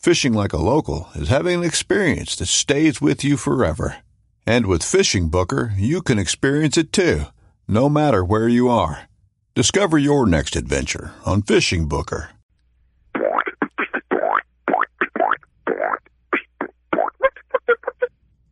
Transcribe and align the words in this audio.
Fishing 0.00 0.32
like 0.32 0.54
a 0.54 0.56
local 0.56 1.10
is 1.14 1.28
having 1.28 1.58
an 1.58 1.62
experience 1.62 2.34
that 2.36 2.46
stays 2.46 3.02
with 3.02 3.22
you 3.22 3.36
forever. 3.36 3.98
And 4.46 4.64
with 4.64 4.82
Fishing 4.82 5.28
Booker, 5.28 5.74
you 5.76 6.00
can 6.00 6.18
experience 6.18 6.78
it 6.78 6.90
too, 6.90 7.24
no 7.68 7.90
matter 7.90 8.24
where 8.24 8.48
you 8.48 8.70
are. 8.70 9.10
Discover 9.54 9.98
your 9.98 10.24
next 10.26 10.56
adventure 10.56 11.12
on 11.26 11.42
Fishing 11.42 11.86
Booker. 11.86 12.30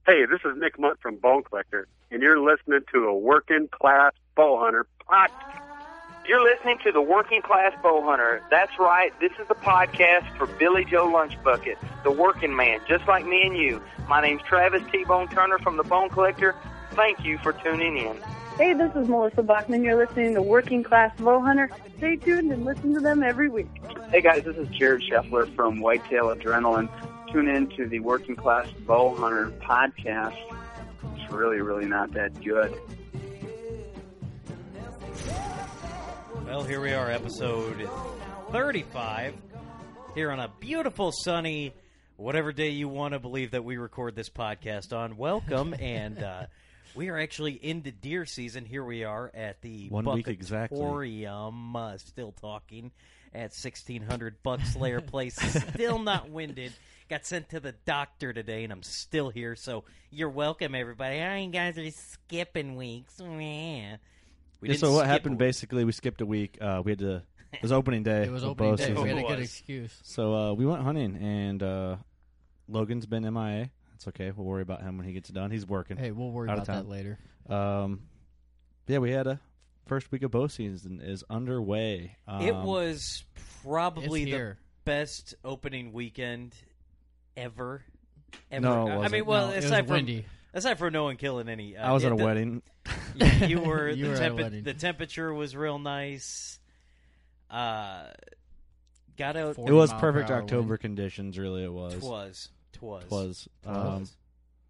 Hey, 0.06 0.26
this 0.26 0.41
is 0.44 0.54
Nick 0.58 0.78
Mundt 0.78 1.00
from 1.00 1.16
Bone 1.16 1.44
Collector, 1.44 1.88
and 2.10 2.20
you're 2.20 2.38
listening 2.38 2.80
to 2.92 3.06
a 3.06 3.19
working 3.19 3.69
class 3.72 4.12
bow 4.36 4.60
hunter 4.60 4.86
podcast. 5.10 5.67
You're 6.29 6.43
listening 6.43 6.77
to 6.84 6.93
the 6.93 7.01
Working 7.01 7.41
Class 7.41 7.73
Bow 7.83 8.03
Hunter. 8.03 8.43
That's 8.51 8.79
right. 8.79 9.19
This 9.19 9.33
is 9.41 9.48
the 9.48 9.55
podcast 9.55 10.37
for 10.37 10.47
Billy 10.47 10.84
Joe 10.84 11.07
Lunchbucket, 11.07 11.77
the 12.05 12.11
working 12.11 12.55
man, 12.55 12.81
just 12.87 13.09
like 13.09 13.25
me 13.25 13.47
and 13.47 13.57
you. 13.57 13.81
My 14.11 14.21
name's 14.21 14.43
Travis 14.43 14.83
T-Bone 14.93 15.29
Turner 15.29 15.59
from 15.61 15.79
the 15.79 15.84
Bone 15.84 16.11
Collector. 16.11 16.55
Thank 16.91 17.25
you 17.25 17.39
for 17.39 17.55
tuning 17.55 17.97
in. 17.97 18.15
Hey, 18.59 18.75
this 18.75 18.95
is 18.95 19.09
Melissa 19.09 19.43
Bachman. 19.43 19.83
You're 19.83 19.97
listening 19.97 20.34
to 20.34 20.43
Working 20.43 20.83
Class 20.83 21.19
Bow 21.19 21.41
Hunter. 21.41 21.71
Stay 21.97 22.17
tuned 22.17 22.53
and 22.53 22.62
listen 22.62 22.93
to 22.93 23.01
them 23.01 23.23
every 23.23 23.49
week. 23.49 23.71
Hey 24.11 24.21
guys, 24.21 24.45
this 24.45 24.59
is 24.59 24.69
Jared 24.69 25.05
Scheffler 25.11 25.50
from 25.56 25.81
Whitetail 25.81 26.27
Adrenaline. 26.27 26.91
Tune 27.33 27.49
in 27.49 27.69
to 27.69 27.87
the 27.87 28.00
Working 28.00 28.37
Class 28.37 28.69
Bow 28.87 29.15
Hunter 29.15 29.50
podcast. 29.62 30.37
It's 31.17 31.33
really, 31.33 31.62
really 31.62 31.87
not 31.87 32.12
that 32.12 32.38
good. 32.44 32.78
Well, 36.48 36.64
here 36.64 36.81
we 36.81 36.94
are, 36.94 37.10
episode 37.10 37.86
35, 38.53 39.34
here 40.14 40.31
on 40.31 40.41
a 40.41 40.50
beautiful, 40.59 41.12
sunny, 41.12 41.75
whatever 42.16 42.53
day 42.53 42.70
you 42.70 42.88
want 42.88 43.12
to 43.12 43.19
believe 43.19 43.50
that 43.50 43.64
we 43.64 43.76
record 43.76 44.16
this 44.16 44.31
podcast 44.31 44.97
on. 44.97 45.19
Welcome, 45.19 45.75
and 45.81 46.22
uh, 46.22 46.47
we 46.94 47.10
are 47.10 47.19
actually 47.19 47.53
into 47.53 47.92
deer 47.92 48.25
season. 48.25 48.64
Here 48.64 48.82
we 48.82 49.04
are 49.04 49.31
at 49.34 49.60
the 49.60 49.88
One 49.91 50.06
week 50.06 50.26
exactly. 50.26 50.78
Buckatorium, 50.78 51.76
uh, 51.76 51.98
still 51.98 52.32
talking 52.32 52.92
at 53.34 53.53
1600 53.53 54.42
Buckslayer 54.42 55.00
Place, 55.06 55.37
still 55.75 55.98
not 55.98 56.31
winded. 56.31 56.72
Got 57.10 57.26
sent 57.26 57.50
to 57.50 57.60
the 57.60 57.72
doctor 57.84 58.32
today, 58.32 58.64
and 58.64 58.72
I'm 58.72 58.82
still 58.82 59.28
here. 59.28 59.54
So 59.54 59.84
you're 60.10 60.31
welcome, 60.31 60.75
everybody. 60.75 61.20
All 61.20 61.28
right, 61.28 61.44
you 61.44 61.50
guys 61.50 61.76
are 61.76 61.91
skipping 61.91 62.75
weeks. 62.75 63.20
Yeah. 63.20 63.97
We 64.60 64.69
Yeah, 64.69 64.72
didn't 64.74 64.80
so 64.80 64.92
what 64.92 65.06
happened? 65.06 65.34
a. 65.36 65.38
Basically, 65.38 65.84
we 65.84 65.92
skipped 65.92 66.20
a 66.20 66.26
week. 66.26 66.58
Uh, 66.60 66.82
we 66.84 66.92
had 66.92 66.98
to. 67.00 67.22
It 67.52 67.62
was 67.62 67.72
opening 67.72 68.02
day. 68.02 68.22
It 68.24 68.30
was 68.30 68.44
opening 68.44 68.74
day. 68.76 68.88
season. 68.88 69.02
We 69.02 69.08
had 69.08 69.19
a 69.19 69.22
good 69.22 69.41
excuse. 69.41 69.98
So 70.02 70.34
uh, 70.34 70.52
we 70.54 70.66
went 70.66 70.82
hunting, 70.82 71.16
and 71.16 71.62
uh, 71.62 71.96
Logan's 72.69 73.06
been 73.06 73.22
MIA. 73.22 73.70
It's 73.94 74.06
okay. 74.08 74.30
We'll 74.30 74.46
worry 74.46 74.62
about 74.62 74.82
him 74.82 74.96
when 74.98 75.06
he 75.06 75.12
gets 75.12 75.28
done. 75.28 75.50
He's 75.50 75.66
working. 75.66 75.96
Hey, 75.96 76.10
we'll 76.10 76.30
worry 76.30 76.50
about 76.50 76.66
that 76.66 76.88
later. 76.88 77.19
Um, 77.48 78.00
yeah, 78.86 78.98
we 78.98 79.10
had 79.10 79.26
a 79.26 79.41
first 79.86 80.10
week 80.12 80.22
of 80.22 80.30
bow 80.30 80.46
season 80.48 81.00
is 81.02 81.25
underway. 81.30 82.16
Um, 82.26 82.42
It 82.42 82.54
was 82.54 83.25
probably 83.62 84.25
the 84.25 84.30
here. 84.30 84.58
best 84.84 85.34
opening 85.44 85.92
weekend 85.92 86.54
ever. 87.36 87.82
ever. 88.50 88.60
No, 88.60 88.86
it 88.86 88.90
I- 88.90 88.92
I 88.92 88.96
wasn't. 88.96 89.12
mean, 89.12 89.26
well, 89.26 89.46
No, 89.46 89.52
it 89.52 89.56
was 89.56 89.64
aside 89.64 89.86
from 89.86 89.94
windy. 89.96 90.26
aside 90.52 90.78
from 90.78 90.92
no 90.92 91.04
one 91.04 91.16
killing 91.16 91.48
any, 91.48 91.76
uh, 91.76 91.88
I 91.88 91.92
was 91.92 92.04
at 92.04 92.12
a 92.12 92.16
the- 92.16 92.25
wedding. 92.25 92.62
You, 93.16 93.47
you 93.47 93.60
were 93.60 93.88
You 93.91 94.04
the, 94.04 94.10
were 94.10 94.15
at 94.16 94.21
a 94.22 94.25
tempe- 94.28 94.43
wedding. 94.43 94.62
the 94.65 94.75
temperature 94.75 95.32
was 95.34 95.56
real 95.56 95.78
nice. 95.78 96.59
Uh, 97.50 98.04
got 99.16 99.37
out. 99.37 99.59
It 99.59 99.72
was 99.72 99.93
perfect 99.94 100.31
October 100.31 100.69
wind. 100.71 100.81
conditions. 100.81 101.38
Really, 101.38 101.65
it 101.65 101.72
was. 101.72 101.94
Twas. 101.94 102.49
Twas. 102.72 103.04
Twas. 103.09 103.49
Um, 103.66 103.75
Twas. 103.75 104.16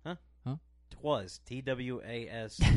Huh? 0.07 0.15
Huh? 0.47 0.57
Twas. 0.91 1.41
T 1.47 1.61
W 1.63 2.01
A 2.07 2.29
S. 2.29 2.61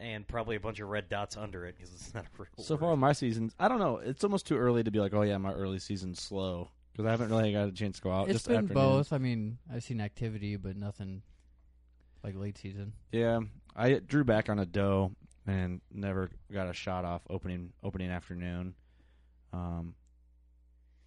And 0.00 0.28
probably 0.28 0.54
a 0.54 0.60
bunch 0.60 0.78
of 0.78 0.88
red 0.88 1.08
dots 1.08 1.36
under 1.36 1.66
it 1.66 1.76
because 1.76 1.92
it's 1.92 2.14
not 2.14 2.24
a 2.24 2.28
real 2.38 2.46
so 2.64 2.74
word. 2.76 2.80
far, 2.80 2.96
my 2.96 3.12
season. 3.12 3.50
I 3.58 3.66
don't 3.66 3.80
know. 3.80 3.96
It's 3.96 4.22
almost 4.22 4.46
too 4.46 4.56
early 4.56 4.84
to 4.84 4.92
be 4.92 5.00
like, 5.00 5.12
oh 5.12 5.22
yeah, 5.22 5.38
my 5.38 5.52
early 5.52 5.80
season's 5.80 6.22
slow 6.22 6.70
because 6.92 7.04
I 7.04 7.10
haven't 7.10 7.30
really 7.30 7.52
got 7.52 7.66
a 7.66 7.72
chance 7.72 7.96
to 7.96 8.02
go 8.04 8.12
out. 8.12 8.28
It's 8.28 8.34
just 8.34 8.46
been 8.46 8.58
afternoons. 8.58 8.74
both. 8.74 9.12
I 9.12 9.18
mean, 9.18 9.58
I've 9.72 9.82
seen 9.82 10.00
activity, 10.00 10.54
but 10.54 10.76
nothing 10.76 11.22
like 12.22 12.36
late 12.36 12.56
season. 12.58 12.92
Yeah, 13.10 13.40
I 13.78 13.94
drew 14.00 14.24
back 14.24 14.48
on 14.48 14.58
a 14.58 14.66
doe 14.66 15.12
and 15.46 15.80
never 15.92 16.30
got 16.52 16.68
a 16.68 16.72
shot 16.72 17.04
off 17.04 17.22
opening 17.30 17.72
opening 17.82 18.10
afternoon. 18.10 18.74
Um, 19.52 19.94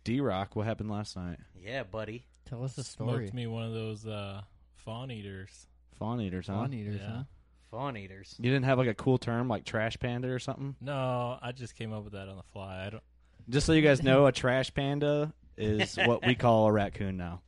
D 0.04 0.20
Rock, 0.22 0.56
what 0.56 0.66
happened 0.66 0.90
last 0.90 1.16
night? 1.16 1.38
Yeah, 1.62 1.84
buddy. 1.84 2.26
Tell 2.50 2.64
us 2.64 2.74
the 2.74 2.84
story. 2.84 3.26
Smoked 3.28 3.34
me 3.34 3.48
one 3.48 3.64
of 3.66 3.74
those 3.74 4.06
uh, 4.08 4.42
fawn 4.78 5.12
eaters. 5.12 5.68
Fawn 6.00 6.20
eaters, 6.22 6.48
huh? 6.48 6.54
Fawn 6.54 6.74
eaters, 6.74 7.00
Yeah. 7.02 7.09
huh? 7.09 7.24
Fawn 7.70 7.96
eaters. 7.98 8.36
You 8.40 8.50
didn't 8.52 8.66
have 8.66 8.78
like 8.80 8.88
a 8.88 8.94
cool 8.94 9.18
term 9.18 9.48
like 9.48 9.64
trash 9.64 9.98
panda 10.00 10.30
or 10.30 10.40
something? 10.40 10.76
No, 10.82 11.38
I 11.42 11.52
just 11.52 11.76
came 11.76 11.94
up 11.94 12.03
with 12.03 12.14
that 12.14 12.28
on 12.28 12.36
the 12.38 12.44
fly. 12.52 12.86
I 12.86 12.90
don't. 12.90 13.03
Just 13.50 13.66
so 13.66 13.74
you 13.74 13.82
guys 13.82 14.02
know, 14.03 14.26
a 14.26 14.32
trash 14.32 14.74
panda 14.74 15.34
is 15.58 15.96
what 15.98 16.26
we 16.26 16.36
call 16.36 16.68
a 16.68 16.72
raccoon 16.72 17.18
now, 17.18 17.32
Yep. 17.34 17.40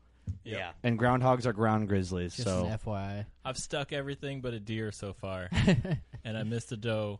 Yeah. 0.44 0.72
and 0.84 1.00
groundhogs 1.00 1.46
are 1.46 1.54
ground 1.54 1.88
grizzlies. 1.88 2.36
Just 2.36 2.48
so 2.48 2.66
an 2.66 2.78
FYI. 2.78 3.26
I've 3.46 3.58
stuck 3.58 3.94
everything 3.94 4.42
but 4.42 4.54
a 4.54 4.60
deer 4.60 4.92
so 4.92 5.14
far, 5.14 5.50
and 6.24 6.38
I 6.38 6.44
missed 6.44 6.72
a 6.72 6.78
doe. 6.78 7.20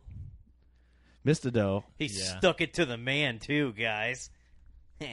missed 1.24 1.44
a 1.46 1.50
doe. 1.50 1.84
He 1.98 2.06
Yeah. 2.06 2.38
stuck 2.38 2.60
it 2.60 2.74
to 2.74 2.84
the 2.86 2.96
man 2.98 3.38
too, 3.38 3.72
guys. 3.72 4.30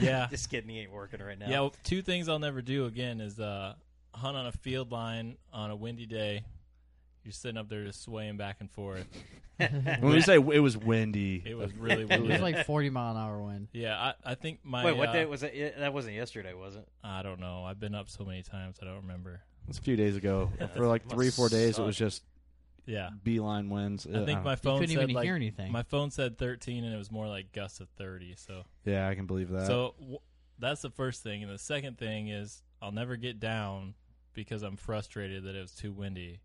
Yeah. 0.00 0.28
Just 0.30 0.48
kidding. 0.48 0.70
He 0.70 0.78
ain't 0.78 0.92
working 0.92 1.20
right 1.20 1.36
now. 1.36 1.48
Yeah, 1.48 1.60
well, 1.62 1.74
two 1.82 2.02
things 2.02 2.28
I'll 2.28 2.38
never 2.38 2.62
do 2.62 2.86
again 2.86 3.20
is 3.20 3.40
uh, 3.40 3.74
hunt 4.14 4.36
on 4.36 4.46
a 4.46 4.52
field 4.52 4.92
line 4.92 5.36
on 5.52 5.72
a 5.72 5.76
windy 5.76 6.06
day. 6.06 6.44
You're 7.24 7.32
sitting 7.32 7.56
up 7.56 7.68
there 7.68 7.84
just 7.84 8.02
swaying 8.02 8.36
back 8.36 8.56
and 8.60 8.70
forth. 8.70 9.06
When 9.58 10.00
we 10.14 10.20
say 10.22 10.34
it 10.36 10.60
was 10.62 10.76
windy, 10.76 11.40
It 11.46 11.54
was 11.56 11.72
really 11.74 12.04
windy. 12.04 12.26
It 12.28 12.32
was 12.32 12.40
like 12.40 12.66
40 12.66 12.90
mile 12.90 13.12
an 13.12 13.16
hour 13.16 13.40
wind. 13.40 13.68
yeah, 13.72 13.96
I, 14.24 14.32
I 14.32 14.34
think 14.34 14.58
my. 14.64 14.84
Wait, 14.84 14.96
what 14.96 15.10
uh, 15.10 15.12
day 15.12 15.24
was 15.24 15.44
it? 15.44 15.54
Yeah, 15.54 15.70
That 15.78 15.92
wasn't 15.94 16.16
yesterday, 16.16 16.52
was 16.52 16.74
it? 16.74 16.88
I 17.04 17.22
don't 17.22 17.38
know. 17.38 17.64
I've 17.64 17.78
been 17.78 17.94
up 17.94 18.08
so 18.08 18.24
many 18.24 18.42
times 18.42 18.78
I 18.82 18.86
don't 18.86 19.02
remember. 19.02 19.40
it's 19.68 19.78
a 19.78 19.82
few 19.82 19.94
days 19.94 20.16
ago. 20.16 20.50
Yeah, 20.60 20.66
For 20.68 20.86
like 20.88 21.08
three, 21.08 21.30
four 21.30 21.48
days, 21.48 21.78
it 21.78 21.82
was 21.84 21.96
just 21.96 22.24
Yeah. 22.86 23.10
beeline 23.22 23.68
winds. 23.70 24.04
I 24.12 24.24
think 24.24 24.42
my 24.42 24.56
phone 24.56 24.80
couldn't 24.80 24.96
said 24.96 25.02
even 25.04 25.14
like 25.14 25.24
hear 25.26 25.36
anything. 25.36 25.70
my 25.70 25.84
phone 25.84 26.10
said 26.10 26.38
13 26.38 26.82
and 26.82 26.92
it 26.92 26.96
was 26.98 27.12
more 27.12 27.28
like 27.28 27.52
gusts 27.52 27.78
of 27.78 27.88
30. 27.98 28.34
So 28.36 28.64
yeah, 28.84 29.06
I 29.08 29.14
can 29.14 29.26
believe 29.26 29.50
that. 29.50 29.68
So 29.68 29.94
w- 30.00 30.18
that's 30.58 30.82
the 30.82 30.90
first 30.90 31.22
thing, 31.22 31.44
and 31.44 31.52
the 31.52 31.58
second 31.58 31.98
thing 31.98 32.28
is 32.28 32.62
I'll 32.80 32.90
never 32.90 33.14
get 33.16 33.38
down 33.38 33.94
because 34.32 34.62
I'm 34.64 34.76
frustrated 34.76 35.44
that 35.44 35.54
it 35.54 35.60
was 35.60 35.72
too 35.72 35.92
windy. 35.92 36.40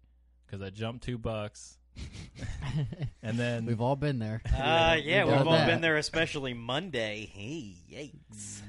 Because 0.47 0.61
I 0.61 0.69
jumped 0.69 1.03
two 1.03 1.17
bucks, 1.17 1.77
and 3.21 3.37
then 3.37 3.65
We've 3.65 3.81
all 3.81 3.95
been 3.95 4.19
there. 4.19 4.41
Uh, 4.45 4.97
yeah, 5.03 5.25
We 5.25 5.31
we've 5.31 5.47
all 5.47 5.53
that. 5.53 5.67
been 5.67 5.81
there, 5.81 5.97
especially 5.97 6.53
Monday. 6.53 7.29
Hey, 7.33 7.75
yikes! 7.91 8.61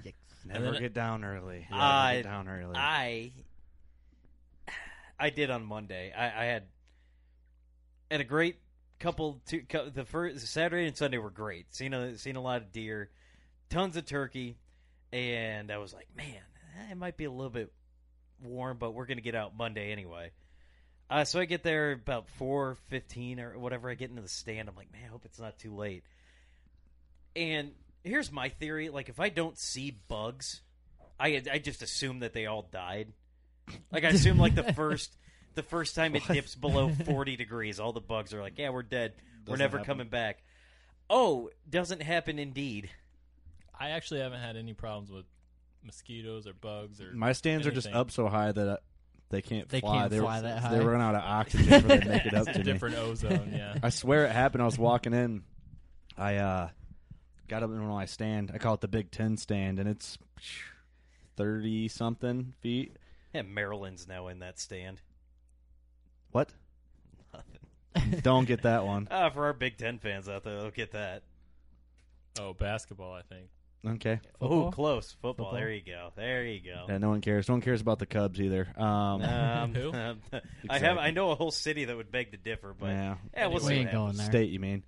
Never 0.45 0.79
get 0.79 0.95
down 0.95 1.25
early. 1.25 1.67
Never 1.71 1.83
I- 1.83 2.15
get 2.17 2.25
down 2.25 2.49
early. 2.49 2.75
I 2.77 3.33
I 5.21 5.31
did 5.31 5.51
on 5.51 5.65
Monday. 5.65 6.13
I, 6.17 6.27
I 6.27 6.45
had 6.47 6.63
had 8.11 8.21
a 8.21 8.25
great 8.25 8.57
couple. 8.99 9.41
Two, 9.47 9.63
the 9.95 10.05
first 10.05 10.47
Saturday 10.47 10.87
and 10.87 10.97
Sunday 10.97 11.19
were 11.19 11.31
great. 11.31 11.75
Seen 11.75 11.93
a 11.95 12.17
seen 12.17 12.37
a 12.37 12.41
lot 12.43 12.63
of 12.63 12.73
deer, 12.73 13.11
tons 13.69 13.97
of 13.97 14.07
turkey, 14.07 14.57
and 15.13 15.71
I 15.71 15.79
was 15.79 15.93
like, 15.93 16.09
man, 16.17 16.41
it 16.91 16.97
might 16.97 17.17
be 17.17 17.25
a 17.25 17.31
little 17.31 17.51
bit 17.51 17.73
warm, 18.43 18.79
but 18.79 18.93
we're 18.93 19.07
gonna 19.07 19.21
get 19.21 19.35
out 19.35 19.57
Monday 19.57 19.93
anyway. 19.93 20.31
Uh, 21.11 21.25
so 21.25 21.41
I 21.41 21.47
get 21.47 21.63
there 21.63 21.93
about 21.93 22.29
four 22.29 22.77
fifteen 22.89 23.41
or 23.41 23.59
whatever. 23.59 23.89
I 23.91 23.95
get 23.95 24.11
into 24.11 24.23
the 24.23 24.29
stand. 24.29 24.69
I'm 24.69 24.77
like, 24.77 24.93
man, 24.93 25.03
I 25.07 25.09
hope 25.09 25.25
it's 25.25 25.41
not 25.41 25.59
too 25.59 25.75
late. 25.75 26.05
And 27.35 27.73
here's 28.05 28.31
my 28.31 28.51
theory: 28.51 28.91
like, 28.91 29.09
if 29.09 29.19
I 29.19 29.31
don't 29.31 29.59
see 29.59 29.91
bugs, 30.09 30.61
I 31.19 31.43
I 31.51 31.59
just 31.59 31.83
assume 31.83 32.21
that 32.21 32.35
they 32.35 32.47
all 32.47 32.69
died. 32.71 33.09
Like 33.91 34.05
I 34.05 34.09
assume 34.09 34.39
like 34.39 34.55
the 34.55 34.73
first 34.75 35.17
the 35.55 35.63
first 35.63 35.95
time 35.95 36.15
it 36.15 36.27
dips 36.27 36.55
below 36.55 36.89
40 36.89 37.37
degrees, 37.37 37.81
all 37.81 37.93
the 37.93 38.01
bugs 38.01 38.33
are 38.33 38.41
like, 38.41 38.59
yeah, 38.59 38.71
we're 38.71 38.83
dead. 38.83 39.15
we're 39.47 39.57
never 39.57 39.79
happen. 39.79 39.87
coming 39.87 40.09
back. 40.09 40.43
Oh, 41.11 41.51
doesn't 41.69 42.03
happen 42.03 42.39
indeed. 42.39 42.91
I 43.79 43.91
actually 43.91 44.21
haven't 44.21 44.41
had 44.41 44.57
any 44.57 44.73
problems 44.73 45.11
with 45.11 45.25
mosquitoes 45.83 46.47
or 46.47 46.53
bugs 46.53 47.01
or 47.01 47.13
My 47.13 47.33
stands 47.33 47.67
are 47.67 47.71
just 47.71 47.89
up 47.89 48.11
so 48.11 48.29
high 48.29 48.53
that 48.53 48.69
uh, 48.69 48.77
they 49.31 49.43
can't 49.43 49.69
They 49.69 49.81
fly. 49.81 49.99
can't 49.99 50.11
they, 50.11 50.19
fly 50.21 50.41
that 50.41 50.59
high. 50.63 50.75
They 50.79 50.85
run 50.85 51.01
out 51.01 51.15
of 51.15 51.23
oxygen 51.25 51.67
before 51.83 51.97
they 51.99 52.09
make 52.09 52.27
it 52.27 52.35
up 52.35 52.47
to 52.47 52.55
a 52.55 52.59
me. 52.59 52.63
different 52.65 52.97
ozone. 52.97 53.53
Yeah. 53.55 53.77
I 53.83 53.91
swear 53.91 54.25
it 54.25 54.33
happened. 54.33 54.63
I 54.63 54.67
was 54.67 54.79
walking 54.79 55.13
in. 55.13 55.43
I 56.17 56.37
uh, 56.37 56.69
got 57.49 57.63
up 57.63 57.71
in 57.71 57.77
one 57.77 57.85
of 57.91 57.95
my 57.95 58.07
stand. 58.07 58.51
I 58.55 58.59
call 58.59 58.75
it 58.75 58.81
the 58.81 58.89
Big 58.89 59.11
Ten 59.11 59.37
stand, 59.37 59.79
and 59.79 59.89
it's 59.89 60.19
thirty 61.37 61.89
something 61.89 62.55
feet. 62.61 62.97
Yeah, 63.35 63.43
Maryland's 63.43 64.09
now 64.09 64.29
in 64.29 64.39
that 64.41 64.59
stand. 64.59 65.01
What? 66.33 66.51
Nothing. 67.33 68.21
Don't 68.23 68.47
get 68.47 68.63
that 68.63 68.85
one. 68.87 69.09
Ah, 69.11 69.31
for 69.31 69.45
our 69.47 69.53
Big 69.53 69.77
Ten 69.77 69.99
fans 69.99 70.29
out 70.29 70.45
there, 70.45 70.57
they'll 70.61 70.71
get 70.71 70.93
that. 70.93 71.23
Oh, 72.41 72.55
basketball. 72.55 73.13
I 73.13 73.23
think. 73.23 73.49
Okay. 73.87 74.21
Oh, 74.41 74.49
Football? 74.49 74.73
close 74.73 75.13
football. 75.13 75.33
Football? 75.33 75.53
There 75.53 75.71
you 75.71 75.83
go. 75.87 76.13
There 76.17 76.45
you 76.45 76.61
go. 76.61 76.87
Yeah, 76.89 76.99
no 76.99 77.11
one 77.11 77.21
cares. 77.21 77.49
No 77.49 77.55
one 77.55 77.61
cares 77.61 77.81
about 77.81 77.99
the 78.01 78.07
Cubs 78.07 78.41
either. 78.41 78.67
Um, 78.77 79.23
Um, 79.23 79.75
Who? 79.75 79.93
I 80.69 80.79
have. 80.81 80.99
I 80.99 81.11
know 81.13 81.31
a 81.31 81.35
whole 81.37 81.53
city 81.53 81.85
that 81.85 81.97
would 81.97 82.11
beg 82.11 82.33
to 82.33 82.37
differ, 82.37 82.75
but 82.79 82.87
yeah, 82.89 83.15
yeah, 83.35 83.47
we'll 83.47 83.61
We 83.61 83.69
see. 83.69 83.75
ain't 83.75 83.85
what 83.87 83.93
going 83.93 84.03
happens. 84.07 84.19
there. 84.19 84.27
state. 84.43 84.51
You 84.51 84.59
mean 84.61 84.83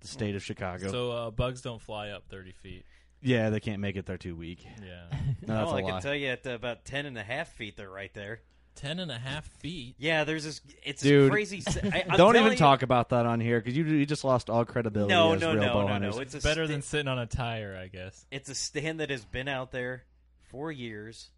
the 0.00 0.08
state 0.08 0.36
of 0.36 0.44
Chicago? 0.44 0.90
So 0.90 1.10
uh, 1.10 1.30
bugs 1.32 1.60
don't 1.60 1.82
fly 1.82 2.10
up 2.10 2.28
thirty 2.28 2.52
feet. 2.52 2.84
yeah, 3.20 3.50
they 3.50 3.58
can't 3.60 3.80
make 3.80 3.96
it. 3.96 4.06
They're 4.06 4.16
too 4.16 4.36
weak. 4.36 4.64
Yeah. 4.80 5.06
No, 5.46 5.54
that's 5.54 5.70
a 5.72 5.74
I 5.74 5.80
lie. 5.82 5.90
can 5.90 6.02
tell 6.02 6.14
you 6.14 6.28
at 6.28 6.46
about 6.46 6.84
ten 6.84 7.04
and 7.06 7.18
a 7.18 7.24
half 7.24 7.48
feet, 7.54 7.76
they're 7.76 7.90
right 7.90 8.14
there. 8.14 8.42
Ten 8.76 8.98
and 9.00 9.10
a 9.10 9.18
half 9.18 9.46
feet. 9.58 9.96
Yeah, 9.98 10.24
there's 10.24 10.44
this. 10.44 10.60
It's 10.84 11.02
Dude, 11.02 11.24
this 11.24 11.30
crazy. 11.30 11.62
s- 11.66 11.78
I, 11.82 12.04
I'm 12.08 12.16
Don't 12.16 12.36
even 12.36 12.52
you- 12.52 12.58
talk 12.58 12.82
about 12.82 13.08
that 13.08 13.26
on 13.26 13.40
here 13.40 13.58
because 13.58 13.76
you 13.76 13.84
you 13.84 14.06
just 14.06 14.22
lost 14.22 14.48
all 14.50 14.64
credibility. 14.64 15.12
No, 15.12 15.32
as 15.32 15.40
no, 15.40 15.52
real 15.54 15.62
no, 15.62 15.72
bow 15.72 15.82
no, 15.82 15.88
hunters. 15.88 16.16
no. 16.16 16.22
It's 16.22 16.34
a 16.34 16.40
Better 16.40 16.64
sta- 16.66 16.72
than 16.72 16.82
sitting 16.82 17.08
on 17.08 17.18
a 17.18 17.26
tire, 17.26 17.76
I 17.82 17.88
guess. 17.88 18.24
It's 18.30 18.48
a 18.48 18.54
stand 18.54 19.00
that 19.00 19.10
has 19.10 19.24
been 19.24 19.48
out 19.48 19.72
there 19.72 20.04
for 20.50 20.70
years, 20.70 21.30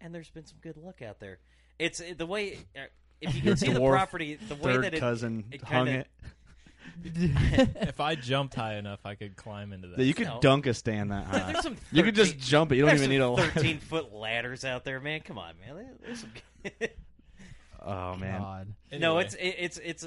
and 0.00 0.14
there's 0.14 0.30
been 0.30 0.46
some 0.46 0.58
good 0.60 0.76
luck 0.76 1.00
out 1.00 1.20
there. 1.20 1.38
It's 1.78 2.00
uh, 2.00 2.14
the 2.16 2.26
way 2.26 2.58
uh, 2.76 2.80
if 3.20 3.34
you 3.34 3.40
can 3.42 3.56
see 3.56 3.72
the 3.72 3.78
dwarf 3.80 3.90
property, 3.92 4.34
the 4.48 4.54
way 4.56 4.74
Third 4.74 4.84
that 4.84 4.94
it, 4.94 5.00
cousin 5.00 5.44
it 5.52 5.62
hung 5.62 5.86
kinda- 5.86 6.00
it. 6.00 6.08
If 7.04 8.00
I 8.00 8.14
jumped 8.14 8.54
high 8.54 8.76
enough, 8.76 9.00
I 9.04 9.14
could 9.14 9.36
climb 9.36 9.72
into 9.72 9.88
that. 9.88 9.98
That 9.98 10.04
you 10.04 10.14
could 10.14 10.26
No. 10.26 10.38
dunk 10.40 10.66
a 10.66 10.74
stand 10.74 11.10
that 11.12 11.26
high. 11.26 11.52
There's 11.52 11.62
some 11.64 11.76
you 11.92 12.02
could 12.02 12.14
just 12.14 12.32
13 12.32 12.46
jump 12.48 12.72
it. 12.72 12.76
You 12.76 12.82
don't 12.82 12.88
there's 12.90 13.02
even 13.02 13.10
need 13.10 13.20
a 13.20 13.24
some 13.26 13.34
ladder. 13.34 13.50
thirteen 13.52 13.78
foot 13.78 14.12
ladders 14.14 14.64
out 14.64 14.84
there, 14.84 15.00
man. 15.00 15.20
Come 15.20 15.38
on, 15.38 15.54
man. 15.66 15.88
There's 16.04 16.20
some. 16.20 16.32
Oh 17.86 18.16
man, 18.16 18.40
God. 18.40 18.74
No, 18.98 19.18
Anyway. 19.18 19.24
it's 19.24 19.34
it, 19.34 19.56
it's 19.58 19.76
it's 19.84 20.06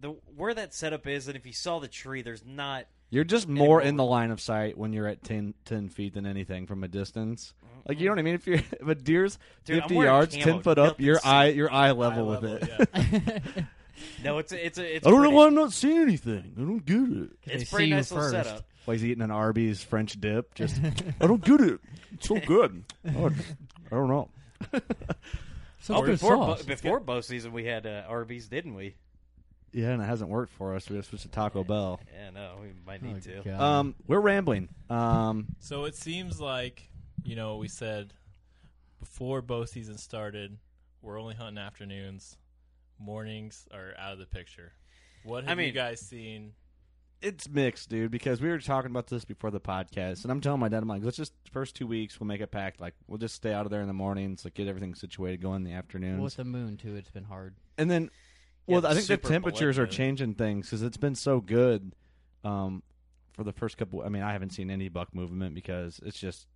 the 0.00 0.08
where 0.36 0.54
that 0.54 0.72
setup 0.72 1.06
is, 1.06 1.28
and 1.28 1.36
if 1.36 1.44
you 1.44 1.52
saw 1.52 1.80
the 1.80 1.88
tree, 1.88 2.22
there's 2.22 2.46
not. 2.46 2.86
you're 3.10 3.24
just 3.24 3.46
more 3.46 3.82
in 3.82 3.96
the 3.96 4.04
line 4.04 4.30
of 4.30 4.40
sight 4.40 4.78
when 4.78 4.94
you're 4.94 5.06
at 5.06 5.22
10, 5.22 5.52
10 5.66 5.90
feet 5.90 6.14
than 6.14 6.24
anything 6.24 6.66
from 6.66 6.82
a 6.84 6.88
distance. 6.88 7.52
Like 7.86 8.00
you 8.00 8.06
know 8.06 8.12
what 8.12 8.20
I 8.20 8.22
mean? 8.22 8.34
If 8.36 8.46
you're 8.46 8.56
if 8.56 8.88
a 8.88 8.94
deer's 8.94 9.38
Dude, 9.66 9.76
I'm 9.76 9.82
fifty 9.82 9.96
wearing 9.96 10.12
yards, 10.14 10.34
camo, 10.36 10.44
ten 10.46 10.62
foot 10.62 10.78
up, 10.78 10.86
nothing 10.92 11.04
your 11.06 11.18
eye 11.22 11.46
your 11.48 11.70
eye 11.70 11.88
Eye 11.88 11.92
level 11.92 12.26
with 12.26 12.42
level, 12.42 12.58
it. 12.94 13.42
yeah. 13.56 13.62
No, 14.24 14.38
it's 14.38 14.52
a, 14.52 14.66
it's 14.66 14.78
a, 14.78 14.96
it's. 14.96 15.06
I 15.06 15.10
don't 15.10 15.20
pretty, 15.20 15.32
know 15.32 15.38
why 15.38 15.46
I'm 15.46 15.54
not 15.54 15.72
seeing 15.72 16.00
anything. 16.00 16.52
I 16.56 16.60
don't 16.60 16.84
get 16.84 16.96
it. 17.24 17.30
It's 17.44 17.70
pretty 17.70 17.88
you 17.88 17.94
nice 17.96 18.10
little 18.10 18.30
first. 18.30 18.48
setup. 18.48 18.64
Why 18.84 18.94
he's 18.94 19.04
eating 19.04 19.22
an 19.22 19.30
Arby's 19.30 19.82
French 19.82 20.18
dip? 20.20 20.54
Just 20.54 20.80
I 21.20 21.26
don't 21.26 21.44
get 21.44 21.60
it. 21.60 21.80
It's 22.12 22.28
so 22.28 22.38
good. 22.40 22.84
Oh, 23.16 23.26
I 23.26 23.94
don't 23.94 24.08
know. 24.08 24.28
Some 25.80 25.96
Oh, 25.96 26.02
before 26.02 26.36
sauce. 26.36 26.62
bo- 26.62 26.66
before 26.68 27.00
bow 27.00 27.20
season, 27.20 27.52
we 27.52 27.64
had 27.64 27.86
uh, 27.86 28.02
Arby's, 28.08 28.48
didn't 28.48 28.74
we? 28.74 28.96
Yeah, 29.72 29.90
and 29.90 30.02
it 30.02 30.06
hasn't 30.06 30.30
worked 30.30 30.52
for 30.54 30.74
us. 30.74 30.88
We 30.88 30.96
just 30.96 31.10
switched 31.10 31.22
to 31.24 31.28
Taco 31.28 31.62
Bell. 31.62 32.00
Yeah, 32.12 32.30
no, 32.30 32.52
we 32.60 32.68
might 32.86 33.00
Oh, 33.04 33.06
need 33.06 33.22
to. 33.24 33.42
God. 33.44 33.60
Um, 33.60 33.94
we're 34.06 34.20
rambling. 34.20 34.68
Um, 34.90 35.46
So 35.60 35.84
it 35.84 35.94
seems 35.94 36.40
like, 36.40 36.88
you 37.22 37.36
know, 37.36 37.56
we 37.58 37.68
said 37.68 38.12
before 38.98 39.42
bow 39.42 39.64
season 39.66 39.98
started, 39.98 40.56
we're 41.02 41.20
only 41.20 41.34
hunting 41.34 41.58
afternoons. 41.62 42.36
Mornings 42.98 43.66
are 43.72 43.94
out 43.98 44.12
of 44.12 44.18
the 44.18 44.26
picture. 44.26 44.72
What 45.24 45.44
have 45.44 45.52
I 45.52 45.54
mean- 45.56 45.66
you 45.66 45.72
guys 45.72 46.00
seen? 46.00 46.52
it's 47.20 47.48
mixed, 47.48 47.88
dude. 47.88 48.12
Because 48.12 48.40
we 48.40 48.48
were 48.48 48.58
talking 48.60 48.92
about 48.92 49.08
this 49.08 49.24
before 49.24 49.50
the 49.50 49.58
podcast, 49.60 50.22
and 50.22 50.30
I'm 50.30 50.40
telling 50.40 50.60
my 50.60 50.68
dad, 50.68 50.82
I'm 50.82 50.88
like, 50.88 51.02
let's 51.02 51.16
just 51.16 51.32
first 51.50 51.74
two 51.74 51.86
weeks 51.88 52.20
we'll 52.20 52.28
make 52.28 52.40
it 52.40 52.50
packed. 52.52 52.80
Like 52.80 52.94
we'll 53.08 53.18
just 53.18 53.34
stay 53.34 53.52
out 53.52 53.66
of 53.66 53.70
there 53.70 53.80
in 53.80 53.88
the 53.88 53.92
mornings, 53.92 54.44
like 54.44 54.54
get 54.54 54.68
everything 54.68 54.94
situated, 54.94 55.42
go 55.42 55.54
in 55.54 55.64
the 55.64 55.72
afternoons, 55.72 56.22
with 56.22 56.36
the 56.36 56.44
moon 56.44 56.76
too, 56.76 56.94
it's 56.94 57.10
been 57.10 57.24
hard. 57.24 57.54
and 57.76 57.90
then. 57.90 58.10
Well, 58.68 58.82
the 58.82 58.88
I 58.88 58.90
think 58.92 59.06
the 59.06 59.14
super 59.14 59.28
temperatures 59.28 59.78
are 59.78 59.82
blood 59.86 59.88
moon. 59.92 59.96
changing 59.96 60.34
things 60.34 60.66
because 60.66 60.82
it's 60.82 60.96
been 60.98 61.14
so 61.14 61.40
good. 61.40 61.92
Um, 62.44 62.82
for 63.32 63.42
the 63.42 63.52
first 63.52 63.78
couple, 63.78 64.02
I 64.02 64.10
mean, 64.10 64.22
I 64.22 64.32
haven't 64.32 64.50
seen 64.50 64.70
any 64.70 64.88
buck 64.90 65.14
movement 65.14 65.54
because 65.54 65.98
it's 66.04 66.18
just 66.20 66.46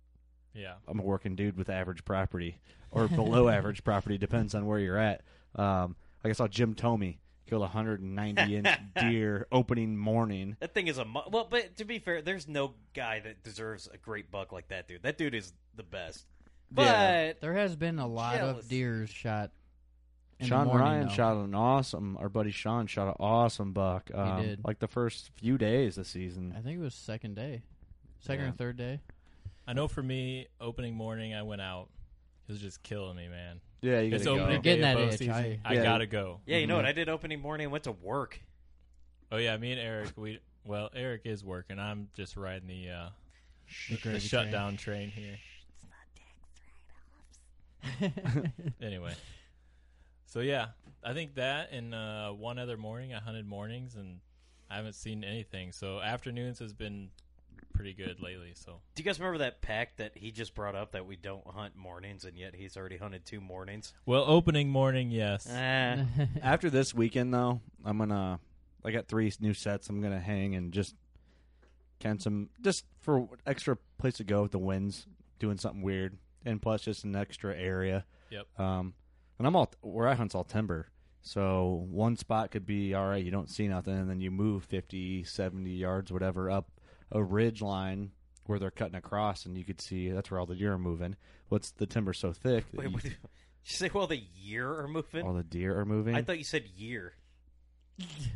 Yeah. 0.53 0.75
I'm 0.87 0.99
a 0.99 1.03
working 1.03 1.35
dude 1.35 1.57
with 1.57 1.69
average 1.69 2.05
property 2.05 2.59
or 2.91 3.07
below 3.07 3.49
average 3.49 3.83
property, 3.83 4.17
depends 4.19 4.53
on 4.53 4.65
where 4.67 4.77
you're 4.79 4.97
at. 4.99 5.21
Um, 5.55 5.95
like 6.23 6.29
I 6.31 6.33
saw 6.33 6.47
Jim 6.47 6.73
Thome 6.75 7.17
kill 7.47 7.57
a 7.59 7.61
190 7.61 8.55
inch 8.55 8.67
deer 8.99 9.47
opening 9.51 9.97
morning. 9.97 10.55
That 10.59 10.73
thing 10.73 10.87
is 10.87 10.97
a 10.97 11.05
mu- 11.05 11.21
well, 11.29 11.47
but 11.49 11.75
to 11.77 11.85
be 11.85 11.99
fair, 11.99 12.21
there's 12.21 12.47
no 12.47 12.73
guy 12.93 13.19
that 13.19 13.43
deserves 13.43 13.89
a 13.93 13.97
great 13.97 14.31
buck 14.31 14.51
like 14.51 14.69
that 14.69 14.87
dude. 14.87 15.03
That 15.03 15.17
dude 15.17 15.35
is 15.35 15.53
the 15.75 15.83
best. 15.83 16.25
But 16.71 16.83
Yeah. 16.85 17.33
There 17.41 17.53
has 17.53 17.75
been 17.75 17.99
a 17.99 18.07
lot 18.07 18.37
Jealous. 18.37 18.63
of 18.63 18.69
deers 18.69 19.09
shot. 19.09 19.51
In 20.39 20.47
Sean 20.47 20.61
the 20.61 20.65
morning, 20.73 20.85
Ryan 20.87 21.07
though. 21.07 21.13
shot 21.13 21.37
an 21.37 21.53
awesome. 21.55 22.17
Our 22.17 22.27
buddy 22.29 22.51
Sean 22.51 22.87
shot 22.87 23.07
an 23.07 23.13
awesome 23.19 23.71
buck. 23.71 24.09
Um, 24.13 24.41
did. 24.41 24.61
Like 24.65 24.79
the 24.79 24.87
first 24.87 25.29
few 25.35 25.57
days 25.57 25.97
of 25.97 26.05
the 26.05 26.09
season. 26.09 26.53
I 26.57 26.61
think 26.61 26.79
it 26.79 26.81
was 26.81 26.95
second 26.95 27.35
day, 27.35 27.61
second 28.19 28.45
Yeah. 28.45 28.49
or 28.49 28.53
third 28.53 28.77
day. 28.77 28.99
I 29.67 29.73
know 29.73 29.87
for 29.87 30.01
me, 30.03 30.47
opening 30.59 30.95
morning, 30.95 31.33
I 31.35 31.43
went 31.43 31.61
out. 31.61 31.89
It 32.47 32.51
was 32.51 32.61
just 32.61 32.81
killing 32.83 33.15
me, 33.15 33.27
man. 33.29 33.61
Yeah, 33.83 33.99
you 33.99 34.15
It's 34.15 34.23
gotta 34.23 34.39
opening 34.41 34.55
go. 34.57 34.61
Getting 34.61 34.81
day 34.81 34.91
of 34.91 34.97
that 34.97 35.03
bow 35.03 35.09
itch, 35.11 35.17
season. 35.19 35.33
I- 35.33 35.59
I, 35.65 35.73
Yeah. 35.73 35.83
gotta 35.83 36.05
go. 36.07 36.39
yeah, 36.45 36.57
you 36.57 36.67
know 36.67 36.77
what? 36.77 36.85
Mhm. 36.85 36.87
I 36.87 36.91
did 36.93 37.09
opening 37.09 37.41
morning. 37.41 37.69
Went 37.69 37.83
to 37.83 37.91
work. 37.91 38.39
Oh 39.29 39.35
yeah, 39.37 39.57
me 39.57 39.71
and 39.73 39.81
Eric. 39.81 40.11
We 40.15 40.39
well, 40.63 40.89
Eric 40.95 41.23
is 41.25 41.43
working. 41.43 41.79
I'm 41.79 42.07
just 42.15 42.37
riding 42.37 42.69
the 42.69 42.89
uh, 42.89 43.09
The 43.89 43.95
the 43.95 44.01
gravy 44.01 44.19
shutdown 44.19 44.77
train 44.77 45.09
here. 45.11 45.37
anyway, 48.81 49.13
so 50.25 50.39
yeah, 50.39 50.67
I 51.03 51.13
think 51.13 51.35
that 51.35 51.71
and 51.73 51.93
uh, 51.93 52.31
one 52.31 52.57
other 52.57 52.77
morning 52.77 53.13
I 53.13 53.19
hunted 53.19 53.45
mornings 53.45 53.95
and 53.95 54.19
I 54.69 54.77
haven't 54.77 54.93
seen 54.93 55.25
anything. 55.25 55.73
So 55.73 55.99
afternoons 55.99 56.59
has 56.59 56.71
been 56.73 57.09
pretty 57.73 57.93
good 57.93 58.21
lately. 58.21 58.53
So 58.55 58.79
Do 58.95 59.01
you 59.01 59.05
guys 59.05 59.19
remember 59.19 59.39
that 59.39 59.61
pack 59.61 59.97
that 59.97 60.11
he 60.15 60.31
just 60.31 60.53
brought 60.55 60.75
up 60.75 60.91
that 60.93 61.05
we 61.05 61.15
don't 61.15 61.45
hunt 61.47 61.75
mornings, 61.75 62.23
and 62.23 62.37
yet 62.37 62.55
he's 62.55 62.77
already 62.77 62.97
hunted 62.97 63.25
two 63.25 63.41
mornings? 63.41 63.93
well, 64.05 64.23
opening 64.27 64.69
morning, 64.69 65.11
yes. 65.11 65.47
Ah, 65.51 66.05
After 66.41 66.69
this 66.69 66.93
weekend, 66.93 67.33
though, 67.33 67.61
I'm 67.83 67.97
gonna. 67.97 68.39
I 68.85 68.91
got 68.91 69.07
three 69.07 69.31
new 69.39 69.53
sets. 69.53 69.89
I'm 69.89 70.01
gonna 70.01 70.19
hang 70.19 70.55
and 70.55 70.71
just 70.73 70.95
can 71.99 72.19
some 72.19 72.49
just 72.61 72.83
for 73.01 73.27
extra 73.45 73.77
place 73.97 74.15
to 74.15 74.23
go 74.23 74.41
with 74.43 74.51
the 74.51 74.59
winds, 74.59 75.07
doing 75.39 75.57
something 75.57 75.81
weird, 75.81 76.17
and 76.45 76.61
plus 76.61 76.81
just 76.81 77.03
an 77.05 77.15
extra 77.15 77.55
area. 77.55 78.05
Yep. 78.29 78.59
Um, 78.59 78.93
and 79.37 79.47
I'm 79.47 79.55
all 79.55 79.71
where 79.81 80.07
I 80.07 80.15
hunt's 80.15 80.35
all 80.35 80.43
timber, 80.43 80.87
so 81.21 81.85
one 81.89 82.17
spot 82.17 82.51
could 82.51 82.65
be 82.65 82.93
all 82.93 83.07
right. 83.07 83.23
You 83.23 83.31
don't 83.31 83.49
see 83.49 83.67
nothing, 83.67 83.97
and 83.97 84.09
then 84.09 84.19
you 84.19 84.31
move 84.31 84.65
50, 84.65 85.23
70 85.23 85.69
yards, 85.71 86.11
whatever, 86.11 86.51
up 86.51 86.67
a 87.13 87.23
ridge 87.23 87.61
line 87.61 88.11
where 88.45 88.59
they're 88.59 88.71
cutting 88.71 88.95
across, 88.95 89.45
and 89.45 89.57
you 89.57 89.63
could 89.63 89.79
see 89.79 90.09
that's 90.11 90.29
where 90.29 90.39
all 90.39 90.45
the 90.45 90.55
deer 90.55 90.73
are 90.73 90.77
moving. 90.77 91.15
What's 91.47 91.71
the 91.71 91.85
timber 91.85 92.11
so 92.13 92.33
thick? 92.33 92.65
wait, 92.73 92.87
you- 92.87 92.93
what, 92.93 93.03
you 93.05 93.11
say 93.63 93.89
well 93.93 94.07
the 94.07 94.21
year 94.35 94.69
are 94.79 94.87
moving? 94.89 95.25
All 95.25 95.33
the 95.33 95.43
deer 95.43 95.79
are 95.79 95.85
moving. 95.85 96.15
I 96.15 96.21
thought 96.23 96.37
you 96.37 96.43
said 96.43 96.65
year. 96.75 97.13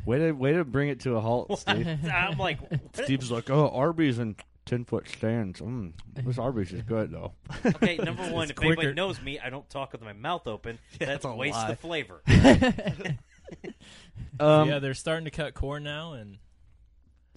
way 0.06 0.18
to 0.18 0.32
way 0.32 0.52
to 0.54 0.64
bring 0.64 0.88
it 0.88 1.00
to 1.00 1.16
a 1.16 1.20
halt, 1.20 1.58
Steve. 1.58 1.86
I'm 2.10 2.38
like. 2.38 2.58
Steve's 2.94 3.30
like, 3.30 3.50
oh, 3.50 3.68
Arby's 3.68 4.18
and 4.18 4.36
ten 4.64 4.84
foot 4.84 5.08
stands. 5.08 5.60
Mm, 5.60 5.92
this 6.24 6.38
Arby's 6.38 6.72
is 6.72 6.82
good 6.82 7.10
though. 7.10 7.32
okay, 7.66 7.96
number 7.96 8.22
one, 8.30 8.48
if 8.48 8.56
quicker. 8.56 8.72
anybody 8.80 8.94
knows 8.94 9.20
me, 9.20 9.38
I 9.40 9.50
don't 9.50 9.68
talk 9.68 9.92
with 9.92 10.00
my 10.02 10.12
mouth 10.12 10.46
open. 10.46 10.78
Yeah, 10.92 11.06
That's 11.08 11.10
that's 11.10 11.24
a 11.26 11.28
a 11.30 11.36
waste 11.36 11.56
lie. 11.56 11.70
of 11.70 11.80
flavor. 11.80 12.22
Um, 14.40 14.68
yeah, 14.68 14.78
they're 14.78 14.94
starting 14.94 15.24
to 15.24 15.30
cut 15.30 15.54
corn 15.54 15.82
now, 15.82 16.12
and 16.12 16.38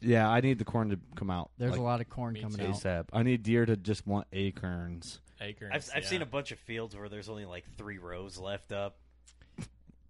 yeah, 0.01 0.29
I 0.29 0.41
need 0.41 0.59
the 0.59 0.65
corn 0.65 0.89
to 0.89 0.99
come 1.15 1.29
out. 1.29 1.51
There's 1.57 1.71
like, 1.71 1.79
a 1.79 1.83
lot 1.83 2.01
of 2.01 2.09
corn 2.09 2.33
me 2.33 2.41
coming 2.41 2.57
too. 2.57 2.65
out. 2.65 2.75
ASAP. 2.75 3.05
I 3.13 3.23
need 3.23 3.43
deer 3.43 3.65
to 3.65 3.77
just 3.77 4.05
want 4.07 4.27
acorns. 4.33 5.19
acorns. 5.39 5.73
I've, 5.73 5.89
I've 5.95 6.03
yeah. 6.03 6.09
seen 6.09 6.21
a 6.21 6.25
bunch 6.25 6.51
of 6.51 6.59
fields 6.59 6.95
where 6.95 7.07
there's 7.09 7.29
only 7.29 7.45
like 7.45 7.65
three 7.77 7.97
rows 7.97 8.37
left 8.37 8.71
up. 8.71 8.97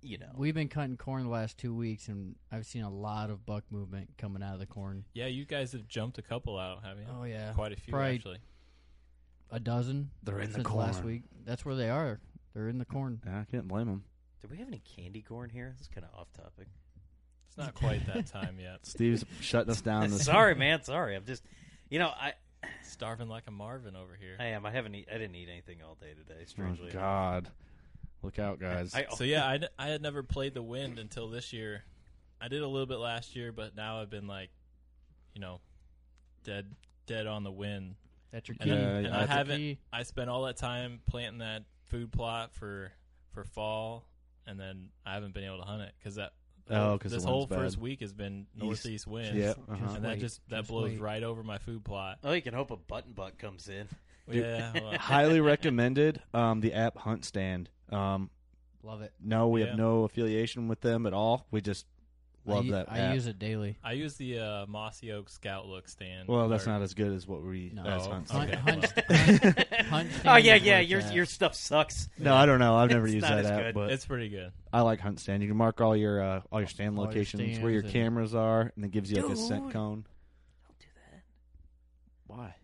You 0.03 0.17
know, 0.17 0.29
We've 0.36 0.55
been 0.55 0.67
cutting 0.67 0.98
corn 0.98 1.25
the 1.25 1.29
last 1.29 1.60
two 1.60 1.75
weeks, 1.75 2.07
and 2.07 2.33
I've 2.51 2.65
seen 2.65 2.81
a 2.81 2.89
lot 2.89 3.29
of 3.29 3.45
buck 3.45 3.63
movement 3.69 4.10
coming 4.17 4.41
out 4.41 4.55
of 4.55 4.60
the 4.60 4.65
corn. 4.65 5.05
Yeah, 5.13 5.27
you 5.27 5.45
guys 5.45 5.74
have 5.74 5.88
jumped 5.88 6.17
a 6.17 6.24
couple 6.24 6.57
out, 6.57 6.83
haven't 6.83 7.03
you? 7.03 7.10
Oh 7.19 7.24
yeah, 7.24 7.53
Quite 7.53 7.71
a 7.71 7.75
few 7.75 7.91
Probably 7.93 8.15
actually. 8.15 8.39
a 9.51 9.60
dozen. 9.60 10.10
They're 10.24 10.39
in 10.39 10.50
the 10.50 10.55
since 10.55 10.69
last 10.71 11.01
corn. 11.01 11.05
week. 11.05 11.21
That's 11.45 11.63
where 11.63 11.75
they 11.75 11.91
are. 11.91 12.19
They're 12.55 12.67
in 12.67 12.79
the 12.79 12.86
corn. 12.86 13.21
Yeah, 13.25 13.41
I 13.41 13.43
can't 13.43 13.67
blame 13.67 13.86
them. 13.86 14.03
do 14.41 14.48
we 14.50 14.57
have 14.57 14.67
any 14.67 14.79
candy 14.79 15.21
corn 15.21 15.51
here? 15.51 15.75
This 15.77 15.81
is 15.81 15.93
kind 15.93 16.05
of 16.12 16.19
off 16.19 16.33
topic. 16.33 16.67
It's 17.51 17.58
not 17.58 17.74
quite 17.75 18.05
that 18.08 18.27
time 18.27 18.58
yet. 18.62 18.79
Steve's 18.84 19.25
shutting 19.41 19.72
us 19.72 19.81
down. 19.81 20.10
This 20.10 20.24
sorry, 20.24 20.55
man. 20.55 20.84
Sorry. 20.84 21.17
I'm 21.17 21.25
just, 21.25 21.43
you 21.89 22.00
know, 22.00 22.08
I 22.08 22.31
Starving 22.84 23.27
like 23.27 23.43
a 23.48 23.51
Marvin 23.51 23.96
over 23.96 24.15
here. 24.15 24.38
I 24.39 24.46
am. 24.48 24.65
I 24.65 24.72
haven't. 24.72 24.96
Eat, 24.96 25.08
I 25.10 25.17
didn't 25.17 25.36
eat 25.36 25.50
anything 25.51 25.79
all 25.86 25.96
day 25.96 26.13
today. 26.13 26.41
Oh 26.41 26.46
Strangely, 26.46 26.91
enough. 26.91 26.93
God, 27.01 27.50
look 28.22 28.39
out, 28.39 28.60
guys. 28.60 28.93
I, 28.93 29.05
oh. 29.10 29.15
So 29.15 29.24
yeah, 29.24 29.46
I, 29.46 29.60
I 29.77 29.88
had 29.88 30.01
never 30.01 30.24
played 30.24 30.53
the 30.53 30.62
wind 30.62 31.00
until 31.00 31.27
this 31.27 31.51
year. 31.51 31.84
I 32.39 32.48
did 32.48 32.62
a 32.62 32.67
little 32.67 32.86
bit 32.86 33.00
last 33.00 33.36
year, 33.36 33.51
but 33.51 33.75
now 33.75 34.01
I've 34.01 34.10
been 34.10 34.27
like, 34.27 34.50
you 35.34 35.41
know, 35.41 35.60
dead 36.43 36.75
dead 37.05 37.27
on 37.27 37.43
the 37.43 37.51
wind. 37.51 37.96
That's 38.31 38.48
your 38.48 38.55
And, 38.62 38.70
key. 38.70 38.75
I, 38.75 38.79
Yeah, 38.79 38.88
and 38.98 39.08
yeah, 39.08 39.20
I 39.20 39.25
haven't. 39.25 39.58
key. 39.58 39.79
I 39.91 40.03
spent 40.03 40.29
all 40.29 40.43
that 40.43 40.58
time 40.58 41.01
planting 41.10 41.39
that 41.39 41.63
food 41.88 42.12
plot 42.12 42.53
for 42.53 42.91
for 43.34 43.43
fall, 43.43 44.05
and 44.46 44.60
then 44.60 44.89
I 45.05 45.13
haven't 45.15 45.34
been 45.34 45.43
able 45.43 45.58
to 45.60 45.65
hunt 45.65 45.81
it 45.81 45.93
because 46.00 46.15
that. 46.15 46.34
Oh, 46.70 46.98
'cause 46.98 47.12
this 47.12 47.24
the 47.24 47.30
whole 47.30 47.39
wind's 47.41 47.50
bad. 47.50 47.60
first 47.60 47.77
week 47.77 48.01
has 48.01 48.13
been 48.13 48.48
northeast 48.56 49.08
winds. 49.08 49.36
yeah, 49.38 49.53
uh-huh. 49.70 49.96
and 49.96 50.06
that 50.06 50.10
wait, 50.13 50.20
just 50.20 50.41
that 50.50 50.60
just 50.60 50.70
blows 50.70 50.91
wait. 50.91 51.00
right 51.01 51.24
over 51.24 51.44
my 51.44 51.58
food 51.58 51.84
plot. 51.84 52.20
oh, 52.24 52.32
you 52.32 52.41
can 52.41 52.53
hope 52.53 52.72
a 52.72 52.77
button 52.77 53.13
butt 53.13 53.38
comes 53.38 53.68
in. 53.68 53.88
Yeah, 54.30 54.72
well, 54.74 54.94
highly 55.00 55.41
recommended. 55.41 56.22
Um, 56.34 56.62
the 56.62 56.74
app 56.74 56.98
Hunt 56.98 57.25
Stand. 57.25 57.70
Um, 57.89 58.30
Love 58.84 59.01
it. 59.01 59.13
no, 59.20 59.48
we 59.50 59.62
Yeah. 59.62 59.68
have 59.70 59.77
no 59.77 60.03
affiliation 60.03 60.68
with 60.68 60.82
them 60.82 61.06
at 61.06 61.13
all. 61.13 61.46
We 61.51 61.60
just 61.62 61.86
love 62.45 62.63
I, 62.63 62.67
u- 62.67 62.71
that. 62.74 62.91
I 62.91 62.98
app. 63.00 63.13
use 63.15 63.27
it 63.27 63.38
daily. 63.39 63.77
I 63.83 63.93
use 63.93 64.15
the 64.15 64.39
uh, 64.39 64.65
Mossy 64.67 65.12
Oak 65.12 65.29
Scout 65.29 65.67
Look 65.67 65.88
stand. 65.88 66.27
Well, 66.27 66.50
that's 66.50 66.65
or- 66.65 66.71
not 66.71 66.81
as 66.81 66.93
good 66.93 67.12
as 67.13 67.27
what 67.27 67.43
we 67.43 67.71
No. 67.74 67.83
as 67.83 68.07
Oh, 68.07 68.12
Hunt 68.12 68.29
Hunt, 68.29 68.50
Stand. 68.53 68.53
Okay, 68.53 68.71
hunt, 68.71 68.93
well. 69.10 69.65
hunt, 69.86 69.88
hunt 69.88 70.10
oh 70.25 70.36
yeah, 70.38 70.55
yeah. 70.55 70.79
Your 70.79 71.00
it's 71.00 71.10
at. 71.10 71.15
your 71.15 71.25
stuff 71.25 71.55
sucks. 71.55 72.10
No, 72.17 72.33
I 72.36 72.45
don't 72.45 72.60
know. 72.60 72.75
I've 72.75 72.89
never 72.91 73.05
It's 73.05 73.15
used 73.15 73.24
not 73.24 73.36
that 73.36 73.45
as 73.45 73.51
app, 73.51 73.62
good. 73.63 73.75
but 73.75 73.91
It's 73.91 74.05
pretty 74.05 74.29
good. 74.29 74.51
I 74.74 74.81
like 74.81 75.00
Hunt 75.00 75.19
Stand. 75.19 75.41
You 75.43 75.50
can 75.50 75.57
mark 75.57 75.81
all 75.81 75.95
your 75.95 76.21
uh, 76.21 76.41
all 76.51 76.60
your 76.60 76.67
stand 76.67 76.98
All 76.98 77.03
your 77.05 77.12
locations, 77.13 77.60
where 77.60 77.71
your 77.71 77.83
cameras 77.83 78.33
are, 78.36 78.71
and 78.75 78.86
it 78.86 78.91
gives 78.91 79.12
you 79.12 79.21
like 79.21 79.31
a 79.31 79.36
scent 79.38 79.71
cone. 79.71 80.05
Don't 80.67 80.79
do 80.79 80.86
that. 81.12 81.24
Why? 82.27 82.55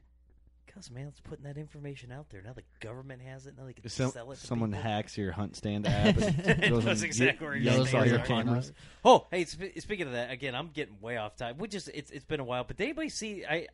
Because 0.78 0.92
man, 0.92 1.08
it's 1.08 1.20
putting 1.20 1.46
that 1.46 1.58
information 1.58 2.12
out 2.12 2.30
there. 2.30 2.42
Now 2.42 2.54
the 2.54 2.64
government 2.80 3.22
has 3.24 3.48
it. 3.48 3.56
Now 3.58 3.66
they 3.66 3.74
can 3.74 3.88
Some, 3.90 4.12
sell 4.12 4.32
it. 4.32 4.36
To 4.40 4.46
someone 4.48 4.72
people. 4.72 4.84
hacks 4.84 5.18
your 5.18 5.32
Hunt 5.32 5.56
Stand 5.56 5.88
app. 5.88 6.18
And 6.18 6.62
goes 6.62 6.86
knows 6.86 6.86
and 6.86 7.04
exactly 7.04 7.46
where 7.48 7.56
your 7.56 7.74
yanks 7.74 7.94
all 7.94 8.06
your 8.06 8.20
cameras. 8.20 8.72
Oh, 9.04 9.26
hey, 9.32 9.46
sp- 9.50 9.74
speaking 9.80 10.08
of 10.08 10.14
that, 10.14 10.32
again, 10.32 10.54
I'm 10.56 10.70
getting 10.70 11.00
way 11.02 11.18
off 11.18 11.36
time. 11.36 11.58
We 11.58 11.68
just 11.68 11.90
it's 11.94 12.12
it's 12.12 12.26
been 12.26 12.40
a 12.40 12.44
while, 12.44 12.64
but 12.64 12.78
did 12.78 12.84
anybody 12.86 13.10
see? 13.10 13.44
I 13.46 13.56
I- 13.56 13.68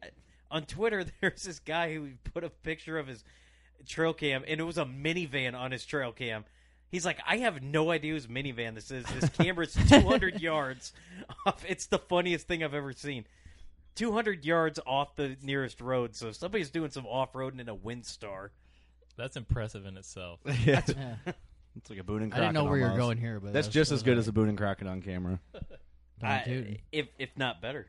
on 0.51 0.63
Twitter 0.65 1.03
there's 1.21 1.43
this 1.43 1.59
guy 1.59 1.93
who 1.93 2.09
put 2.33 2.43
a 2.43 2.49
picture 2.49 2.97
of 2.97 3.07
his 3.07 3.23
trail 3.87 4.13
cam, 4.13 4.43
and 4.47 4.59
it 4.59 4.63
was 4.63 4.77
a 4.77 4.85
minivan 4.85 5.55
on 5.55 5.71
his 5.71 5.85
trail 5.85 6.11
cam. 6.11 6.45
He's 6.89 7.05
like, 7.07 7.17
I 7.27 7.37
have 7.37 7.63
no 7.63 7.89
idea 7.89 8.13
whose 8.13 8.27
minivan 8.27 8.75
this 8.75 8.91
is. 8.91 9.03
This 9.19 9.27
camera's 9.31 9.73
200 9.89 10.39
yards 10.41 10.93
off. 11.45 11.65
It's 11.67 11.87
the 11.87 11.97
funniest 11.97 12.47
thing 12.47 12.63
I've 12.63 12.75
ever 12.75 12.93
seen. 12.93 13.25
200 13.95 14.45
yards 14.45 14.79
off 14.85 15.15
the 15.15 15.35
nearest 15.41 15.81
road. 15.81 16.15
So 16.15 16.27
if 16.29 16.35
somebody's 16.35 16.69
doing 16.69 16.89
some 16.91 17.05
off 17.05 17.33
roading 17.33 17.59
in 17.59 17.69
a 17.69 17.75
Windstar. 17.75 18.49
That's 19.15 19.35
impressive 19.37 19.85
in 19.85 19.95
itself. 19.97 20.39
yeah, 20.65 20.81
Yeah. 20.87 21.15
it's 21.75 21.89
like 21.89 21.99
a 21.99 22.03
Boone 22.03 22.23
and 22.23 22.33
I 22.33 22.37
didn't 22.39 22.53
know 22.53 22.61
Crockett 22.61 22.69
where 22.71 22.79
you're 22.79 22.89
almost. 22.89 23.05
going 23.05 23.17
here, 23.19 23.39
but 23.39 23.53
That's 23.53 23.67
that's 23.67 23.73
just 23.73 23.91
as 23.91 24.01
good 24.01 24.17
a- 24.17 24.19
as 24.19 24.27
a 24.27 24.31
Boone 24.31 24.49
and 24.49 24.57
Crockett 24.57 24.87
on 24.87 25.01
camera. 25.03 25.39
I- 26.21 26.41
Tootin'. 26.45 26.77
if 26.91 27.07
if 27.19 27.29
not 27.37 27.61
better. 27.61 27.85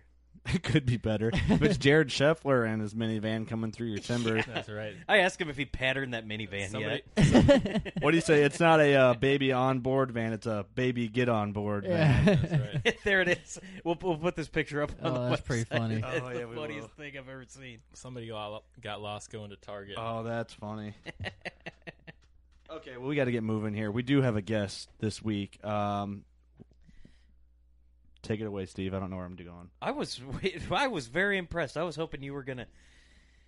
It 0.55 0.63
could 0.63 0.85
be 0.85 0.99
better. 0.99 1.31
if 1.33 1.63
it's 1.63 1.79
Jared 1.79 2.09
Scheffler 2.09 2.69
and 2.71 2.81
his 2.83 2.93
minivan 2.95 3.49
coming 3.49 3.73
through 3.73 3.87
your 3.89 3.99
timber. 3.99 4.43
That's 4.47 4.69
right. 4.69 4.95
I 5.09 5.19
asked 5.21 5.41
him 5.41 5.49
if 5.49 5.57
he 5.57 5.65
patterned 5.65 6.13
that 6.13 6.29
minivan 6.29 6.69
Somebody, 6.69 7.03
yet. 7.17 7.95
What 8.03 8.11
do 8.11 8.17
you 8.19 8.21
say? 8.21 8.43
It's 8.43 8.61
not 8.61 8.79
a 8.81 8.95
uh, 8.95 9.15
baby 9.15 9.53
on 9.53 9.81
board 9.81 10.11
van. 10.13 10.35
It's 10.35 10.47
a 10.47 10.67
baby 10.75 11.09
get 11.09 11.31
on 11.31 11.53
board 11.53 11.85
van. 11.87 12.27
Yeah. 12.27 12.35
that's 12.35 12.53
right. 12.85 12.99
there 13.05 13.23
it 13.23 13.29
is. 13.29 13.59
We'll, 13.85 13.97
we'll 14.03 14.19
put 14.19 14.37
this 14.37 14.49
picture 14.49 14.83
up 14.83 14.93
on 15.03 15.11
Oh, 15.11 15.23
the 15.25 15.29
that's 15.31 15.41
pretty 15.41 15.65
funny. 15.65 15.97
It's 15.97 16.05
Oh, 16.23 16.29
the 16.29 16.39
yeah, 16.41 16.45
we 16.45 16.57
funniest 16.57 16.83
will. 16.83 17.05
thing 17.05 17.17
I've 17.19 17.29
ever 17.29 17.45
seen. 17.49 17.79
Somebody 17.95 18.29
got, 18.29 18.63
got 18.83 19.01
lost 19.01 19.31
going 19.33 19.49
to 19.51 19.57
Target. 19.57 19.95
Oh, 19.99 20.23
that's 20.25 20.53
funny. 20.53 20.93
okay, 22.71 22.97
well, 22.99 23.09
we 23.09 23.17
got 23.17 23.25
to 23.25 23.33
get 23.33 23.43
moving 23.43 23.75
here. 23.75 23.91
We 23.91 24.03
do 24.03 24.21
have 24.23 24.37
a 24.37 24.43
guest 24.43 24.91
this 24.99 25.23
week. 25.23 25.63
Um, 25.65 26.25
take 28.25 28.41
it 28.41 28.45
away, 28.47 28.67
Steve. 28.67 28.95
I 28.95 28.99
don't 29.01 29.11
know 29.11 29.17
where 29.17 29.25
I'm 29.27 29.37
going. 29.37 29.71
I 29.83 29.91
was 29.93 30.21
I 30.71 30.87
was 30.89 31.07
very 31.09 31.39
impressed. 31.39 31.77
I 31.77 31.83
was 31.83 31.97
hoping 31.97 32.23
you 32.23 32.33
were 32.35 32.43
gonna 32.45 32.67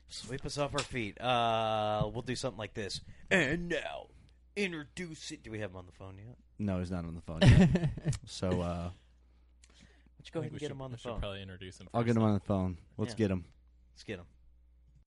sweep 0.08 0.44
us 0.46 0.58
off 0.58 0.72
our 0.74 0.80
feet. 0.80 1.20
Uh, 1.20 2.08
we'll 2.12 2.22
do 2.22 2.36
something 2.36 2.58
like 2.58 2.74
this. 2.74 3.00
And 3.30 3.68
now, 3.70 4.06
introduce 4.54 5.30
it. 5.32 5.42
Do 5.42 5.50
we 5.50 5.58
have 5.60 5.70
him 5.70 5.76
on 5.78 5.86
the 5.86 5.92
phone 5.92 6.16
yet? 6.18 6.36
No, 6.58 6.78
he's 6.78 6.90
not 6.90 7.04
on 7.04 7.14
the 7.14 7.20
phone 7.20 7.40
yet. 7.42 7.90
so 8.26 8.60
uh, 8.60 8.90
Let's 10.18 10.30
go 10.30 10.40
ahead 10.40 10.52
and 10.52 10.60
get 10.60 10.66
should- 10.66 10.72
him 10.72 10.82
on 10.82 10.90
the 10.90 10.94
we 10.96 10.98
should 11.00 11.10
phone. 11.10 11.20
Probably 11.20 11.42
introduce 11.42 11.78
him. 11.80 11.88
I'll 11.92 12.02
get 12.02 12.10
him 12.16 12.22
then. 12.22 12.28
on 12.28 12.34
the 12.34 12.40
phone. 12.40 12.78
Let's 12.96 13.12
Yeah. 13.12 13.18
get 13.18 13.30
him. 13.30 13.44
Let's 13.94 14.04
get 14.04 14.18
him. 14.18 14.26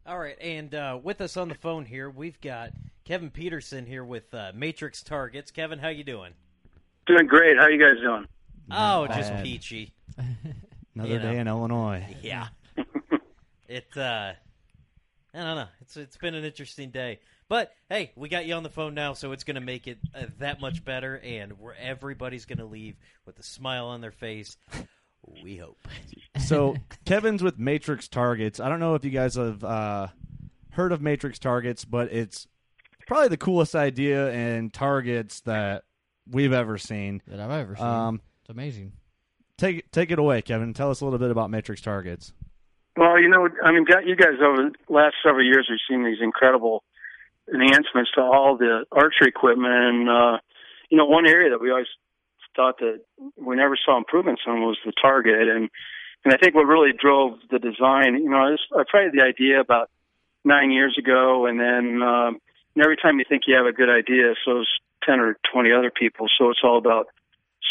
All 0.05 0.17
right, 0.17 0.37
and 0.41 0.73
uh, 0.73 0.97
with 1.03 1.21
us 1.21 1.37
on 1.37 1.49
the 1.49 1.55
phone 1.55 1.85
here, 1.85 2.09
we've 2.09 2.39
got 2.41 2.71
Kevin 3.05 3.29
Peterson 3.29 3.85
here 3.85 4.03
with 4.03 4.33
uh, 4.33 4.51
Matrix 4.55 5.03
Targets. 5.03 5.51
Kevin, 5.51 5.77
how 5.77 5.89
you 5.89 6.03
doing? 6.03 6.33
Doing 7.05 7.27
great. 7.27 7.57
How 7.57 7.67
you 7.67 7.77
guys 7.79 8.01
doing? 8.01 8.25
Oh, 8.71 9.05
Not 9.05 9.15
just 9.17 9.31
bad. 9.31 9.43
peachy. 9.45 9.93
Another 10.95 11.09
You 11.13 11.19
know. 11.19 11.31
day 11.33 11.39
in 11.39 11.47
Illinois. 11.47 12.15
Yeah. 12.21 12.47
it 13.67 13.87
uh 13.97 14.33
I 15.33 15.37
don't 15.37 15.55
know. 15.55 15.67
It's 15.81 15.95
it's 15.97 16.17
been 16.17 16.33
an 16.35 16.43
interesting 16.43 16.89
day. 16.89 17.19
But 17.47 17.71
hey, 17.89 18.11
we 18.15 18.29
got 18.29 18.45
you 18.45 18.53
on 18.55 18.63
the 18.63 18.69
phone 18.69 18.93
now, 18.93 19.13
so 19.13 19.31
it's 19.31 19.43
going 19.43 19.55
to 19.55 19.61
make 19.61 19.87
it 19.87 19.97
uh, 20.13 20.25
that 20.39 20.61
much 20.61 20.83
better 20.85 21.19
and 21.23 21.53
where 21.59 21.75
everybody's 21.79 22.45
going 22.45 22.59
to 22.59 22.65
leave 22.65 22.95
with 23.25 23.39
a 23.39 23.43
smile 23.43 23.87
on 23.87 24.01
their 24.01 24.11
face. 24.11 24.55
We 25.43 25.57
hope. 25.57 25.77
So 26.39 26.75
Kevin's 27.05 27.41
with 27.43 27.57
Matrix 27.59 28.07
Targets. 28.07 28.59
I 28.59 28.69
don't 28.69 28.79
know 28.79 28.93
if 28.95 29.03
you 29.03 29.09
guys 29.11 29.33
have 29.35 29.63
uh, 29.63 30.07
heard 30.71 30.91
of 30.91 31.01
Matrix 31.01 31.39
Targets, 31.39 31.85
but 31.85 32.11
it's 32.11 32.47
probably 33.07 33.29
the 33.29 33.37
coolest 33.37 33.75
idea 33.75 34.31
in 34.31 34.69
targets 34.69 35.41
that 35.41 35.83
we've 36.29 36.53
ever 36.53 36.77
seen. 36.77 37.21
that 37.27 37.39
I've 37.39 37.51
ever 37.51 37.75
seen. 37.75 37.85
Um, 37.85 38.21
it's 38.49 38.57
amazing. 38.57 38.93
take 39.57 39.91
take 39.91 40.09
it 40.09 40.17
away, 40.17 40.41
Kevin. 40.41 40.73
Tell 40.73 40.89
us 40.89 41.01
a 41.01 41.05
little 41.05 41.19
bit 41.19 41.29
about 41.29 41.51
Matrix 41.51 41.81
Targets. 41.81 42.33
Well, 42.97 43.21
you 43.21 43.29
know, 43.29 43.47
I 43.63 43.71
mean, 43.71 43.85
you 44.05 44.15
guys 44.15 44.41
over 44.43 44.71
the 44.71 44.93
last 44.93 45.15
several 45.23 45.45
years 45.45 45.67
have 45.69 45.77
seen 45.87 46.03
these 46.03 46.17
incredible 46.21 46.83
enhancements 47.53 48.11
to 48.15 48.21
all 48.21 48.57
the 48.57 48.85
archery 48.91 49.27
equipment, 49.27 49.71
and 49.71 50.09
uh, 50.09 50.37
you 50.89 50.97
know, 50.97 51.05
one 51.05 51.27
area 51.27 51.51
that 51.51 51.61
we 51.61 51.69
always 51.69 51.87
thought 52.55 52.79
that 52.79 53.01
we 53.37 53.55
never 53.55 53.77
saw 53.85 53.97
improvements 53.97 54.41
on 54.47 54.61
was 54.61 54.77
the 54.83 54.93
target, 54.99 55.47
and 55.47 55.69
and 56.25 56.33
I 56.33 56.37
think 56.37 56.55
what 56.55 56.65
really 56.65 56.91
drove 56.91 57.37
the 57.51 57.59
design, 57.59 58.15
you 58.15 58.29
know, 58.29 58.37
I, 58.37 58.51
just, 58.51 58.67
I 58.75 58.83
tried 58.89 59.11
the 59.13 59.23
idea 59.23 59.61
about 59.61 59.89
nine 60.43 60.71
years 60.71 60.97
ago, 60.97 61.45
and 61.45 61.59
then 61.59 62.01
um, 62.01 62.39
and 62.73 62.83
every 62.83 62.97
time 62.97 63.19
you 63.19 63.25
think 63.29 63.43
you 63.45 63.55
have 63.55 63.67
a 63.67 63.73
good 63.73 63.89
idea, 63.89 64.33
so 64.43 64.61
is 64.61 64.67
ten 65.03 65.19
or 65.19 65.37
twenty 65.53 65.71
other 65.71 65.91
people, 65.91 66.25
so 66.35 66.49
it's 66.49 66.61
all 66.63 66.79
about 66.79 67.07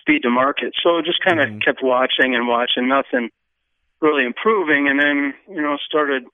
speed 0.09 0.23
to 0.23 0.31
market. 0.31 0.73
So 0.83 1.03
just 1.03 1.21
kind 1.21 1.41
of 1.41 1.49
Mhm. 1.49 1.63
kept 1.63 1.83
watching 1.83 2.35
and 2.35 2.49
watching, 2.49 2.89
nothing 2.89 3.31
really 4.01 4.25
improving, 4.25 4.89
and 4.89 4.99
then 4.99 5.35
you 5.49 5.61
know 5.61 5.77
started 5.79 6.25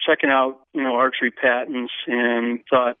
checking 0.00 0.30
out 0.30 0.60
you 0.72 0.82
know 0.82 0.94
archery 0.94 1.30
patents 1.30 1.92
and 2.06 2.64
thought 2.68 2.96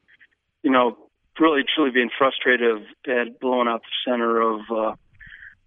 you 0.62 0.70
know 0.70 0.98
really 1.38 1.64
truly 1.64 1.90
being 1.90 2.10
frustrated 2.10 2.86
at 3.08 3.40
blowing 3.40 3.68
out 3.68 3.82
the 3.82 4.10
center 4.10 4.40
of 4.40 4.60
uh, 4.70 4.94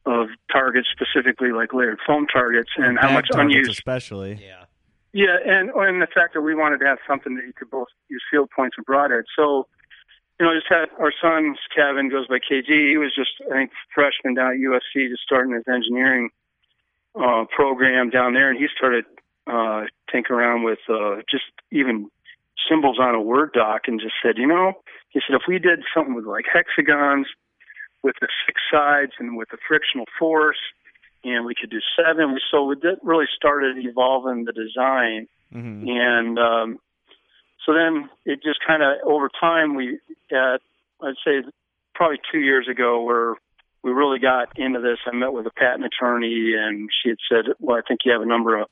of 0.05 0.29
targets 0.51 0.87
specifically 0.91 1.51
like 1.51 1.73
layered 1.73 1.99
foam 2.05 2.27
targets 2.27 2.69
and 2.77 2.99
how 2.99 3.11
much 3.11 3.29
targets 3.29 3.55
unused 3.55 3.71
especially. 3.71 4.35
Yeah. 4.35 4.65
yeah, 5.13 5.37
and 5.45 5.71
and 5.71 6.01
the 6.01 6.07
fact 6.07 6.33
that 6.35 6.41
we 6.41 6.53
wanted 6.53 6.79
to 6.81 6.85
have 6.85 6.99
something 7.07 7.35
that 7.35 7.45
you 7.45 7.53
could 7.53 7.71
both 7.71 7.87
use 8.09 8.23
field 8.29 8.49
points 8.55 8.77
and 8.77 8.85
broadheads. 8.85 9.25
So, 9.35 9.67
you 10.39 10.45
know, 10.45 10.53
just 10.53 10.67
had 10.67 10.89
our 10.99 11.13
son's 11.21 11.57
Kevin 11.75 12.09
goes 12.09 12.27
by 12.27 12.39
KG. 12.39 12.89
He 12.91 12.97
was 12.97 13.13
just 13.15 13.31
I 13.49 13.53
think 13.53 13.71
freshman 13.93 14.33
down 14.35 14.51
at 14.53 14.57
USC, 14.57 15.09
just 15.09 15.23
starting 15.23 15.53
his 15.53 15.63
engineering 15.67 16.29
uh, 17.15 17.45
program 17.55 18.09
down 18.09 18.33
there, 18.33 18.49
and 18.49 18.59
he 18.59 18.67
started 18.75 19.05
uh, 19.47 19.85
tinkering 20.11 20.39
around 20.39 20.63
with 20.63 20.79
uh, 20.89 21.17
just 21.29 21.45
even 21.71 22.09
symbols 22.69 22.97
on 22.99 23.15
a 23.15 23.21
Word 23.21 23.51
doc, 23.53 23.83
and 23.87 23.99
just 23.99 24.15
said, 24.21 24.37
you 24.37 24.47
know, 24.47 24.73
he 25.09 25.21
said 25.25 25.35
if 25.35 25.43
we 25.47 25.59
did 25.59 25.79
something 25.93 26.13
with 26.13 26.25
like 26.25 26.45
hexagons 26.51 27.27
with 28.03 28.15
the 28.21 28.27
six 28.45 28.61
sides 28.71 29.13
and 29.19 29.37
with 29.37 29.49
the 29.49 29.57
frictional 29.67 30.05
force, 30.19 30.57
and 31.23 31.45
we 31.45 31.55
could 31.55 31.69
do 31.71 31.79
seven. 31.95 32.37
So 32.51 32.65
we 32.65 32.75
did 32.75 32.99
really 33.03 33.25
started 33.35 33.77
evolving 33.79 34.45
the 34.45 34.51
design, 34.53 35.27
Mhm. 35.53 35.89
and 35.89 36.39
um, 36.39 36.79
so 37.65 37.73
then 37.73 38.09
it 38.25 38.43
just 38.43 38.59
kind 38.65 38.83
of 38.83 38.97
over 39.05 39.29
time 39.39 39.75
we 39.75 39.99
at 40.31 40.61
I'd 41.01 41.15
say 41.25 41.43
probably 41.93 42.19
two 42.31 42.39
years 42.39 42.67
ago 42.69 43.01
where 43.01 43.35
we 43.83 43.91
really 43.91 44.19
got 44.19 44.57
into 44.57 44.79
this. 44.79 44.97
I 45.05 45.15
met 45.15 45.33
with 45.33 45.45
a 45.45 45.51
patent 45.51 45.85
attorney, 45.85 46.53
and 46.57 46.89
she 47.01 47.09
had 47.09 47.17
said, 47.29 47.53
"Well, 47.59 47.77
I 47.77 47.81
think 47.87 48.01
you 48.03 48.11
have 48.11 48.21
a 48.21 48.25
number 48.25 48.59
of 48.59 48.67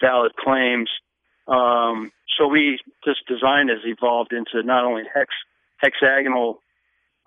valid 0.00 0.36
claims." 0.36 0.88
Um, 1.48 2.12
so 2.38 2.46
we 2.46 2.78
this 3.04 3.16
design 3.26 3.68
has 3.68 3.80
evolved 3.84 4.32
into 4.32 4.64
not 4.64 4.84
only 4.84 5.02
hex 5.12 5.34
hexagonal 5.78 6.60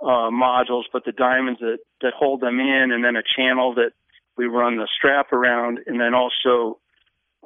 uh, 0.02 0.32
modules, 0.32 0.84
but 0.94 1.04
the 1.06 1.12
diamonds 1.12 1.60
that 1.60 1.80
that 2.02 2.14
hold 2.18 2.42
them 2.42 2.60
in, 2.60 2.92
and 2.92 3.04
then 3.04 3.16
a 3.16 3.24
channel 3.36 3.74
that 3.76 3.92
we 4.38 4.46
run 4.46 4.78
the 4.78 4.88
strap 4.98 5.34
around, 5.34 5.80
and 5.88 6.00
then 6.00 6.14
also 6.14 6.80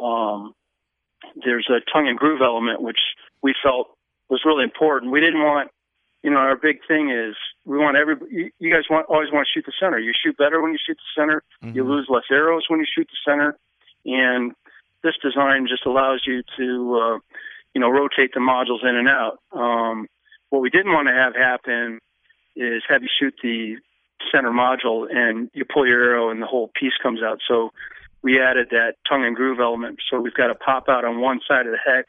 um, 0.01 0.53
there's 1.43 1.69
a 1.69 1.79
tongue 1.91 2.07
and 2.07 2.17
groove 2.17 2.41
element 2.41 2.81
which 2.81 2.99
we 3.41 3.53
felt 3.63 3.89
was 4.29 4.41
really 4.45 4.63
important. 4.63 5.11
We 5.11 5.19
didn't 5.19 5.41
want, 5.41 5.71
you 6.23 6.29
know, 6.29 6.38
our 6.38 6.55
big 6.55 6.79
thing 6.88 7.09
is 7.09 7.35
we 7.65 7.77
want 7.77 7.97
every 7.97 8.15
you, 8.29 8.51
you 8.59 8.71
guys 8.71 8.83
want 8.89 9.05
always 9.07 9.31
want 9.31 9.47
to 9.47 9.51
shoot 9.53 9.65
the 9.65 9.73
center. 9.79 9.99
You 9.99 10.13
shoot 10.23 10.38
better 10.38 10.61
when 10.61 10.71
you 10.71 10.79
shoot 10.85 10.97
the 10.97 11.21
center. 11.21 11.43
You 11.75 11.83
lose 11.83 12.07
less 12.09 12.25
arrows 12.31 12.65
when 12.67 12.79
you 12.79 12.85
shoot 12.85 13.07
the 13.09 13.31
center, 13.31 13.57
and 14.05 14.53
this 15.03 15.15
design 15.21 15.67
just 15.67 15.85
allows 15.85 16.23
you 16.27 16.43
to, 16.57 16.99
uh, 16.99 17.19
you 17.73 17.81
know, 17.81 17.89
rotate 17.89 18.33
the 18.33 18.39
modules 18.39 18.83
in 18.88 18.95
and 18.95 19.07
out. 19.07 19.39
Um, 19.51 20.07
what 20.49 20.61
we 20.61 20.69
didn't 20.69 20.91
want 20.91 21.07
to 21.07 21.13
have 21.13 21.35
happen 21.35 21.99
is 22.55 22.83
have 22.89 23.01
you 23.01 23.09
shoot 23.19 23.33
the 23.41 23.77
center 24.31 24.51
module 24.51 25.07
and 25.09 25.49
you 25.53 25.63
pull 25.63 25.88
your 25.88 26.03
arrow 26.03 26.29
and 26.29 26.41
the 26.41 26.45
whole 26.45 26.69
piece 26.79 26.93
comes 27.01 27.21
out. 27.23 27.39
So 27.47 27.71
we 28.21 28.39
added 28.41 28.67
that 28.71 28.93
tongue 29.07 29.25
and 29.25 29.35
groove 29.35 29.59
element. 29.59 29.99
So 30.09 30.19
we've 30.19 30.33
got 30.33 30.49
a 30.49 30.55
pop 30.55 30.89
out 30.89 31.05
on 31.05 31.21
one 31.21 31.39
side 31.47 31.65
of 31.65 31.71
the 31.71 31.79
hex. 31.85 32.07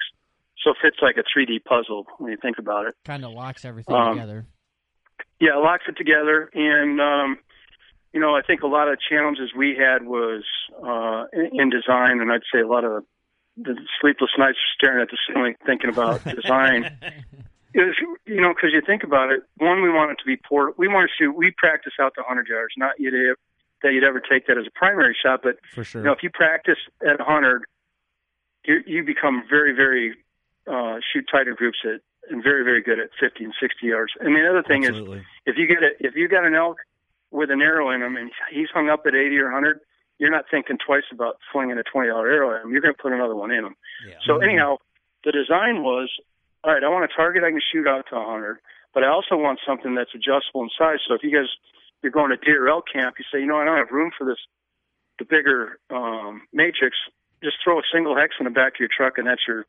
So 0.62 0.70
it 0.70 0.76
fits 0.82 0.96
like 1.00 1.16
a 1.16 1.22
3D 1.22 1.64
puzzle 1.64 2.06
when 2.18 2.32
you 2.32 2.38
think 2.40 2.58
about 2.58 2.86
it. 2.86 2.94
Kind 3.04 3.24
of 3.24 3.32
locks 3.32 3.64
everything 3.64 3.94
Um, 3.94 4.14
together. 4.16 4.46
Yeah, 5.40 5.56
it 5.56 5.62
locks 5.62 5.84
it 5.88 5.96
together. 5.96 6.50
And, 6.52 7.00
um, 7.00 7.38
you 8.12 8.20
know, 8.20 8.34
I 8.36 8.42
think 8.42 8.62
a 8.62 8.66
lot 8.66 8.88
of 8.88 8.98
challenges 9.00 9.52
we 9.56 9.76
had 9.76 10.04
was 10.04 10.42
uh, 10.84 11.24
in, 11.32 11.60
in 11.60 11.70
design, 11.70 12.20
and 12.20 12.30
I'd 12.30 12.42
say 12.52 12.60
a 12.60 12.66
lot 12.66 12.84
of 12.84 13.04
the 13.56 13.76
sleepless 14.00 14.30
nights 14.38 14.58
staring 14.76 15.00
at 15.02 15.08
the 15.10 15.18
ceiling 15.28 15.54
thinking 15.64 15.90
about 15.90 16.22
design. 16.42 16.96
is 17.72 17.94
you 18.26 18.40
know 18.40 18.52
because 18.52 18.70
you 18.72 18.82
think 18.84 19.02
about 19.04 19.30
it. 19.30 19.42
One, 19.58 19.82
we 19.82 19.90
want 19.90 20.10
it 20.10 20.18
to 20.18 20.24
be 20.26 20.36
port. 20.36 20.76
We 20.78 20.88
want 20.88 21.08
to 21.08 21.12
shoot. 21.24 21.32
We 21.36 21.52
practice 21.56 21.92
out 22.00 22.12
to 22.16 22.20
100 22.22 22.48
yards, 22.48 22.74
not 22.76 22.92
ever, 23.00 23.36
that 23.82 23.92
you'd 23.92 24.04
ever 24.04 24.20
take 24.20 24.46
that 24.46 24.58
as 24.58 24.66
a 24.66 24.70
primary 24.78 25.16
shot. 25.20 25.40
But 25.42 25.56
For 25.74 25.84
sure. 25.84 26.02
you 26.02 26.06
know, 26.06 26.12
if 26.12 26.22
you 26.22 26.30
practice 26.30 26.78
at 27.02 27.18
100, 27.18 27.64
you 28.64 28.80
you 28.86 29.04
become 29.04 29.42
very 29.48 29.72
very 29.72 30.14
uh, 30.66 30.98
shoot 31.12 31.24
tighter 31.30 31.54
groups 31.54 31.78
at 31.84 32.00
and 32.30 32.42
very 32.42 32.62
very 32.62 32.82
good 32.82 32.98
at 32.98 33.10
50 33.18 33.44
and 33.44 33.54
60 33.60 33.86
yards. 33.86 34.12
And 34.20 34.36
the 34.36 34.48
other 34.48 34.62
thing 34.62 34.84
Absolutely. 34.84 35.18
is 35.18 35.24
if 35.46 35.56
you 35.56 35.66
get 35.66 35.82
a, 35.82 35.90
if 36.00 36.14
you 36.14 36.28
got 36.28 36.44
an 36.44 36.54
elk 36.54 36.76
with 37.30 37.50
an 37.50 37.62
arrow 37.62 37.90
in 37.90 38.02
him 38.02 38.16
and 38.16 38.30
he's 38.52 38.68
hung 38.72 38.88
up 38.88 39.02
at 39.06 39.14
80 39.14 39.38
or 39.38 39.44
100, 39.44 39.80
you're 40.18 40.30
not 40.30 40.44
thinking 40.50 40.76
twice 40.84 41.08
about 41.12 41.36
flinging 41.50 41.78
a 41.78 41.82
20 41.82 42.08
yard 42.08 42.30
arrow 42.30 42.54
at 42.54 42.62
him. 42.62 42.72
You're 42.72 42.82
going 42.82 42.94
to 42.94 43.02
put 43.02 43.12
another 43.12 43.34
one 43.34 43.50
in 43.50 43.64
him. 43.64 43.74
So 44.26 44.38
anyhow, 44.38 44.76
the 45.24 45.32
design 45.32 45.82
was 45.82 46.10
all 46.62 46.72
right. 46.72 46.84
I 46.84 46.88
want 46.88 47.04
a 47.04 47.14
target 47.14 47.42
I 47.42 47.50
can 47.50 47.60
shoot 47.72 47.86
out 47.86 48.04
to 48.10 48.16
100, 48.16 48.58
but 48.92 49.02
I 49.02 49.08
also 49.08 49.36
want 49.36 49.60
something 49.66 49.94
that's 49.94 50.10
adjustable 50.14 50.62
in 50.62 50.70
size. 50.78 50.98
So 51.08 51.14
if 51.14 51.22
you 51.22 51.32
guys 51.32 51.48
you're 52.02 52.12
going 52.12 52.30
to 52.30 52.36
DRL 52.36 52.82
camp, 52.92 53.16
you 53.18 53.24
say, 53.32 53.40
you 53.40 53.46
know, 53.46 53.56
I 53.56 53.64
don't 53.64 53.76
have 53.76 53.90
room 53.90 54.10
for 54.16 54.24
this, 54.26 54.38
the 55.18 55.24
bigger 55.24 55.78
um, 55.90 56.42
matrix. 56.52 56.96
Just 57.42 57.56
throw 57.64 57.78
a 57.78 57.82
single 57.92 58.16
hex 58.16 58.34
in 58.38 58.44
the 58.44 58.50
back 58.50 58.74
of 58.74 58.80
your 58.80 58.88
truck, 58.94 59.18
and 59.18 59.26
that's 59.26 59.42
your 59.48 59.64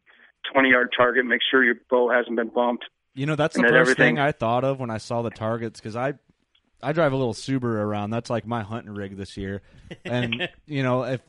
20 0.54 0.70
yard 0.70 0.90
target. 0.96 1.26
Make 1.26 1.42
sure 1.50 1.64
your 1.64 1.76
bow 1.90 2.10
hasn't 2.10 2.36
been 2.36 2.50
bumped. 2.50 2.86
You 3.14 3.26
know, 3.26 3.36
that's 3.36 3.56
the 3.56 3.62
and 3.62 3.70
first 3.70 3.80
everything- 3.80 4.16
thing 4.16 4.20
I 4.20 4.32
thought 4.32 4.64
of 4.64 4.80
when 4.80 4.90
I 4.90 4.98
saw 4.98 5.22
the 5.22 5.30
targets 5.30 5.80
because 5.80 5.96
I, 5.96 6.14
I 6.82 6.94
drive 6.94 7.14
a 7.14 7.16
little 7.18 7.34
Subaru 7.34 7.76
around. 7.76 8.10
That's 8.10 8.30
like 8.30 8.46
my 8.46 8.62
hunting 8.62 8.94
rig 8.94 9.18
this 9.18 9.38
year, 9.38 9.62
and 10.06 10.50
you 10.66 10.82
know 10.84 11.04
if 11.04 11.22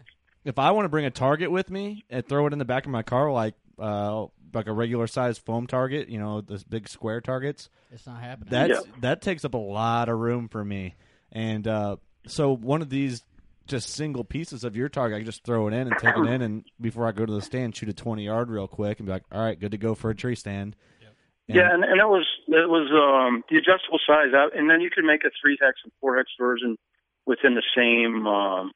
if 0.45 0.59
I 0.59 0.71
want 0.71 0.85
to 0.87 0.89
bring 0.89 1.05
a 1.05 1.11
target 1.11 1.51
with 1.51 1.71
me 1.71 2.05
and 2.09 2.27
throw 2.27 2.47
it 2.47 2.53
in 2.53 2.59
the 2.59 2.65
back 2.65 2.87
of 2.87 2.91
my 2.93 3.03
car 3.03 3.31
like 3.31 3.55
uh 3.79 4.27
like 4.55 4.67
a 4.67 4.73
regular 4.73 5.07
size 5.07 5.39
foam 5.39 5.67
target, 5.67 6.09
you 6.09 6.19
know, 6.19 6.41
those 6.41 6.65
big 6.65 6.89
square 6.89 7.21
targets, 7.21 7.69
It's 7.91 8.07
not 8.07 8.21
happening. 8.21 8.49
that's 8.51 8.83
that 9.01 9.23
takes 9.23 9.45
up 9.45 9.55
a 9.55 9.59
lot 9.59 10.09
of 10.09 10.19
room 10.19 10.49
for 10.49 10.65
me, 10.65 10.95
and 11.31 11.67
uh, 11.67 11.97
so 12.27 12.55
one 12.55 12.83
of 12.83 12.91
these 12.91 13.23
just 13.67 13.91
single 13.91 14.25
pieces 14.25 14.65
of 14.65 14.77
your 14.77 14.89
target, 14.89 15.17
I 15.17 15.19
can 15.21 15.27
just 15.27 15.45
throw 15.45 15.69
it 15.69 15.73
in 15.75 15.87
and 15.87 15.97
take 15.99 16.17
it 16.17 16.27
in, 16.27 16.43
and 16.43 16.65
before 16.81 17.07
I 17.07 17.13
go 17.13 17.25
to 17.25 17.33
the 17.33 17.43
stand, 17.43 17.77
shoot 17.77 17.89
a 17.89 17.93
twenty 17.93 18.25
yard 18.25 18.51
real 18.51 18.67
quick, 18.69 18.99
and 18.99 19.07
be 19.07 19.13
like, 19.13 19.23
all 19.33 19.43
right, 19.43 19.59
good 19.59 19.71
to 19.73 19.79
go 19.79 19.95
for 19.95 20.11
a 20.11 20.15
tree 20.15 20.35
stand. 20.35 20.77
And- 21.49 21.57
Yeah, 21.57 21.73
and, 21.73 21.83
and 21.85 22.01
it 22.01 22.07
was 22.07 22.27
it 22.49 22.69
was 22.69 22.89
um, 22.93 23.43
the 23.51 23.57
adjustable 23.59 23.99
size 24.07 24.33
out, 24.35 24.57
and 24.57 24.69
then 24.71 24.81
you 24.81 24.91
could 24.95 25.05
make 25.05 25.25
a 25.25 25.31
three 25.41 25.57
hex 25.61 25.75
and 25.85 25.93
four 26.01 26.17
hex 26.17 26.31
version 26.39 26.77
within 27.27 27.55
the 27.55 27.63
same 27.77 28.27
um, 28.27 28.71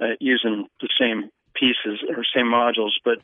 uh, 0.00 0.16
using 0.20 0.66
the 0.80 0.88
same 1.00 1.30
pieces 1.54 2.00
or 2.08 2.22
same 2.34 2.46
modules. 2.46 2.92
But 3.04 3.18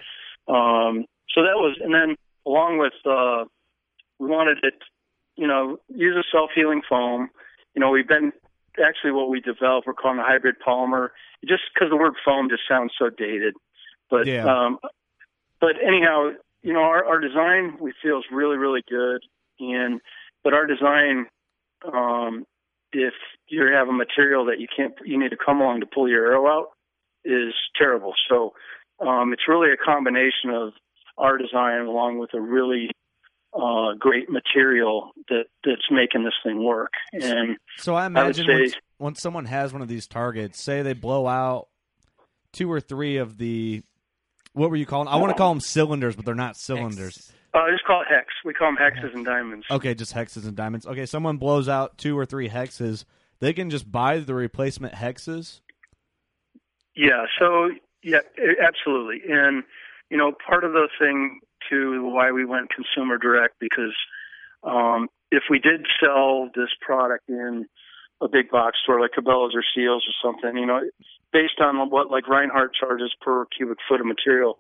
um, 0.53 1.05
so 1.35 1.43
that 1.43 1.57
was, 1.57 1.77
and 1.83 1.95
then 1.95 2.17
along 2.47 2.79
with 2.79 2.93
uh, 3.07 3.45
we 4.19 4.29
wanted 4.29 4.59
it, 4.63 4.75
you 5.37 5.47
know, 5.47 5.79
use 5.89 6.17
a 6.17 6.25
self 6.31 6.51
healing 6.55 6.83
foam. 6.89 7.31
You 7.75 7.81
know, 7.81 7.91
we've 7.91 8.09
been 8.09 8.33
actually 8.85 9.13
what 9.13 9.31
we 9.31 9.41
developed. 9.41 9.87
We're 9.87 9.95
calling 9.95 10.19
a 10.19 10.25
hybrid 10.25 10.57
polymer, 10.67 11.09
just 11.47 11.63
because 11.75 11.91
the 11.91 11.97
word 11.97 12.15
foam 12.25 12.49
just 12.49 12.63
sounds 12.69 12.93
so 12.99 13.11
dated. 13.11 13.55
But 14.11 14.27
Yeah. 14.27 14.45
um, 14.45 14.79
but 15.61 15.77
anyhow, 15.85 16.33
you 16.63 16.73
know, 16.73 16.81
our, 16.81 17.05
our 17.05 17.21
design 17.21 17.77
we 17.81 17.93
feel 18.03 18.19
is 18.19 18.25
really, 18.31 18.57
really 18.57 18.83
good. 18.89 19.23
And 19.61 20.01
but 20.45 20.55
our 20.55 20.67
design, 20.67 21.27
um, 21.93 22.47
if 22.93 23.15
you 23.49 23.67
have 23.73 23.89
a 23.89 23.93
material 23.93 24.45
that 24.47 24.61
you 24.61 24.67
can't, 24.75 24.95
you 25.05 25.19
need 25.19 25.31
to 25.31 25.37
come 25.37 25.61
along 25.61 25.81
to 25.81 25.87
pull 25.87 26.09
your 26.09 26.27
arrow 26.27 26.49
out, 26.49 26.69
is 27.25 27.55
terrible. 27.79 28.13
So 28.29 28.53
um, 29.01 29.33
it's 29.33 29.49
really 29.49 29.71
a 29.73 29.77
combination 29.77 30.51
of 30.51 30.73
our 31.19 31.39
design 31.39 31.83
along 31.87 32.19
with 32.19 32.35
a 32.35 32.41
really 32.41 32.91
uh, 33.55 33.93
great 33.99 34.31
material 34.31 35.11
that 35.29 35.45
that's 35.65 35.91
making 35.91 36.25
this 36.25 36.33
thing 36.43 36.65
work. 36.65 36.93
And 37.13 37.57
So 37.77 37.95
I 37.95 38.05
I 38.05 38.07
imagine 38.07 38.47
say- 38.47 38.61
once, 38.61 38.75
once 38.99 39.21
someone 39.21 39.45
has 39.47 39.73
one 39.73 39.83
of 39.83 39.89
these 39.89 40.07
targets, 40.07 40.63
say 40.63 40.83
they 40.83 40.95
blow 40.95 41.27
out 41.27 41.69
two 42.53 42.71
or 42.71 42.81
three 42.81 43.17
of 43.19 43.37
the 43.39 43.83
what 44.55 44.69
were 44.71 44.77
you 44.77 44.85
calling? 44.87 45.09
I 45.09 45.17
want 45.17 45.31
to 45.31 45.39
call 45.39 45.51
them 45.53 45.61
cylinders, 45.61 46.15
but 46.17 46.25
they're 46.27 46.35
not 46.35 46.57
cylinders. 46.57 47.33
uh, 47.55 47.71
just 47.71 47.85
call 47.87 48.03
it 48.03 48.09
hex. 48.09 48.29
We 48.45 48.53
call 48.53 48.69
them 48.69 48.77
hexes 48.77 49.15
and 49.15 49.25
diamonds. 49.25 49.65
Okay, 49.71 49.95
just 49.95 50.15
hexes 50.15 50.45
and 50.47 50.55
diamonds. 50.55 50.87
Okay, 50.87 51.07
someone 51.07 51.39
blows 51.39 51.69
out 51.71 51.97
two 51.97 52.19
or 52.19 52.27
three 52.27 52.49
hexes, 52.51 53.05
they 53.41 53.53
can 53.55 53.71
just 53.71 53.91
buy 53.91 54.19
the 54.19 54.35
replacement 54.35 54.95
hexes. 54.95 55.61
Yeah. 56.95 57.25
So 57.39 57.71
yeah, 58.03 58.19
absolutely. 58.63 59.23
And 59.31 59.65
you 60.13 60.19
know, 60.19 60.31
part 60.47 60.63
of 60.63 60.73
the 60.73 60.89
thing 60.99 61.41
too 61.71 62.05
why 62.05 62.33
we 62.33 62.45
went 62.45 62.69
consumer 62.69 63.17
direct 63.17 63.55
because 63.59 63.97
um, 64.63 65.09
if 65.31 65.45
we 65.49 65.59
did 65.59 65.87
sell 65.99 66.51
this 66.55 66.69
product 66.83 67.31
in 67.31 67.65
a 68.21 68.29
big 68.29 68.51
box 68.51 68.77
store 68.83 69.01
like 69.01 69.13
Cabela's 69.13 69.55
or 69.55 69.65
Scheels 69.73 70.05
or 70.07 70.13
something, 70.23 70.61
you 70.61 70.67
know, 70.67 70.81
based 71.33 71.61
on 71.61 71.89
what 71.89 72.11
like 72.11 72.25
Rinehart 72.25 72.75
charges 72.79 73.15
per 73.23 73.47
cubic 73.57 73.79
foot 73.89 74.01
of 74.01 74.07
material, 74.07 74.59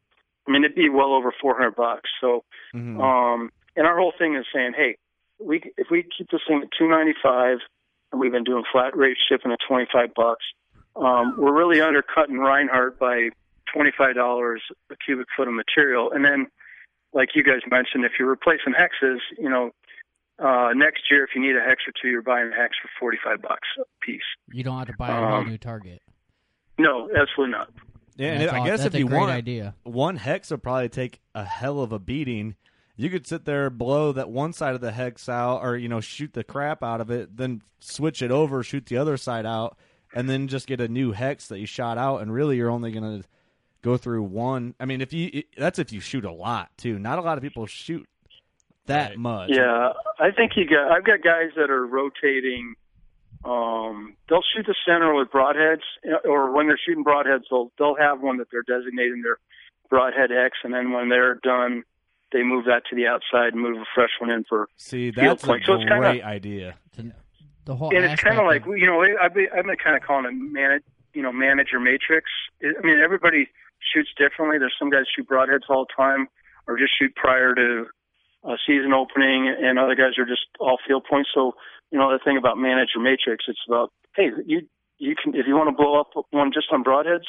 I 0.48 0.52
mean 0.52 0.64
it'd 0.64 0.74
be 0.74 0.88
well 0.88 1.12
over 1.12 1.34
400 1.38 1.76
bucks. 1.76 2.08
So, 2.18 2.44
Mhm. 2.74 2.98
um, 2.98 3.52
and 3.76 3.86
our 3.86 3.98
whole 3.98 4.14
thing 4.18 4.34
is 4.36 4.46
saying, 4.54 4.72
hey, 4.74 4.96
we 5.38 5.60
if 5.76 5.90
we 5.90 6.02
keep 6.16 6.30
this 6.30 6.40
thing 6.48 6.62
at 6.62 6.70
295, 6.78 7.58
and 8.10 8.20
we've 8.22 8.32
been 8.32 8.44
doing 8.44 8.64
flat 8.72 8.96
rate 8.96 9.18
shipping 9.28 9.52
at 9.52 9.58
25 9.68 10.14
bucks, 10.14 10.44
um, 10.96 11.36
we're 11.36 11.52
really 11.52 11.82
undercutting 11.82 12.36
Rinehart 12.36 12.98
by 12.98 13.28
$25 13.74 14.56
a 14.90 14.96
cubic 15.04 15.26
foot 15.36 15.48
of 15.48 15.54
material. 15.54 16.10
And 16.12 16.24
then, 16.24 16.46
like 17.12 17.30
you 17.34 17.42
guys 17.42 17.60
mentioned, 17.70 18.04
if 18.04 18.12
you're 18.18 18.28
replacing 18.28 18.74
hexes, 18.74 19.18
you 19.38 19.48
know, 19.48 19.70
uh, 20.38 20.70
next 20.74 21.02
year 21.10 21.24
if 21.24 21.30
you 21.34 21.40
need 21.42 21.56
a 21.56 21.60
hex 21.60 21.82
or 21.86 21.92
two, 22.00 22.08
you're 22.08 22.22
buying 22.22 22.50
a 22.52 22.56
hex 22.56 22.74
for 22.80 22.88
45 22.98 23.42
bucks 23.42 23.68
a 23.78 23.84
piece. 24.04 24.22
You 24.50 24.64
don't 24.64 24.78
have 24.78 24.88
to 24.88 24.94
buy 24.98 25.08
a 25.08 25.14
whole 25.14 25.34
Um, 25.40 25.48
new 25.48 25.58
target. 25.58 26.02
No, 26.78 27.08
absolutely 27.14 27.52
not. 27.52 27.70
Yeah, 28.16 28.32
and 28.32 28.42
That's 28.42 28.52
I 28.52 28.58
all- 28.58 28.64
guess 28.66 28.84
if 28.84 28.94
you 28.94 29.06
great 29.06 29.18
want 29.18 29.30
idea. 29.30 29.74
one 29.84 30.16
hex 30.16 30.50
will 30.50 30.58
probably 30.58 30.88
take 30.88 31.20
a 31.34 31.44
hell 31.44 31.80
of 31.80 31.92
a 31.92 31.98
beating, 31.98 32.56
you 32.96 33.08
could 33.08 33.26
sit 33.26 33.44
there, 33.44 33.70
blow 33.70 34.12
that 34.12 34.30
one 34.30 34.52
side 34.52 34.74
of 34.74 34.80
the 34.80 34.92
hex 34.92 35.28
out, 35.28 35.62
or 35.62 35.76
you 35.76 35.88
know, 35.88 36.00
shoot 36.00 36.32
the 36.32 36.44
crap 36.44 36.82
out 36.82 37.00
of 37.00 37.10
it, 37.10 37.36
then 37.36 37.62
switch 37.80 38.20
it 38.22 38.30
over, 38.30 38.62
shoot 38.62 38.86
the 38.86 38.96
other 38.96 39.16
side 39.16 39.46
out, 39.46 39.76
and 40.14 40.28
then 40.28 40.46
just 40.48 40.66
get 40.66 40.80
a 40.80 40.88
new 40.88 41.12
hex 41.12 41.48
that 41.48 41.58
you 41.58 41.66
shot 41.66 41.96
out. 41.98 42.18
And 42.18 42.32
really, 42.32 42.56
you're 42.56 42.70
only 42.70 42.90
gonna 42.92 43.22
go 43.82 43.96
through 43.96 44.22
one. 44.22 44.74
I 44.80 44.86
mean, 44.86 45.00
if 45.00 45.12
you 45.12 45.42
that's 45.56 45.78
if 45.78 45.92
you 45.92 46.00
shoot 46.00 46.24
a 46.24 46.32
lot 46.32 46.70
too. 46.76 46.98
Not 46.98 47.18
a 47.18 47.22
lot 47.22 47.36
of 47.36 47.42
people 47.42 47.66
shoot 47.66 48.08
that 48.86 49.18
much. 49.18 49.50
Yeah, 49.52 49.92
I 50.18 50.30
think 50.30 50.52
you 50.56 50.66
got. 50.66 50.90
I've 50.90 51.04
got 51.04 51.22
guys 51.22 51.50
that 51.56 51.70
are 51.70 51.86
rotating. 51.86 52.74
Um, 53.44 54.16
they'll 54.28 54.44
shoot 54.54 54.66
the 54.66 54.74
center 54.86 55.14
with 55.14 55.28
broadheads, 55.28 55.82
or 56.24 56.52
when 56.52 56.68
they're 56.68 56.78
shooting 56.84 57.04
broadheads, 57.04 57.42
they'll 57.50 57.72
they'll 57.78 57.96
have 57.96 58.20
one 58.20 58.38
that 58.38 58.48
they're 58.50 58.62
designating 58.62 59.22
their 59.22 59.38
broadhead 59.90 60.30
X, 60.32 60.58
and 60.64 60.72
then 60.72 60.92
when 60.92 61.08
they're 61.08 61.34
done, 61.42 61.82
they 62.32 62.42
move 62.42 62.66
that 62.66 62.82
to 62.90 62.96
the 62.96 63.06
outside 63.06 63.52
and 63.52 63.60
move 63.60 63.76
a 63.78 63.84
fresh 63.94 64.10
one 64.20 64.30
in 64.30 64.44
for 64.44 64.68
See, 64.76 65.10
field 65.10 65.38
that's 65.38 65.44
a 65.44 65.46
point. 65.46 65.64
So 65.66 65.74
it's 65.74 65.88
kind 65.88 66.00
great 66.00 66.20
of 66.20 66.26
idea. 66.26 66.76
The 67.64 67.76
whole 67.76 67.94
and 67.94 68.04
it's 68.04 68.22
kind 68.22 68.38
of 68.38 68.46
like 68.46 68.64
you 68.66 68.86
know 68.86 69.04
I've 69.20 69.34
been, 69.34 69.46
I've 69.56 69.64
been 69.64 69.76
kind 69.76 69.96
of 69.96 70.02
calling 70.02 70.26
it 70.26 70.32
manage 70.32 70.82
you 71.14 71.22
know 71.22 71.32
manager 71.32 71.78
matrix. 71.78 72.30
I 72.62 72.84
mean 72.84 73.00
everybody 73.02 73.48
shoots 73.92 74.10
differently. 74.16 74.58
There's 74.58 74.74
some 74.78 74.90
guys 74.90 75.04
shoot 75.14 75.28
broadheads 75.28 75.68
all 75.68 75.86
the 75.86 75.94
time, 75.96 76.28
or 76.66 76.78
just 76.78 76.92
shoot 76.98 77.14
prior 77.14 77.54
to 77.54 77.86
uh, 78.44 78.56
season 78.66 78.92
opening, 78.92 79.48
and 79.48 79.78
other 79.78 79.94
guys 79.94 80.18
are 80.18 80.24
just 80.26 80.46
all 80.60 80.78
field 80.86 81.04
points. 81.08 81.30
So 81.34 81.52
you 81.90 81.98
know 81.98 82.10
the 82.12 82.18
thing 82.24 82.36
about 82.36 82.58
manager 82.58 82.98
matrix, 82.98 83.44
it's 83.48 83.60
about 83.68 83.92
hey 84.16 84.30
you 84.46 84.62
you 84.98 85.14
can 85.20 85.34
if 85.34 85.46
you 85.46 85.54
want 85.54 85.68
to 85.68 85.76
blow 85.76 86.00
up 86.00 86.10
one 86.30 86.52
just 86.52 86.68
on 86.72 86.82
broadheads, 86.84 87.28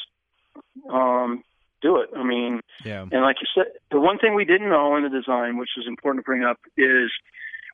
um, 0.91 1.43
do 1.81 1.97
it. 1.97 2.09
I 2.15 2.23
mean, 2.23 2.61
Yeah. 2.85 3.01
and 3.01 3.21
like 3.21 3.37
you 3.41 3.47
said, 3.53 3.73
the 3.91 3.99
one 3.99 4.17
thing 4.17 4.35
we 4.35 4.45
didn't 4.45 4.69
know 4.69 4.95
in 4.95 5.03
the 5.03 5.09
design, 5.09 5.57
which 5.57 5.71
is 5.77 5.85
important 5.87 6.23
to 6.23 6.25
bring 6.25 6.43
up, 6.43 6.57
is 6.77 7.11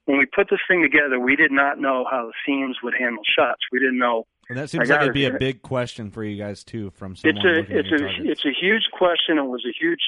when 0.06 0.18
we 0.18 0.26
put 0.26 0.50
this 0.50 0.60
thing 0.68 0.82
together, 0.82 1.20
we 1.20 1.36
did 1.36 1.52
not 1.52 1.80
know 1.80 2.06
how 2.10 2.26
the 2.26 2.34
seams 2.46 2.78
would 2.82 2.96
handle 2.98 3.24
shots. 3.24 3.62
We 3.72 3.80
didn't 3.80 4.00
know. 4.00 4.26
And 4.50 4.58
that 4.58 4.70
seems 4.70 4.90
like 4.90 5.02
it'd 5.02 5.14
be 5.14 5.26
a 5.26 5.38
big 5.38 5.62
question 5.62 6.10
for 6.10 6.24
you 6.24 6.36
guys 6.36 6.64
too, 6.64 6.90
from 6.96 7.16
someone 7.16 7.38
It's 7.38 7.46
a 7.46 7.78
it's 7.78 7.92
a 7.92 7.98
targets. 8.00 8.20
it's 8.26 8.46
a 8.46 8.54
huge 8.60 8.90
question. 8.92 9.38
It 9.38 9.44
was 9.46 9.64
a 9.64 9.74
huge 9.80 10.02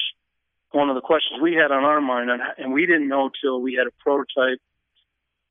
one 0.72 0.88
of 0.88 0.96
the 0.96 1.00
questions 1.00 1.40
we 1.40 1.54
had 1.54 1.70
on 1.70 1.84
our 1.84 2.00
mind, 2.00 2.30
and, 2.30 2.42
and 2.58 2.72
we 2.72 2.86
didn't 2.86 3.06
know 3.06 3.30
till 3.40 3.60
we 3.60 3.74
had 3.74 3.86
a 3.86 3.90
prototype 4.02 4.58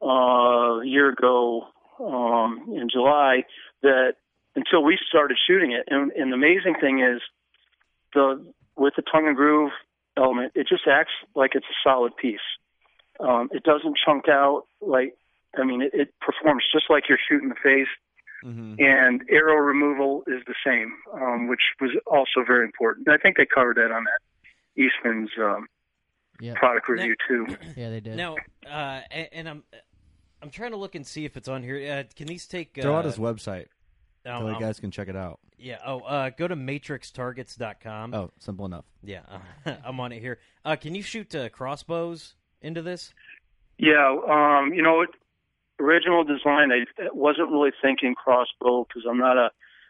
uh, 0.02 0.82
a 0.82 0.86
year 0.86 1.10
ago 1.10 1.68
um, 2.00 2.66
in 2.76 2.90
July 2.92 3.44
that 3.82 4.16
until 4.56 4.84
we 4.84 4.98
started 5.08 5.38
shooting 5.48 5.72
it. 5.72 5.88
And, 5.88 6.12
and 6.12 6.32
the 6.32 6.36
amazing 6.36 6.76
thing 6.82 7.00
is 7.00 7.22
the 8.14 8.46
with 8.76 8.96
the 8.98 9.04
tongue 9.04 9.28
and 9.28 9.38
groove 9.38 9.72
element, 10.18 10.52
it 10.56 10.68
just 10.68 10.84
acts 10.86 11.14
like 11.34 11.52
it's 11.54 11.66
a 11.66 11.78
solid 11.82 12.16
piece. 12.18 12.40
Um, 13.22 13.50
it 13.54 13.64
doesn't 13.64 13.96
chunk 14.04 14.28
out 14.28 14.64
like 14.82 15.16
I 15.58 15.64
mean, 15.64 15.82
it, 15.82 15.92
it 15.94 16.14
performs 16.20 16.66
just 16.74 16.90
like 16.90 17.04
you're 17.08 17.20
shooting 17.30 17.50
the 17.50 17.56
face 17.56 17.88
Mm-hmm. 18.44 18.76
and 18.80 19.22
arrow 19.30 19.58
removal 19.58 20.24
is 20.28 20.42
the 20.48 20.56
same, 20.66 20.94
um, 21.14 21.48
which 21.48 21.62
was 21.80 21.92
also 22.08 22.44
very 22.46 22.66
important. 22.66 23.08
I 23.10 23.18
think 23.18 23.38
they 23.38 23.46
covered 23.46 23.78
that 23.78 23.92
on 23.92 24.04
that 24.06 24.82
Eastman's 24.82 25.30
um, 25.40 25.68
Yeah. 26.40 26.54
product 26.56 26.90
review 26.90 27.16
too. 27.28 27.46
Yeah, 27.78 27.90
they 27.92 28.00
did. 28.00 28.16
Now, 28.18 28.36
uh, 28.68 29.02
and, 29.12 29.28
and 29.32 29.50
I'm 29.50 29.64
I'm 30.42 30.50
trying 30.50 30.72
to 30.72 30.78
look 30.78 30.96
and 30.96 31.06
see 31.06 31.26
if 31.26 31.38
it's 31.38 31.48
on 31.48 31.62
here. 31.62 31.78
Uh, 32.00 32.04
can 32.16 32.26
these 32.28 32.48
take? 32.48 32.80
Throw 32.82 32.96
uh, 32.96 33.00
out 33.00 33.06
his 33.06 33.18
website 33.18 33.68
um, 34.26 34.42
so 34.42 34.48
the 34.48 34.60
guys 34.60 34.80
can 34.80 34.90
check 34.92 35.08
it 35.08 35.16
out. 35.16 35.40
Yeah. 35.60 35.78
Oh, 35.86 36.00
uh, 36.00 36.32
go 36.36 36.48
to 36.48 36.56
matrixtargets.com. 36.56 38.14
Oh, 38.14 38.32
simple 38.40 38.66
enough. 38.66 38.86
Yeah, 39.04 39.22
uh, 39.66 39.74
I'm 39.86 40.00
on 40.00 40.12
it 40.12 40.20
here. 40.20 40.40
Uh, 40.66 40.76
can 40.76 40.96
you 40.96 41.04
shoot 41.04 41.34
uh, 41.36 41.50
crossbows 41.50 42.34
into 42.62 42.82
this? 42.82 43.14
Yeah, 43.78 44.16
um, 44.30 44.74
you 44.74 44.82
know, 44.82 45.06
original 45.82 46.24
design, 46.24 46.72
I 46.72 46.86
wasn't 47.14 47.52
really 47.52 47.72
thinking 47.82 48.16
crossbow 48.16 48.86
because 48.88 49.04
I'm 49.10 49.18
not 49.20 49.38
a 49.38 49.50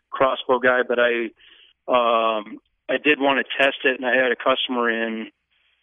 crossbow 0.09 0.59
guy, 0.59 0.81
but 0.87 0.99
I 0.99 1.29
um, 1.87 2.59
I 2.89 2.97
did 3.03 3.19
want 3.19 3.45
to 3.45 3.63
test 3.63 3.77
it, 3.83 3.99
and 3.99 4.05
I 4.05 4.15
had 4.15 4.31
a 4.31 4.35
customer 4.35 4.89
in 4.89 5.31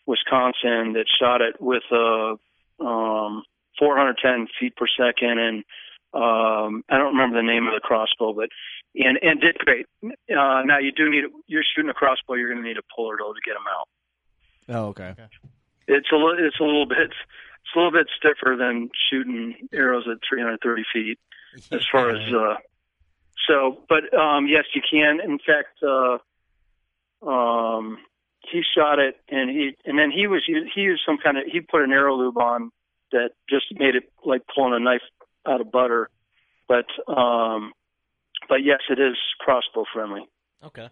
Wisconsin 0.07 0.93
that 0.95 1.07
shot 1.21 1.41
it 1.41 1.61
with 1.61 1.83
a 1.93 2.37
um, 2.81 3.43
410 3.79 4.49
feet 4.59 4.75
per 4.77 4.87
second, 4.97 5.39
and 5.39 5.65
um, 6.15 6.85
I 6.89 6.97
don't 6.99 7.15
remember 7.15 7.37
the 7.37 7.47
name 7.47 7.67
of 7.67 7.75
the 7.75 7.81
crossbow, 7.81 8.33
but 8.33 8.49
and 8.95 9.19
and 9.23 9.41
did 9.41 9.59
great. 9.59 9.87
Uh, 10.05 10.63
now 10.65 10.79
you 10.79 10.93
do 10.93 11.11
need 11.11 11.25
you're 11.47 11.63
shooting 11.75 11.91
a 11.91 11.95
crossbow, 11.95 12.35
you're 12.35 12.51
going 12.53 12.63
to 12.63 12.69
need 12.69 12.79
a 12.79 12.87
puller 12.95 13.17
though 13.19 13.33
to 13.33 13.41
get 13.45 13.55
them 13.55 13.69
out 13.69 13.89
Oh, 14.71 14.89
okay. 14.89 15.15
it's 15.87 16.09
a 16.13 16.17
little 16.17 16.37
it's 16.39 16.61
a 16.61 16.65
little 16.65 16.87
bit 16.87 17.13
it's 17.69 17.77
a 17.77 17.79
little 17.79 17.93
bit 17.93 18.09
stiffer 18.17 18.57
than 18.57 18.91
shooting 19.11 19.69
arrows 19.73 20.05
at 20.11 20.19
330 20.29 20.83
feet 20.93 21.19
as 21.73 21.85
far 21.91 22.11
as 22.11 22.33
uh 22.33 22.57
so 23.49 23.79
but 23.89 24.13
um 24.19 24.47
yes 24.47 24.65
you 24.75 24.83
can. 24.91 25.21
In 25.21 25.39
fact 25.39 25.79
uh 25.83 26.19
um 27.29 27.99
he 28.51 28.63
shot 28.77 28.99
it 28.99 29.17
and 29.29 29.51
he 29.51 29.77
and 29.85 29.99
then 29.99 30.11
he 30.11 30.27
was 30.27 30.43
he 30.47 30.81
used 30.81 31.03
some 31.05 31.19
kind 31.23 31.37
of 31.37 31.45
he 31.51 31.61
put 31.61 31.83
an 31.83 31.93
arrow 31.93 32.17
lube 32.17 32.39
on 32.39 32.71
that 33.13 33.31
just 33.49 33.67
made 33.73 33.95
it 33.95 34.11
like 34.25 34.43
pulling 34.55 34.75
a 34.75 34.79
knife 34.79 35.03
out 35.47 35.61
of 35.61 35.71
butter. 35.71 36.09
But 36.69 36.87
um 37.13 37.73
but 38.49 38.65
yes 38.65 38.81
it 38.89 38.99
is 38.99 39.17
crossbow 39.41 39.85
friendly. 39.93 40.27
Okay. 40.65 40.89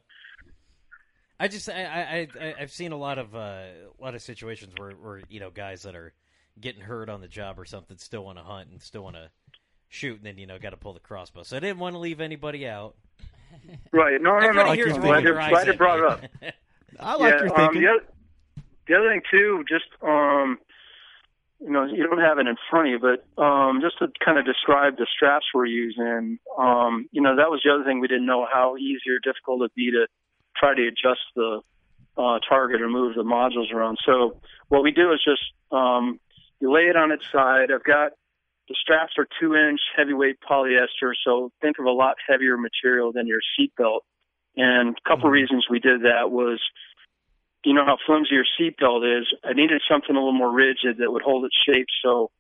I 1.39 1.49
just 1.49 1.69
I 1.69 1.85
I, 1.85 2.29
I 2.41 2.55
I've 2.61 2.73
seen 2.73 2.93
a 2.93 2.97
lot 2.97 3.19
of 3.19 3.35
uh, 3.35 3.39
a 3.39 4.03
lot 4.03 4.15
of 4.15 4.23
situations 4.23 4.73
where 4.79 4.93
where 4.93 5.21
you 5.29 5.41
know 5.41 5.51
guys 5.51 5.83
that 5.83 5.95
are 5.95 6.15
getting 6.61 6.81
hurt 6.83 7.09
on 7.09 7.21
the 7.21 7.29
job 7.29 7.59
or 7.59 7.65
something 7.65 7.99
still 7.99 8.25
want 8.25 8.39
to 8.39 8.45
hunt 8.45 8.69
and 8.71 8.83
still 8.83 9.03
want 9.03 9.17
to 9.17 9.31
shoot 9.89 10.17
and 10.17 10.27
then 10.27 10.39
you 10.39 10.47
know 10.47 10.59
got 10.59 10.71
to 10.71 10.77
pull 10.77 10.93
the 10.93 11.01
crossbow. 11.01 11.43
So 11.43 11.57
I 11.57 11.61
didn't 11.61 11.79
want 11.79 11.95
to 11.95 11.99
leave 11.99 12.21
anybody 12.21 12.67
out. 12.67 12.95
right 13.93 14.21
no 14.21 14.39
no 14.39 14.41
no 14.41 14.49
Everybody 14.49 14.77
here 14.77 14.89
is 14.89 14.95
I'm 14.97 15.01
glad 15.03 15.19
you 15.23 15.35
their 15.35 15.49
glad 15.49 15.67
you 15.67 15.73
brought 15.75 15.99
it 15.99 16.05
up 16.05 16.21
I 17.01 17.15
like 17.15 17.35
yeah, 17.35 17.45
your 17.45 17.49
um, 17.49 17.57
thinking. 17.57 17.83
the, 17.83 17.89
other, 17.89 18.05
the 18.89 18.95
other 18.95 19.09
thing 19.11 19.23
too, 19.31 19.65
just 19.69 19.85
um, 20.03 20.59
you 21.61 21.71
know, 21.71 21.85
you 21.85 22.07
don't 22.07 22.19
have 22.19 22.39
it 22.39 22.47
in 22.47 22.57
front 22.71 22.89
of 22.89 22.93
you, 22.93 22.99
but 22.99 23.43
um, 23.43 23.81
just 23.81 23.99
to 23.99 24.09
kind 24.25 24.39
of 24.39 24.45
describe 24.45 24.97
the 24.97 25.07
straps 25.15 25.47
we're 25.55 25.67
using, 25.67 26.39
um, 26.59 27.09
you 27.13 27.23
know, 27.23 27.37
that 27.37 27.51
was 27.51 27.63
the 27.65 27.73
other 27.73 27.85
thing 27.85 28.01
we 28.01 28.09
didn't 28.09 28.27
know 28.27 28.47
how 28.51 28.77
easy 28.77 29.09
or 29.09 29.19
difficult 29.19 29.63
it'd 29.63 29.75
be 29.75 29.91
to 29.91 30.07
try 30.57 30.75
to 30.75 30.87
adjust 30.87 31.21
the 31.35 31.61
uh, 32.19 32.39
target 32.47 32.83
or 32.83 32.89
move 32.89 33.15
the 33.15 33.23
modules 33.23 33.73
around. 33.73 33.99
So 34.05 34.39
what 34.69 34.83
we 34.83 34.91
do 34.91 35.13
is 35.13 35.21
just 35.25 35.43
um, 35.73 36.21
you 36.61 36.73
lay 36.73 36.83
it 36.83 36.97
on 36.97 37.13
its 37.13 37.31
side. 37.31 37.71
I've 37.73 37.85
got 37.85 38.13
the 38.69 38.75
straps 38.81 39.15
are 39.19 39.27
two 39.41 39.55
inch 39.55 39.81
heavyweight 39.97 40.39
polyester, 40.41 41.13
so 41.25 41.53
think 41.61 41.79
of 41.79 41.87
a 41.87 41.91
lot 41.91 42.17
heavier 42.27 42.57
material 42.57 43.13
than 43.13 43.27
your 43.27 43.41
seat 43.57 43.73
belt. 43.77 44.05
And 44.57 44.97
a 44.97 45.09
couple 45.09 45.27
mm-hmm. 45.27 45.35
reasons 45.35 45.67
we 45.71 45.79
did 45.79 46.03
that 46.03 46.31
was, 46.31 46.61
you 47.65 47.75
know 47.75 47.85
how 47.85 47.99
flimsy 48.07 48.35
your 48.35 48.47
seat 48.57 48.77
belt 48.79 49.05
is. 49.05 49.27
I 49.45 49.53
needed 49.53 49.83
something 49.91 50.15
a 50.15 50.19
little 50.19 50.33
more 50.33 50.53
rigid 50.53 50.99
that 50.99 51.11
would 51.11 51.23
hold 51.23 51.45
its 51.45 51.57
shape. 51.67 51.87
So 52.03 52.31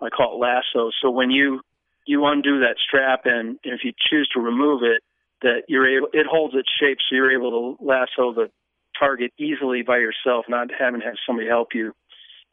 I 0.00 0.10
call 0.10 0.36
it 0.36 0.40
lasso. 0.40 0.90
So 1.02 1.10
when 1.10 1.30
you 1.30 1.60
you 2.06 2.26
undo 2.26 2.60
that 2.60 2.76
strap 2.86 3.22
and 3.24 3.58
if 3.62 3.80
you 3.82 3.92
choose 4.10 4.28
to 4.34 4.40
remove 4.40 4.82
it, 4.82 5.02
that 5.40 5.62
you're 5.68 5.88
able 5.88 6.08
it 6.12 6.26
holds 6.26 6.54
its 6.54 6.68
shape, 6.80 6.98
so 7.00 7.16
you're 7.16 7.32
able 7.32 7.76
to 7.78 7.84
lasso 7.84 8.32
the 8.34 8.50
target 8.98 9.32
easily 9.38 9.82
by 9.82 9.98
yourself, 9.98 10.44
not 10.48 10.68
having 10.78 11.00
to 11.00 11.06
have 11.06 11.16
somebody 11.26 11.48
help 11.48 11.68
you. 11.74 11.92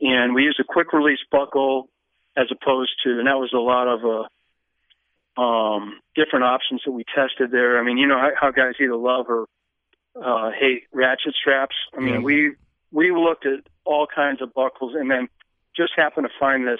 And 0.01 0.33
we 0.33 0.43
use 0.43 0.57
a 0.59 0.63
quick 0.63 0.93
release 0.93 1.19
buckle 1.31 1.89
as 2.35 2.47
opposed 2.51 2.91
to, 3.03 3.19
and 3.19 3.27
that 3.27 3.37
was 3.37 3.51
a 3.53 3.57
lot 3.57 3.87
of 3.87 4.27
uh, 5.37 5.41
um, 5.41 5.99
different 6.15 6.45
options 6.45 6.81
that 6.85 6.91
we 6.91 7.03
tested 7.15 7.51
there. 7.51 7.79
I 7.79 7.83
mean, 7.83 7.97
you 7.97 8.07
know 8.07 8.17
how, 8.17 8.31
how 8.39 8.51
guys 8.51 8.73
either 8.81 8.95
love 8.95 9.27
or 9.29 9.45
uh, 10.15 10.51
hate 10.51 10.83
ratchet 10.91 11.35
straps. 11.39 11.75
I 11.95 11.99
mean, 11.99 12.15
Yeah. 12.15 12.19
we 12.19 12.55
we 12.91 13.11
looked 13.11 13.45
at 13.45 13.59
all 13.85 14.07
kinds 14.13 14.41
of 14.41 14.53
buckles, 14.53 14.95
and 14.95 15.09
then 15.09 15.29
just 15.75 15.93
happened 15.95 16.27
to 16.27 16.33
find 16.39 16.67
this 16.67 16.79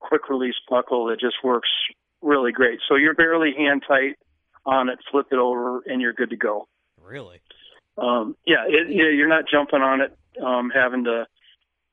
quick 0.00 0.28
release 0.28 0.56
buckle 0.68 1.06
that 1.06 1.20
just 1.20 1.36
works 1.42 1.68
really 2.20 2.52
great. 2.52 2.80
So 2.88 2.96
you're 2.96 3.14
barely 3.14 3.54
hand 3.56 3.82
tight 3.86 4.16
on 4.66 4.88
it, 4.90 4.98
flip 5.10 5.28
it 5.30 5.38
over, 5.38 5.82
and 5.86 6.02
you're 6.02 6.12
good 6.12 6.30
to 6.30 6.36
go. 6.36 6.68
Really? 7.02 7.40
Um, 7.96 8.36
yeah, 8.46 8.64
it, 8.66 8.88
yeah, 8.90 9.08
you're 9.08 9.28
not 9.28 9.44
jumping 9.50 9.80
on 9.80 10.00
it, 10.02 10.16
um, 10.42 10.70
having 10.70 11.04
to 11.04 11.26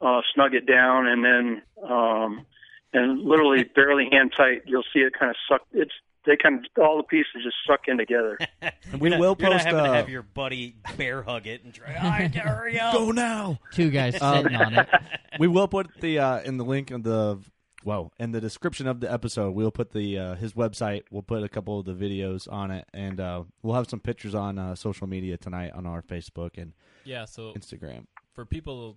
uh, 0.02 0.22
snug 0.34 0.54
it 0.54 0.66
down, 0.66 1.08
and 1.08 1.24
then 1.24 1.62
um, 1.90 2.46
and 2.94 3.22
literally 3.22 3.64
barely 3.76 4.08
hand 4.12 4.34
tight. 4.36 4.64
You'll 4.66 4.84
see 4.94 5.00
it 5.00 5.14
kind 5.18 5.30
of 5.30 5.36
suck. 5.50 5.62
It's 5.74 5.92
they 6.26 6.36
kind 6.36 6.66
of 6.78 6.84
all 6.84 6.98
the 6.98 7.04
pieces 7.04 7.42
just 7.44 7.56
suck 7.66 7.88
in 7.88 7.98
together. 7.98 8.38
We 9.00 9.10
You're 9.10 9.20
will 9.20 9.32
not, 9.32 9.40
you're 9.42 9.50
not 9.50 9.56
post. 9.58 9.66
having 9.66 9.84
to 9.84 9.90
uh, 9.90 9.94
have 9.94 10.10
your 10.10 10.22
buddy 10.24 10.76
bear 10.98 11.22
hug 11.22 11.46
it 11.46 11.64
and 11.64 11.74
try. 11.74 11.94
"Ah, 12.00 12.40
hurry 12.40 12.80
up. 12.80 12.94
Go 12.94 13.12
now. 13.12 13.60
Two 13.74 13.90
guys 13.92 14.20
Um, 14.22 14.44
sitting 14.44 14.58
on 14.58 14.74
it. 14.76 14.88
we 15.40 15.48
will 15.48 15.68
put 15.68 15.88
the 16.00 16.20
uh, 16.20 16.40
in 16.42 16.56
the 16.58 16.64
link 16.64 16.90
in 16.92 17.02
the 17.02 17.38
well 17.84 18.12
in 18.18 18.32
the 18.32 18.40
description 18.42 18.88
of 18.88 19.00
the 19.02 19.12
episode. 19.12 19.52
We'll 19.56 19.72
put 19.72 19.92
the 19.92 20.18
uh, 20.18 20.36
his 20.36 20.54
website. 20.54 21.04
We'll 21.12 21.22
put 21.22 21.44
a 21.44 21.50
couple 21.50 21.80
of 21.80 21.86
the 21.86 21.94
videos 21.94 22.52
on 22.52 22.72
it, 22.72 22.86
and 22.94 23.20
uh, 23.20 23.44
we'll 23.62 23.76
have 23.76 23.90
some 23.90 24.00
pictures 24.00 24.34
on 24.36 24.58
uh, 24.58 24.76
social 24.76 25.06
media 25.08 25.36
tonight 25.38 25.72
on 25.74 25.86
our 25.86 26.02
Facebook 26.02 26.58
and 26.58 26.72
Yeah, 27.04 27.26
so 27.26 27.54
Instagram. 27.54 28.06
for 28.34 28.46
people 28.46 28.96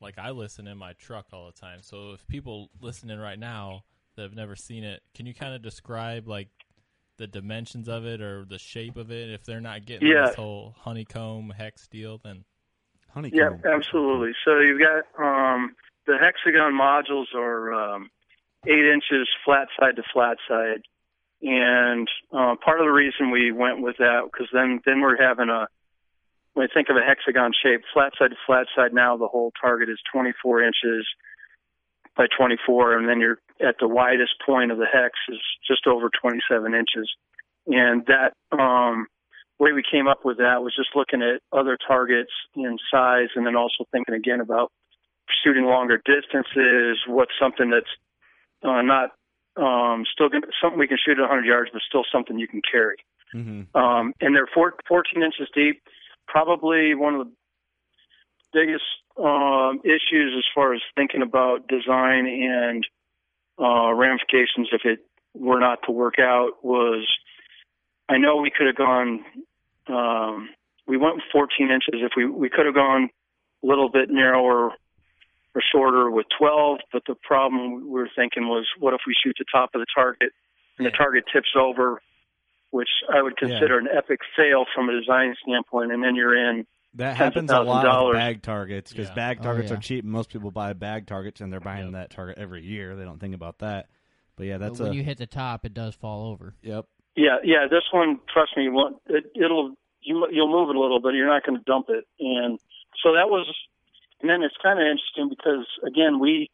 like 0.00 0.18
I 0.18 0.30
listen 0.30 0.66
in 0.66 0.78
my 0.78 0.92
truck 0.94 1.26
all 1.32 1.46
the 1.46 1.52
time. 1.60 1.80
So 1.82 2.12
if 2.12 2.26
people 2.26 2.70
listening 2.80 3.18
right 3.18 3.38
now 3.38 3.84
that 4.16 4.22
have 4.22 4.34
never 4.34 4.56
seen 4.56 4.84
it, 4.84 5.02
can 5.14 5.26
you 5.26 5.34
kind 5.34 5.54
of 5.54 5.62
describe 5.62 6.26
like 6.26 6.48
the 7.18 7.26
dimensions 7.26 7.88
of 7.88 8.06
it 8.06 8.20
or 8.20 8.44
the 8.44 8.58
shape 8.58 8.96
of 8.96 9.10
it? 9.10 9.30
If 9.30 9.44
they're 9.44 9.60
not 9.60 9.84
getting 9.84 10.08
Yeah. 10.08 10.26
this 10.28 10.36
whole 10.36 10.74
honeycomb 10.78 11.50
hex 11.50 11.86
deal, 11.86 12.18
then 12.18 12.44
honeycomb. 13.10 13.60
Yeah, 13.64 13.74
absolutely. 13.74 14.32
So 14.44 14.58
you've 14.60 14.80
got 14.80 15.04
um, 15.22 15.76
the 16.06 16.16
hexagon 16.18 16.72
modules 16.72 17.34
are 17.34 17.72
um, 17.72 18.10
eight 18.66 18.84
inches 18.84 19.28
flat 19.44 19.68
side 19.78 19.96
to 19.96 20.02
flat 20.12 20.38
side, 20.48 20.82
and 21.42 22.08
uh, 22.32 22.56
part 22.64 22.80
of 22.80 22.86
the 22.86 22.92
reason 22.92 23.30
we 23.30 23.52
went 23.52 23.82
with 23.82 23.96
that 23.98 24.22
because 24.32 24.48
then 24.52 24.80
then 24.86 25.00
we're 25.00 25.20
having 25.20 25.48
a 25.50 25.66
when 26.54 26.64
you 26.64 26.70
think 26.72 26.88
of 26.88 26.96
a 26.96 27.06
hexagon 27.06 27.52
shape, 27.62 27.82
flat 27.92 28.12
side 28.18 28.30
to 28.30 28.36
flat 28.46 28.66
side. 28.74 28.92
Now 28.92 29.16
the 29.16 29.28
whole 29.28 29.52
target 29.60 29.88
is 29.88 29.98
24 30.12 30.62
inches 30.62 31.06
by 32.16 32.26
24, 32.36 32.98
and 32.98 33.08
then 33.08 33.20
you're 33.20 33.38
at 33.60 33.76
the 33.78 33.88
widest 33.88 34.34
point 34.44 34.72
of 34.72 34.78
the 34.78 34.86
hex 34.86 35.14
is 35.28 35.40
just 35.66 35.86
over 35.86 36.10
27 36.20 36.74
inches, 36.74 37.10
and 37.66 38.06
that 38.06 38.32
um, 38.56 39.06
way 39.58 39.72
we 39.72 39.82
came 39.88 40.08
up 40.08 40.24
with 40.24 40.38
that 40.38 40.62
was 40.62 40.74
just 40.74 40.90
looking 40.96 41.22
at 41.22 41.40
other 41.56 41.78
targets 41.86 42.32
in 42.56 42.78
size 42.90 43.28
and 43.36 43.46
then 43.46 43.54
also 43.54 43.84
thinking 43.92 44.14
again 44.14 44.40
about 44.40 44.72
shooting 45.44 45.64
longer 45.64 46.00
distances, 46.04 46.98
what's 47.06 47.32
something 47.40 47.70
that's 47.70 47.92
uh, 48.64 48.82
not 48.82 49.10
um, 49.56 50.04
still 50.12 50.28
gonna, 50.28 50.46
something 50.60 50.78
we 50.78 50.88
can 50.88 50.98
shoot 51.04 51.18
at 51.18 51.22
100 51.22 51.44
yards, 51.44 51.70
but 51.72 51.82
still 51.86 52.04
something 52.10 52.38
you 52.38 52.48
can 52.48 52.62
carry. 52.62 52.96
Mm-hmm. 53.34 53.76
Um, 53.78 54.12
and 54.20 54.34
they're 54.34 54.48
four, 54.52 54.74
14 54.88 55.22
inches 55.22 55.48
deep. 55.54 55.82
Probably 56.30 56.94
one 56.94 57.14
of 57.14 57.26
the 57.26 57.32
biggest 58.52 58.84
um, 59.18 59.80
issues 59.84 60.34
as 60.36 60.44
far 60.54 60.74
as 60.74 60.80
thinking 60.94 61.22
about 61.22 61.66
design 61.68 62.26
and 62.26 62.86
uh, 63.58 63.92
ramifications 63.92 64.68
if 64.72 64.82
it 64.84 65.00
were 65.34 65.58
not 65.58 65.80
to 65.86 65.92
work 65.92 66.18
out 66.20 66.62
was 66.62 67.06
I 68.08 68.18
know 68.18 68.36
we 68.36 68.50
could 68.50 68.66
have 68.66 68.76
gone. 68.76 69.24
Um, 69.88 70.50
we 70.86 70.96
went 70.96 71.20
14 71.32 71.70
inches. 71.70 72.00
If 72.02 72.12
we 72.16 72.26
we 72.26 72.48
could 72.48 72.66
have 72.66 72.74
gone 72.74 73.10
a 73.62 73.66
little 73.66 73.90
bit 73.90 74.10
narrower 74.10 74.72
or 75.54 75.62
shorter 75.72 76.10
with 76.10 76.26
12, 76.38 76.78
but 76.92 77.02
the 77.06 77.14
problem 77.22 77.84
we 77.84 78.00
were 78.00 78.10
thinking 78.14 78.48
was, 78.48 78.66
what 78.78 78.94
if 78.94 79.00
we 79.06 79.14
shoot 79.22 79.34
the 79.38 79.44
top 79.52 79.70
of 79.74 79.80
the 79.80 79.86
target 79.94 80.32
and 80.78 80.86
the 80.86 80.90
target 80.90 81.24
tips 81.32 81.50
over, 81.58 82.00
which 82.70 82.88
I 83.12 83.22
would 83.22 83.36
consider 83.36 83.78
an 83.78 83.88
epic 83.96 84.20
fail 84.36 84.64
from 84.74 84.88
a 84.88 84.92
design 84.98 85.34
standpoint, 85.42 85.92
and 85.92 86.02
then 86.02 86.14
you're 86.14 86.36
in 86.36 86.66
That 86.94 87.16
happens 87.16 87.50
a 87.50 87.60
lot 87.60 87.84
of 87.86 87.92
dollars. 87.92 88.14
with 88.14 88.20
bag 88.20 88.42
targets 88.42 88.92
because 88.92 89.08
Yeah. 89.08 89.14
bag 89.14 89.38
Oh, 89.40 89.44
targets 89.44 89.70
yeah. 89.70 89.76
are 89.76 89.80
cheap, 89.80 90.04
and 90.04 90.12
most 90.12 90.30
people 90.32 90.50
buy 90.50 90.72
bag 90.72 91.06
targets, 91.06 91.40
and 91.40 91.52
they're 91.52 91.60
buying 91.60 91.92
that 91.92 92.10
target 92.10 92.38
every 92.38 92.62
year. 92.64 92.96
They 92.96 93.04
don't 93.04 93.18
think 93.20 93.34
about 93.34 93.58
that. 93.58 93.86
But 94.36 94.46
yeah, 94.46 94.58
that's 94.58 94.78
but 94.78 94.84
when 94.84 94.92
a 94.92 94.96
you 94.96 95.02
hit 95.02 95.18
the 95.18 95.26
top, 95.26 95.64
it 95.64 95.74
does 95.74 95.94
fall 95.94 96.30
over. 96.30 96.54
yep. 96.62 96.86
Yeah, 97.16 97.38
yeah. 97.44 97.66
This 97.68 97.82
one, 97.92 98.20
trust 98.32 98.56
me, 98.56 98.68
it, 99.08 99.24
it'll 99.34 99.74
you 100.00 100.26
you'll 100.30 100.48
move 100.50 100.70
it 100.70 100.76
a 100.76 100.80
little, 100.80 101.00
but 101.00 101.10
you're 101.10 101.26
not 101.26 101.44
going 101.44 101.58
to 101.58 101.64
dump 101.64 101.86
it. 101.90 102.06
And 102.20 102.58
so 103.02 103.12
that 103.14 103.28
was, 103.28 103.46
and 104.22 104.30
then 104.30 104.42
it's 104.42 104.54
kind 104.62 104.78
of 104.80 104.86
interesting 104.86 105.28
because 105.28 105.66
again, 105.86 106.18
we 106.20 106.48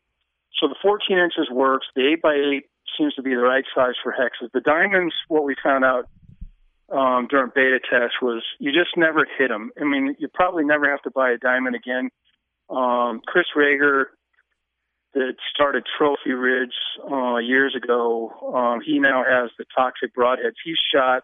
so 0.59 0.67
the 0.67 0.75
14 0.83 1.19
inches 1.19 1.49
works. 1.53 1.87
The 1.95 2.09
eight 2.13 2.23
by 2.23 2.35
eight 2.35 2.65
seems 2.99 3.15
to 3.15 3.23
be 3.23 3.35
the 3.35 3.43
right 3.43 3.65
size 3.75 3.95
for 4.03 4.13
hexes. 4.13 4.51
The 4.53 4.61
diamonds, 4.61 5.15
what 5.29 5.45
we 5.45 5.55
found 5.63 5.85
out 5.85 6.09
um, 6.91 7.27
during 7.29 7.51
beta 7.55 7.81
test 7.81 8.15
was 8.23 8.43
you 8.59 8.73
just 8.73 8.97
never 8.97 9.27
hit 9.39 9.49
them. 9.49 9.71
I 9.81 9.85
mean, 9.85 10.15
you 10.19 10.29
probably 10.33 10.65
never 10.65 10.89
have 10.91 11.03
to 11.03 11.11
buy 11.11 11.31
a 11.31 11.39
diamond 11.39 11.75
again. 11.75 12.11
Um, 12.71 13.21
Chris 13.27 13.47
Rager, 13.57 14.07
that 15.15 15.35
started 15.55 15.85
Trophy 15.97 16.33
Ridge 16.33 16.75
uh, 17.11 17.39
years 17.39 17.75
ago, 17.75 18.31
um, 18.55 18.81
he 18.85 18.99
now 18.99 19.25
has 19.25 19.51
the 19.59 19.65
toxic 19.75 20.15
broadheads. 20.15 20.57
He 20.63 20.75
shot, 20.95 21.23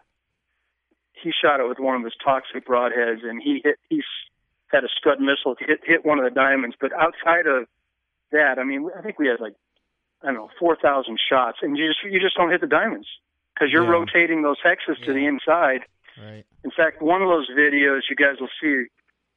he 1.21 1.31
shot 1.43 1.59
it 1.59 1.69
with 1.69 1.77
one 1.79 1.95
of 1.95 2.03
his 2.03 2.13
toxic 2.23 2.67
broadheads, 2.67 3.23
and 3.23 3.41
he 3.41 3.61
hit. 3.63 3.75
He's 3.89 4.03
had 4.71 4.83
a 4.83 4.87
Scud 4.99 5.21
missile 5.21 5.55
hit 5.59 5.81
hit 5.85 6.03
one 6.03 6.17
of 6.17 6.25
the 6.25 6.31
diamonds. 6.31 6.75
But 6.81 6.91
outside 6.93 7.45
of 7.45 7.67
that, 8.31 8.57
I 8.57 8.63
mean, 8.63 8.89
I 8.97 9.01
think 9.01 9.19
we 9.19 9.27
had 9.27 9.39
like 9.39 9.53
I 10.23 10.27
don't 10.27 10.35
know 10.35 10.49
four 10.59 10.75
thousand 10.75 11.19
shots, 11.29 11.59
and 11.61 11.77
you 11.77 11.87
just 11.87 11.99
you 12.03 12.19
just 12.19 12.35
don't 12.35 12.49
hit 12.51 12.61
the 12.61 12.67
diamonds 12.67 13.07
because 13.53 13.71
you're 13.71 13.83
Yeah. 13.83 13.91
rotating 13.91 14.41
those 14.41 14.57
hexes 14.65 15.03
to 15.05 15.13
the 15.13 15.25
inside. 15.25 15.81
Right. 16.17 16.45
In 16.63 16.71
fact, 16.71 17.01
one 17.01 17.21
of 17.21 17.27
those 17.27 17.49
videos 17.51 18.01
you 18.09 18.15
guys 18.15 18.35
will 18.39 18.49
see, 18.61 18.85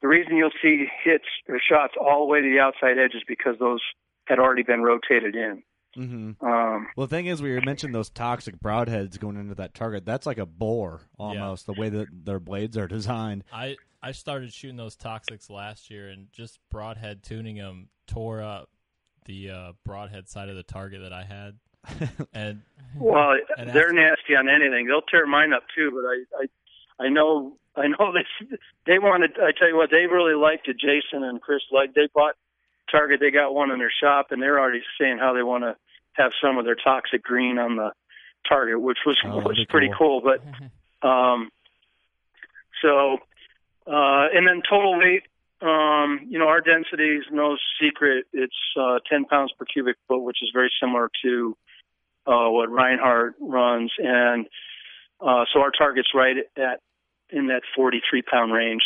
the 0.02 0.08
reason 0.08 0.36
you'll 0.36 0.50
see 0.62 0.86
hits 1.04 1.24
or 1.48 1.58
shots 1.58 1.94
all 2.00 2.20
the 2.26 2.30
way 2.30 2.40
to 2.40 2.48
the 2.50 2.60
outside 2.60 2.98
edge 2.98 3.14
is 3.14 3.22
because 3.26 3.58
those 3.58 3.80
had 4.26 4.38
already 4.38 4.62
been 4.62 4.82
rotated 4.82 5.34
in. 5.34 5.62
Mm-hmm. 5.96 6.46
Um, 6.46 6.88
Well, 6.94 7.06
the 7.06 7.16
thing 7.16 7.26
is, 7.26 7.40
we 7.40 7.58
mentioned 7.60 7.94
those 7.94 8.10
toxic 8.10 8.56
broadheads 8.60 9.18
going 9.18 9.36
into 9.36 9.54
that 9.54 9.72
target. 9.72 10.04
That's 10.04 10.26
like 10.26 10.36
a 10.38 10.44
bore 10.44 11.00
almost. 11.18 11.64
The 11.66 11.72
way 11.72 11.88
that 11.88 12.08
their 12.12 12.38
blades 12.38 12.76
are 12.76 12.86
designed. 12.86 13.44
I 13.52 13.76
I 14.02 14.12
started 14.12 14.52
shooting 14.52 14.76
those 14.76 14.94
toxics 14.96 15.48
last 15.50 15.90
year, 15.90 16.08
and 16.08 16.28
just 16.32 16.60
broadhead 16.70 17.22
tuning 17.22 17.56
them 17.56 17.88
tore 18.06 18.42
up 18.42 18.68
the 19.26 19.50
uh, 19.50 19.72
broadhead 19.84 20.28
side 20.28 20.48
of 20.48 20.56
the 20.56 20.62
target 20.62 21.02
that 21.02 21.12
I 21.12 21.24
had. 21.24 21.54
and 22.34 22.62
well, 22.98 23.36
And 23.56 23.70
they're 23.70 23.92
nasty 23.92 24.34
on 24.36 24.48
anything. 24.48 24.86
They'll 24.86 25.02
tear 25.02 25.26
mine 25.26 25.52
up 25.52 25.62
too, 25.74 25.90
but 25.94 26.04
I, 26.08 26.42
I, 26.42 27.06
I 27.06 27.08
know, 27.08 27.56
I 27.76 27.88
know 27.88 28.12
they, 28.14 28.56
they 28.86 28.98
wanted. 28.98 29.32
I 29.38 29.52
tell 29.56 29.68
you 29.68 29.76
what, 29.76 29.90
they 29.90 30.06
really 30.06 30.34
liked 30.34 30.68
it. 30.68 30.78
Jason 30.78 31.22
and 31.22 31.40
Chris 31.40 31.60
like 31.70 31.94
they 31.94 32.08
bought 32.14 32.34
Target. 32.90 33.20
They 33.20 33.30
got 33.30 33.54
one 33.54 33.70
in 33.70 33.78
their 33.78 33.92
shop, 34.02 34.28
and 34.30 34.42
they're 34.42 34.58
already 34.58 34.82
saying 35.00 35.18
how 35.18 35.32
they 35.32 35.42
want 35.42 35.64
to 35.64 35.76
have 36.12 36.32
some 36.42 36.58
of 36.58 36.64
their 36.64 36.76
toxic 36.76 37.22
green 37.22 37.58
on 37.58 37.76
the 37.76 37.92
Target, 38.48 38.80
which 38.80 38.98
was 39.04 39.18
Oh, 39.24 39.38
was 39.40 39.56
be 39.56 39.66
pretty 39.66 39.90
cool. 39.96 40.20
But 40.20 40.42
um, 41.06 41.50
so, 42.82 43.18
uh, 43.86 44.26
and 44.34 44.46
then 44.46 44.62
total 44.68 44.98
weight. 44.98 45.24
Um, 45.62 46.26
you 46.28 46.38
know, 46.38 46.48
our 46.48 46.60
density 46.60 47.16
is 47.16 47.24
no 47.32 47.56
secret. 47.80 48.26
It's 48.32 48.54
uh, 48.78 48.98
10 49.10 49.24
pounds 49.24 49.52
per 49.58 49.64
cubic 49.64 49.96
foot, 50.06 50.22
which 50.22 50.38
is 50.42 50.50
very 50.52 50.70
similar 50.80 51.10
to 51.24 51.56
uh, 52.26 52.50
what 52.50 52.68
Rinehart 52.68 53.32
runs, 53.40 53.90
and 53.98 54.46
uh, 55.20 55.44
so 55.52 55.60
our 55.60 55.70
target's 55.70 56.08
right 56.14 56.36
at 56.56 56.80
in 57.30 57.46
that 57.48 57.62
43 57.74 58.22
pound 58.22 58.52
range. 58.52 58.82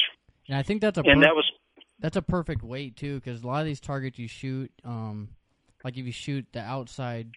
And 0.48 0.56
I 0.56 0.62
think 0.62 0.80
that's 0.80 0.98
a 0.98 1.02
And 1.02 1.20
per- 1.20 1.26
that 1.26 1.34
was 1.34 1.50
that's 1.98 2.16
a 2.16 2.22
perfect 2.22 2.62
weight 2.62 2.96
too, 2.96 3.16
because 3.16 3.42
a 3.42 3.46
lot 3.46 3.60
of 3.60 3.66
these 3.66 3.80
targets 3.80 4.18
you 4.18 4.28
shoot, 4.28 4.70
um, 4.84 5.30
like 5.84 5.96
if 5.96 6.04
you 6.04 6.12
shoot 6.12 6.46
the 6.52 6.60
outside, 6.60 7.30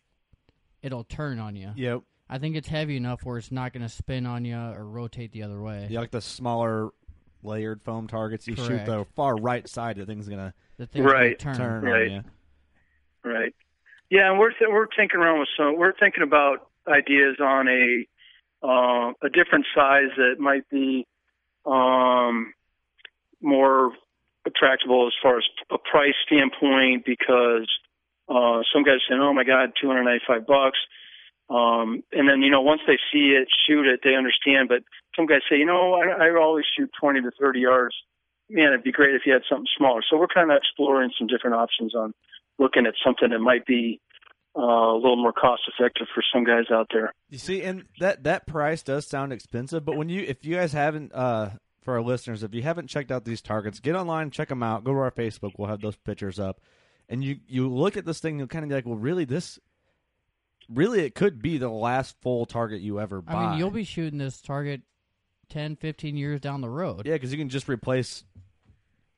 it'll 0.81 1.03
turn 1.03 1.39
on 1.39 1.55
you. 1.55 1.71
Yep. 1.75 2.01
I 2.29 2.39
think 2.39 2.55
it's 2.55 2.67
heavy 2.67 2.97
enough 2.97 3.21
where 3.23 3.37
it's 3.37 3.51
not 3.51 3.73
going 3.73 3.83
to 3.83 3.89
spin 3.89 4.25
on 4.25 4.45
you 4.45 4.57
or 4.57 4.85
rotate 4.85 5.33
the 5.33 5.43
other 5.43 5.61
way. 5.61 5.87
Yeah, 5.89 5.99
like 5.99 6.11
the 6.11 6.21
smaller 6.21 6.91
layered 7.43 7.81
foam 7.81 8.07
targets. 8.07 8.47
You 8.47 8.55
shoot 8.55 8.85
the 8.85 9.05
far 9.15 9.35
right 9.35 9.67
side, 9.67 9.97
the 9.97 10.05
thing's 10.05 10.27
gonna 10.29 10.53
The 10.77 10.87
thing's 10.87 11.05
gonna 11.05 11.17
Right. 11.17 11.37
turn. 11.39 11.55
turn 11.55 11.83
Right. 11.83 12.01
on 12.03 12.11
you. 12.11 12.23
Right. 13.23 13.55
Yeah, 14.09 14.29
and 14.29 14.39
we're 14.39 14.51
th- 14.51 14.69
we're 14.69 14.87
tinkering 14.87 15.23
around 15.23 15.39
with 15.39 15.49
some. 15.57 15.75
We're 15.77 15.93
thinking 15.93 16.23
about 16.23 16.67
ideas 16.87 17.37
on 17.39 17.67
a 17.67 18.05
uh, 18.63 19.11
a 19.21 19.29
different 19.29 19.65
size 19.75 20.09
that 20.17 20.35
might 20.39 20.67
be 20.69 21.05
um, 21.65 22.53
more 23.41 23.91
attractable 24.45 25.07
as 25.07 25.13
far 25.21 25.37
as 25.37 25.43
a 25.71 25.77
price 25.77 26.13
standpoint 26.25 27.05
because 27.05 27.67
uh, 28.29 28.61
some 28.73 28.83
guys 28.83 28.99
saying, 29.07 29.21
"Oh 29.21 29.33
my 29.33 29.43
God, 29.43 29.71
two 29.79 29.87
hundred 29.87 30.03
ninety 30.03 30.23
five 30.27 30.45
bucks," 30.47 30.77
um, 31.49 32.03
and 32.11 32.27
then 32.29 32.41
you 32.41 32.49
know 32.49 32.61
once 32.61 32.81
they 32.87 32.97
see 33.11 33.35
it, 33.35 33.47
shoot 33.67 33.85
it, 33.85 34.01
they 34.03 34.15
understand. 34.15 34.69
But 34.69 34.83
some 35.15 35.25
guys 35.25 35.41
say, 35.49 35.57
"You 35.57 35.65
know, 35.65 35.93
I, 35.93 36.27
I 36.27 36.39
always 36.39 36.65
shoot 36.77 36.89
twenty 36.99 37.21
to 37.21 37.31
thirty 37.39 37.59
yards." 37.61 37.95
Man, 38.49 38.67
it'd 38.67 38.83
be 38.83 38.91
great 38.91 39.15
if 39.15 39.23
you 39.25 39.33
had 39.33 39.41
something 39.49 39.67
smaller. 39.77 40.01
So 40.09 40.17
we're 40.17 40.27
kind 40.27 40.51
of 40.51 40.57
exploring 40.57 41.11
some 41.17 41.27
different 41.27 41.55
options 41.55 41.95
on 41.95 42.13
looking 42.59 42.85
at 42.85 42.93
something 43.03 43.29
that 43.29 43.39
might 43.39 43.65
be 43.65 43.99
uh, 44.55 44.61
a 44.61 44.95
little 44.95 45.15
more 45.15 45.33
cost 45.33 45.63
effective 45.67 46.07
for 46.13 46.23
some 46.33 46.43
guys 46.43 46.65
out 46.71 46.87
there. 46.93 47.11
You 47.29 47.37
see, 47.37 47.61
and 47.61 47.85
that 47.99 48.23
that 48.23 48.45
price 48.45 48.83
does 48.83 49.07
sound 49.07 49.33
expensive, 49.33 49.83
but 49.83 49.97
when 49.97 50.09
you 50.09 50.21
if 50.21 50.45
you 50.45 50.55
guys 50.55 50.73
haven't 50.73 51.13
uh 51.13 51.51
for 51.81 51.95
our 51.95 52.01
listeners, 52.01 52.43
if 52.43 52.53
you 52.53 52.61
haven't 52.61 52.87
checked 52.87 53.11
out 53.11 53.25
these 53.25 53.41
targets, 53.41 53.79
get 53.79 53.95
online, 53.95 54.31
check 54.31 54.47
them 54.47 54.63
out. 54.63 54.83
Go 54.83 54.93
to 54.93 54.99
our 54.99 55.11
Facebook, 55.11 55.51
we'll 55.57 55.67
have 55.67 55.81
those 55.81 55.97
pictures 55.97 56.39
up, 56.39 56.61
and 57.09 57.23
you 57.23 57.37
you 57.47 57.69
look 57.69 57.97
at 57.97 58.05
this 58.05 58.19
thing, 58.19 58.37
you'll 58.37 58.47
kind 58.47 58.63
of 58.63 58.69
be 58.69 58.75
like, 58.75 58.85
well, 58.85 58.95
really, 58.95 59.25
this 59.25 59.59
really 60.69 61.01
it 61.05 61.15
could 61.15 61.41
be 61.41 61.57
the 61.57 61.69
last 61.69 62.15
full 62.21 62.45
target 62.45 62.81
you 62.81 62.99
ever 62.99 63.21
buy. 63.21 63.33
I 63.33 63.49
mean, 63.51 63.59
you'll 63.59 63.71
be 63.71 63.83
shooting 63.83 64.19
this 64.19 64.41
target 64.41 64.81
10, 65.49 65.75
15 65.75 66.17
years 66.17 66.39
down 66.39 66.61
the 66.61 66.69
road. 66.69 67.05
yeah, 67.05 67.13
because 67.13 67.31
you 67.31 67.37
can 67.37 67.49
just 67.49 67.67
replace 67.69 68.23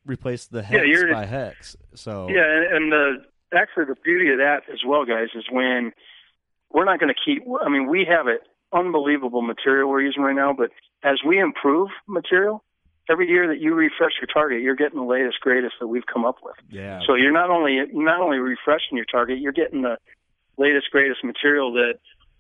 replace 0.06 0.46
the 0.48 0.62
hex 0.62 0.86
you're- 0.86 1.12
by 1.12 1.26
hex. 1.26 1.76
So 1.96 2.28
Yeah, 2.30 2.44
and, 2.46 2.76
and 2.76 2.92
the 2.92 3.26
actually 3.56 3.86
the 3.86 3.96
beauty 4.04 4.32
of 4.32 4.38
that 4.38 4.64
as 4.72 4.80
well, 4.86 5.06
guys, 5.06 5.30
is 5.36 5.46
when 5.52 5.92
we're 6.72 6.86
not 6.86 7.00
going 7.00 7.14
to 7.14 7.20
keep. 7.26 7.44
I 7.62 7.70
mean, 7.70 7.88
we 7.88 8.06
have 8.10 8.28
it 8.28 8.42
unbelievable 8.74 9.42
material 9.42 9.90
we're 9.90 10.02
using 10.02 10.22
right 10.24 10.36
now, 10.36 10.52
but 10.54 10.70
as 11.04 11.20
we 11.26 11.40
improve 11.40 11.90
material, 12.08 12.64
every 13.10 13.28
year 13.30 13.48
that 13.48 13.60
you 13.60 13.74
refresh 13.74 14.14
your 14.20 14.28
target, 14.28 14.62
you're 14.62 14.76
getting 14.76 15.00
the 15.00 15.06
latest, 15.06 15.40
greatest 15.40 15.76
that 15.80 15.88
we've 15.88 16.06
come 16.12 16.26
up 16.26 16.38
with. 16.44 16.56
Yeah. 16.70 17.00
So 17.08 17.16
you're 17.16 17.32
not 17.32 17.50
only 17.50 17.80
not 17.94 18.20
only 18.20 18.38
refreshing 18.38 18.98
your 18.98 19.06
target, 19.06 19.40
you're 19.40 19.54
getting 19.54 19.84
the 19.84 19.98
latest, 20.58 20.88
greatest 20.92 21.24
material 21.24 21.74
that 21.74 21.94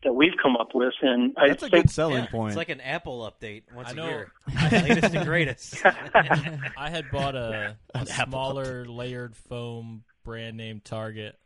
that 0.03 0.13
we've 0.13 0.33
come 0.41 0.55
up 0.55 0.69
with, 0.75 0.93
and 1.01 1.33
That's 1.35 1.63
a 1.63 1.69
think 1.69 1.85
good 1.85 1.89
selling 1.89 2.25
Yeah, 2.25 2.29
point. 2.29 2.49
It's 2.51 2.57
like 2.57 2.69
an 2.69 2.81
Apple 2.81 3.21
update 3.31 3.63
once 3.71 3.89
I 3.89 3.91
a 3.93 3.95
know. 3.95 4.07
year. 4.07 4.31
Latest 4.71 5.15
and 5.15 5.25
greatest. 5.25 5.81
I 5.83 6.89
had 6.91 7.09
bought 7.09 7.35
a, 7.35 7.77
a 7.95 8.05
smaller 8.05 8.85
layered 8.85 9.35
foam 9.35 10.03
brand 10.23 10.57
name 10.57 10.79
Target 10.83 11.39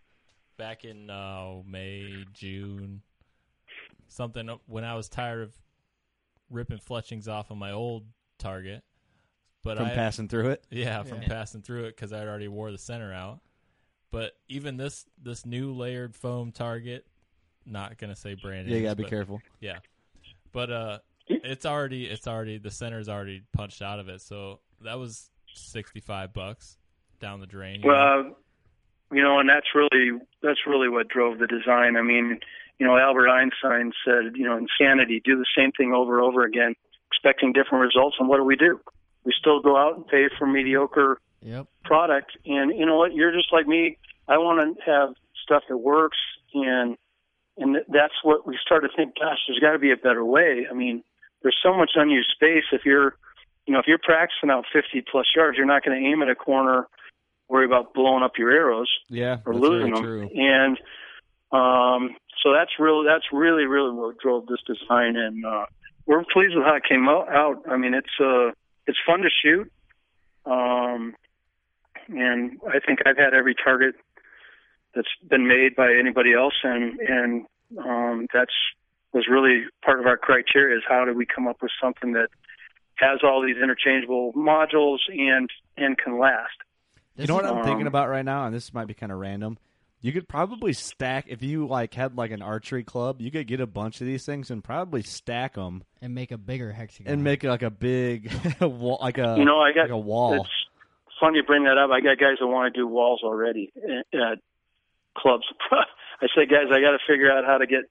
back 0.58 0.84
in 0.84 1.10
uh, 1.10 1.62
May, 1.65 2.25
June, 2.34 3.01
something 4.10 4.49
when 4.65 4.84
I 4.84 4.95
was 4.95 5.08
tired 5.08 5.43
of 5.43 5.53
ripping 6.49 6.79
fletchings 6.79 7.29
off 7.29 7.51
of 7.51 7.58
my 7.58 7.71
old 7.71 8.08
Target. 8.39 8.84
But 9.63 9.77
From 9.77 9.88
I, 9.88 9.93
passing 9.95 10.27
through 10.27 10.49
it. 10.49 10.65
yeah, 10.69 11.03
from 11.03 11.21
Yeah. 11.21 11.27
passing 11.29 11.62
through 11.62 11.86
it 11.86 11.95
because 11.95 12.12
I 12.13 12.25
already 12.25 12.47
wore 12.49 12.71
the 12.71 12.77
center 12.77 13.13
out. 13.13 13.39
But 14.12 14.34
even 14.48 14.78
this 14.78 15.06
this 15.22 15.45
new 15.45 15.74
layered 15.74 16.15
foam 16.15 16.52
Target, 16.52 17.06
not 17.65 17.98
gonna 17.98 18.15
say 18.15 18.34
brand 18.36 18.67
Yeah, 18.67 18.78
you 18.78 18.84
gotta 18.84 18.95
be 18.95 19.04
but- 19.04 19.10
careful. 19.10 19.41
Yeah, 19.60 19.80
but 20.52 20.72
uh, 20.72 21.00
it's 21.28 21.65
already 21.65 22.06
it's 22.06 22.28
already 22.28 22.58
the 22.58 22.72
center's 22.72 23.08
already 23.10 23.43
punched 23.54 23.82
out 23.82 24.00
of 24.00 24.10
it, 24.10 24.22
so 24.22 24.60
that 24.82 24.98
was 24.98 25.30
sixty 25.54 26.00
five 26.00 26.34
bucks 26.34 26.78
down 27.19 27.39
the 27.39 27.48
drain. 27.48 27.82
you 27.82 27.88
know? 27.88 27.93
Well, 27.93 28.38
you 29.12 29.22
know, 29.24 29.39
and 29.39 29.50
that's 29.50 29.67
really 29.76 30.19
that's 30.41 30.60
really 30.65 30.89
what 30.89 31.08
drove 31.08 31.38
the 31.39 31.48
design. 31.48 31.95
I 31.98 32.02
mean, 32.02 32.39
you 32.80 32.88
know, 32.88 32.98
Albert 32.98 33.30
Einstein 33.30 33.91
said, 34.06 34.36
you 34.36 34.45
know, 34.45 34.58
insanity, 34.58 35.22
do 35.24 35.36
the 35.38 35.45
same 35.58 35.72
thing 35.74 35.93
over 35.93 36.17
and 36.17 36.26
over 36.26 36.45
again, 36.45 36.74
expecting 37.12 37.54
different 37.54 37.84
results. 37.84 38.15
And 38.19 38.28
what 38.30 38.38
do 38.38 38.43
we 38.43 38.56
do? 38.56 38.80
We 39.26 39.34
still 39.38 39.62
go 39.62 39.76
out 39.78 39.98
and 39.98 40.08
pay 40.08 40.30
for 40.38 40.48
mediocre 40.48 41.19
Yep. 41.41 41.67
product. 41.86 42.38
And 42.45 42.78
you 42.78 42.86
know 42.86 42.97
what? 42.97 43.13
You're 43.13 43.32
just 43.32 43.52
like 43.54 43.67
me. 43.67 43.97
I 44.28 44.38
want 44.38 44.78
to 44.78 44.84
have 44.86 45.10
stuff 45.43 45.63
that 45.69 45.78
works, 45.78 46.17
and 46.54 46.97
and 47.58 47.78
that's 47.89 48.13
what 48.23 48.45
we 48.47 48.58
started 48.63 48.89
to 48.89 48.95
think. 48.95 49.15
Gosh, 49.19 49.38
there's 49.47 49.60
got 49.60 49.71
to 49.73 49.80
be 49.80 49.91
a 49.91 49.97
better 49.97 50.23
way. 50.23 50.65
I 50.69 50.73
mean, 50.73 51.04
there's 51.41 51.58
so 51.62 51.73
much 51.73 51.91
unused 51.95 52.30
space. 52.36 52.63
If 52.71 52.86
you're, 52.86 53.15
you 53.65 53.73
know, 53.73 53.80
if 53.80 53.86
you're 53.88 53.97
practicing 54.02 54.49
out 54.49 54.65
50 54.71 55.04
plus 55.12 55.25
yards, 55.36 55.58
you're 55.58 55.65
not 55.65 55.84
going 55.84 55.99
to 56.02 56.08
aim 56.08 56.21
at 56.21 56.30
a 56.30 56.36
corner, 56.36 56.88
worry 57.49 57.65
about 57.65 57.93
blowing 57.93 58.23
up 58.23 58.34
your 58.38 58.52
arrows 58.52 58.89
Yeah, 59.10 59.38
or 59.45 59.54
that's 59.54 59.63
losing 59.63 59.93
very 60.02 60.19
them. 60.21 60.30
true. 60.30 60.30
And 60.36 60.78
um, 61.52 62.15
so 62.43 62.54
that's 62.54 62.71
really 62.80 63.06
that's 63.08 63.25
really 63.34 63.65
really 63.65 63.91
what 63.91 64.17
drove 64.19 64.45
this 64.45 64.60
design, 64.67 65.15
and 65.15 65.43
uh, 65.45 65.65
we're 66.06 66.23
pleased 66.32 66.56
with 66.56 66.63
how 66.65 66.75
it 66.75 66.84
came 66.88 67.08
out. 67.10 67.28
out. 67.30 67.63
I 67.69 67.78
mean, 67.78 67.93
it's 67.93 68.15
uh, 68.19 68.52
it's 68.86 68.97
fun 69.06 69.21
to 69.21 69.30
shoot, 69.43 69.71
um, 70.45 71.15
and 72.10 72.58
I 72.67 72.80
think 72.86 73.00
I've 73.06 73.17
had 73.17 73.34
every 73.34 73.56
target 73.56 73.95
that's 74.95 75.08
been 75.30 75.48
made 75.48 75.76
by 75.76 75.93
anybody 75.93 76.34
else, 76.34 76.56
and 76.63 77.00
and 77.00 77.45
um, 77.78 78.28
that's 78.34 78.54
was 79.13 79.26
really 79.30 79.63
part 79.84 80.00
of 80.00 80.06
our 80.06 80.17
criteria 80.17 80.78
is 80.78 80.84
how 80.88 81.04
do 81.06 81.13
we 81.13 81.26
come 81.26 81.48
up 81.48 81.62
with 81.62 81.72
something 81.82 82.13
that 82.13 82.28
has 82.95 83.19
all 83.24 83.41
these 83.41 83.56
interchangeable 83.62 84.34
modules 84.34 85.00
and 85.10 85.50
and 85.78 85.98
can 85.98 86.19
last. 86.19 86.52
You 87.15 87.28
know 87.28 87.36
what 87.36 87.45
I'm 87.45 87.58
Um, 87.58 87.63
thinking 87.63 87.88
about 87.88 88.08
right 88.10 88.24
now, 88.26 88.45
and 88.45 88.56
this 88.56 88.74
might 88.74 88.86
be 88.88 88.93
kind 88.93 89.12
of 89.12 89.17
random. 89.19 89.58
You 90.02 90.13
could 90.13 90.30
probably 90.30 90.72
stack 90.72 91.26
if 91.28 91.43
you 91.43 91.67
like 91.67 91.93
had 91.93 92.15
like 92.15 92.32
an 92.32 92.41
archery 92.41 92.86
club. 92.86 93.19
You 93.19 93.32
could 93.32 93.48
get 93.48 93.60
a 93.60 93.67
bunch 93.67 94.00
of 94.00 94.08
these 94.08 94.26
things 94.26 94.50
and 94.50 94.63
probably 94.63 95.02
stack 95.02 95.56
them 95.56 95.84
And 96.02 96.15
make 96.15 96.32
a 96.32 96.38
bigger 96.38 96.72
hexagon. 96.72 97.12
and 97.12 97.22
make 97.24 97.43
like 97.43 97.63
a 97.63 97.69
big 97.69 98.32
wall, 98.62 98.98
like 99.02 99.17
a 99.17 99.36
you 99.38 99.43
know, 99.43 99.60
I 99.60 99.74
got 99.74 99.82
like 99.82 99.91
a 99.91 99.98
wall. 99.98 100.48
It's 101.19 101.25
funny 101.25 101.38
you 101.38 101.43
bring 101.43 101.65
that 101.65 101.77
up. 101.77 101.89
I 101.91 101.99
got 101.99 102.17
guys 102.17 102.38
that 102.39 102.47
want 102.47 102.73
to 102.73 102.79
do 102.79 102.88
walls 102.88 103.21
already 103.23 103.71
at, 103.75 104.19
at 104.19 104.38
clubs. 105.17 105.43
I 105.71 106.27
say, 106.36 106.45
guys, 106.45 106.67
I 106.71 106.79
got 106.82 106.91
to 106.91 106.99
figure 107.08 107.32
out 107.32 107.43
how 107.45 107.58
to 107.58 107.67
get 107.67 107.82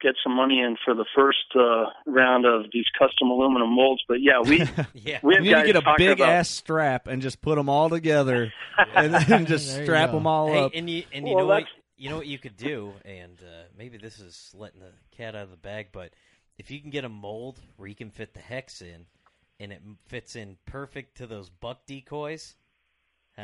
get 0.00 0.14
some 0.24 0.34
money 0.34 0.60
in 0.60 0.76
for 0.82 0.94
the 0.94 1.04
first 1.14 1.44
uh, 1.54 1.84
round 2.06 2.46
of 2.46 2.64
these 2.72 2.86
custom 2.98 3.28
aluminum 3.30 3.68
molds. 3.74 4.02
But 4.08 4.18
yeah, 4.22 4.40
we 4.40 4.58
yeah. 4.94 5.18
we 5.22 5.34
You 5.34 5.36
have 5.36 5.42
need 5.42 5.48
to 5.48 5.54
guys 5.56 5.66
get 5.66 5.76
a 5.76 5.94
big 5.98 6.20
about, 6.20 6.28
ass 6.30 6.48
strap 6.48 7.06
and 7.06 7.20
just 7.20 7.40
put 7.42 7.56
them 7.56 7.68
all 7.68 7.90
together, 7.90 8.52
and 8.94 9.12
then 9.14 9.46
just 9.46 9.82
strap 9.82 10.10
go. 10.10 10.18
them 10.18 10.26
all 10.26 10.48
Hey, 10.48 10.58
up. 10.60 10.72
and 10.74 10.88
you 10.88 11.02
and 11.12 11.26
you 11.28 11.34
Well, 11.34 11.44
know 11.46 11.48
what 11.54 11.64
you 11.96 12.08
know 12.08 12.16
what 12.16 12.26
you 12.28 12.38
could 12.38 12.56
do, 12.56 12.92
and 13.04 13.36
uh, 13.42 13.64
maybe 13.76 13.98
this 13.98 14.20
is 14.20 14.52
letting 14.56 14.80
the 14.80 14.92
cat 15.16 15.34
out 15.34 15.42
of 15.42 15.50
the 15.50 15.56
bag, 15.58 15.88
but 15.92 16.12
if 16.56 16.70
you 16.70 16.80
can 16.80 16.90
get 16.90 17.04
a 17.04 17.08
mold 17.08 17.58
where 17.76 17.88
you 17.88 17.94
can 17.96 18.10
fit 18.10 18.32
the 18.32 18.40
hex 18.40 18.80
in, 18.80 19.06
and 19.58 19.70
it 19.72 19.82
fits 20.06 20.34
in 20.36 20.56
perfect 20.66 21.18
to 21.18 21.26
those 21.26 21.50
buck 21.50 21.84
decoys. 21.86 22.56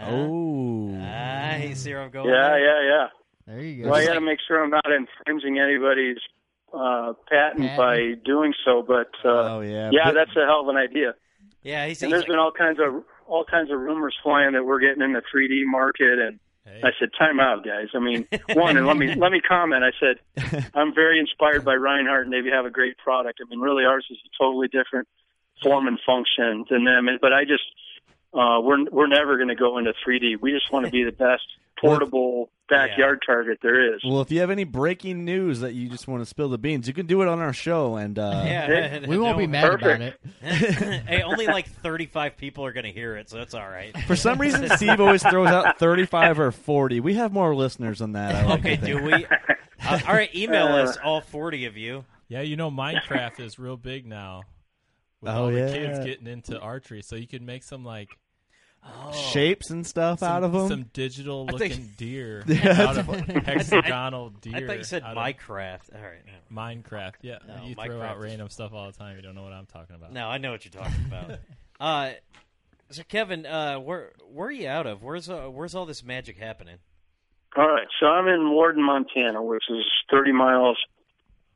Huh? 0.04 0.10
Oh, 0.10 0.98
Ah, 1.02 1.56
you 1.56 1.74
see 1.74 1.92
where 1.92 2.02
I'm 2.02 2.10
going? 2.10 2.28
Yeah, 2.28 2.48
there? 2.50 2.58
yeah, 2.84 2.88
yeah. 2.90 3.06
There 3.46 3.60
you 3.60 3.84
go. 3.84 3.90
Well, 3.90 4.00
I 4.00 4.06
got 4.06 4.14
to 4.14 4.20
make 4.20 4.38
sure 4.46 4.62
I'm 4.62 4.70
not 4.70 4.84
infringing 4.90 5.58
anybody's 5.58 6.18
uh, 6.74 7.12
patent, 7.28 7.60
Patent. 7.60 7.76
by 7.76 8.14
doing 8.24 8.52
so. 8.64 8.82
But 8.86 9.10
uh, 9.24 9.56
oh 9.56 9.60
yeah, 9.60 9.90
yeah, 9.92 10.06
But- 10.06 10.14
that's 10.14 10.36
a 10.36 10.44
hell 10.46 10.60
of 10.62 10.68
an 10.68 10.76
idea. 10.76 11.14
Yeah, 11.62 11.86
he's, 11.86 12.02
And 12.02 12.08
he's 12.08 12.12
there's 12.12 12.22
like, 12.22 12.28
been 12.28 12.38
all 12.38 12.52
kinds 12.52 12.78
of 12.80 13.02
all 13.26 13.44
kinds 13.44 13.70
of 13.72 13.78
rumors 13.80 14.14
flying 14.22 14.52
that 14.52 14.64
we're 14.64 14.78
getting 14.80 15.02
in 15.02 15.12
the 15.14 15.22
3D 15.34 15.62
market 15.66 16.18
and 16.18 16.38
Hey, 16.64 16.80
I 16.82 16.90
said, 16.98 17.10
"Time 17.16 17.38
out, 17.38 17.64
guys." 17.64 17.86
I 17.94 18.00
mean, 18.00 18.26
one, 18.54 18.76
and 18.76 18.88
let 18.88 18.96
me 18.96 19.14
let 19.14 19.30
me 19.30 19.40
comment. 19.40 19.84
I 19.84 19.92
said, 20.00 20.66
I'm 20.74 20.92
very 20.92 21.20
inspired 21.20 21.64
by 21.64 21.74
Rinehart, 21.76 22.22
and 22.22 22.32
they 22.32 22.42
have 22.50 22.66
a 22.66 22.70
great 22.70 22.98
product. 22.98 23.38
I 23.40 23.48
mean, 23.48 23.60
really, 23.60 23.84
ours 23.84 24.04
is 24.10 24.18
a 24.26 24.30
totally 24.42 24.66
different 24.66 25.06
form 25.62 25.86
and 25.86 25.96
function 26.04 26.64
than 26.68 26.84
them. 26.84 27.06
But 27.20 27.32
I 27.32 27.44
just, 27.44 27.62
uh, 28.36 28.60
we're 28.60 28.84
we're 28.90 29.06
never 29.06 29.36
going 29.36 29.48
to 29.48 29.54
go 29.54 29.78
into 29.78 29.92
3D. 30.06 30.40
We 30.40 30.52
just 30.52 30.70
want 30.72 30.84
to 30.86 30.90
be 30.92 31.04
the 31.04 31.12
best 31.12 31.44
portable 31.80 32.50
backyard 32.68 33.22
target 33.24 33.58
there 33.62 33.94
is. 33.94 34.02
Well, 34.04 34.20
if 34.22 34.30
you 34.32 34.40
have 34.40 34.50
any 34.50 34.64
breaking 34.64 35.24
news 35.24 35.60
that 35.60 35.74
you 35.74 35.88
just 35.88 36.08
want 36.08 36.20
to 36.22 36.26
spill 36.26 36.48
the 36.48 36.58
beans, 36.58 36.88
you 36.88 36.94
can 36.94 37.06
do 37.06 37.22
it 37.22 37.28
on 37.28 37.38
our 37.38 37.52
show. 37.52 37.96
And 37.96 38.18
uh, 38.18 38.42
yeah, 38.44 39.06
we 39.06 39.16
won't 39.20 39.38
be 39.38 39.46
no- 39.46 39.52
mad 39.52 39.74
about 39.74 40.00
it. 40.00 40.20
hey, 40.42 41.22
only 41.22 41.46
like 41.46 41.68
35 41.68 42.36
people 42.36 42.64
are 42.64 42.72
going 42.72 42.84
to 42.86 42.92
hear 42.92 43.16
it, 43.16 43.28
so 43.30 43.40
it's 43.40 43.54
all 43.54 43.68
right. 43.68 43.96
for 44.06 44.16
some 44.16 44.40
reason, 44.40 44.68
Steve 44.76 45.00
always 45.00 45.22
throws 45.22 45.48
out 45.48 45.78
thirty-five 45.78 46.38
or 46.40 46.50
forty. 46.50 47.00
We 47.00 47.14
have 47.14 47.32
more 47.32 47.54
listeners 47.54 48.00
than 48.00 48.12
that. 48.12 48.34
I 48.34 48.46
like 48.46 48.60
okay, 48.60 48.76
do 48.76 49.02
we? 49.02 49.26
Uh, 49.84 50.00
all 50.08 50.14
right, 50.14 50.34
email 50.34 50.66
Uh, 50.68 50.82
us, 50.84 50.96
all 51.04 51.20
40 51.20 51.66
of 51.66 51.76
you. 51.76 52.04
yeah, 52.28 52.40
you 52.40 52.56
know 52.56 52.70
Minecraft 52.70 53.38
is 53.40 53.58
real 53.58 53.76
big 53.76 54.06
now. 54.06 54.42
With 55.20 55.30
Oh, 55.32 55.44
all 55.44 55.50
the 55.50 55.58
yeah. 55.58 55.72
kids 55.72 55.98
getting 56.04 56.26
into 56.26 56.58
archery, 56.58 57.02
so 57.02 57.14
you 57.16 57.26
can 57.28 57.44
make 57.46 57.62
some 57.62 57.84
like 57.84 58.08
Oh. 59.06 59.12
Shapes 59.12 59.70
and 59.70 59.86
stuff 59.86 60.20
some, 60.20 60.32
out 60.32 60.42
of 60.42 60.52
them. 60.52 60.68
some 60.68 60.82
digital 60.92 61.46
looking 61.46 61.70
think- 61.70 61.96
deer 61.96 62.42
Yeah, 62.46 62.88
out 62.88 62.98
of 62.98 63.06
hexagonal 63.06 64.30
deer. 64.30 64.56
I 64.56 64.66
thought 64.66 64.78
you 64.78 64.84
said 64.84 65.02
out 65.02 65.16
of 65.16 65.22
Minecraft. 65.22 65.94
All 65.94 66.02
right. 66.02 66.22
no. 66.26 66.56
Minecraft. 66.56 67.12
Yeah, 67.22 67.38
No, 67.46 67.64
you 67.64 67.74
throw 67.74 68.00
out 68.02 68.20
random 68.20 68.48
stuff 68.48 68.72
all 68.72 68.86
the 68.86 68.96
time. 68.96 69.16
You 69.16 69.22
don't 69.22 69.34
know 69.34 69.42
what 69.42 69.52
I'm 69.52 69.66
talking 69.66 69.96
about. 69.96 70.12
No, 70.12 70.28
I 70.28 70.38
know 70.38 70.50
what 70.50 70.64
you're 70.64 70.82
talking 70.82 71.04
about. 71.06 71.38
uh, 71.80 72.12
so, 72.90 73.02
Kevin, 73.08 73.46
uh, 73.46 73.78
where 73.78 74.12
where 74.32 74.48
are 74.48 74.52
you 74.52 74.68
out 74.68 74.86
of? 74.86 75.02
Where's 75.02 75.28
uh, 75.28 75.48
where's 75.50 75.74
all 75.74 75.86
this 75.86 76.04
magic 76.04 76.38
happening? 76.38 76.78
All 77.56 77.68
right, 77.68 77.88
so 77.98 78.06
I'm 78.06 78.28
in 78.28 78.50
Worden, 78.50 78.82
Montana, 78.82 79.42
which 79.42 79.64
is 79.70 79.84
30 80.10 80.32
miles, 80.32 80.76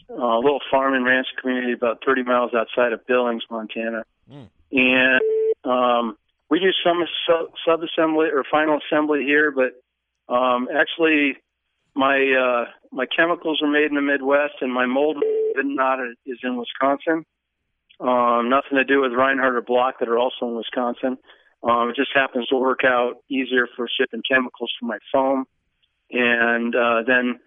uh, 0.09 0.15
a 0.15 0.41
little 0.41 0.61
farm 0.71 0.95
and 0.95 1.05
ranch 1.05 1.27
community 1.41 1.73
about 1.75 2.03
30 2.07 2.23
miles 2.23 2.53
outside 2.55 2.95
of 2.95 3.07
Billings, 3.07 3.43
Montana. 3.51 4.05
Mm. 4.33 4.49
And 4.73 5.21
um, 5.65 6.17
we 6.51 6.59
do 6.59 6.71
some 6.85 7.05
sub 7.65 7.83
assembly 7.83 8.29
or 8.33 8.45
final 8.51 8.79
assembly 8.79 9.23
here, 9.25 9.51
but 9.51 9.83
um, 10.33 10.69
actually, 10.75 11.37
my 11.95 12.17
uh, 12.17 12.71
my 12.93 13.07
chemicals 13.07 13.61
are 13.63 13.71
made 13.71 13.87
in 13.87 13.95
the 13.95 14.03
Midwest, 14.03 14.55
and 14.61 14.73
my 14.73 14.87
mold 14.87 15.23
not 15.57 15.99
is 16.27 16.39
in 16.43 16.57
Wisconsin. 16.57 17.25
Um, 18.01 18.49
nothing 18.49 18.77
to 18.77 18.85
do 18.85 19.01
with 19.03 19.13
Rinehart 19.13 19.55
or 19.55 19.63
Block 19.63 19.99
that 20.01 20.09
are 20.09 20.19
also 20.19 20.47
in 20.47 20.57
Wisconsin. 20.57 21.19
Um, 21.63 21.91
it 21.91 21.97
just 21.97 22.11
happens 22.15 22.47
to 22.49 22.57
work 22.57 22.81
out 22.85 23.17
easier 23.29 23.69
for 23.77 23.87
shipping 23.99 24.23
chemicals 24.27 24.73
for 24.81 24.87
my 24.87 24.99
foam 25.13 25.45
and 26.11 26.75
uh, 26.75 27.03
then 27.07 27.39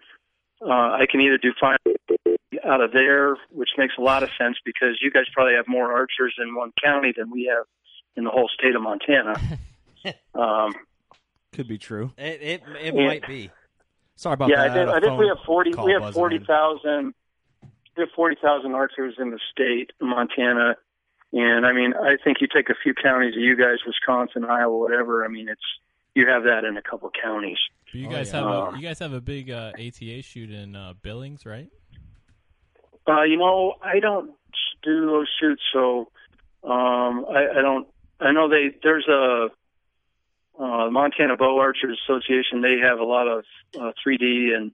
uh, 0.62 0.96
I 0.96 1.06
can 1.10 1.20
either 1.20 1.38
do 1.38 1.52
fine 1.60 1.76
out 2.64 2.80
of 2.80 2.92
there, 2.92 3.36
which 3.50 3.70
makes 3.76 3.94
a 3.98 4.02
lot 4.02 4.22
of 4.22 4.30
sense 4.38 4.56
because 4.64 4.98
you 5.02 5.10
guys 5.10 5.24
probably 5.32 5.54
have 5.54 5.68
more 5.68 5.92
archers 5.92 6.34
in 6.38 6.54
one 6.54 6.72
county 6.82 7.12
than 7.16 7.30
we 7.30 7.50
have 7.54 7.66
in 8.16 8.24
the 8.24 8.30
whole 8.30 8.48
state 8.58 8.74
of 8.74 8.82
Montana. 8.82 9.34
um, 10.34 10.72
Could 11.52 11.68
be 11.68 11.78
true. 11.78 12.12
It 12.18 12.40
it, 12.42 12.62
it 12.80 12.94
Yeah. 12.94 13.06
might 13.06 13.26
be. 13.26 13.50
Sorry 14.16 14.34
about 14.34 14.48
that. 14.48 14.52
yeah, 14.56 14.62
I, 14.64 14.68
that. 14.68 14.74
did, 14.74 14.80
had 14.80 14.88
a 14.88 14.92
I 14.92 15.00
think 15.00 15.18
we 15.18 15.28
have 15.28 15.38
forty. 15.46 15.70
We 15.74 15.92
have 15.92 16.02
buzzing 16.02 16.14
forty 16.20 16.36
in. 16.36 16.44
thousand. 16.44 17.14
We 17.96 18.00
have 18.02 18.10
forty 18.14 18.36
thousand 18.40 18.74
archers 18.74 19.14
in 19.18 19.30
the 19.30 19.38
state, 19.52 19.90
of 20.00 20.06
Montana, 20.06 20.76
and 21.32 21.66
I 21.66 21.72
mean, 21.72 21.94
I 21.94 22.16
think 22.22 22.38
you 22.40 22.46
take 22.52 22.68
a 22.70 22.74
few 22.82 22.94
counties 22.94 23.34
of 23.36 23.40
you 23.42 23.56
guys, 23.56 23.78
Wisconsin, 23.86 24.44
Iowa, 24.44 24.76
whatever. 24.76 25.24
I 25.24 25.28
mean, 25.28 25.48
it's 25.48 25.62
you 26.14 26.26
have 26.28 26.44
that 26.44 26.64
in 26.64 26.76
a 26.76 26.82
couple 26.82 27.10
counties. 27.20 27.58
But 27.86 27.94
you 28.00 28.08
Oh, 28.08 28.10
guys 28.10 28.32
yeah. 28.32 28.38
have 28.40 28.46
Uh, 28.46 28.70
a 28.72 28.76
you 28.76 28.82
guys 28.82 28.98
have 29.00 29.12
a 29.12 29.20
big 29.20 29.50
uh, 29.50 29.72
ATA 29.78 30.22
shoot 30.22 30.50
in 30.50 30.74
uh, 30.76 30.94
Billings, 31.02 31.44
right? 31.46 31.68
Uh, 33.08 33.22
you 33.22 33.36
know, 33.36 33.74
I 33.82 34.00
don't 34.00 34.30
do 34.82 35.06
those 35.06 35.28
shoots, 35.40 35.62
so 35.72 36.10
um, 36.62 37.26
I, 37.30 37.58
I 37.58 37.62
don't 37.62 37.86
I 38.20 38.32
know 38.32 38.48
they 38.48 38.76
there's 38.82 39.06
a 39.08 39.48
uh, 40.58 40.90
Montana 40.90 41.36
Bow 41.36 41.58
Archers 41.58 41.98
Association. 42.04 42.62
They 42.62 42.78
have 42.82 42.98
a 43.00 43.04
lot 43.04 43.26
of 43.26 43.44
uh, 43.78 43.92
3D 44.06 44.54
and 44.54 44.72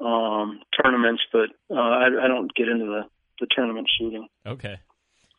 um, 0.00 0.60
tournaments, 0.82 1.22
but 1.32 1.48
uh, 1.70 1.80
I, 1.80 2.06
I 2.24 2.28
don't 2.28 2.54
get 2.54 2.68
into 2.68 2.84
the, 2.84 3.02
the 3.40 3.46
tournament 3.50 3.88
shooting. 3.98 4.28
Okay. 4.46 4.78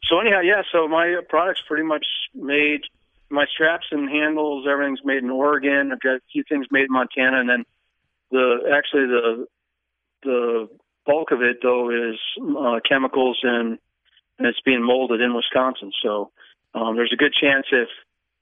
So 0.09 0.19
anyhow, 0.19 0.39
yeah. 0.41 0.63
So 0.71 0.87
my 0.87 1.19
product's 1.29 1.61
pretty 1.67 1.83
much 1.83 2.05
made. 2.33 2.81
My 3.29 3.45
straps 3.53 3.85
and 3.91 4.09
handles, 4.09 4.65
everything's 4.69 5.01
made 5.05 5.23
in 5.23 5.29
Oregon. 5.29 5.91
I've 5.91 5.99
got 5.99 6.15
a 6.15 6.21
few 6.31 6.43
things 6.49 6.65
made 6.71 6.85
in 6.85 6.91
Montana, 6.91 7.39
and 7.39 7.49
then 7.49 7.65
the 8.31 8.71
actually 8.73 9.05
the 9.05 9.47
the 10.23 10.69
bulk 11.05 11.31
of 11.31 11.41
it 11.41 11.57
though 11.61 11.89
is 11.89 12.19
uh, 12.41 12.79
chemicals 12.87 13.39
and, 13.43 13.77
and 14.37 14.47
it's 14.47 14.59
being 14.65 14.83
molded 14.83 15.21
in 15.21 15.35
Wisconsin. 15.35 15.91
So 16.03 16.31
um, 16.73 16.95
there's 16.95 17.11
a 17.13 17.17
good 17.17 17.33
chance 17.33 17.65
if 17.71 17.87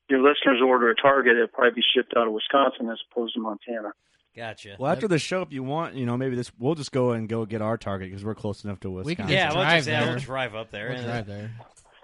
your 0.09 0.19
listeners 0.19 0.61
order 0.65 0.89
a 0.89 0.95
Target, 0.95 1.36
it'll 1.36 1.47
probably 1.47 1.82
be 1.82 1.84
shipped 1.95 2.13
out 2.15 2.28
of 2.28 2.34
Wisconsin 2.34 2.89
as 2.89 2.97
opposed 3.11 3.34
to 3.36 3.41
Montana. 3.41 3.91
Gotcha. 4.36 4.75
Well, 4.78 4.91
after 4.91 5.07
the 5.07 5.17
show, 5.17 5.41
if 5.41 5.51
you 5.51 5.63
want, 5.63 5.95
you 5.95 6.05
know, 6.05 6.15
maybe 6.15 6.36
this 6.36 6.51
we'll 6.59 6.75
just 6.75 6.91
go 6.91 7.11
and 7.11 7.28
go 7.28 7.45
get 7.45 7.61
our 7.61 7.75
target 7.75 8.09
because 8.09 8.23
we're 8.23 8.36
close 8.36 8.63
enough 8.63 8.80
to 8.82 8.91
Wisconsin. 8.91 9.09
We 9.09 9.15
can 9.15 9.30
yeah, 9.30 9.51
we'll 9.51 9.63
drive 9.63 9.78
just 9.80 9.88
yeah, 9.89 10.03
there. 10.03 10.09
we'll 10.11 10.19
drive 10.19 10.55
up 10.55 10.69
there. 10.69 10.89
We'll 10.89 11.03
drive 11.03 11.25
there. 11.25 11.51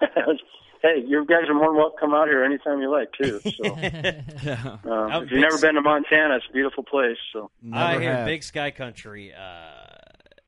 hey, 0.82 1.04
you 1.06 1.24
guys 1.26 1.48
are 1.48 1.54
more 1.54 1.68
than 1.68 1.76
welcome 1.76 1.96
to 1.96 2.00
come 2.00 2.14
out 2.14 2.26
here 2.26 2.42
anytime 2.42 2.80
you 2.80 2.90
like 2.90 3.12
too. 3.12 3.40
So 3.40 3.50
yeah. 3.64 4.78
um, 4.84 5.22
if 5.22 5.30
you've 5.30 5.40
never 5.40 5.58
been 5.58 5.76
to 5.76 5.80
Montana, 5.80 6.36
it's 6.36 6.46
a 6.50 6.52
beautiful 6.52 6.82
place. 6.82 7.16
So 7.32 7.50
I 7.72 7.92
Never 7.92 8.00
hear 8.00 8.16
have. 8.16 8.26
Big 8.26 8.42
Sky 8.42 8.72
Country. 8.72 9.32
Uh, 9.32 9.94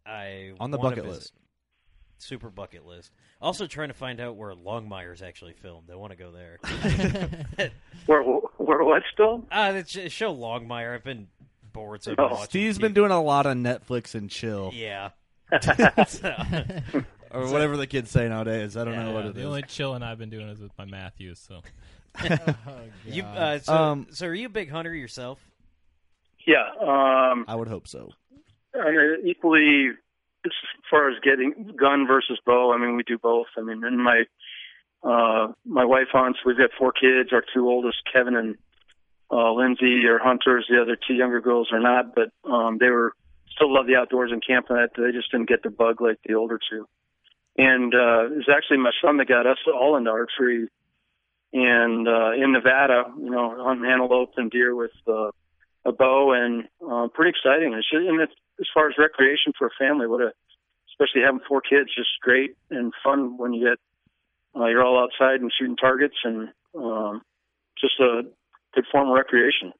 I 0.04 0.52
On 0.58 0.72
the 0.72 0.78
bucket 0.78 1.04
visit. 1.04 1.18
list. 1.18 1.32
Super 2.18 2.48
bucket 2.50 2.86
list. 2.86 3.12
Also 3.42 3.66
trying 3.66 3.88
to 3.88 3.94
find 3.94 4.20
out 4.20 4.36
where 4.36 4.54
Longmire's 4.54 5.20
actually 5.22 5.52
filmed. 5.52 5.90
I 5.90 5.96
want 5.96 6.12
to 6.12 6.16
go 6.16 6.32
there. 6.32 6.58
where 8.06 8.22
where 8.22 8.82
what 8.84 9.02
still? 9.12 9.44
Ah, 9.52 9.68
uh, 9.68 9.82
show 9.84 10.34
Longmire. 10.34 10.94
I've 10.94 11.04
been 11.04 11.28
bored, 11.72 12.02
so 12.02 12.12
I've 12.12 12.18
Oh. 12.18 12.22
been 12.28 12.30
watching. 12.32 12.48
Steve's 12.48 12.78
been 12.78 12.94
doing 12.94 13.10
a 13.10 13.22
lot 13.22 13.44
of 13.46 13.56
Netflix 13.56 14.14
and 14.14 14.30
chill, 14.30 14.70
Yeah. 14.74 15.10
So- 16.06 16.34
or 17.30 17.50
whatever 17.52 17.76
the 17.76 17.86
kids 17.86 18.10
say 18.10 18.28
nowadays. 18.28 18.76
I 18.76 18.84
don't 18.84 18.94
Yeah, 18.94 19.04
know 19.04 19.12
what 19.12 19.24
Yeah, 19.24 19.30
it 19.30 19.34
the 19.34 19.40
is. 19.40 19.46
only 19.46 19.62
chilling 19.62 20.02
I've 20.02 20.18
been 20.18 20.30
doing 20.30 20.48
is 20.48 20.60
with 20.60 20.72
my 20.78 20.86
Mathews. 20.86 21.38
So 21.38 21.60
you, 23.04 23.22
uh, 23.24 23.58
so, 23.58 23.74
Um, 23.74 24.06
so 24.10 24.26
are 24.26 24.34
you 24.34 24.46
a 24.46 24.50
big 24.50 24.70
hunter 24.70 24.94
yourself? 24.94 25.38
Yeah, 26.46 26.64
um, 26.80 27.44
I 27.48 27.54
would 27.56 27.68
hope 27.68 27.86
so. 27.88 28.10
I 28.74 28.90
mean, 28.90 29.16
equally 29.26 29.90
as 30.46 30.88
far 30.90 31.10
as 31.10 31.16
getting 31.22 31.74
gun 31.78 32.06
versus 32.06 32.38
bow. 32.44 32.72
I 32.72 32.78
mean, 32.78 32.96
we 32.96 33.02
do 33.02 33.18
both. 33.18 33.46
I 33.56 33.62
mean, 33.62 33.84
and 33.84 34.02
my 34.02 34.24
uh, 35.02 35.52
my 35.64 35.84
wife 35.84 36.08
hunts. 36.12 36.40
We've 36.44 36.58
got 36.58 36.70
four 36.78 36.92
kids. 36.92 37.30
Our 37.32 37.44
two 37.54 37.68
oldest, 37.68 37.98
Kevin 38.12 38.34
and 38.34 38.56
uh, 39.30 39.52
Lindsay, 39.52 40.06
are 40.06 40.18
hunters. 40.18 40.66
The 40.68 40.80
other 40.80 40.96
two 40.96 41.14
younger 41.14 41.40
girls 41.40 41.68
are 41.72 41.80
not, 41.80 42.14
but 42.14 42.30
um, 42.48 42.78
they 42.78 42.90
were 42.90 43.12
still 43.54 43.72
love 43.72 43.86
the 43.86 43.96
outdoors 43.96 44.30
and 44.32 44.42
camping. 44.44 44.76
That 44.76 44.90
they 44.96 45.12
just 45.12 45.30
didn't 45.30 45.48
get 45.48 45.62
the 45.62 45.70
bug 45.70 46.00
like 46.00 46.18
the 46.26 46.34
older 46.34 46.58
two. 46.70 46.86
And 47.58 47.94
uh, 47.94 48.26
it 48.26 48.36
was 48.36 48.48
actually 48.54 48.78
my 48.78 48.90
son 49.02 49.16
that 49.16 49.28
got 49.28 49.46
us 49.46 49.58
all 49.66 49.96
into 49.96 50.10
archery. 50.10 50.68
And 51.52 52.06
uh, 52.06 52.32
in 52.32 52.52
Nevada, 52.52 53.04
you 53.18 53.30
know, 53.30 53.54
hunting 53.64 53.90
antelope 53.90 54.32
and 54.36 54.50
deer 54.50 54.74
with 54.74 54.90
uh, 55.06 55.30
a 55.86 55.92
bow, 55.92 56.32
and 56.32 56.64
uh, 56.82 57.08
pretty 57.14 57.30
exciting. 57.30 57.72
It's 57.74 57.88
just, 57.88 58.06
and 58.06 58.20
it's, 58.20 58.32
as 58.58 58.66
far 58.74 58.88
as 58.88 58.94
recreation 58.98 59.52
for 59.58 59.68
a 59.68 59.70
family, 59.78 60.06
what 60.06 60.20
a 60.20 60.32
especially 60.90 61.22
having 61.22 61.40
four 61.46 61.60
kids, 61.60 61.90
just 61.94 62.08
great 62.22 62.56
and 62.70 62.92
fun 63.04 63.36
when 63.36 63.52
you 63.52 63.68
get 63.68 63.78
uh, 64.58 64.66
you're 64.66 64.84
all 64.84 64.98
outside 64.98 65.40
and 65.40 65.52
shooting 65.58 65.76
targets, 65.76 66.16
and 66.24 66.48
um, 66.74 67.20
just 67.78 68.00
a 68.00 68.22
good 68.74 68.84
form 68.90 69.08
of 69.08 69.14
recreation. 69.14 69.72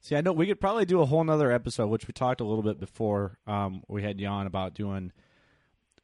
See, 0.00 0.16
I 0.16 0.20
know 0.20 0.32
we 0.32 0.46
could 0.46 0.60
probably 0.60 0.84
do 0.84 1.00
a 1.00 1.06
whole 1.06 1.22
nother 1.24 1.50
episode, 1.52 1.86
which 1.88 2.06
we 2.06 2.12
talked 2.12 2.40
a 2.40 2.44
little 2.44 2.62
bit 2.62 2.78
before. 2.78 3.38
Um, 3.46 3.82
we 3.88 4.02
had 4.02 4.20
you 4.20 4.26
on 4.26 4.46
about 4.46 4.74
doing 4.74 5.12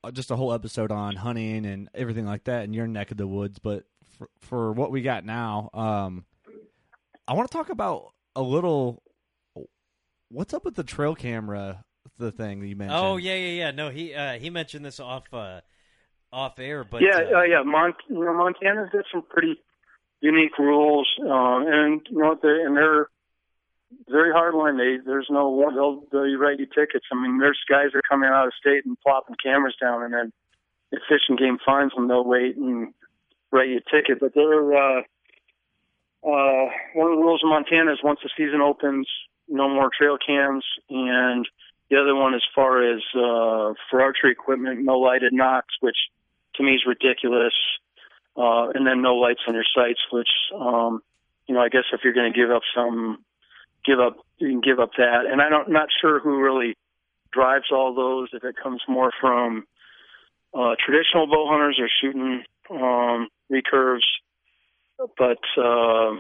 uh, 0.03 0.11
just 0.11 0.30
a 0.30 0.36
whole 0.36 0.53
episode 0.53 0.90
on 0.90 1.16
hunting 1.16 1.66
and 1.66 1.88
everything 1.94 2.26
like 2.26 2.44
that 2.44 2.64
in 2.64 2.72
your 2.74 2.86
neck 2.86 3.11
of 3.11 3.16
the 3.16 3.26
woods. 3.26 3.59
But 3.59 3.84
for, 4.16 4.28
for 4.38 4.72
what 4.72 4.90
we 4.90 5.03
got 5.03 5.24
now, 5.24 5.70
um, 5.74 6.24
I 7.26 7.34
want 7.34 7.50
to 7.50 7.57
talk 7.57 7.70
about 7.70 8.12
a 8.34 8.42
little. 8.42 9.03
What's 10.33 10.55
up 10.55 10.64
with 10.64 10.76
the 10.76 10.85
trail 10.85 11.14
camera? 11.14 11.85
The 12.18 12.33
thing 12.33 12.61
that 12.61 12.66
you 12.66 12.76
mentioned. 12.76 12.99
Oh 12.99 13.16
yeah, 13.16 13.35
yeah, 13.35 13.64
yeah. 13.64 13.70
No, 13.70 13.91
he 13.91 14.14
uh, 14.14 14.39
he 14.39 14.49
mentioned 14.49 14.85
this 14.85 14.99
off 14.99 15.24
uh, 15.33 15.61
off 16.33 16.59
air, 16.59 16.85
but 16.85 17.03
yeah, 17.03 17.18
uh, 17.18 17.39
uh, 17.39 17.43
yeah. 17.43 17.62
Mont- 17.62 17.97
you 18.09 18.24
know, 18.24 18.35
Montana's 18.35 18.89
got 18.93 19.05
some 19.12 19.22
pretty 19.28 19.61
unique 20.20 20.59
rules, 20.59 21.09
um, 21.20 21.66
and 21.66 22.01
you 22.11 22.18
know, 22.18 22.37
they 22.41 22.49
and 22.49 22.76
they're 22.76 23.09
very 24.09 24.33
hard 24.33 24.55
line. 24.55 24.78
They 24.78 24.97
there's 25.05 25.28
no 25.30 25.49
one. 25.51 25.74
They'll 25.74 26.05
they'll 26.11 26.39
write 26.39 26.59
you 26.59 26.66
tickets. 26.66 27.05
I 27.12 27.20
mean, 27.20 27.39
there's 27.39 27.61
guys 27.68 27.89
that 27.93 27.99
are 27.99 28.09
coming 28.09 28.30
out 28.33 28.47
of 28.47 28.53
state 28.59 28.87
and 28.87 28.99
plopping 29.01 29.37
cameras 29.43 29.76
down, 29.80 30.03
and 30.03 30.14
then 30.14 30.33
if 30.93 31.03
Fish 31.09 31.22
and 31.28 31.39
Game 31.39 31.59
finds 31.64 31.95
them, 31.95 32.09
they'll 32.09 32.24
wait 32.24 32.57
and 32.57 32.95
write 33.51 33.68
you 33.68 33.78
a 33.78 33.91
ticket. 33.91 34.18
But 34.20 34.35
they're 34.35 34.72
uh, 34.72 35.01
uh, 36.24 36.70
one 36.95 37.11
of 37.11 37.18
the 37.18 37.22
rules 37.22 37.41
in 37.43 37.51
Montana 37.51 37.93
is 37.93 37.99
once 38.03 38.20
the 38.22 38.30
season 38.37 38.61
opens, 38.61 39.09
no 39.49 39.68
more 39.68 39.90
trail 39.97 40.16
cams, 40.24 40.64
and 40.88 41.47
the 41.90 42.01
other 42.01 42.14
one, 42.14 42.34
as 42.34 42.43
far 42.55 42.82
as 42.82 43.03
uh, 43.14 43.74
for 43.90 44.01
archery 44.01 44.32
equipment, 44.32 44.80
no 44.82 44.99
lighted 44.99 45.32
nocks, 45.32 45.74
which 45.80 45.97
to 46.55 46.62
me 46.62 46.72
is 46.72 46.82
ridiculous. 46.86 47.55
Uh, 48.34 48.70
and 48.70 48.86
then 48.86 49.03
no 49.03 49.14
lights 49.14 49.43
on 49.47 49.53
your 49.53 49.64
sights, 49.74 50.01
which, 50.11 50.30
um, 50.59 51.03
you 51.47 51.55
know, 51.55 51.61
I 51.61 51.68
guess 51.68 51.84
if 51.93 52.01
you're 52.03 52.14
going 52.14 52.32
to 52.32 52.38
give 52.38 52.51
up 52.51 52.62
some, 52.74 53.22
give 53.84 54.01
up, 54.01 54.16
you 54.38 54.49
can 54.49 54.62
give 54.62 54.80
up 54.80 54.93
that. 54.97 55.26
And 55.30 55.43
I 55.43 55.51
don't, 55.51 55.68
not 55.68 55.88
sure 56.01 56.18
who 56.18 56.40
really 56.40 56.74
drives 57.30 57.66
all 57.70 57.95
those. 57.95 58.30
If 58.32 58.43
it 58.43 58.57
comes 58.57 58.80
more 58.88 59.11
from 59.20 59.66
uh, 60.55 60.76
traditional 60.82 61.26
bow 61.26 61.47
hunters 61.47 61.78
or 61.78 61.90
shooting 62.01 62.45
um, 62.70 63.28
recurves, 63.51 64.09
but 65.18 65.38
uh, 65.59 66.16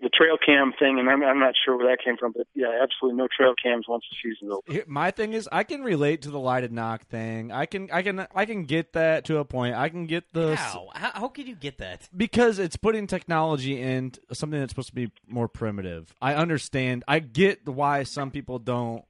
the 0.00 0.10
trail 0.10 0.36
cam 0.44 0.72
thing, 0.78 0.98
and 0.98 1.08
I'm, 1.08 1.22
I'm 1.22 1.38
not 1.38 1.54
sure 1.64 1.76
where 1.78 1.86
that 1.88 2.04
came 2.04 2.16
from, 2.16 2.32
but 2.36 2.46
yeah, 2.54 2.66
absolutely 2.82 3.16
no 3.16 3.28
trail 3.34 3.54
cams 3.62 3.86
once 3.88 4.04
the 4.10 4.16
season's 4.30 4.50
over. 4.52 4.60
Here- 4.66 4.84
My 4.86 5.10
thing 5.10 5.32
is, 5.32 5.48
I 5.50 5.62
can 5.64 5.82
relate 5.82 6.22
to 6.22 6.30
the 6.30 6.38
lighted 6.38 6.72
nock 6.72 7.06
thing. 7.06 7.50
I 7.52 7.64
can, 7.66 7.88
I 7.92 8.02
can, 8.02 8.26
I 8.34 8.44
can 8.44 8.64
get 8.64 8.92
that 8.94 9.24
to 9.26 9.38
a 9.38 9.44
point. 9.44 9.76
I 9.76 9.88
can 9.88 10.06
get 10.06 10.32
the 10.32 10.56
how? 10.56 10.88
how 10.94 11.10
how 11.14 11.28
could 11.28 11.46
you 11.48 11.54
get 11.54 11.78
that? 11.78 12.08
because 12.14 12.58
it's 12.58 12.76
putting 12.76 13.06
technology 13.06 13.80
in 13.80 14.12
something 14.32 14.58
that's 14.60 14.72
supposed 14.72 14.88
to 14.88 14.94
be 14.94 15.10
more 15.26 15.48
primitive. 15.48 16.12
I 16.20 16.34
understand. 16.34 17.04
I 17.08 17.20
get 17.20 17.66
why 17.66 18.02
some 18.02 18.30
people 18.30 18.58
don't. 18.58 19.04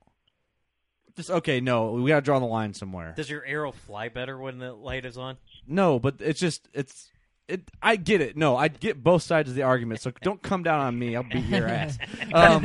Just 1.16 1.30
okay. 1.30 1.60
No, 1.60 1.92
we 1.92 2.08
got 2.08 2.16
to 2.16 2.22
draw 2.22 2.38
the 2.40 2.44
line 2.46 2.74
somewhere. 2.74 3.14
Does 3.16 3.30
your 3.30 3.44
arrow 3.44 3.70
fly 3.72 4.08
better 4.08 4.36
when 4.38 4.58
the 4.58 4.72
light 4.72 5.04
is 5.04 5.16
on? 5.16 5.36
No, 5.66 5.98
but 5.98 6.16
it's 6.18 6.40
just 6.40 6.68
it's 6.74 7.08
it. 7.48 7.62
I 7.82 7.96
get 7.96 8.20
it. 8.20 8.36
No, 8.36 8.56
I 8.56 8.68
get 8.68 9.02
both 9.02 9.22
sides 9.22 9.48
of 9.50 9.54
the 9.56 9.62
argument. 9.62 10.00
So 10.00 10.12
don't 10.22 10.42
come 10.42 10.62
down 10.62 10.80
on 10.80 10.98
me. 10.98 11.14
I'll 11.16 11.22
beat 11.22 11.44
your 11.46 11.66
ass. 11.68 11.98
Um, 12.32 12.64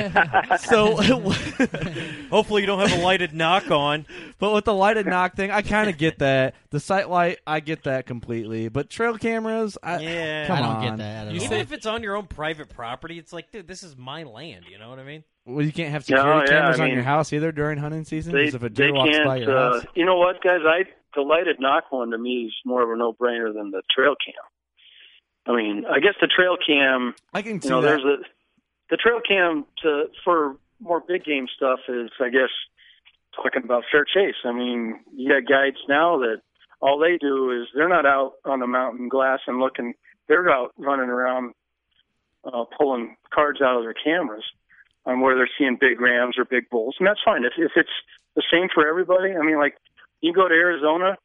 so, 0.62 0.96
Hopefully, 2.32 2.62
you 2.62 2.66
don't 2.68 2.80
have 2.88 2.98
a 3.00 3.04
lighted 3.04 3.34
nock 3.34 3.70
on. 3.70 4.06
but 4.40 4.54
with 4.54 4.66
the 4.66 4.74
lighted 4.74 5.06
nock 5.06 5.36
thing, 5.36 5.52
I 5.52 5.62
kind 5.62 5.90
of 5.90 5.98
get 5.98 6.20
that. 6.20 6.56
The 6.72 6.80
sight 6.80 7.10
light, 7.10 7.40
I 7.46 7.60
get 7.60 7.84
that 7.84 8.06
completely. 8.08 8.70
But 8.70 8.90
trail 8.90 9.18
cameras, 9.18 9.78
I, 9.84 10.00
Yeah. 10.00 10.48
come 10.48 10.58
I 10.58 10.62
don't 10.62 10.70
on. 10.76 10.84
get 10.84 10.98
that 10.98 11.28
at 11.28 11.34
You 11.34 11.40
all. 11.40 11.46
Even 11.46 11.58
say- 11.58 11.62
if 11.62 11.72
it's 11.72 11.86
on 11.86 12.02
your 12.04 12.16
own 12.16 12.26
private 12.28 12.70
property, 12.70 13.20
it's 13.20 13.34
like, 13.34 13.52
dude, 13.52 13.68
this 13.68 13.84
is 13.84 13.96
my 13.98 14.24
land. 14.24 14.66
You 14.72 14.80
know 14.80 14.90
what 14.90 15.00
I 15.00 15.04
mean? 15.04 15.24
Well, 15.46 15.66
you 15.66 15.72
can't 15.72 15.92
have 15.92 16.08
No, 16.10 16.18
security 16.18 16.52
yeah, 16.52 16.60
cameras 16.62 16.80
I 16.80 16.84
on 16.86 16.90
your 16.92 17.04
house 17.04 17.34
either 17.34 17.52
during 17.52 17.78
hunting 17.80 18.06
season. 18.06 18.34
They, 18.34 18.44
if 18.46 18.62
a 18.64 18.70
deer 18.70 18.94
walks 18.94 19.12
can't. 19.12 19.26
by 19.26 19.38
your 19.38 19.56
uh, 19.58 19.74
house, 19.74 19.86
you 19.96 20.06
know 20.06 20.18
what, 20.18 20.42
guys? 20.44 20.60
I 20.66 20.84
the 21.16 21.22
lighted 21.22 21.60
nock 21.60 21.86
one 21.92 22.12
to 22.12 22.18
me 22.20 22.46
is 22.48 22.54
more 22.66 22.84
of 22.84 22.90
a 22.92 22.96
no-brainer 22.96 23.52
than 23.54 23.72
the 23.72 23.82
trail 23.92 24.16
cam. 24.24 24.36
I 25.50 25.56
mean, 25.56 25.86
I 25.90 26.00
guess 26.00 26.14
the 26.22 26.28
trail 26.28 26.56
cam. 26.66 27.16
I 27.34 27.42
can 27.42 27.60
see 27.60 27.68
You 27.70 27.76
know, 27.76 27.82
that. 27.82 27.88
there's 27.88 28.04
a 28.06 28.18
the 28.92 28.98
trail 28.98 29.20
cam 29.28 29.66
to 29.84 30.06
for 30.24 30.56
more 30.80 31.02
big 31.06 31.24
game 31.26 31.48
stuff 31.56 31.80
is, 31.90 32.10
I 32.22 32.30
guess, 32.30 32.50
talking 33.36 33.64
about 33.64 33.84
fair 33.92 34.06
chase. 34.06 34.36
I 34.46 34.52
mean, 34.52 35.00
you 35.14 35.30
got 35.30 35.50
guides 35.50 35.78
now 35.90 36.20
that 36.20 36.42
all 36.82 37.00
they 37.00 37.18
do 37.18 37.52
is 37.52 37.68
they're 37.76 37.90
not 37.90 38.06
out 38.06 38.34
on 38.46 38.60
the 38.60 38.68
mountain 38.68 39.10
glass 39.10 39.40
and 39.48 39.60
looking. 39.60 39.94
They're 40.28 40.50
out 40.50 40.72
running 40.78 41.10
around, 41.10 41.54
uh, 42.46 42.66
pulling 42.80 43.18
cards 43.34 43.60
out 43.62 43.78
of 43.78 43.84
their 43.84 43.94
cameras 43.96 44.44
on 45.06 45.20
where 45.22 45.36
they're 45.36 45.50
seeing 45.58 45.78
big 45.80 46.00
rams 46.00 46.36
or 46.38 46.46
big 46.46 46.70
bulls, 46.70 46.96
and 47.00 47.08
that's 47.08 47.20
fine. 47.26 47.44
If 47.44 47.54
if 47.58 47.72
it's 47.76 47.90
the 48.36 48.44
same 48.52 48.68
for 48.74 48.88
everybody, 48.88 49.34
I 49.36 49.44
mean, 49.44 49.58
like 49.58 49.76
you 50.22 50.32
go 50.32 50.48
to 50.48 50.54
Arizona 50.54 51.18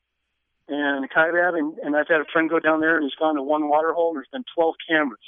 and 0.69 1.09
Kaibab, 1.11 1.59
and, 1.59 1.79
and 1.79 1.97
I've 1.97 2.09
had 2.09 2.21
a 2.21 2.25
friend 2.33 2.49
go 2.49 2.59
down 2.61 2.81
there 2.81 2.97
and 2.97 3.05
he's 3.05 3.15
gone 3.17 3.35
to 3.37 3.43
one 3.43 3.69
water 3.69 3.93
hole, 3.93 4.09
and 4.11 4.17
there's 4.17 4.29
been 4.33 4.45
12 4.55 4.75
cameras 4.89 5.19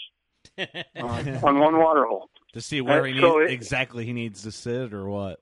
uh, 1.43 1.47
on 1.47 1.59
one 1.59 1.79
water 1.79 2.05
hole. 2.07 2.29
to 2.53 2.61
see 2.61 2.81
where 2.81 3.03
uh, 3.03 3.05
he 3.05 3.21
so 3.21 3.39
needs 3.39 3.51
it- 3.51 3.55
exactly 3.55 4.05
he 4.05 4.13
needs 4.13 4.43
to 4.43 4.53
sit 4.53 4.93
or 4.95 5.09
what. 5.09 5.41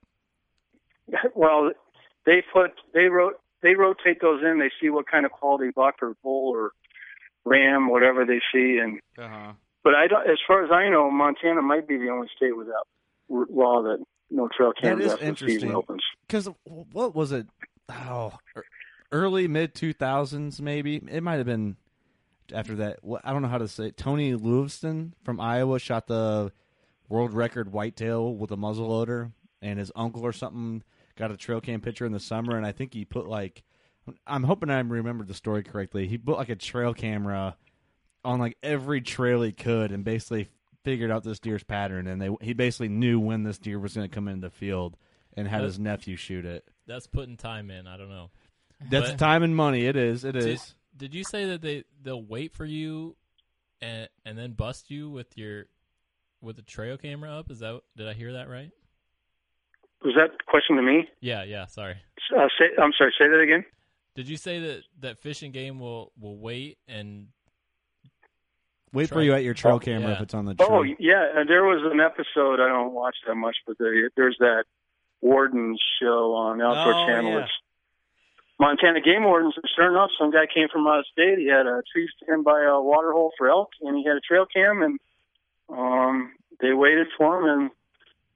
well, 1.34 1.70
they 2.26 2.42
put 2.52 2.72
they 2.94 3.04
wrote 3.04 3.34
they 3.62 3.74
rotate 3.74 4.20
those 4.20 4.42
in. 4.42 4.58
They 4.58 4.70
see 4.80 4.88
what 4.90 5.06
kind 5.10 5.24
of 5.26 5.32
quality 5.32 5.70
buck 5.74 5.96
or 6.02 6.14
bull 6.22 6.50
or 6.54 6.70
ram 7.44 7.88
whatever 7.90 8.24
they 8.24 8.40
see. 8.52 8.78
And 8.82 9.00
Uh-huh. 9.18 9.52
but 9.82 9.94
I 9.94 10.06
don't. 10.06 10.28
As 10.28 10.38
far 10.46 10.64
as 10.64 10.70
I 10.70 10.88
know, 10.88 11.10
Montana 11.10 11.60
might 11.62 11.86
be 11.86 11.96
the 11.98 12.08
only 12.08 12.28
state 12.34 12.56
without 12.56 12.86
law 13.28 13.82
that 13.82 14.02
no 14.30 14.48
trail 14.56 14.72
That 14.74 14.82
cameras 14.82 15.06
is 15.06 15.12
after 15.12 15.26
season 15.26 15.68
interesting. 15.68 15.74
opens. 15.74 16.02
Because 16.26 16.48
what 16.64 17.14
was 17.14 17.32
it? 17.32 17.46
Oh, 17.90 18.32
er- 18.56 18.64
early 19.14 19.48
mid 19.48 19.74
two 19.74 19.92
thousands, 19.94 20.60
maybe. 20.60 20.96
It 21.10 21.22
might 21.22 21.36
have 21.36 21.46
been 21.46 21.76
after 22.52 22.74
that. 22.76 22.98
What 23.02 23.22
I 23.24 23.32
don't 23.32 23.40
know 23.42 23.48
how 23.48 23.58
to 23.58 23.68
say. 23.68 23.86
it. 23.86 23.96
Tony 23.96 24.34
Lovstuen 24.34 25.12
from 25.24 25.40
Iowa 25.40 25.78
shot 25.78 26.06
the 26.06 26.52
world 27.08 27.32
record 27.32 27.72
whitetail 27.72 28.34
with 28.34 28.50
a 28.50 28.56
muzzle 28.56 28.88
loader, 28.88 29.32
and 29.62 29.78
his 29.78 29.92
uncle 29.96 30.22
or 30.26 30.32
something 30.32 30.82
got 31.16 31.30
a 31.30 31.36
trail 31.36 31.60
cam 31.60 31.80
picture 31.80 32.04
in 32.04 32.12
the 32.12 32.20
summer, 32.20 32.56
and 32.56 32.66
I 32.66 32.72
think 32.72 32.92
he 32.92 33.04
put 33.04 33.26
like. 33.26 33.62
I'm 34.26 34.42
hoping 34.42 34.68
I 34.68 34.80
remembered 34.80 35.28
the 35.28 35.34
story 35.34 35.62
correctly. 35.62 36.06
He 36.06 36.18
put 36.18 36.36
like 36.36 36.50
a 36.50 36.56
trail 36.56 36.92
camera 36.92 37.56
on 38.22 38.38
like 38.38 38.58
every 38.62 39.00
trail 39.00 39.40
he 39.40 39.52
could, 39.52 39.92
and 39.92 40.04
basically 40.04 40.48
figured 40.82 41.10
out 41.10 41.24
this 41.24 41.38
deer's 41.38 41.62
pattern. 41.64 42.06
And 42.06 42.20
they 42.20 42.28
he 42.42 42.52
basically 42.52 42.88
knew 42.90 43.18
when 43.18 43.44
this 43.44 43.56
deer 43.58 43.78
was 43.78 43.94
going 43.94 44.06
to 44.06 44.14
come 44.14 44.28
into 44.28 44.48
the 44.48 44.50
field, 44.50 44.98
and 45.36 45.48
had 45.48 45.62
That- 45.62 45.66
his 45.66 45.78
nephew 45.78 46.16
shoot 46.16 46.44
it. 46.44 46.68
That's 46.86 47.06
putting 47.06 47.38
time 47.38 47.70
in. 47.70 47.86
I 47.86 47.96
don't 47.96 48.10
know. 48.10 48.30
That's 48.90 49.10
But- 49.10 49.18
time 49.18 49.42
and 49.42 49.54
money. 49.56 49.86
It 49.86 49.96
is. 49.96 50.24
It 50.24 50.32
Did, 50.32 50.46
is. 50.46 50.74
did 50.96 51.14
you 51.14 51.24
say 51.24 51.46
that 51.46 51.62
they 51.62 51.84
they'll 52.02 52.22
wait 52.22 52.52
for 52.52 52.64
you, 52.64 53.16
and 53.80 54.08
and 54.24 54.36
then 54.38 54.52
bust 54.52 54.90
you 54.90 55.08
with 55.10 55.36
your 55.38 55.66
with 56.42 56.56
the 56.56 56.62
trail 56.62 56.96
camera 56.98 57.32
up? 57.32 57.50
Is 57.50 57.60
that 57.60 57.80
did 57.96 58.08
I 58.08 58.12
hear 58.12 58.32
that 58.34 58.48
right? 58.48 58.70
Was 60.04 60.14
that 60.16 60.34
a 60.34 60.50
question 60.50 60.76
to 60.76 60.82
me? 60.82 61.08
Yeah, 61.20 61.44
yeah. 61.44 61.64
Sorry. 61.66 61.96
Uh, 62.36 62.46
say, 62.58 62.66
I'm 62.82 62.92
sorry. 62.98 63.14
Say 63.18 63.26
that 63.28 63.40
again. 63.40 63.64
Did 64.14 64.28
you 64.28 64.36
say 64.36 64.58
that 64.60 64.82
that 65.00 65.18
Fish 65.18 65.42
and 65.42 65.52
Game 65.52 65.78
will 65.80 66.12
will 66.20 66.36
wait 66.36 66.78
and 66.86 67.28
Wait 68.92 69.08
for 69.08 69.14
try- 69.14 69.22
you 69.24 69.32
at 69.34 69.42
your 69.42 69.54
trail 69.54 69.74
Oh, 69.76 69.78
camera 69.80 70.10
yeah. 70.10 70.14
if 70.16 70.20
it's 70.20 70.34
on 70.34 70.44
the 70.44 70.54
tree. 70.54 70.66
Oh 70.68 70.82
yeah, 70.82 71.26
and 71.34 71.48
there 71.48 71.64
was 71.64 71.80
an 71.90 72.00
episode. 72.00 72.60
I 72.60 72.68
don't 72.68 72.92
watch 72.92 73.16
that 73.26 73.34
much, 73.34 73.56
but 73.66 73.76
there, 73.78 74.10
there's 74.16 74.36
that 74.38 74.64
Warden's 75.20 75.80
show 76.00 76.34
on 76.34 76.60
Outdoor 76.62 76.94
Oh, 76.94 77.06
Channel. 77.06 77.30
yeah. 77.32 77.38
It's 77.44 77.50
Montana 78.60 79.00
game 79.00 79.24
wardens. 79.24 79.54
and 79.56 79.64
Sure 79.74 79.90
enough, 79.90 80.10
some 80.18 80.30
guy 80.30 80.46
came 80.52 80.68
from 80.72 80.86
out 80.86 81.00
of 81.00 81.06
state. 81.12 81.38
He 81.38 81.46
had 81.48 81.66
a 81.66 81.82
tree 81.92 82.08
stand 82.22 82.44
by 82.44 82.62
a 82.62 82.80
water 82.80 83.12
hole 83.12 83.32
for 83.36 83.48
elk, 83.48 83.70
and 83.82 83.96
he 83.96 84.04
had 84.04 84.16
a 84.16 84.20
trail 84.20 84.46
cam, 84.46 84.82
and 84.82 84.98
um, 85.68 86.32
they 86.60 86.72
waited 86.72 87.08
for 87.18 87.38
him 87.40 87.46
and 87.60 87.70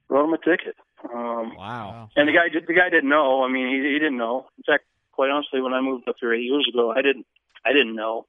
wrote 0.09 0.25
him 0.25 0.33
a 0.33 0.37
ticket. 0.37 0.75
Um, 1.13 1.55
wow. 1.55 2.09
and 2.17 2.27
the 2.27 2.33
guy, 2.33 2.47
the 2.67 2.73
guy 2.73 2.89
didn't 2.89 3.09
know. 3.09 3.43
I 3.43 3.47
mean, 3.49 3.67
he, 3.69 3.93
he 3.93 3.99
didn't 3.99 4.17
know. 4.17 4.47
In 4.57 4.63
fact, 4.63 4.83
quite 5.13 5.29
honestly, 5.29 5.61
when 5.61 5.73
I 5.73 5.79
moved 5.79 6.07
up 6.09 6.15
here 6.19 6.33
eight 6.33 6.43
years 6.43 6.67
ago, 6.73 6.91
I 6.91 7.01
didn't, 7.01 7.25
I 7.65 7.71
didn't 7.71 7.95
know. 7.95 8.25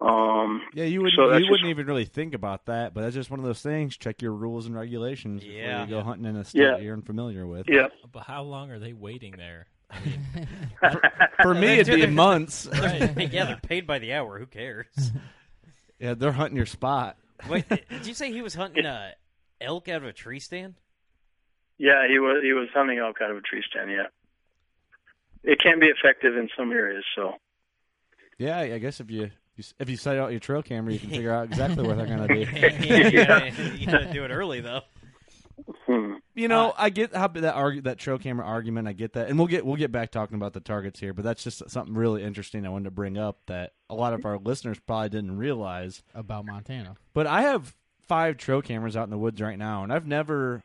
Um, 0.00 0.62
Yeah, 0.74 0.84
you 0.84 1.00
wouldn't. 1.00 1.14
so 1.16 1.32
you 1.32 1.38
just- 1.38 1.50
wouldn't 1.50 1.70
even 1.70 1.86
really 1.86 2.04
think 2.04 2.34
about 2.34 2.66
that, 2.66 2.92
but 2.92 3.02
that's 3.02 3.14
just 3.14 3.30
one 3.30 3.38
of 3.40 3.46
those 3.46 3.62
things. 3.62 3.96
Check 3.96 4.20
your 4.20 4.32
rules 4.32 4.66
and 4.66 4.74
regulations 4.74 5.42
before 5.42 5.56
Yeah. 5.58 5.84
you 5.84 5.90
go 5.90 6.02
hunting 6.02 6.26
in 6.26 6.36
a 6.36 6.44
state 6.44 6.60
Yeah. 6.62 6.76
you're 6.78 6.94
unfamiliar 6.94 7.46
with. 7.46 7.66
yeah. 7.68 7.86
but 8.12 8.24
how 8.24 8.42
long 8.42 8.70
are 8.72 8.78
they 8.80 8.92
waiting 8.92 9.34
there? 9.36 9.68
I 9.90 10.00
mean, 10.04 11.00
For 11.42 11.54
me, 11.54 11.78
it'd 11.78 11.94
be 11.94 12.06
months. 12.06 12.66
Right. 12.66 13.16
yeah, 13.32 13.44
they're 13.46 13.56
paid 13.56 13.86
by 13.86 13.98
the 13.98 14.12
hour. 14.12 14.38
Who 14.38 14.46
cares? 14.46 14.86
Yeah, 15.98 16.14
they're 16.14 16.32
hunting 16.32 16.56
your 16.56 16.66
spot. 16.66 17.16
Wait, 17.48 17.68
did 17.68 18.06
you 18.06 18.14
say 18.14 18.32
he 18.32 18.42
was 18.42 18.54
hunting 18.54 18.86
uh, 18.86 19.10
elk 19.60 19.88
out 19.88 19.98
of 19.98 20.04
a 20.04 20.12
tree 20.12 20.40
stand? 20.40 20.74
Yeah, 21.78 22.06
he 22.08 22.18
was 22.18 22.42
he 22.42 22.52
was 22.52 22.68
hunting 22.74 22.98
elk 22.98 23.16
out 23.22 23.30
of 23.30 23.36
a 23.36 23.40
tree 23.42 23.62
stand. 23.70 23.90
Yeah, 23.90 24.06
it 25.44 25.58
can 25.60 25.78
be 25.78 25.86
effective 25.86 26.36
in 26.36 26.48
some 26.56 26.72
areas. 26.72 27.04
So 27.14 27.34
Yeah, 28.38 28.58
I 28.58 28.78
guess 28.78 29.00
if 29.00 29.10
you 29.10 29.30
if 29.78 29.88
you 29.88 29.96
set 29.96 30.18
out 30.18 30.30
your 30.30 30.40
trail 30.40 30.62
camera, 30.62 30.92
you 30.92 30.98
can 30.98 31.10
figure 31.10 31.32
out 31.32 31.44
exactly 31.44 31.86
where 31.86 31.96
they're 31.96 32.06
going 32.06 32.26
to 32.26 32.28
be. 32.28 32.40
you, 32.40 33.24
gotta, 33.24 33.52
you 33.76 33.86
gotta 33.86 34.12
do 34.12 34.24
it 34.24 34.30
early 34.30 34.60
though. 34.60 34.82
Hmm. 35.86 36.14
You 36.34 36.48
know, 36.48 36.74
I 36.76 36.90
get 36.90 37.14
how 37.14 37.28
that 37.28 37.54
argue 37.54 37.82
that 37.82 37.98
trail 37.98 38.18
camera 38.18 38.46
argument. 38.46 38.88
I 38.88 38.92
get 38.92 39.14
that, 39.14 39.28
and 39.28 39.38
we'll 39.38 39.48
get 39.48 39.64
we'll 39.64 39.76
get 39.76 39.90
back 39.90 40.10
talking 40.10 40.36
about 40.36 40.52
the 40.52 40.60
targets 40.60 41.00
here. 41.00 41.12
But 41.12 41.24
that's 41.24 41.42
just 41.42 41.68
something 41.70 41.94
really 41.94 42.22
interesting 42.22 42.66
I 42.66 42.68
wanted 42.68 42.84
to 42.84 42.90
bring 42.90 43.18
up 43.18 43.38
that 43.46 43.72
a 43.88 43.94
lot 43.94 44.12
of 44.12 44.24
our 44.24 44.38
listeners 44.38 44.78
probably 44.78 45.08
didn't 45.08 45.36
realize. 45.36 46.02
about 46.14 46.44
Montana. 46.44 46.96
But 47.14 47.26
I 47.26 47.42
have 47.42 47.74
five 48.06 48.36
trail 48.36 48.62
cameras 48.62 48.96
out 48.96 49.04
in 49.04 49.10
the 49.10 49.18
woods 49.18 49.40
right 49.40 49.58
now, 49.58 49.82
and 49.82 49.92
I've 49.92 50.06
never. 50.06 50.62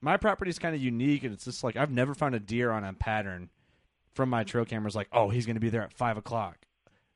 My 0.00 0.16
property 0.16 0.50
is 0.50 0.58
kind 0.58 0.74
of 0.74 0.82
unique, 0.82 1.24
and 1.24 1.32
it's 1.32 1.44
just 1.44 1.64
like 1.64 1.76
I've 1.76 1.90
never 1.90 2.14
found 2.14 2.34
a 2.34 2.40
deer 2.40 2.70
on 2.70 2.84
a 2.84 2.92
pattern 2.92 3.50
from 4.14 4.28
my 4.30 4.44
trail 4.44 4.64
cameras. 4.64 4.94
Like, 4.94 5.08
oh, 5.12 5.30
he's 5.30 5.46
going 5.46 5.56
to 5.56 5.60
be 5.60 5.70
there 5.70 5.82
at 5.82 5.92
five 5.92 6.16
o'clock. 6.16 6.58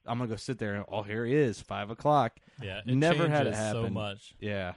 I'm 0.06 0.18
gonna 0.18 0.30
go 0.30 0.36
sit 0.36 0.58
there. 0.58 0.74
and 0.74 0.84
Oh, 0.88 1.02
here 1.02 1.26
he 1.26 1.34
is, 1.34 1.60
five 1.60 1.90
o'clock. 1.90 2.38
yeah, 2.62 2.80
it 2.84 2.94
never 2.94 3.28
had 3.28 3.46
it 3.46 3.52
changes 3.54 3.72
so 3.72 3.88
much. 3.90 4.34
Yeah. 4.40 4.72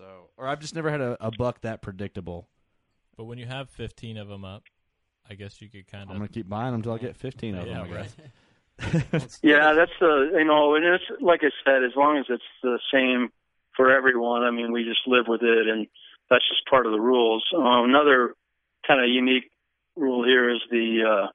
So, 0.00 0.30
or 0.38 0.48
I've 0.48 0.60
just 0.60 0.74
never 0.74 0.90
had 0.90 1.02
a, 1.02 1.14
a 1.20 1.30
buck 1.30 1.60
that 1.60 1.82
predictable. 1.82 2.48
But 3.18 3.24
when 3.24 3.36
you 3.36 3.44
have 3.44 3.68
15 3.68 4.16
of 4.16 4.28
them 4.28 4.46
up, 4.46 4.62
I 5.28 5.34
guess 5.34 5.60
you 5.60 5.68
could 5.68 5.86
kind 5.86 6.04
of. 6.04 6.10
I'm 6.10 6.16
gonna 6.16 6.28
keep 6.28 6.48
buying 6.48 6.72
them 6.72 6.76
until 6.76 6.94
I 6.94 6.98
get 6.98 7.16
15 7.16 7.54
of 7.54 7.66
Yeah, 7.66 7.74
them. 7.74 7.92
I 7.92 7.94
right. 7.94 9.12
guess. 9.12 9.38
yeah, 9.42 9.74
that's 9.74 9.92
the 10.00 10.30
you 10.38 10.44
know, 10.44 10.74
and 10.74 10.84
it's 10.86 11.04
like 11.20 11.40
I 11.42 11.50
said, 11.66 11.84
as 11.84 11.92
long 11.96 12.16
as 12.16 12.24
it's 12.30 12.42
the 12.62 12.78
same 12.90 13.28
for 13.76 13.94
everyone. 13.94 14.42
I 14.42 14.50
mean, 14.50 14.72
we 14.72 14.84
just 14.84 15.06
live 15.06 15.26
with 15.28 15.42
it, 15.42 15.68
and 15.68 15.86
that's 16.30 16.48
just 16.48 16.66
part 16.68 16.86
of 16.86 16.92
the 16.92 17.00
rules. 17.00 17.44
Um, 17.54 17.84
another 17.90 18.34
kind 18.88 19.02
of 19.04 19.10
unique 19.10 19.50
rule 19.96 20.24
here 20.24 20.48
is 20.48 20.62
the 20.70 21.02
uh, 21.06 21.26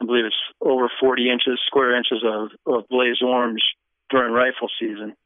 I 0.00 0.04
believe 0.06 0.24
it's 0.24 0.36
over 0.60 0.88
40 1.00 1.30
inches, 1.30 1.58
square 1.66 1.96
inches 1.96 2.22
of, 2.24 2.50
of 2.64 2.88
blaze 2.88 3.20
orange 3.22 3.60
during 4.08 4.32
rifle 4.32 4.68
season. 4.78 5.16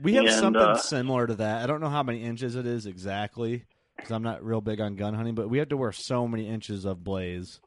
We 0.00 0.14
have 0.14 0.24
And, 0.24 0.34
something 0.34 0.62
uh, 0.62 0.76
similar 0.76 1.26
to 1.26 1.34
that. 1.36 1.62
I 1.62 1.66
don't 1.66 1.80
know 1.80 1.88
how 1.90 2.02
many 2.02 2.22
inches 2.22 2.56
it 2.56 2.66
is 2.66 2.86
exactly 2.86 3.64
because 3.96 4.10
I'm 4.10 4.22
not 4.22 4.42
real 4.44 4.60
big 4.60 4.80
on 4.80 4.96
gun 4.96 5.14
hunting, 5.14 5.34
but 5.34 5.48
we 5.50 5.58
have 5.58 5.68
to 5.70 5.76
wear 5.76 5.92
so 5.92 6.26
many 6.26 6.48
inches 6.48 6.84
of 6.84 7.04
blaze. 7.04 7.60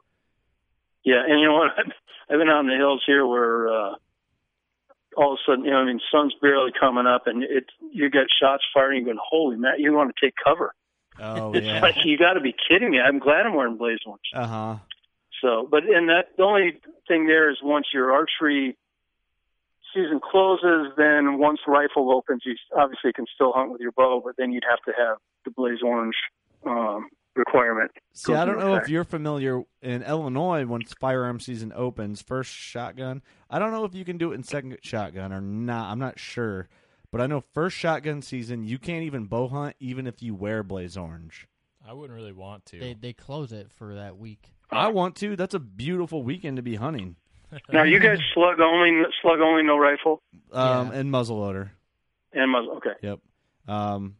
Yeah, 1.03 1.21
and 1.27 1.39
you 1.39 1.45
know 1.47 1.53
what? 1.55 1.71
I've, 1.77 1.91
I've 2.29 2.39
been 2.39 2.49
out 2.49 2.61
in 2.61 2.67
the 2.67 2.75
hills 2.77 3.03
here 3.05 3.25
where 3.27 3.67
uh, 3.67 3.91
all 5.15 5.33
of 5.33 5.39
a 5.39 5.51
sudden, 5.51 5.65
you 5.65 5.71
know, 5.71 5.77
I 5.77 5.85
mean, 5.85 5.99
sun's 6.11 6.33
barely 6.41 6.71
coming 6.79 7.05
up, 7.05 7.27
and 7.27 7.43
it 7.43 7.65
you 7.91 8.09
get 8.09 8.27
shots 8.41 8.63
firing. 8.73 9.05
you're 9.05 9.13
going, 9.13 9.23
"Holy 9.29 9.55
man!" 9.57 9.73
You 9.77 9.93
want 9.93 10.13
to 10.15 10.25
take 10.25 10.33
cover. 10.43 10.73
Oh 11.19 11.53
It's 11.53 11.65
yeah. 11.65 11.79
like 11.81 12.03
you 12.03 12.17
got 12.17 12.33
to 12.33 12.41
be 12.41 12.53
kidding 12.67 12.91
me. 12.91 12.99
I'm 12.99 13.19
glad 13.19 13.45
I'm 13.45 13.53
wearing 13.53 13.77
blaze 13.77 13.99
ones. 14.05 14.19
Uh 14.33 14.47
huh. 14.47 14.75
So, 15.41 15.67
but 15.69 15.83
and 15.85 16.09
that 16.09 16.29
the 16.37 16.43
only 16.43 16.79
thing 17.07 17.27
there 17.27 17.49
is 17.51 17.57
once 17.61 17.87
your 17.93 18.11
archery 18.11 18.75
season 19.95 20.19
closes, 20.19 20.91
then 20.97 21.39
once 21.39 21.59
rifle 21.67 22.11
opens, 22.13 22.43
you 22.45 22.55
obviously 22.77 23.13
can 23.13 23.25
still 23.33 23.53
hunt 23.53 23.71
with 23.71 23.81
your 23.81 23.93
bow, 23.93 24.21
but 24.23 24.35
then 24.37 24.51
you'd 24.51 24.65
have 24.69 24.81
to 24.85 24.91
have 25.01 25.17
the 25.45 25.51
blaze 25.51 25.79
orange 25.83 26.15
um, 26.65 27.09
requirement. 27.35 27.91
See, 28.13 28.33
I 28.33 28.45
don't 28.45 28.55
into 28.55 28.67
know 28.67 28.75
if 28.75 28.89
you're 28.89 29.03
familiar 29.03 29.63
in 29.81 30.03
Illinois 30.03 30.65
once 30.65 30.93
firearm 30.93 31.39
season 31.39 31.73
opens, 31.75 32.21
first 32.21 32.51
shotgun. 32.51 33.21
I 33.49 33.57
don't 33.59 33.71
know 33.71 33.85
if 33.85 33.95
you 33.95 34.05
can 34.05 34.17
do 34.17 34.31
it 34.31 34.35
in 34.35 34.43
second 34.43 34.77
shotgun 34.83 35.31
or 35.31 35.41
not. 35.41 35.91
I'm 35.91 35.99
not 35.99 36.19
sure, 36.19 36.67
but 37.11 37.21
I 37.21 37.27
know 37.27 37.43
first 37.53 37.77
shotgun 37.77 38.21
season 38.21 38.63
you 38.63 38.77
can't 38.77 39.03
even 39.03 39.25
bow 39.25 39.47
hunt 39.47 39.75
even 39.79 40.07
if 40.07 40.21
you 40.21 40.35
wear 40.35 40.63
blaze 40.63 40.97
orange. 40.97 41.47
I 41.87 41.93
wouldn't 41.93 42.17
really 42.17 42.33
want 42.33 42.65
to. 42.67 42.79
They 42.79 42.93
they 42.93 43.13
close 43.13 43.51
it 43.51 43.71
for 43.71 43.95
that 43.95 44.17
week. 44.17 44.51
I 44.71 44.87
want 44.87 45.15
to. 45.17 45.35
That's 45.35 45.53
a 45.53 45.59
beautiful 45.59 46.23
weekend 46.23 46.57
to 46.57 46.63
be 46.63 46.75
hunting. 46.75 47.15
Now 47.71 47.83
you 47.83 47.99
guys 47.99 48.19
slug 48.33 48.59
only, 48.59 49.03
slug 49.21 49.39
only, 49.39 49.63
no 49.63 49.77
rifle 49.77 50.21
Um, 50.51 50.87
Yeah. 50.91 50.99
and 50.99 51.11
muzzleloader. 51.11 51.69
and 52.33 52.51
muzzle. 52.51 52.77
Okay. 52.77 52.93
Yep. 53.01 53.19
Um, 53.67 54.15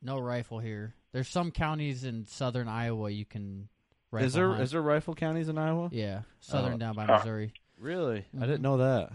No 0.00 0.18
rifle 0.18 0.58
here. 0.58 0.94
There's 1.12 1.28
some 1.28 1.50
counties 1.50 2.04
in 2.04 2.26
southern 2.26 2.68
Iowa 2.68 3.10
you 3.10 3.24
can. 3.24 3.68
Rifle 4.10 4.26
is 4.26 4.32
there 4.34 4.48
hunt. 4.48 4.62
is 4.62 4.70
there 4.72 4.82
rifle 4.82 5.14
counties 5.14 5.48
in 5.48 5.58
Iowa? 5.58 5.88
Yeah, 5.92 6.22
southern 6.40 6.74
Oh. 6.74 6.78
down 6.78 6.94
by 6.94 7.06
Oh. 7.06 7.16
Missouri. 7.18 7.52
Really? 7.78 8.24
I 8.34 8.36
Mhm. 8.36 8.40
didn't 8.40 8.62
know 8.62 8.76
that. 8.78 9.12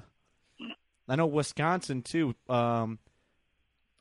I 1.09 1.15
know 1.15 1.25
Wisconsin 1.27 2.01
too. 2.03 2.35
Um, 2.49 2.99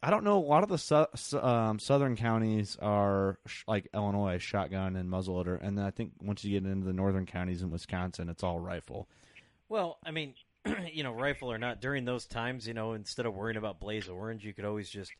I 0.03 0.11
don't 0.11 0.25
know. 0.25 0.39
A 0.39 0.45
lot 0.47 0.63
of 0.63 0.69
the 0.69 0.79
su- 0.79 1.07
su- 1.15 1.41
um, 1.43 1.79
southern 1.79 2.17
counties 2.17 2.77
are 2.81 3.39
sh- 3.47 3.65
like 3.67 3.89
Illinois, 3.95 4.39
shotgun 4.39 4.95
and 4.97 5.09
muzzleloader, 5.11 5.59
and 5.61 5.77
then 5.79 5.85
I 5.85 5.91
think 5.91 6.13
once 6.21 6.45
you 6.45 6.59
get 6.59 6.69
into 6.69 6.85
the 6.87 6.93
northern 6.93 7.27
counties 7.27 7.63
in 7.63 7.71
Wisconsin, 7.71 8.29
it's 8.29 8.43
all 8.43 8.59
rifle. 8.61 9.09
Well, 9.69 9.99
I 10.05 10.11
mean, 10.11 10.35
you 10.93 11.03
know, 11.03 11.13
rifle 11.13 11.51
or 11.51 11.59
not, 11.59 11.81
during 11.81 12.05
those 12.05 12.27
times, 12.27 12.67
you 12.67 12.75
know, 12.75 12.93
instead 12.93 13.27
of 13.27 13.35
worrying 13.35 13.57
about 13.57 13.81
blaze 13.81 14.09
orange, 14.09 14.45
you 14.45 14.53
could 14.53 14.65
always 14.65 14.89
just 14.89 15.13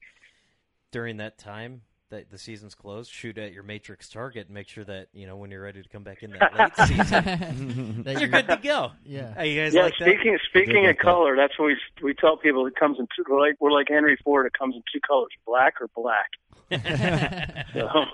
during 0.93 1.17
that 1.19 1.39
time 1.39 1.83
that 2.11 2.31
the 2.31 2.39
season's 2.39 2.77
closed, 2.77 3.11
shoot 3.11 3.37
at 3.37 3.53
your 3.53 3.65
matrix 3.65 4.09
target 4.09 4.47
and 4.47 4.55
make 4.55 4.69
sure 4.69 4.85
that 4.85 5.09
you 5.13 5.27
know 5.27 5.37
when 5.37 5.51
you're 5.51 5.61
ready 5.63 5.83
to 5.83 5.89
come 5.89 6.05
back 6.05 6.23
in 6.23 6.31
that 6.31 6.55
late 6.57 6.77
season, 6.89 8.03
That 8.05 8.21
you're 8.21 8.29
good 8.29 8.47
to 8.47 8.57
go. 8.63 8.93
Yeah. 9.05 9.35
Hey, 9.35 9.51
you 9.53 9.61
guys 9.61 9.75
Yeah, 9.75 9.83
like 9.83 9.95
that? 9.99 10.05
speaking 10.09 10.39
speaking 10.49 10.85
like 10.85 10.91
of 10.93 10.97
that. 10.99 11.03
color, 11.03 11.35
that's 11.37 11.59
what 11.59 11.67
we 11.67 11.77
we 12.03 12.15
tell 12.15 12.37
people. 12.37 12.65
It 12.67 12.77
comes 12.77 12.99
in 13.01 13.09
two. 13.17 13.25
We're 13.29 13.41
like 13.41 13.57
we're 13.61 13.73
like 13.73 13.89
Henry 13.89 14.17
Ford. 14.23 14.47
It 14.47 14.53
comes 14.57 14.77
in 14.77 14.83
two 14.93 15.01
colors: 15.01 15.31
black 15.45 15.75
or 15.81 15.89
black. 15.97 16.31
So, 17.73 18.05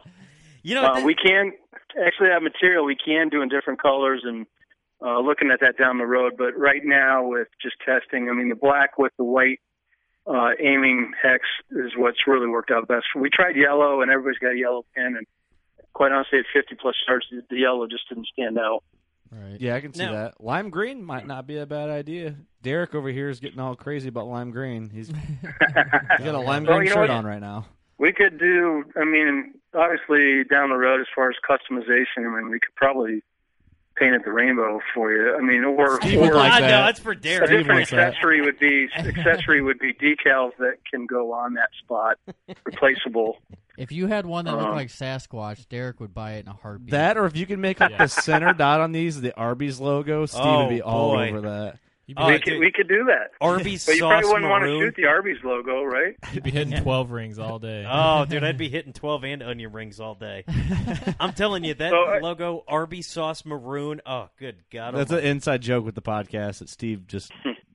you 0.63 0.75
know, 0.75 0.85
uh, 0.85 0.95
that- 0.95 1.05
we 1.05 1.15
can 1.15 1.53
actually 2.05 2.31
have 2.31 2.43
material 2.43 2.85
we 2.87 2.97
can 2.97 3.29
do 3.29 3.43
in 3.43 3.49
different 3.51 3.81
colors, 3.83 4.23
and 4.25 4.47
uh, 5.05 5.19
looking 5.21 5.51
at 5.51 5.61
that 5.61 5.77
down 5.79 5.99
the 5.99 6.07
road. 6.07 6.35
But 6.39 6.57
right 6.57 6.83
now, 6.85 7.27
with 7.29 7.49
just 7.61 7.77
testing, 7.85 8.29
I 8.29 8.33
mean, 8.33 8.49
the 8.49 8.55
black 8.55 8.99
with 8.99 9.13
the 9.19 9.25
white 9.25 9.61
uh, 10.27 10.51
aiming 10.61 11.13
hex 11.21 11.43
is 11.71 11.93
what's 11.97 12.27
really 12.27 12.49
worked 12.49 12.71
out 12.71 12.87
best. 12.89 13.05
We 13.17 13.29
tried 13.31 13.57
yellow, 13.57 14.03
and 14.03 14.11
everybody's 14.11 14.39
got 14.39 14.53
a 14.53 14.59
yellow 14.59 14.85
pin, 14.95 15.17
and 15.17 15.27
quite 15.93 16.13
honestly, 16.13 16.39
at 16.39 16.45
50 16.55 16.77
plus 16.81 16.95
yards, 17.09 17.27
the 17.31 17.43
the 17.51 17.57
yellow 17.61 17.87
just 17.87 18.09
didn't 18.09 18.29
stand 18.33 18.59
out. 18.59 18.83
Right. 19.31 19.59
Yeah, 19.59 19.77
I 19.77 19.81
can 19.81 19.95
see 19.95 20.05
Now- 20.05 20.13
that. 20.13 20.41
Lime 20.45 20.69
green 20.69 21.03
might 21.03 21.27
not 21.27 21.47
be 21.47 21.57
a 21.57 21.65
bad 21.67 21.89
idea. 21.89 22.37
Derek 22.63 22.95
over 22.95 23.09
here 23.09 23.31
is 23.31 23.41
getting 23.41 23.61
all 23.61 23.75
crazy 23.75 24.09
about 24.09 24.27
lime 24.27 24.51
green. 24.51 24.91
He's, 24.91 25.09
he's 25.09 26.25
got 26.25 26.35
a 26.35 26.39
lime 26.39 26.65
Well, 26.65 26.77
green 26.77 26.89
you 26.89 26.93
shirt 26.93 27.09
what? 27.09 27.11
on 27.11 27.25
right 27.25 27.41
now. 27.41 27.67
We 27.99 28.13
could 28.13 28.39
do. 28.39 28.85
I 28.95 29.05
mean, 29.05 29.55
obviously 29.75 30.45
down 30.45 30.69
the 30.69 30.77
road, 30.77 31.01
as 31.01 31.07
far 31.15 31.31
as 31.31 31.37
customization, 31.49 32.19
I 32.19 32.37
mean, 32.37 32.51
we 32.51 32.61
could 32.61 32.75
probably 32.77 33.23
paint 33.97 34.15
it 34.15 34.25
the 34.25 34.33
rainbow 34.33 34.81
for 34.95 35.13
you. 35.13 35.37
I 35.37 35.41
mean, 35.41 35.65
or 35.65 36.01
Steve 36.01 36.21
or 36.21 36.35
like 36.35 36.53
that. 36.53 36.61
no, 36.63 36.69
that's 36.87 37.01
for 37.01 37.15
Derek. 37.15 37.47
Steve 37.49 37.59
different 37.61 37.79
wants 37.81 37.93
accessory 37.93 38.41
would 38.41 38.59
be 38.59 38.89
accessory 38.97 39.63
would 39.63 39.79
be 39.79 39.93
decals 39.95 40.53
that 40.59 40.77
can 40.91 41.07
go 41.07 41.33
on 41.33 41.55
that 41.55 41.69
spot, 41.83 42.19
replaceable. 42.65 43.39
If 43.79 43.91
you 43.91 44.07
had 44.07 44.27
one 44.27 44.45
that 44.45 44.53
looked 44.53 44.65
Um, 44.67 44.75
like 44.75 44.89
Sasquatch, 44.89 45.67
Derek 45.69 45.99
would 46.01 46.13
buy 46.13 46.33
it 46.35 46.41
in 46.45 46.49
a 46.49 46.53
heartbeat. 46.55 46.91
That, 46.91 47.17
or 47.17 47.25
if 47.27 47.37
you 47.37 47.47
can 47.47 47.61
make 47.61 47.81
like 47.81 47.97
the 47.97 48.07
center 48.07 48.53
dot 48.53 48.81
on 48.81 48.93
these, 48.93 49.21
the 49.21 49.35
Arby's 49.37 49.81
logo, 49.81 50.27
Steve 50.27 50.43
Oh, 50.45 50.63
would 50.65 50.69
be 50.71 50.83
all 50.83 51.13
boy. 51.15 51.29
over 51.31 51.41
that. 51.43 51.79
You'd 52.13 52.17
be, 52.17 52.23
Oh, 52.23 52.27
we 52.29 52.39
could 52.41 52.59
we 52.59 52.71
could 52.73 52.89
do 52.89 53.05
that. 53.07 53.31
Arby's 53.41 53.87
But 53.87 53.93
you 53.95 54.01
sauce 54.01 54.11
probably 54.21 54.33
wouldn't 54.33 54.51
want 54.51 54.63
to 54.65 54.69
maroon. 54.69 54.83
shoot 54.89 54.97
the 54.97 55.07
Arby's 55.07 55.39
logo, 55.43 55.83
right? 55.85 56.15
you'd 56.33 56.43
be 56.43 56.51
hitting 56.51 56.77
12 56.83 57.11
rings 57.11 57.39
all 57.39 57.59
day. 57.59 57.87
Oh, 57.91 58.25
dude, 58.27 58.45
I'd 58.45 58.59
be 58.59 58.69
hitting 58.69 58.93
12 58.93 59.25
and 59.25 59.43
onion 59.43 59.73
rings 59.73 59.99
all 60.01 60.15
day. 60.15 60.45
I'm 61.19 61.33
telling 61.33 61.65
you, 61.65 61.75
that 61.75 61.91
So, 61.91 61.97
I- 62.05 62.19
logo, 62.19 62.65
Arby's 62.69 63.07
sauce 63.07 63.45
maroon. 63.45 64.01
Oh, 64.05 64.29
good 64.39 64.57
God. 64.71 64.95
That's 64.95 65.11
an 65.11 65.17
almighty. 65.17 65.31
inside 65.31 65.63
joke 65.63 65.85
with 65.85 65.95
the 65.95 66.03
podcast 66.03 66.59
that 66.59 66.69
Steve 66.69 67.07
just 67.07 67.33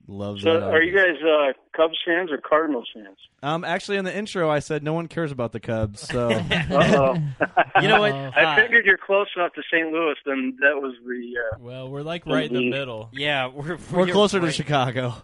loves. 0.08 0.42
So, 0.42 0.58
that 0.58 0.62
are 0.72 0.82
you 0.82 0.96
guys 0.96 1.16
uh, 1.22 1.52
Cubs 1.76 1.96
fans 2.04 2.30
or 2.32 2.38
Cardinals 2.38 2.88
fans? 2.92 3.16
Um, 3.42 3.62
actually, 3.64 3.98
in 3.98 4.04
the 4.04 4.16
intro, 4.16 4.50
I 4.50 4.58
said 4.58 4.82
no 4.82 4.92
one 4.94 5.06
cares 5.06 5.30
about 5.30 5.52
the 5.52 5.60
Cubs, 5.60 6.00
so 6.00 6.28
Uh-oh. 6.50 7.14
You 7.80 7.86
know 7.88 8.00
what? 8.00 8.12
I 8.12 8.28
Uh, 8.44 8.56
figured 8.56 8.84
you're 8.86 8.98
close 8.98 9.28
enough 9.36 9.52
to 9.52 9.62
St. 9.72 9.92
Louis, 9.92 10.16
then 10.26 10.56
that 10.60 10.80
was 10.82 10.94
the. 11.06 11.34
Uh, 11.38 11.58
Well, 11.60 11.88
we're 11.90 12.02
like 12.02 12.26
right 12.26 12.50
in 12.50 12.54
the 12.54 12.70
middle. 12.70 13.10
yeah, 13.12 13.46
we're, 13.46 13.78
we're 13.92 14.06
you're 14.06 14.14
closer 14.14 14.40
to. 14.40 14.50
Chicago. 14.50 15.14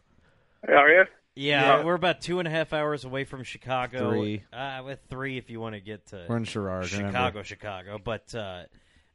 are 0.68 0.88
you? 0.90 1.04
Yeah, 1.36 1.78
Yeah. 1.78 1.84
we're 1.84 1.94
about 1.94 2.20
two 2.20 2.38
and 2.38 2.46
a 2.46 2.50
half 2.50 2.72
hours 2.72 3.04
away 3.04 3.24
from 3.24 3.42
Chicago. 3.42 4.10
Three. 4.10 4.44
Uh, 4.52 4.82
with 4.84 5.00
three 5.10 5.36
if 5.36 5.50
you 5.50 5.58
want 5.58 5.74
to 5.74 5.80
get 5.80 6.06
to 6.08 6.26
We're 6.28 6.36
in 6.36 6.44
Sherrard, 6.44 6.86
Chicago, 6.86 7.06
remember. 7.08 7.42
Chicago. 7.44 7.98
But 8.02 8.32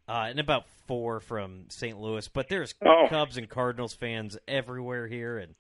uh, 0.10 0.28
and 0.30 0.40
about 0.40 0.68
four 0.88 1.20
from 1.20 1.66
St. 1.70 2.00
Louis. 2.00 2.28
But 2.28 2.50
there's 2.50 2.74
Oh. 2.86 3.06
Cubs 3.10 3.38
and 3.38 3.48
Cardinals 3.48 3.94
fans 3.94 4.38
everywhere 4.48 5.08
here, 5.08 5.38
and 5.38 5.56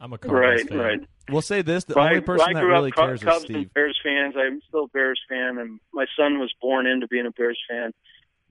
I'm 0.00 0.12
a 0.12 0.18
Cardinals 0.18 0.60
Right, 0.62 0.68
fan. 0.68 0.78
right. 0.78 1.00
We'll 1.30 1.42
say 1.42 1.62
this: 1.62 1.84
the 1.84 1.94
Well, 1.94 2.04
only 2.06 2.18
I, 2.18 2.20
person 2.20 2.48
I 2.48 2.52
that 2.54 2.60
grew 2.60 2.70
really 2.70 2.90
up 2.90 2.96
Cu- 2.96 3.02
cares 3.06 3.20
is 3.20 3.24
Cubs 3.24 3.44
Steve. 3.44 3.56
and 3.56 3.74
Bears 3.74 3.98
fans. 4.04 4.34
I'm 4.36 4.60
still 4.68 4.84
a 4.84 4.88
Bears 4.88 5.20
fan, 5.28 5.58
and 5.58 5.80
my 5.92 6.06
son 6.16 6.38
was 6.38 6.52
born 6.60 6.86
into 6.86 7.06
being 7.08 7.26
a 7.26 7.30
Bears 7.30 7.58
fan. 7.68 7.92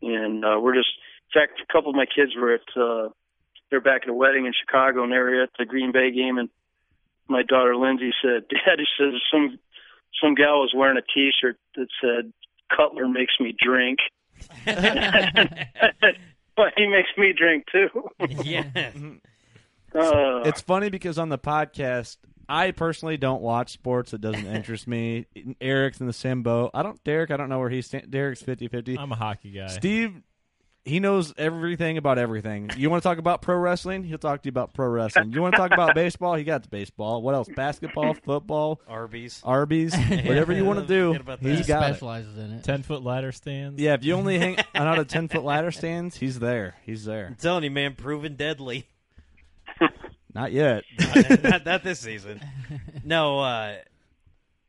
And 0.02 0.46
uh, 0.46 0.58
we're 0.62 0.76
just, 0.76 0.90
in 1.36 1.42
fact, 1.42 1.60
a 1.62 1.72
couple 1.72 1.90
of 1.90 1.96
my 1.96 2.06
kids 2.06 2.32
were 2.40 2.54
at, 2.54 2.62
uh, 2.82 3.10
they're 3.70 3.82
back 3.82 4.04
at 4.04 4.10
a 4.10 4.14
wedding 4.14 4.46
in 4.46 4.54
Chicago, 4.58 5.04
and 5.04 5.12
they 5.12 5.18
were 5.18 5.44
at 5.44 5.50
the 5.60 5.66
Green 5.66 5.92
Bay 5.92 6.12
game. 6.12 6.38
And 6.38 6.50
my 7.28 7.44
daughter 7.44 7.76
Lindsay 7.76 8.12
said, 8.22 8.48
"Dad," 8.50 8.80
he 8.80 8.86
says, 8.98 9.14
some 9.32 9.60
some 10.24 10.36
gal 10.36 10.62
was 10.62 10.74
wearing 10.76 10.98
a 10.98 11.02
T-shirt 11.14 11.58
that 11.76 11.88
said, 12.02 12.32
"Cutler 12.76 13.08
makes 13.10 13.34
me 13.40 13.54
drink." 13.62 14.00
but 16.56 16.74
he 16.76 16.88
makes 16.88 17.10
me 17.18 17.34
drink 17.34 17.66
too. 17.72 17.90
yeah, 18.44 18.64
Uh, 19.94 20.42
It's 20.46 20.62
funny 20.62 20.90
because 20.90 21.18
on 21.18 21.30
the 21.30 21.38
podcast, 21.38 22.18
I 22.48 22.72
personally 22.72 23.18
don't 23.18 23.42
watch 23.42 23.72
sports. 23.72 24.14
It 24.14 24.22
doesn't 24.22 24.46
interest 24.46 24.88
me. 24.88 25.26
Eric's 25.62 26.00
in 26.00 26.08
the 26.08 26.14
same 26.14 26.44
boat. 26.44 26.72
I 26.74 26.84
don't. 26.84 27.02
Derek, 27.04 27.32
I 27.32 27.38
don't 27.38 27.50
know 27.50 27.60
where 27.60 27.70
he's. 27.70 27.86
Sta- 27.88 28.06
Derek's 28.10 28.42
50-50. 28.42 28.98
I'm 28.98 29.12
a 29.12 29.16
hockey 29.16 29.52
guy. 29.52 29.68
Steve, 29.68 30.22
he 30.90 31.00
knows 31.00 31.34
everything 31.38 31.98
about 31.98 32.18
everything. 32.18 32.72
You 32.76 32.90
want 32.90 33.04
to 33.04 33.08
talk 33.08 33.20
about 33.20 33.42
pro 33.42 33.56
wrestling? 33.56 34.04
He'll 34.04 34.18
talk 34.18 34.42
to 34.42 34.48
you 34.48 34.50
about 34.50 34.74
pro 34.74 34.88
wrestling. 34.88 35.32
You 35.32 35.42
want 35.42 35.54
to 35.54 35.58
talk 35.60 35.72
about 35.72 35.94
baseball? 35.96 36.36
He 36.36 36.44
got 36.44 36.64
the 36.64 36.70
baseball. 36.70 37.22
What 37.22 37.36
else? 37.36 37.48
Basketball, 37.48 38.16
football, 38.16 38.82
Arby's. 38.88 39.40
Arby's, 39.44 39.96
whatever 40.26 40.52
you 40.52 40.66
want 40.66 40.80
to 40.80 40.88
do. 40.88 41.10
Forget 41.14 41.22
about 41.22 41.40
He's 41.40 41.68
that. 41.68 41.84
it. 41.84 41.94
specializes 41.94 42.38
in 42.38 42.52
it. 42.54 42.64
10 42.64 42.84
foot 42.84 43.04
ladder 43.04 43.32
stands. 43.32 43.80
Yeah, 43.80 43.94
if 43.94 44.04
you 44.04 44.16
only 44.16 44.40
hang 44.40 44.58
out 44.76 44.98
of 44.98 45.08
ten 45.08 45.28
foot 45.28 45.44
ladder 45.44 45.72
stands, 45.72 46.18
he's 46.18 46.40
there. 46.40 46.76
He's 46.86 47.06
there. 47.06 47.28
I'm 47.28 47.36
telling 47.36 47.64
you, 47.64 47.72
man, 47.72 47.96
proven 47.96 48.36
deadly. 48.36 48.88
Not 50.34 50.52
yet. 50.52 50.84
not, 51.44 51.66
not 51.66 51.84
this 51.84 52.00
season. 52.00 52.42
No, 53.04 53.40
uh, 53.40 53.76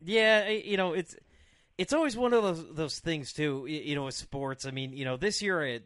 yeah, 0.04 0.48
you 0.48 0.76
know 0.76 0.92
it's 0.94 1.14
it's 1.80 1.92
always 1.92 2.16
one 2.16 2.32
of 2.34 2.42
those 2.42 2.74
those 2.74 2.98
things 2.98 3.32
too. 3.32 3.66
You 3.66 3.94
know, 3.94 4.04
with 4.04 4.14
sports. 4.14 4.66
I 4.66 4.70
mean, 4.70 4.92
you 4.92 5.04
know, 5.04 5.16
this 5.16 5.40
year 5.42 5.62
I, 5.64 5.80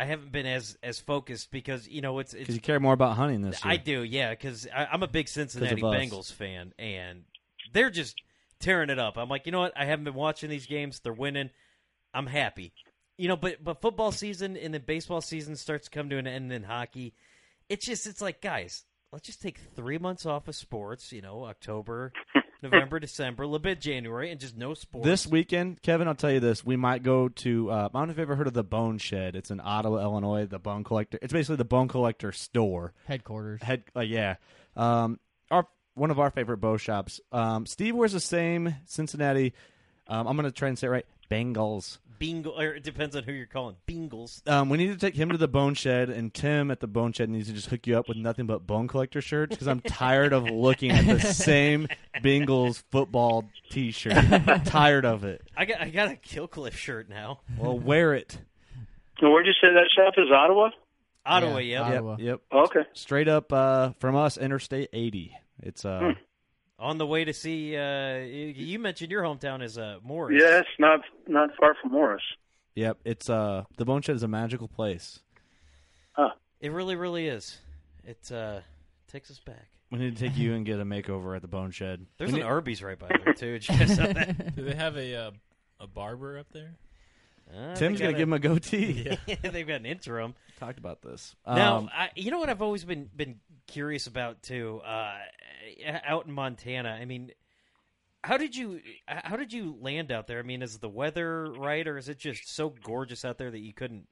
I 0.00 0.04
haven't 0.04 0.32
been 0.32 0.46
as 0.46 0.78
as 0.82 0.98
focused 0.98 1.50
because 1.50 1.86
you 1.86 2.00
know 2.00 2.20
it's 2.20 2.32
it's 2.32 2.40
Because 2.40 2.54
you 2.54 2.62
care 2.62 2.80
more 2.80 2.94
about 2.94 3.16
hunting 3.16 3.42
this 3.42 3.62
year. 3.62 3.74
I 3.74 3.76
do, 3.76 4.02
yeah, 4.02 4.30
because 4.30 4.66
I'm 4.74 5.02
a 5.02 5.06
big 5.06 5.28
Cincinnati. 5.28 5.82
Bengals 5.82 6.32
fan, 6.32 6.72
and 6.78 7.24
they're 7.74 7.90
just 7.90 8.16
tearing 8.60 8.88
it 8.88 8.98
up. 8.98 9.18
I'm 9.18 9.28
like, 9.28 9.44
you 9.44 9.52
know 9.52 9.60
what? 9.60 9.74
I 9.76 9.84
haven't 9.84 10.06
been 10.06 10.14
watching 10.14 10.48
these 10.48 10.64
games. 10.64 11.00
They're 11.00 11.12
winning. 11.12 11.50
I'm 12.14 12.26
happy. 12.26 12.72
You 13.18 13.28
know, 13.28 13.36
but 13.36 13.62
but 13.62 13.82
football 13.82 14.10
season 14.10 14.56
and 14.56 14.72
then 14.72 14.84
baseball 14.86 15.20
season 15.20 15.54
starts 15.54 15.84
to 15.84 15.90
come 15.90 16.08
to 16.08 16.16
an 16.16 16.26
end 16.26 16.50
in 16.50 16.62
hockey. 16.62 17.12
It's 17.68 17.84
just 17.84 18.06
it's 18.06 18.22
like 18.22 18.40
guys, 18.40 18.84
let's 19.12 19.26
just 19.26 19.42
take 19.42 19.58
three 19.76 19.98
months 19.98 20.24
off 20.24 20.48
of 20.48 20.56
sports. 20.56 21.12
You 21.12 21.20
know, 21.20 21.44
October, 21.44 22.14
November, 22.62 23.00
December, 23.00 23.42
a 23.42 23.46
little 23.46 23.58
bit 23.58 23.78
of 23.78 23.80
January, 23.80 24.30
and 24.30 24.40
just 24.40 24.56
no 24.56 24.74
sports. 24.74 25.06
This 25.06 25.26
weekend, 25.26 25.82
Kevin, 25.82 26.08
I'll 26.08 26.14
tell 26.14 26.30
you 26.30 26.40
this: 26.40 26.64
we 26.64 26.76
might 26.76 27.02
go 27.02 27.28
to. 27.28 27.70
Uh, 27.70 27.88
I 27.92 27.98
don't 27.98 28.08
know 28.08 28.12
if 28.12 28.18
you've 28.18 28.18
ever 28.20 28.36
heard 28.36 28.46
of 28.46 28.54
the 28.54 28.64
Bone 28.64 28.98
Shed. 28.98 29.36
It's 29.36 29.50
in 29.50 29.60
Ottawa, 29.62 30.02
Illinois. 30.02 30.46
The 30.46 30.58
Bone 30.58 30.84
Collector. 30.84 31.18
It's 31.22 31.32
basically 31.32 31.56
the 31.56 31.64
Bone 31.64 31.88
Collector 31.88 32.32
store. 32.32 32.92
Headquarters. 33.06 33.62
Head, 33.62 33.84
uh, 33.96 34.00
yeah. 34.00 34.36
Um, 34.76 35.18
our 35.50 35.66
one 35.94 36.10
of 36.10 36.18
our 36.18 36.30
favorite 36.30 36.58
bow 36.58 36.76
shops. 36.76 37.20
Um, 37.32 37.66
Steve 37.66 37.94
wears 37.94 38.12
the 38.12 38.20
same 38.20 38.74
Cincinnati. 38.86 39.54
Um, 40.06 40.26
I'm 40.26 40.36
gonna 40.36 40.50
try 40.50 40.68
and 40.68 40.78
say 40.78 40.86
it 40.86 40.90
right. 40.90 41.06
Bengals. 41.30 41.98
Bingle, 42.20 42.52
or 42.60 42.74
it 42.74 42.84
depends 42.84 43.16
on 43.16 43.24
who 43.24 43.32
you're 43.32 43.46
calling. 43.46 43.74
Bingles. 43.88 44.46
Um, 44.48 44.68
we 44.68 44.76
need 44.76 44.88
to 44.88 44.96
take 44.96 45.16
him 45.16 45.30
to 45.30 45.38
the 45.38 45.48
Bone 45.48 45.74
Shed, 45.74 46.10
and 46.10 46.32
Tim 46.32 46.70
at 46.70 46.78
the 46.78 46.86
Bone 46.86 47.12
Shed 47.12 47.30
needs 47.30 47.48
to 47.48 47.54
just 47.54 47.68
hook 47.68 47.86
you 47.86 47.98
up 47.98 48.06
with 48.08 48.18
nothing 48.18 48.46
but 48.46 48.66
Bone 48.66 48.86
Collector 48.86 49.20
shirts 49.22 49.50
because 49.50 49.66
I'm 49.66 49.80
tired 49.80 50.32
of 50.32 50.44
looking 50.44 50.90
at 50.92 51.06
the 51.06 51.18
same 51.32 51.88
Bengals 52.22 52.84
football 52.92 53.44
T-shirt. 53.70 54.12
I'm 54.14 54.62
tired 54.64 55.04
of 55.06 55.24
it. 55.24 55.42
I 55.56 55.64
got 55.64 55.80
I 55.80 55.88
got 55.88 56.08
a 56.12 56.14
Killcliff 56.16 56.72
shirt 56.74 57.08
now. 57.08 57.40
Well, 57.58 57.78
wear 57.78 58.14
it. 58.14 58.38
where'd 59.20 59.46
you 59.46 59.52
say 59.54 59.68
that 59.72 59.88
shop 59.96 60.14
is? 60.18 60.30
Ottawa. 60.30 60.70
Ottawa, 61.24 61.56
Yeah, 61.58 61.80
yep. 61.80 61.86
Ottawa. 61.86 62.16
Yep. 62.18 62.20
Yep. 62.20 62.40
Okay. 62.52 62.80
Straight 62.92 63.28
up 63.28 63.52
uh, 63.52 63.90
from 63.98 64.14
us, 64.14 64.36
Interstate 64.36 64.90
80. 64.92 65.36
It's 65.62 65.84
uh, 65.84 66.12
On 66.80 66.96
the 66.96 67.06
way 67.06 67.24
to 67.24 67.32
see, 67.34 67.76
uh, 67.76 68.16
you 68.20 68.46
you 68.56 68.78
mentioned 68.78 69.10
your 69.10 69.22
hometown 69.22 69.62
is 69.62 69.76
uh, 69.76 69.98
Morris. 70.02 70.40
Yes, 70.42 70.64
not 70.78 71.00
not 71.28 71.50
far 71.60 71.76
from 71.80 71.92
Morris. 71.92 72.22
yep. 72.74 72.96
It's 73.04 73.28
uh, 73.28 73.64
the 73.76 73.84
Bone 73.84 74.00
Shed 74.02 74.16
is 74.16 74.22
a 74.22 74.28
magical 74.28 74.66
place. 74.68 75.20
It 76.62 76.72
really, 76.72 76.94
really 76.94 77.26
is. 77.26 77.56
It 78.04 78.30
uh, 78.30 78.60
takes 79.10 79.30
us 79.30 79.38
back. 79.38 79.66
We 79.90 79.98
need 79.98 80.14
to 80.14 80.28
take 80.28 80.36
you 80.36 80.52
and 80.52 80.66
get 80.66 80.78
a 80.78 80.84
makeover 80.84 81.34
at 81.34 81.40
the 81.40 81.48
Bone 81.48 81.70
Shed. 81.70 82.04
There's 82.18 82.32
We 82.32 82.40
an 82.40 82.44
need- 82.46 82.50
Arby's 82.52 82.82
right 82.82 82.98
by 82.98 83.08
there 83.24 83.32
too. 83.32 83.58
Did 83.58 83.66
you 83.68 83.78
guys 83.78 83.96
that? 83.96 84.56
Do 84.56 84.64
they 84.64 84.74
have 84.74 84.98
a 84.98 85.14
uh, 85.16 85.30
a 85.80 85.86
barber 85.86 86.38
up 86.38 86.48
there? 86.52 86.74
Uh, 87.50 87.74
Tim's 87.76 87.98
gonna 87.98 88.12
got 88.12 88.18
give 88.18 88.28
him 88.28 88.34
a 88.34 88.38
goatee. 88.38 89.16
They've 89.42 89.66
got 89.66 89.76
an 89.80 89.86
interim. 89.86 90.34
Talked 90.58 90.78
about 90.78 91.00
this. 91.00 91.34
now, 91.46 91.78
Um, 91.78 91.90
I, 91.94 92.10
you 92.14 92.30
know 92.30 92.38
what 92.38 92.50
I've 92.50 92.60
always 92.62 92.84
been 92.84 93.08
been 93.16 93.40
curious 93.66 94.06
about 94.06 94.42
too. 94.42 94.82
Uh, 94.84 95.14
out 96.04 96.26
in 96.26 96.32
Montana, 96.32 96.98
I 97.00 97.04
mean, 97.04 97.32
how 98.22 98.36
did 98.36 98.54
you 98.54 98.80
how 99.06 99.36
did 99.36 99.52
you 99.52 99.76
land 99.80 100.12
out 100.12 100.26
there? 100.26 100.38
I 100.38 100.42
mean, 100.42 100.62
is 100.62 100.78
the 100.78 100.88
weather 100.88 101.50
right, 101.52 101.86
or 101.86 101.96
is 101.96 102.08
it 102.08 102.18
just 102.18 102.54
so 102.54 102.74
gorgeous 102.82 103.24
out 103.24 103.38
there 103.38 103.50
that 103.50 103.60
you 103.60 103.72
couldn't? 103.72 104.06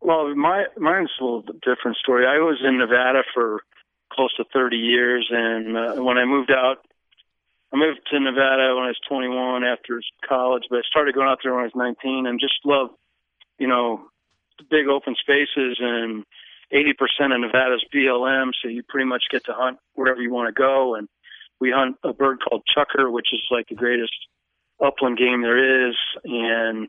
Well, 0.00 0.34
my 0.34 0.66
mine's 0.76 1.10
a 1.20 1.24
little 1.24 1.42
different 1.42 1.96
story. 1.98 2.26
I 2.26 2.38
was 2.38 2.58
in 2.64 2.78
Nevada 2.78 3.22
for 3.34 3.60
close 4.12 4.34
to 4.36 4.44
30 4.52 4.76
years, 4.76 5.28
and 5.30 5.76
uh, 5.76 6.02
when 6.02 6.16
I 6.16 6.24
moved 6.24 6.50
out, 6.50 6.78
I 7.72 7.76
moved 7.76 8.00
to 8.10 8.20
Nevada 8.20 8.74
when 8.74 8.84
I 8.84 8.94
was 8.94 9.00
21 9.08 9.64
after 9.64 10.00
college, 10.26 10.64
but 10.70 10.78
I 10.78 10.82
started 10.88 11.14
going 11.14 11.28
out 11.28 11.38
there 11.42 11.52
when 11.52 11.60
I 11.60 11.64
was 11.64 11.74
19, 11.74 12.26
and 12.26 12.40
just 12.40 12.54
love, 12.64 12.90
you 13.58 13.68
know, 13.68 14.08
the 14.56 14.64
big 14.70 14.88
open 14.88 15.14
spaces 15.20 15.76
and 15.78 16.24
80% 16.72 17.34
of 17.34 17.40
Nevada's 17.40 17.84
BLM, 17.94 18.50
so 18.60 18.68
you 18.68 18.82
pretty 18.82 19.06
much 19.06 19.24
get 19.30 19.44
to 19.46 19.52
hunt 19.54 19.78
wherever 19.94 20.20
you 20.20 20.32
want 20.32 20.54
to 20.54 20.58
go. 20.58 20.94
And 20.94 21.08
we 21.60 21.70
hunt 21.70 21.96
a 22.04 22.12
bird 22.12 22.38
called 22.42 22.62
chukar, 22.76 23.10
which 23.10 23.28
is 23.32 23.40
like 23.50 23.68
the 23.68 23.74
greatest 23.74 24.14
upland 24.84 25.18
game 25.18 25.42
there 25.42 25.88
is, 25.88 25.96
and 26.24 26.88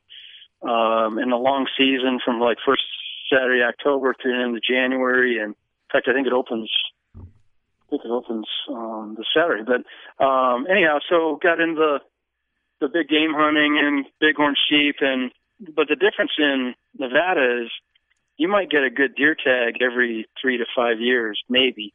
um, 0.62 1.18
in 1.18 1.30
the 1.30 1.38
long 1.38 1.68
season 1.78 2.20
from 2.24 2.40
like 2.40 2.58
first 2.66 2.84
Saturday, 3.32 3.64
October 3.64 4.14
to 4.14 4.28
the 4.28 4.36
end 4.36 4.56
of 4.56 4.64
January, 4.64 5.40
and 5.40 5.50
in 5.54 5.92
fact, 5.92 6.08
I 6.08 6.14
think 6.14 6.28
it 6.28 6.34
opens. 6.34 6.70
I 7.16 7.90
think 7.90 8.04
it 8.06 8.12
opens 8.12 8.48
um, 8.70 9.16
this 9.18 9.26
Saturday. 9.34 9.64
But 9.64 10.24
um, 10.24 10.68
anyhow, 10.70 11.00
so 11.10 11.40
got 11.42 11.60
into 11.60 11.76
the 11.76 12.00
the 12.82 12.88
big 12.88 13.10
game 13.10 13.34
hunting 13.34 13.78
and 13.82 14.06
bighorn 14.22 14.56
sheep, 14.70 14.98
and 15.02 15.32
but 15.76 15.88
the 15.88 15.96
difference 15.96 16.32
in 16.38 16.74
Nevada 16.98 17.64
is 17.64 17.72
you 18.40 18.48
might 18.48 18.72
get 18.72 18.84
a 18.84 18.90
good 18.90 19.16
deer 19.16 19.36
tag 19.36 19.82
every 19.82 20.26
three 20.42 20.58
to 20.58 20.66
five 20.74 21.02
years, 21.02 21.40
maybe. 21.50 21.94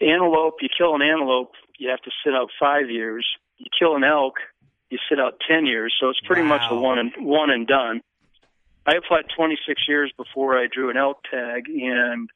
Antelope, 0.00 0.54
you 0.62 0.68
kill 0.78 0.94
an 0.94 1.02
antelope, 1.02 1.54
you 1.76 1.90
have 1.90 2.00
to 2.02 2.10
sit 2.24 2.32
out 2.32 2.50
five 2.58 2.88
years. 2.88 3.26
You 3.58 3.66
kill 3.76 3.96
an 3.96 4.04
elk, 4.04 4.34
you 4.90 4.98
sit 5.08 5.18
out 5.18 5.40
ten 5.46 5.66
years. 5.66 5.92
So 6.00 6.08
it's 6.08 6.20
pretty 6.20 6.42
much 6.42 6.62
a 6.70 6.76
one 6.76 6.98
and 6.98 7.12
one 7.18 7.50
and 7.50 7.66
done. 7.66 8.00
I 8.86 8.96
applied 8.96 9.24
26 9.34 9.88
years 9.88 10.12
before 10.16 10.58
I 10.58 10.66
drew 10.70 10.90
an 10.90 10.96
elk 10.96 11.24
tag, 11.28 11.68
and 11.68 12.28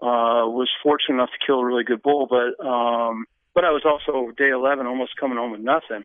uh, 0.00 0.50
was 0.50 0.70
fortunate 0.82 1.16
enough 1.16 1.30
to 1.30 1.46
kill 1.46 1.60
a 1.60 1.64
really 1.64 1.84
good 1.84 2.02
bull. 2.02 2.26
But 2.26 2.64
um, 2.64 3.26
but 3.54 3.64
I 3.64 3.70
was 3.70 3.82
also 3.84 4.32
day 4.32 4.50
11, 4.50 4.86
almost 4.86 5.16
coming 5.16 5.38
home 5.38 5.52
with 5.52 5.60
nothing. 5.60 6.04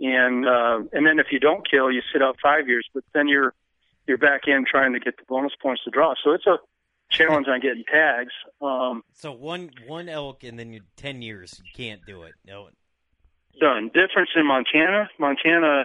And 0.00 0.46
uh, 0.46 0.80
and 0.94 1.06
then 1.06 1.18
if 1.18 1.26
you 1.32 1.38
don't 1.38 1.68
kill, 1.68 1.92
you 1.92 2.00
sit 2.14 2.22
out 2.22 2.38
five 2.42 2.66
years. 2.66 2.88
But 2.94 3.04
then 3.12 3.28
you're 3.28 3.52
you're 4.10 4.18
back 4.18 4.42
in 4.48 4.64
trying 4.68 4.92
to 4.92 4.98
get 4.98 5.16
the 5.16 5.22
bonus 5.28 5.52
points 5.62 5.84
to 5.84 5.90
draw. 5.90 6.14
So 6.22 6.32
it's 6.32 6.46
a 6.46 6.58
challenge 7.10 7.46
on 7.48 7.60
getting 7.60 7.84
tags. 7.84 8.32
Um, 8.60 9.02
So 9.14 9.30
one 9.30 9.70
one 9.86 10.08
elk, 10.08 10.42
and 10.42 10.58
then 10.58 10.72
you 10.72 10.80
ten 10.96 11.22
years 11.22 11.62
you 11.64 11.70
can't 11.74 12.00
do 12.04 12.24
it. 12.24 12.32
No, 12.44 12.68
done. 13.60 13.90
Difference 13.94 14.30
in 14.34 14.46
Montana. 14.46 15.08
Montana 15.18 15.84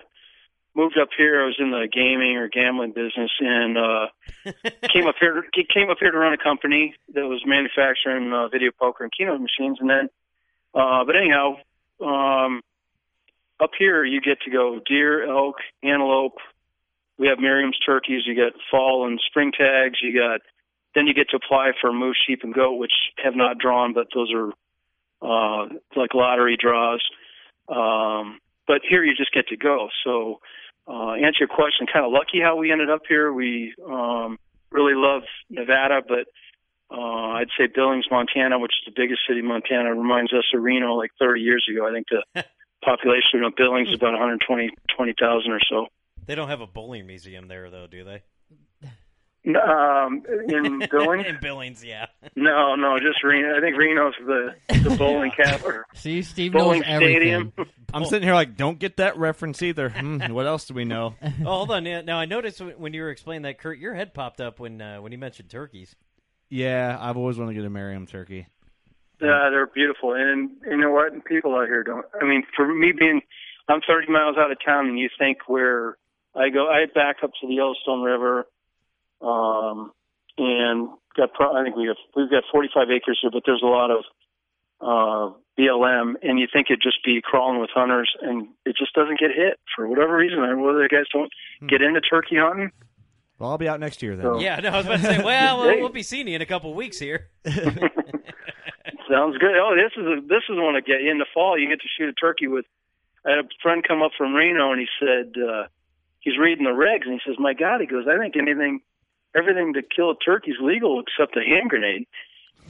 moved 0.73 0.97
up 0.99 1.09
here. 1.15 1.43
I 1.43 1.45
was 1.45 1.55
in 1.59 1.69
the 1.69 1.87
gaming 1.91 2.35
or 2.37 2.49
gambling 2.49 2.93
business, 2.93 3.31
and 3.39 3.77
uh, 3.77 4.07
came 4.91 5.05
up 5.05 5.15
here. 5.19 5.45
Came 5.71 5.91
up 5.91 5.97
here 5.99 6.11
to 6.11 6.17
run 6.17 6.33
a 6.33 6.37
company 6.37 6.95
that 7.13 7.27
was 7.27 7.43
manufacturing 7.45 8.33
uh, 8.33 8.47
video 8.47 8.71
poker 8.71 9.03
and 9.03 9.13
keno 9.15 9.37
machines. 9.37 9.77
And 9.79 9.89
then, 9.89 10.09
uh, 10.73 11.05
but 11.05 11.15
anyhow, 11.15 11.57
um, 12.01 12.61
up 13.59 13.71
here 13.77 14.03
you 14.03 14.19
get 14.19 14.41
to 14.41 14.49
go 14.49 14.79
deer, 14.83 15.29
elk, 15.29 15.57
antelope. 15.83 16.37
We 17.17 17.27
have 17.27 17.39
Merriam's 17.39 17.79
turkeys. 17.85 18.23
You 18.25 18.35
get 18.35 18.53
fall 18.69 19.07
and 19.07 19.19
spring 19.27 19.51
tags. 19.57 19.99
You 20.01 20.17
got 20.17 20.41
then 20.95 21.07
you 21.07 21.13
get 21.13 21.29
to 21.29 21.35
apply 21.35 21.71
for 21.79 21.91
moose, 21.91 22.17
sheep, 22.25 22.39
and 22.43 22.53
goat, 22.53 22.75
which 22.77 22.93
have 23.23 23.35
not 23.35 23.57
drawn, 23.57 23.93
but 23.93 24.07
those 24.15 24.31
are 24.33 24.51
uh, 25.21 25.67
like 25.95 26.13
lottery 26.13 26.57
draws. 26.57 27.03
Um, 27.67 28.39
but 28.65 28.81
here 28.87 29.03
you 29.03 29.13
just 29.13 29.33
get 29.33 29.47
to 29.49 29.57
go. 29.57 29.89
So, 30.03 30.39
uh, 30.87 31.13
answer 31.13 31.39
your 31.41 31.47
question, 31.49 31.87
kind 31.91 32.05
of 32.05 32.11
lucky 32.11 32.39
how 32.41 32.55
we 32.55 32.71
ended 32.71 32.89
up 32.89 33.01
here. 33.07 33.33
We 33.33 33.73
um, 33.85 34.39
really 34.71 34.93
love 34.95 35.23
Nevada, 35.49 36.01
but 36.07 36.27
uh, 36.95 37.39
I'd 37.39 37.49
say 37.57 37.67
Billings, 37.73 38.05
Montana, 38.09 38.59
which 38.59 38.71
is 38.71 38.93
the 38.93 39.01
biggest 39.01 39.21
city 39.27 39.39
in 39.39 39.47
Montana, 39.47 39.93
reminds 39.93 40.31
us 40.33 40.45
of 40.53 40.61
Reno 40.61 40.93
like 40.93 41.11
30 41.19 41.41
years 41.41 41.67
ago. 41.69 41.87
I 41.87 41.91
think 41.91 42.07
the 42.09 42.45
population 42.83 43.43
of 43.43 43.55
Billings 43.55 43.89
is 43.89 43.95
about 43.95 44.13
120 44.13 44.69
20,000 44.95 45.51
or 45.51 45.59
so. 45.67 45.87
They 46.25 46.35
don't 46.35 46.49
have 46.49 46.61
a 46.61 46.67
bowling 46.67 47.07
museum 47.07 47.47
there 47.47 47.69
though, 47.69 47.87
do 47.87 48.03
they? 48.03 48.23
Um, 49.47 50.23
in 50.49 50.79
Billings? 50.91 51.27
in 51.27 51.37
Billings, 51.41 51.83
yeah. 51.83 52.07
No, 52.35 52.75
no, 52.75 52.97
just 52.97 53.23
Reno. 53.23 53.55
I 53.55 53.61
think 53.61 53.77
Reno's 53.77 54.13
the, 54.25 54.55
the 54.89 54.95
bowling 54.97 55.31
capital. 55.37 55.83
See, 55.93 56.23
Steve 56.23 56.53
bowling 56.53 56.81
knows 56.81 56.89
everything. 56.89 57.15
stadium. 57.17 57.53
I'm 57.93 58.05
sitting 58.05 58.23
here 58.27 58.33
like, 58.33 58.57
don't 58.57 58.79
get 58.79 58.97
that 58.97 59.17
reference 59.17 59.61
either. 59.61 59.89
Hmm, 59.89 60.33
what 60.33 60.47
else 60.47 60.65
do 60.65 60.73
we 60.73 60.83
know? 60.83 61.15
oh, 61.23 61.29
hold 61.43 61.71
on. 61.71 61.83
Now, 61.83 62.01
now 62.01 62.17
I 62.17 62.25
noticed 62.25 62.59
when 62.59 62.71
when 62.71 62.93
you 62.93 63.03
were 63.03 63.11
explaining 63.11 63.43
that, 63.43 63.59
Kurt, 63.59 63.77
your 63.77 63.93
head 63.93 64.13
popped 64.13 64.41
up 64.41 64.59
when 64.59 64.81
uh, 64.81 64.97
when 64.97 65.11
you 65.11 65.17
mentioned 65.17 65.49
turkeys. 65.49 65.95
Yeah, 66.49 66.97
I've 66.99 67.17
always 67.17 67.37
wanted 67.37 67.51
to 67.53 67.59
get 67.59 67.65
a 67.65 67.69
Merriam 67.69 68.07
turkey. 68.07 68.47
Yeah, 69.21 69.49
they're 69.49 69.67
beautiful, 69.67 70.13
and 70.13 70.51
you 70.65 70.77
know 70.77 70.91
what? 70.91 71.23
People 71.25 71.55
out 71.55 71.67
here 71.67 71.83
don't. 71.83 72.05
I 72.19 72.25
mean, 72.25 72.43
for 72.55 72.67
me 72.67 72.91
being, 72.97 73.21
I'm 73.69 73.79
30 73.87 74.11
miles 74.11 74.35
out 74.37 74.51
of 74.51 74.57
town, 74.63 74.87
and 74.87 74.99
you 74.99 75.09
think 75.17 75.37
where 75.47 75.97
I 76.35 76.49
go, 76.49 76.67
I 76.67 76.85
back 76.93 77.17
up 77.23 77.31
to 77.41 77.47
the 77.47 77.53
Yellowstone 77.55 78.01
River, 78.03 78.45
um, 79.21 79.91
and 80.37 80.89
got. 81.15 81.33
Pro- 81.33 81.55
I 81.55 81.63
think 81.63 81.75
we 81.75 81.87
have 81.87 81.95
we've 82.15 82.29
got 82.29 82.43
45 82.51 82.89
acres 82.91 83.19
here, 83.21 83.31
but 83.31 83.43
there's 83.45 83.61
a 83.63 83.67
lot 83.67 83.89
of 83.91 84.03
uh, 84.81 85.35
BLM, 85.57 86.15
and 86.21 86.37
you 86.39 86.47
think 86.51 86.67
it'd 86.69 86.81
just 86.81 87.03
be 87.05 87.21
crawling 87.23 87.59
with 87.61 87.69
hunters, 87.73 88.11
and 88.21 88.47
it 88.65 88.75
just 88.77 88.93
doesn't 88.93 89.19
get 89.19 89.31
hit 89.35 89.59
for 89.75 89.87
whatever 89.87 90.15
reason. 90.17 90.39
I 90.39 90.47
don't 90.47 90.59
know 90.59 90.65
whether 90.65 90.83
the 90.83 90.89
guys 90.89 91.05
don't 91.13 91.31
get 91.69 91.81
into 91.81 92.01
turkey 92.01 92.35
hunting. 92.37 92.71
Well, 93.39 93.49
I'll 93.51 93.57
be 93.57 93.67
out 93.69 93.79
next 93.79 94.01
year 94.03 94.15
then. 94.15 94.25
So- 94.25 94.39
Yeah, 94.39 94.57
no, 94.61 94.69
I 94.69 94.77
was 94.77 94.85
about 94.85 94.99
to 94.99 95.05
say. 95.05 95.23
Well, 95.23 95.59
we'll, 95.65 95.79
we'll 95.79 95.89
be 95.89 96.03
seeing 96.03 96.27
you 96.27 96.35
in 96.35 96.41
a 96.41 96.45
couple 96.45 96.69
of 96.71 96.75
weeks 96.75 96.99
here. 96.99 97.29
Sounds 97.45 99.37
good. 99.37 99.55
Oh, 99.55 99.75
this 99.75 99.91
is 99.97 100.05
a, 100.05 100.21
this 100.27 100.43
is 100.49 100.57
one 100.57 100.73
to 100.73 100.81
get 100.81 101.01
you 101.01 101.11
in 101.11 101.19
the 101.19 101.25
fall. 101.33 101.57
You 101.59 101.67
get 101.69 101.79
to 101.81 101.87
shoot 101.97 102.09
a 102.09 102.13
turkey 102.13 102.47
with. 102.47 102.65
I 103.25 103.31
had 103.31 103.39
a 103.39 103.47
friend 103.61 103.83
come 103.87 104.01
up 104.01 104.11
from 104.17 104.33
Reno, 104.33 104.71
and 104.71 104.79
he 104.79 104.87
said 104.99 105.33
uh, 105.41 105.63
he's 106.25 106.37
reading 106.37 106.65
the 106.65 106.71
regs, 106.71 107.05
and 107.05 107.13
he 107.13 107.21
says, 107.25 107.39
"My 107.39 107.53
God," 107.53 107.79
he 107.79 107.87
goes, 107.87 108.05
"I 108.07 108.17
think 108.17 108.35
anything, 108.35 108.81
everything 109.33 109.73
to 109.73 109.81
kill 109.81 110.11
a 110.11 110.15
turkey 110.17 110.51
is 110.51 110.57
legal 110.59 110.99
except 110.99 111.37
a 111.37 111.41
hand 111.41 111.69
grenade, 111.69 112.07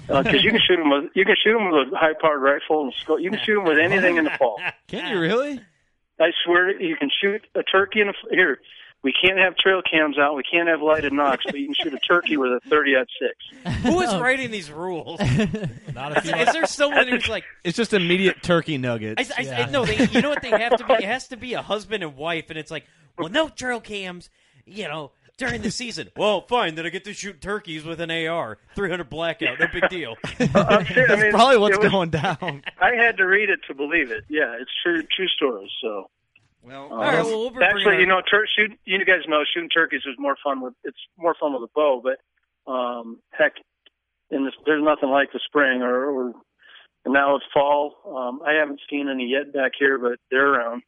uh, 0.10 0.22
because 0.22 0.44
you 0.44 0.52
can 0.52 0.60
shoot 0.60 0.78
them 0.78 0.92
with 0.92 1.12
you 1.16 1.26
can 1.26 1.36
shoot 1.44 1.54
them 1.54 1.72
with 1.72 1.94
a 1.94 1.98
high-powered 1.98 2.42
rifle 2.42 2.84
and 2.84 2.94
scope. 2.94 3.20
You 3.22 3.32
can 3.32 3.40
shoot 3.40 3.56
them 3.56 3.64
with 3.64 3.80
anything 3.80 4.18
in 4.18 4.26
the 4.26 4.32
fall. 4.32 4.60
Can 4.88 5.12
you 5.12 5.20
really? 5.20 5.60
I 6.20 6.32
swear, 6.46 6.80
you 6.80 6.96
can 6.96 7.10
shoot 7.22 7.42
a 7.56 7.64
turkey 7.64 8.02
in 8.02 8.10
a 8.10 8.14
here." 8.30 8.60
We 9.06 9.14
can't 9.14 9.38
have 9.38 9.56
trail 9.56 9.84
cams 9.84 10.18
out. 10.18 10.36
We 10.36 10.42
can't 10.42 10.68
have 10.68 10.82
lighted 10.82 11.14
nocks, 11.14 11.46
but 11.46 11.54
you 11.60 11.68
can 11.68 11.76
shoot 11.76 11.94
a 11.94 12.00
turkey 12.00 12.38
with 12.38 12.54
a 12.54 12.60
30 12.68 12.96
at 12.96 13.08
six. 13.22 13.76
Who 13.84 14.02
is 14.02 14.12
writing 14.16 14.50
these 14.50 14.72
rules? 14.72 15.20
Not 15.94 16.18
if 16.18 16.26
Is, 16.26 16.32
is 16.48 16.54
there 16.54 16.66
someone 16.66 17.08
who's 17.08 17.30
like, 17.30 17.44
It's 17.64 17.78
just 17.78 17.94
immediate 17.94 18.42
turkey 18.42 18.80
nuggets. 18.80 19.32
I, 19.38 19.44
I, 19.44 19.62
I, 19.62 19.70
no, 19.70 19.86
they, 19.86 20.08
you 20.08 20.24
know 20.24 20.30
what 20.30 20.42
they 20.42 20.50
have 20.50 20.78
to 20.78 20.84
be? 20.88 20.94
It 20.94 21.04
has 21.06 21.28
to 21.28 21.38
be 21.38 21.54
a 21.54 21.62
husband 21.62 22.02
and 22.02 22.18
wife, 22.18 22.46
and 22.50 22.58
it's 22.58 22.72
like, 22.72 22.86
well, 23.16 23.30
no 23.30 23.48
trail 23.48 23.80
cams, 23.80 24.32
you 24.66 24.88
know, 24.88 25.12
during 25.38 25.62
the 25.62 25.70
season. 25.70 26.10
Well, 26.18 26.42
fine, 26.48 26.74
then 26.74 26.88
I 26.88 26.90
get 26.90 27.04
to 27.04 27.14
shoot 27.14 27.40
turkeys 27.42 27.84
with 27.86 28.02
an 28.02 28.10
AR, 28.10 28.58
300 28.74 29.08
blackout, 29.08 29.60
no 29.60 29.68
big 29.72 29.88
deal. 29.90 30.16
Uh, 30.40 30.48
uh, 30.60 30.66
I'm 30.80 30.86
serious. 30.88 31.12
I 31.12 31.16
That's 31.16 31.22
mean, 31.22 31.32
probably 31.32 31.58
what's 31.58 31.78
was- 31.78 31.92
going 31.92 32.10
down. 32.10 32.64
I 32.82 32.96
had 32.96 33.18
to 33.18 33.26
read 33.26 33.52
it 33.52 33.60
to 33.68 33.76
believe 33.76 34.10
it. 34.10 34.24
Yeah, 34.30 34.56
it's 34.60 34.72
true, 34.84 35.04
true 35.16 35.28
story. 35.28 35.72
So, 35.82 36.10
Well, 36.66 36.88
uh, 36.92 36.96
all 36.96 36.98
right, 36.98 37.24
well, 37.24 37.40
we'll 37.40 37.50
be 37.52 37.64
actually, 37.64 38.00
you 38.00 38.06
know, 38.08 38.22
tur- 38.22 38.48
shoot. 38.56 38.72
You 38.86 39.04
guys 39.06 39.22
know 39.28 39.44
shooting 39.54 39.70
turkeys 39.70 40.02
is 40.06 40.16
more 40.18 40.36
fun 40.44 40.62
with 40.62 40.74
it's 40.84 40.98
more 41.18 41.36
fun 41.40 41.54
with 41.54 41.64
a 41.64 41.72
bow. 41.74 42.02
But 42.04 42.72
um, 42.72 43.20
heck, 43.32 43.54
in 44.32 44.46
this, 44.46 44.54
there's 44.66 44.84
nothing 44.84 45.10
like 45.10 45.32
the 45.32 45.40
spring 45.46 45.82
or, 45.82 46.06
or 46.10 46.34
and 47.06 47.14
now 47.14 47.36
it's 47.36 47.46
fall. 47.54 47.96
Um, 48.08 48.42
I 48.46 48.54
haven't 48.54 48.82
seen 48.90 49.10
any 49.10 49.28
yet 49.28 49.54
back 49.54 49.74
here, 49.78 49.98
but 49.98 50.20
they're 50.32 50.54
around. 50.54 50.82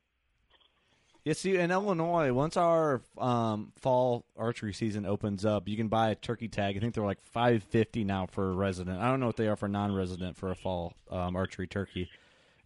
Yeah, 1.23 1.33
see, 1.33 1.57
in 1.57 1.71
Illinois, 1.71 2.31
once 2.31 2.55
our 2.55 3.01
um, 3.17 3.73
fall 3.77 4.23
archery 4.37 4.73
season 4.73 5.05
opens 5.05 5.43
up, 5.43 5.67
you 5.67 5.75
can 5.75 5.89
buy 5.89 6.09
a 6.09 6.15
turkey 6.15 6.47
tag. 6.47 6.77
I 6.77 6.79
think 6.79 6.95
they're 6.95 7.03
like 7.03 7.21
five 7.21 7.63
fifty 7.63 8.03
now 8.03 8.25
for 8.25 8.49
a 8.49 8.53
resident. 8.53 8.99
I 8.99 9.09
don't 9.09 9.19
know 9.19 9.27
what 9.27 9.35
they 9.35 9.47
are 9.47 9.57
for 9.57 9.67
non-resident 9.67 10.37
for 10.37 10.51
a 10.51 10.55
fall 10.55 10.93
um, 11.11 11.35
archery 11.35 11.67
turkey, 11.67 12.09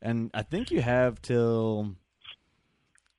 and 0.02 0.30
I 0.34 0.44
think 0.44 0.72
you 0.72 0.82
have 0.82 1.22
till. 1.22 1.96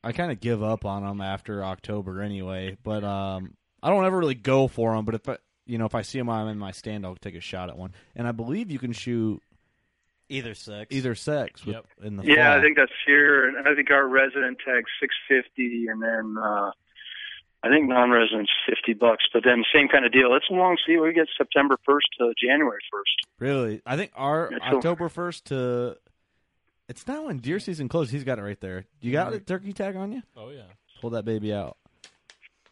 I 0.05 0.13
kind 0.13 0.33
of 0.33 0.41
give 0.41 0.63
up 0.63 0.85
on 0.85 1.05
them 1.05 1.21
after 1.21 1.65
October 1.65 2.23
anyway, 2.23 2.77
but 2.83 3.05
um, 3.05 3.55
I 3.83 3.89
don't 3.91 4.05
ever 4.05 4.19
really 4.19 4.35
go 4.35 4.67
for 4.69 4.95
them. 4.95 5.05
But 5.05 5.15
if 5.15 5.29
I, 5.29 5.37
you 5.67 5.79
know, 5.79 5.85
if 5.87 5.95
I 5.95 6.03
see 6.03 6.19
them 6.19 6.29
I'm 6.29 6.49
in 6.49 6.59
my 6.59 6.73
stand, 6.73 7.07
I'll 7.07 7.15
take 7.17 7.37
a 7.37 7.41
shot 7.41 7.69
at 7.71 7.77
one. 7.79 7.93
And 8.17 8.27
I 8.27 8.33
believe 8.33 8.71
you 8.71 8.79
can 8.81 8.93
shoot 8.93 9.41
either 10.29 10.55
sex. 10.55 10.89
either 10.91 11.15
sex 11.15 11.65
with, 11.65 11.77
Yep. 11.77 11.87
in 12.03 12.17
the 12.17 12.25
Yeah, 12.25 12.51
fall. 12.51 12.59
I 12.59 12.63
think 12.63 12.77
that's 12.77 12.93
here, 13.07 13.47
and 13.49 13.69
I 13.69 13.75
think 13.75 13.91
our 13.91 14.09
resident 14.09 14.59
tag's 14.67 14.91
six 15.01 15.15
fifty, 15.29 15.87
and 15.87 16.03
then 16.03 16.37
uh, 16.43 16.71
I 17.63 17.69
think 17.69 17.89
non-resident's 17.89 18.51
fifty 18.69 18.95
bucks. 18.95 19.25
But 19.33 19.45
then 19.45 19.63
same 19.73 19.87
kind 19.89 20.05
of 20.05 20.11
deal. 20.13 20.35
It's 20.35 20.47
a 20.51 20.55
long 20.55 20.77
season. 20.85 21.03
We 21.03 21.13
get 21.13 21.29
September 21.39 21.77
first 21.87 22.09
to 22.19 22.33
January 22.45 22.81
first. 22.91 23.13
Really, 23.39 23.83
I 23.87 23.97
think 23.97 24.11
our 24.17 24.49
Yeah, 24.51 24.75
October 24.75 25.09
first 25.09 25.45
to. 25.47 25.97
It's 26.89 27.07
not 27.07 27.25
when 27.25 27.39
deer 27.39 27.59
season 27.61 27.89
closes. 27.89 28.13
He's 28.13 28.25
got 28.25 28.39
it 28.39 28.43
right 28.43 28.61
there. 28.61 28.85
You 29.01 29.13
got 29.13 29.33
a 29.33 29.41
turkey 29.41 29.73
tag 29.73 29.97
on 29.97 30.13
you? 30.13 30.23
Oh 30.37 30.51
yeah. 30.51 30.63
Pull 31.01 31.11
that 31.11 31.25
baby 31.25 31.53
out. 31.53 31.77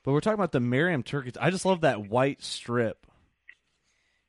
But 0.02 0.12
we're 0.12 0.20
talking 0.20 0.34
about 0.38 0.52
the 0.52 0.60
Merriam 0.60 1.02
turkeys. 1.02 1.34
I 1.40 1.50
just 1.50 1.64
love 1.64 1.82
that 1.82 2.08
white 2.08 2.42
strip. 2.42 3.06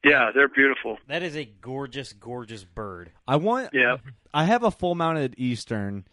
Yeah, 0.04 0.32
they're 0.34 0.48
beautiful. 0.48 0.98
That 1.08 1.22
is 1.24 1.36
a 1.36 1.46
gorgeous, 1.46 2.12
gorgeous 2.14 2.64
bird. 2.64 3.12
I 3.28 3.36
want. 3.36 3.70
Yeah. 3.74 3.98
I 4.34 4.46
have 4.46 4.64
a 4.64 4.72
full 4.72 4.96
mounted 4.96 5.36
Eastern, 5.38 6.06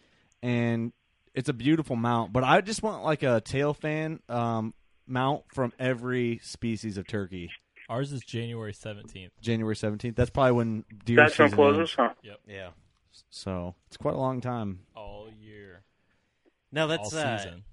and 0.43 0.93
it's 1.33 1.49
a 1.49 1.53
beautiful 1.53 1.95
mount. 1.95 2.31
But 2.31 2.43
I 2.43 2.61
just 2.61 2.83
want 2.83 3.03
like 3.03 3.23
a 3.23 3.41
tail 3.41 3.73
fan 3.73 4.19
um, 4.29 4.73
mount 5.07 5.43
from 5.53 5.73
every 5.79 6.39
species 6.43 6.97
of 6.97 7.07
turkey. 7.07 7.49
Ours 7.89 8.11
is 8.11 8.21
January 8.21 8.73
seventeenth. 8.73 9.31
January 9.41 9.75
seventeenth. 9.75 10.15
That's 10.15 10.29
probably 10.29 10.51
when 10.51 10.85
deer 11.05 11.15
That's 11.15 11.39
when 11.39 11.47
season 11.49 11.57
closes, 11.57 11.79
ends. 11.79 11.93
huh? 11.97 12.09
Yep. 12.21 12.39
Yeah. 12.47 12.69
So 13.29 13.75
it's 13.87 13.97
quite 13.97 14.15
a 14.15 14.17
long 14.19 14.41
time. 14.41 14.79
All 14.95 15.29
year. 15.41 15.81
No, 16.71 16.87
that's 16.87 17.13
all 17.13 17.19
uh, 17.19 17.37
season. 17.37 17.63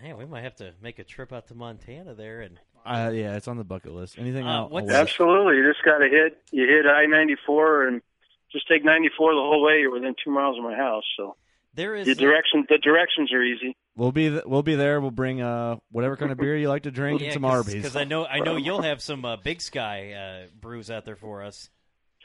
Hey, 0.00 0.12
we 0.14 0.26
might 0.26 0.42
have 0.42 0.56
to 0.56 0.72
make 0.82 0.98
a 0.98 1.04
trip 1.04 1.32
out 1.32 1.46
to 1.48 1.54
Montana 1.54 2.14
there 2.14 2.40
and 2.40 2.58
Uh, 2.84 3.10
yeah, 3.14 3.36
it's 3.36 3.46
on 3.48 3.56
the 3.56 3.64
bucket 3.64 3.92
list. 3.92 4.18
Anything 4.18 4.46
Uh, 4.46 4.66
else? 4.68 4.90
Absolutely, 4.90 5.56
you 5.56 5.72
just 5.72 5.84
got 5.84 5.98
to 5.98 6.08
hit. 6.08 6.42
You 6.50 6.66
hit 6.66 6.86
I 6.86 7.06
ninety 7.06 7.36
four 7.46 7.86
and 7.86 8.02
just 8.50 8.66
take 8.68 8.84
ninety 8.84 9.08
four 9.16 9.32
the 9.34 9.40
whole 9.40 9.62
way. 9.62 9.80
You're 9.80 9.92
within 9.92 10.14
two 10.22 10.30
miles 10.32 10.58
of 10.58 10.64
my 10.64 10.74
house, 10.76 11.04
so 11.16 11.36
There 11.74 11.94
is 11.94 12.06
the 12.06 12.14
direction. 12.16 12.66
The 12.68 12.78
directions 12.78 13.32
are 13.32 13.42
easy. 13.42 13.76
We'll 13.94 14.10
be 14.12 14.30
th- 14.30 14.44
we'll 14.46 14.62
be 14.64 14.74
there. 14.74 15.00
We'll 15.00 15.10
bring 15.12 15.40
uh 15.40 15.76
whatever 15.90 16.16
kind 16.16 16.32
of 16.32 16.38
beer 16.38 16.56
you 16.56 16.68
like 16.68 16.82
to 16.84 16.90
drink 16.90 17.22
and 17.22 17.32
some 17.32 17.44
Arby's. 17.44 17.74
because 17.74 17.94
I 17.94 18.04
know 18.04 18.26
I 18.26 18.40
know 18.40 18.56
you'll 18.56 18.82
have 18.82 19.00
some 19.00 19.24
uh, 19.24 19.36
Big 19.36 19.60
Sky 19.62 20.12
uh, 20.12 20.46
brews 20.60 20.90
out 20.90 21.04
there 21.04 21.16
for 21.16 21.42
us. 21.42 21.70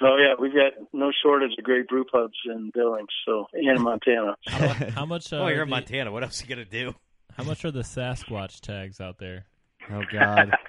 Oh 0.01 0.17
yeah, 0.17 0.35
we've 0.39 0.53
got 0.53 0.73
no 0.93 1.11
shortage 1.23 1.51
of 1.57 1.63
great 1.63 1.87
brew 1.87 2.05
pubs 2.05 2.37
in 2.45 2.71
Billings, 2.73 3.09
so 3.25 3.47
and 3.53 3.77
in 3.77 3.81
Montana. 3.81 4.35
How 4.95 5.05
much? 5.05 5.33
Uh, 5.33 5.37
oh, 5.37 5.47
you're 5.47 5.63
in 5.63 5.69
the- 5.69 5.75
Montana. 5.75 6.11
What 6.11 6.23
else 6.23 6.41
are 6.41 6.45
you 6.45 6.49
gonna 6.49 6.65
do? 6.65 6.93
How 7.35 7.43
much 7.43 7.65
are 7.65 7.71
the 7.71 7.81
Sasquatch 7.81 8.61
tags 8.61 8.99
out 9.01 9.17
there? 9.19 9.45
Oh 9.91 10.03
God. 10.11 10.55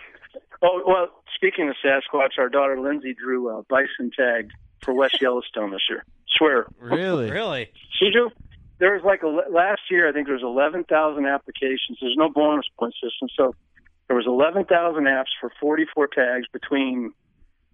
Oh 0.61 0.83
well, 0.85 1.07
speaking 1.37 1.69
of 1.69 1.77
Sasquatch, 1.85 2.31
our 2.37 2.49
daughter 2.49 2.81
Lindsay 2.81 3.15
drew 3.15 3.49
a 3.49 3.63
bison 3.71 4.11
tag 4.11 4.51
for 4.83 4.93
West 4.93 5.23
Yellowstone 5.23 5.71
this 5.71 5.83
year. 5.89 6.05
Swear. 6.37 6.67
Really? 6.81 7.31
Really? 7.31 7.71
She 7.97 8.11
drew. 8.11 8.31
There 8.81 8.93
was 8.95 9.05
like 9.05 9.23
a, 9.23 9.29
last 9.29 9.83
year, 9.89 10.09
I 10.09 10.13
think 10.13 10.27
there 10.27 10.35
was 10.35 10.43
eleven 10.43 10.83
thousand 10.83 11.27
applications. 11.27 11.99
There's 12.01 12.17
no 12.17 12.29
bonus 12.29 12.67
point 12.77 12.93
system, 12.95 13.29
so 13.37 13.55
there 14.09 14.17
was 14.17 14.27
eleven 14.27 14.65
thousand 14.65 15.05
apps 15.05 15.31
for 15.41 15.53
forty 15.61 15.85
four 15.95 16.09
tags 16.09 16.47
between 16.53 17.13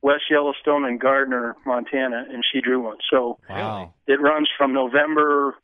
West 0.05 0.25
Yellowstone 0.31 0.85
and 0.85 1.01
Gardiner, 1.01 1.57
Montana, 1.65 2.27
and 2.31 2.45
she 2.53 2.61
drew 2.61 2.83
one. 2.83 2.99
So 3.11 3.39
Wow. 3.49 3.95
it 4.07 4.21
runs 4.21 4.51
from 4.59 4.75
November 4.75 5.57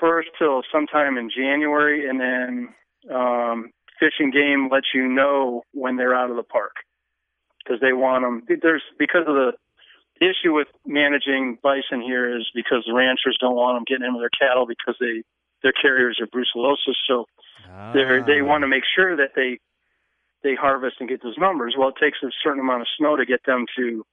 first 0.00 0.30
till 0.38 0.62
sometime 0.72 1.18
in 1.18 1.28
January, 1.28 2.08
and 2.08 2.18
then 2.18 2.74
um, 3.14 3.70
Fish 4.00 4.14
and 4.18 4.32
Game 4.32 4.70
lets 4.72 4.86
you 4.94 5.06
know 5.06 5.62
when 5.74 5.96
they're 5.96 6.14
out 6.14 6.30
of 6.30 6.36
the 6.36 6.42
park 6.42 6.72
because 7.58 7.78
they 7.82 7.92
want 7.92 8.24
them. 8.24 8.58
There's 8.62 8.82
because 8.98 9.26
of 9.26 9.34
the 9.34 9.52
issue 10.22 10.54
with 10.54 10.68
managing 10.86 11.58
bison 11.62 12.00
here 12.00 12.34
is 12.34 12.48
because 12.54 12.84
the 12.86 12.94
ranchers 12.94 13.36
don't 13.38 13.54
want 13.54 13.76
them 13.76 13.84
getting 13.86 14.06
into 14.08 14.20
their 14.20 14.30
cattle 14.40 14.64
because 14.66 14.96
they 15.00 15.22
their 15.62 15.72
carriers 15.72 16.18
are 16.18 16.28
brucellosis. 16.28 16.96
So 17.06 17.26
they 17.92 18.04
they 18.26 18.40
want 18.40 18.62
to 18.62 18.68
make 18.68 18.84
sure 18.96 19.16
that 19.16 19.32
they 19.36 19.60
they 20.42 20.54
harvest 20.54 20.96
and 21.00 21.08
get 21.08 21.22
those 21.22 21.36
numbers. 21.38 21.74
Well, 21.78 21.88
it 21.88 21.96
takes 22.00 22.18
a 22.22 22.28
certain 22.42 22.60
amount 22.60 22.82
of 22.82 22.88
snow 22.96 23.16
to 23.16 23.24
get 23.26 23.44
them 23.46 23.66
to 23.76 24.04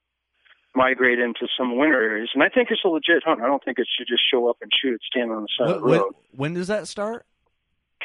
migrate 0.74 1.18
into 1.18 1.46
some 1.58 1.78
winter 1.78 2.02
areas, 2.02 2.30
and 2.34 2.42
I 2.42 2.48
think 2.48 2.68
it's 2.70 2.82
a 2.84 2.88
legit 2.88 3.22
hunt. 3.24 3.40
I 3.40 3.46
don't 3.46 3.64
think 3.64 3.78
it 3.78 3.86
should 3.96 4.06
just 4.08 4.22
show 4.30 4.48
up 4.50 4.58
and 4.60 4.70
shoot 4.82 4.94
it 4.94 5.00
standing 5.10 5.32
on 5.34 5.42
the 5.42 5.48
side 5.58 5.70
of 5.76 5.80
the 5.80 5.82
When, 5.82 5.90
when, 5.92 6.00
road. 6.00 6.14
when 6.34 6.54
does 6.54 6.66
that 6.68 6.86
start? 6.88 7.24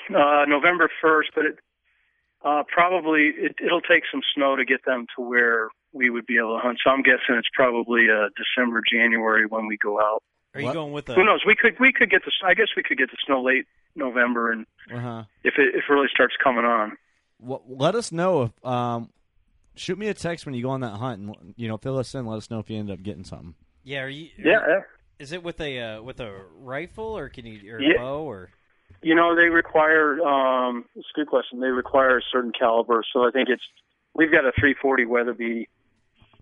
Uh, 0.10 0.46
November 0.48 0.90
first, 1.02 1.32
but 1.36 1.46
it 1.46 1.60
uh, 2.44 2.64
probably 2.74 3.32
it, 3.38 3.56
it'll 3.64 3.82
take 3.82 4.04
some 4.12 4.22
snow 4.34 4.56
to 4.56 4.66
get 4.66 4.84
them 4.86 5.06
to 5.16 5.22
where 5.24 5.68
we 5.94 6.10
would 6.10 6.26
be 6.26 6.38
able 6.38 6.56
to 6.56 6.62
hunt. 6.62 6.80
So 6.84 6.90
I'm 6.90 7.04
guessing 7.04 7.36
it's 7.36 7.50
probably 7.54 8.08
uh, 8.10 8.30
December, 8.40 8.82
January 8.90 9.46
when 9.46 9.68
we 9.68 9.78
go 9.78 10.00
out. 10.00 10.24
Are 10.56 10.62
you 10.62 10.74
going 10.74 10.92
with 10.92 11.08
a? 11.10 11.14
Who 11.14 11.24
knows? 11.26 11.42
We 11.46 11.56
could 11.56 11.80
we 11.80 11.92
could 11.94 12.10
get 12.10 12.24
the 12.26 12.32
I 12.46 12.54
guess 12.56 12.68
we 12.76 12.84
could 12.84 12.98
get 12.98 13.12
the 13.12 13.18
snow 13.26 13.44
late 13.44 13.66
November, 13.96 14.52
and 14.52 14.66
Uh-huh. 14.92 15.24
if 15.44 15.56
it 15.58 15.76
if 15.76 15.84
it 15.90 15.94
really 15.94 16.08
starts 16.14 16.34
coming 16.42 16.66
on. 16.66 16.98
Well, 17.42 17.64
let 17.68 17.96
us 17.96 18.12
know 18.12 18.44
if 18.44 18.66
um, 18.66 19.10
shoot 19.76 19.98
me 19.98 20.08
a 20.08 20.14
text 20.14 20.46
when 20.46 20.54
you 20.56 20.62
go 20.62 20.70
on 20.70 20.82
that 20.82 20.94
hunt, 20.98 21.20
and 21.22 21.54
you 21.58 21.68
know, 21.68 21.78
fill 21.78 21.98
us 21.98 22.14
in. 22.16 22.26
Let 22.26 22.38
us 22.38 22.50
know 22.50 22.60
if 22.60 22.70
you 22.70 22.78
end 22.78 22.92
up 22.92 23.02
getting 23.04 23.24
something. 23.24 23.56
Yeah. 23.84 24.02
Are 24.04 24.10
you? 24.10 24.30
Yeah, 24.38 24.60
yeah. 24.68 24.80
Is 25.20 25.32
it 25.32 25.44
with 25.44 25.60
a 25.62 25.80
uh, 25.80 26.02
with 26.02 26.20
a 26.20 26.42
rifle 26.60 27.18
or 27.18 27.30
can 27.30 27.46
you 27.46 27.74
or 27.74 27.78
a 27.80 27.84
Yeah. 27.84 27.98
bow 27.98 28.22
or? 28.22 28.50
You 29.04 29.16
know, 29.16 29.36
they 29.36 29.50
require. 29.50 30.20
Um, 30.22 30.86
it's 30.96 31.08
a 31.16 31.20
good 31.20 31.28
question. 31.28 31.60
They 31.60 31.68
require 31.70 32.18
a 32.18 32.22
certain 32.32 32.52
caliber. 32.58 33.04
So 33.12 33.28
I 33.28 33.32
think 33.32 33.50
it's. 33.50 33.64
We've 34.14 34.32
got 34.32 34.46
a 34.46 34.52
340 34.52 35.06
Weatherby 35.06 35.70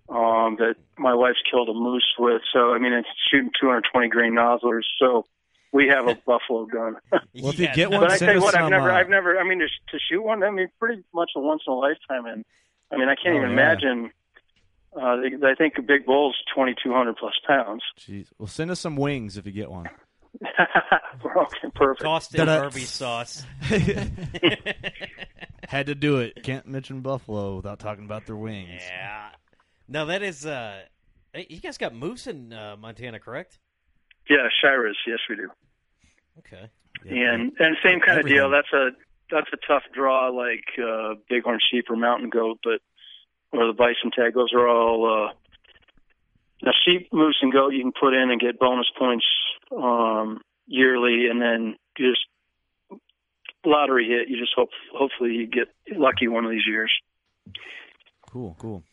um, 0.10 0.56
that 0.58 0.76
my 0.98 1.14
wife's 1.14 1.40
killed 1.50 1.70
a 1.70 1.74
moose 1.74 2.16
with. 2.18 2.42
So 2.52 2.74
I 2.74 2.80
mean, 2.80 2.94
it's 2.94 3.08
shooting 3.32 3.52
220 3.62 4.10
grain 4.10 4.34
Noslers. 4.34 4.84
So 5.00 5.26
we 5.72 5.88
have 5.88 6.08
a 6.08 6.16
buffalo 6.26 6.66
gun. 6.66 6.96
Well, 7.42 7.52
if 7.54 7.60
you 7.60 7.68
get 7.74 7.90
one, 7.92 8.02
but 8.02 8.12
I 8.12 8.18
send 8.18 8.28
tell 8.30 8.36
you 8.36 8.42
what. 8.42 8.56
I've 8.56 8.70
never, 8.70 8.92
uh, 8.92 8.96
I've 9.00 9.10
never. 9.10 9.38
I 9.40 9.44
mean, 9.48 9.60
to, 9.60 9.68
to 9.68 10.00
shoot 10.10 10.22
one, 10.22 10.44
I 10.44 10.50
mean, 10.52 10.68
pretty 10.80 11.04
much 11.14 11.32
a 11.36 11.40
once 11.40 11.62
in 11.68 11.72
a 11.74 11.76
lifetime. 11.76 12.26
And 12.26 12.44
I 12.92 12.98
mean, 12.98 13.08
I 13.10 13.16
can't 13.16 13.36
Oh, 13.36 13.38
even 13.38 13.50
yeah. 13.50 13.54
imagine. 13.54 14.12
Uh, 15.00 15.16
they, 15.18 15.48
I 15.48 15.54
think 15.56 15.76
a 15.78 15.82
big 15.84 16.06
bull's 16.06 16.36
2,200 16.56 17.16
plus 17.18 17.34
pounds. 17.48 17.84
Jeez. 18.00 18.28
Well, 18.40 18.48
send 18.48 18.72
us 18.72 18.80
some 18.80 18.96
wings 18.96 19.38
if 19.38 19.46
you 19.46 19.52
get 19.52 19.70
one. 19.70 19.88
okay, 20.44 21.70
perfect. 21.76 22.02
Tossed 22.02 22.34
in 22.36 22.46
Da-da. 22.46 22.64
Arby's 22.64 22.90
sauce. 22.90 23.44
Had 25.68 25.86
to 25.88 25.96
do 25.96 26.18
it. 26.18 26.42
Can't 26.44 26.68
mention 26.68 27.02
buffalo 27.02 27.56
without 27.56 27.80
talking 27.80 28.06
about 28.06 28.26
their 28.26 28.36
wings. 28.36 28.82
Yeah. 28.88 29.30
No, 29.88 30.08
that 30.08 30.24
is. 30.24 30.46
uh 30.46 30.82
You 31.36 31.60
guys 31.60 31.78
got 31.78 31.94
moose 31.94 32.28
in 32.28 32.52
uh, 32.54 32.76
Montana, 32.80 33.20
correct? 33.20 33.60
Yeah, 34.30 34.48
Shiras. 34.64 34.94
Yes, 35.08 35.20
we 35.30 35.36
do. 35.36 35.50
Okay. 36.40 36.70
and 37.10 37.52
and 37.60 37.78
same 37.84 38.00
kind 38.00 38.20
of 38.20 38.28
deal. 38.28 38.50
That's 38.50 38.72
a 38.74 38.90
that's 39.32 39.50
a 39.54 39.58
tough 39.68 39.84
draw 39.94 40.30
like 40.30 40.66
uh, 40.78 41.16
bighorn 41.30 41.60
sheep 41.72 41.86
or 41.90 41.96
mountain 41.96 42.30
goat, 42.30 42.60
but 42.64 42.80
or 43.52 43.68
the 43.68 43.74
bison 43.74 44.12
tag. 44.16 44.34
Those 44.34 44.54
are 44.54 44.68
all 44.68 45.30
uh, 45.30 45.34
now 46.62 46.72
sheep, 46.86 47.10
moose, 47.12 47.38
and 47.42 47.52
goat. 47.52 47.74
You 47.74 47.82
can 47.82 47.94
put 48.00 48.14
in 48.14 48.30
and 48.32 48.40
get 48.40 48.60
bonus 48.60 48.88
points 48.98 49.26
um, 49.76 50.42
yearly, 50.68 51.28
and 51.30 51.42
then 51.42 51.76
you 51.98 52.12
just 52.12 52.26
lottery 53.66 54.08
hit. 54.08 54.30
You 54.30 54.38
just 54.40 54.54
hope 54.56 54.70
hopefully 54.94 55.34
you 55.34 55.48
get 55.48 55.68
lucky 55.96 56.28
one 56.28 56.46
of 56.46 56.52
these 56.52 56.68
years. 56.68 56.92
Cool, 58.30 58.56
cool. 58.60 58.84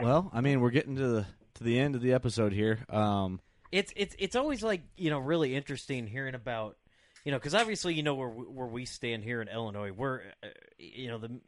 Well, 0.00 0.30
I 0.32 0.40
mean, 0.40 0.60
we're 0.60 0.70
getting 0.70 0.96
to 0.96 1.08
the 1.08 1.26
to 1.54 1.64
the 1.64 1.78
end 1.78 1.94
of 1.94 2.02
the 2.02 2.12
episode 2.12 2.52
here. 2.52 2.80
Um, 2.88 3.40
It's 3.70 3.92
it's 3.96 4.16
it's 4.18 4.36
always 4.36 4.62
like 4.62 4.82
you 4.96 5.10
know 5.10 5.18
really 5.18 5.54
interesting 5.54 6.06
hearing 6.06 6.34
about 6.34 6.76
you 7.24 7.32
know 7.32 7.38
because 7.38 7.54
obviously 7.54 7.94
you 7.94 8.02
know 8.02 8.14
where 8.14 8.28
we- 8.28 8.44
where 8.44 8.66
we 8.66 8.84
stand 8.84 9.24
here 9.24 9.42
in 9.42 9.48
Illinois 9.48 9.92
we're 9.92 10.22
uh, 10.42 10.48
you 10.78 11.08
know 11.08 11.18
the 11.18 11.40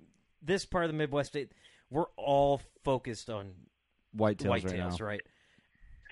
this 0.42 0.64
part 0.66 0.84
of 0.84 0.90
the 0.90 0.96
Midwest 0.96 1.30
state 1.30 1.52
we're 1.90 2.06
all 2.16 2.60
focused 2.84 3.30
on 3.30 3.52
whitetails, 4.16 4.64
right 4.64 4.76
now. 4.76 4.96
right 5.00 5.22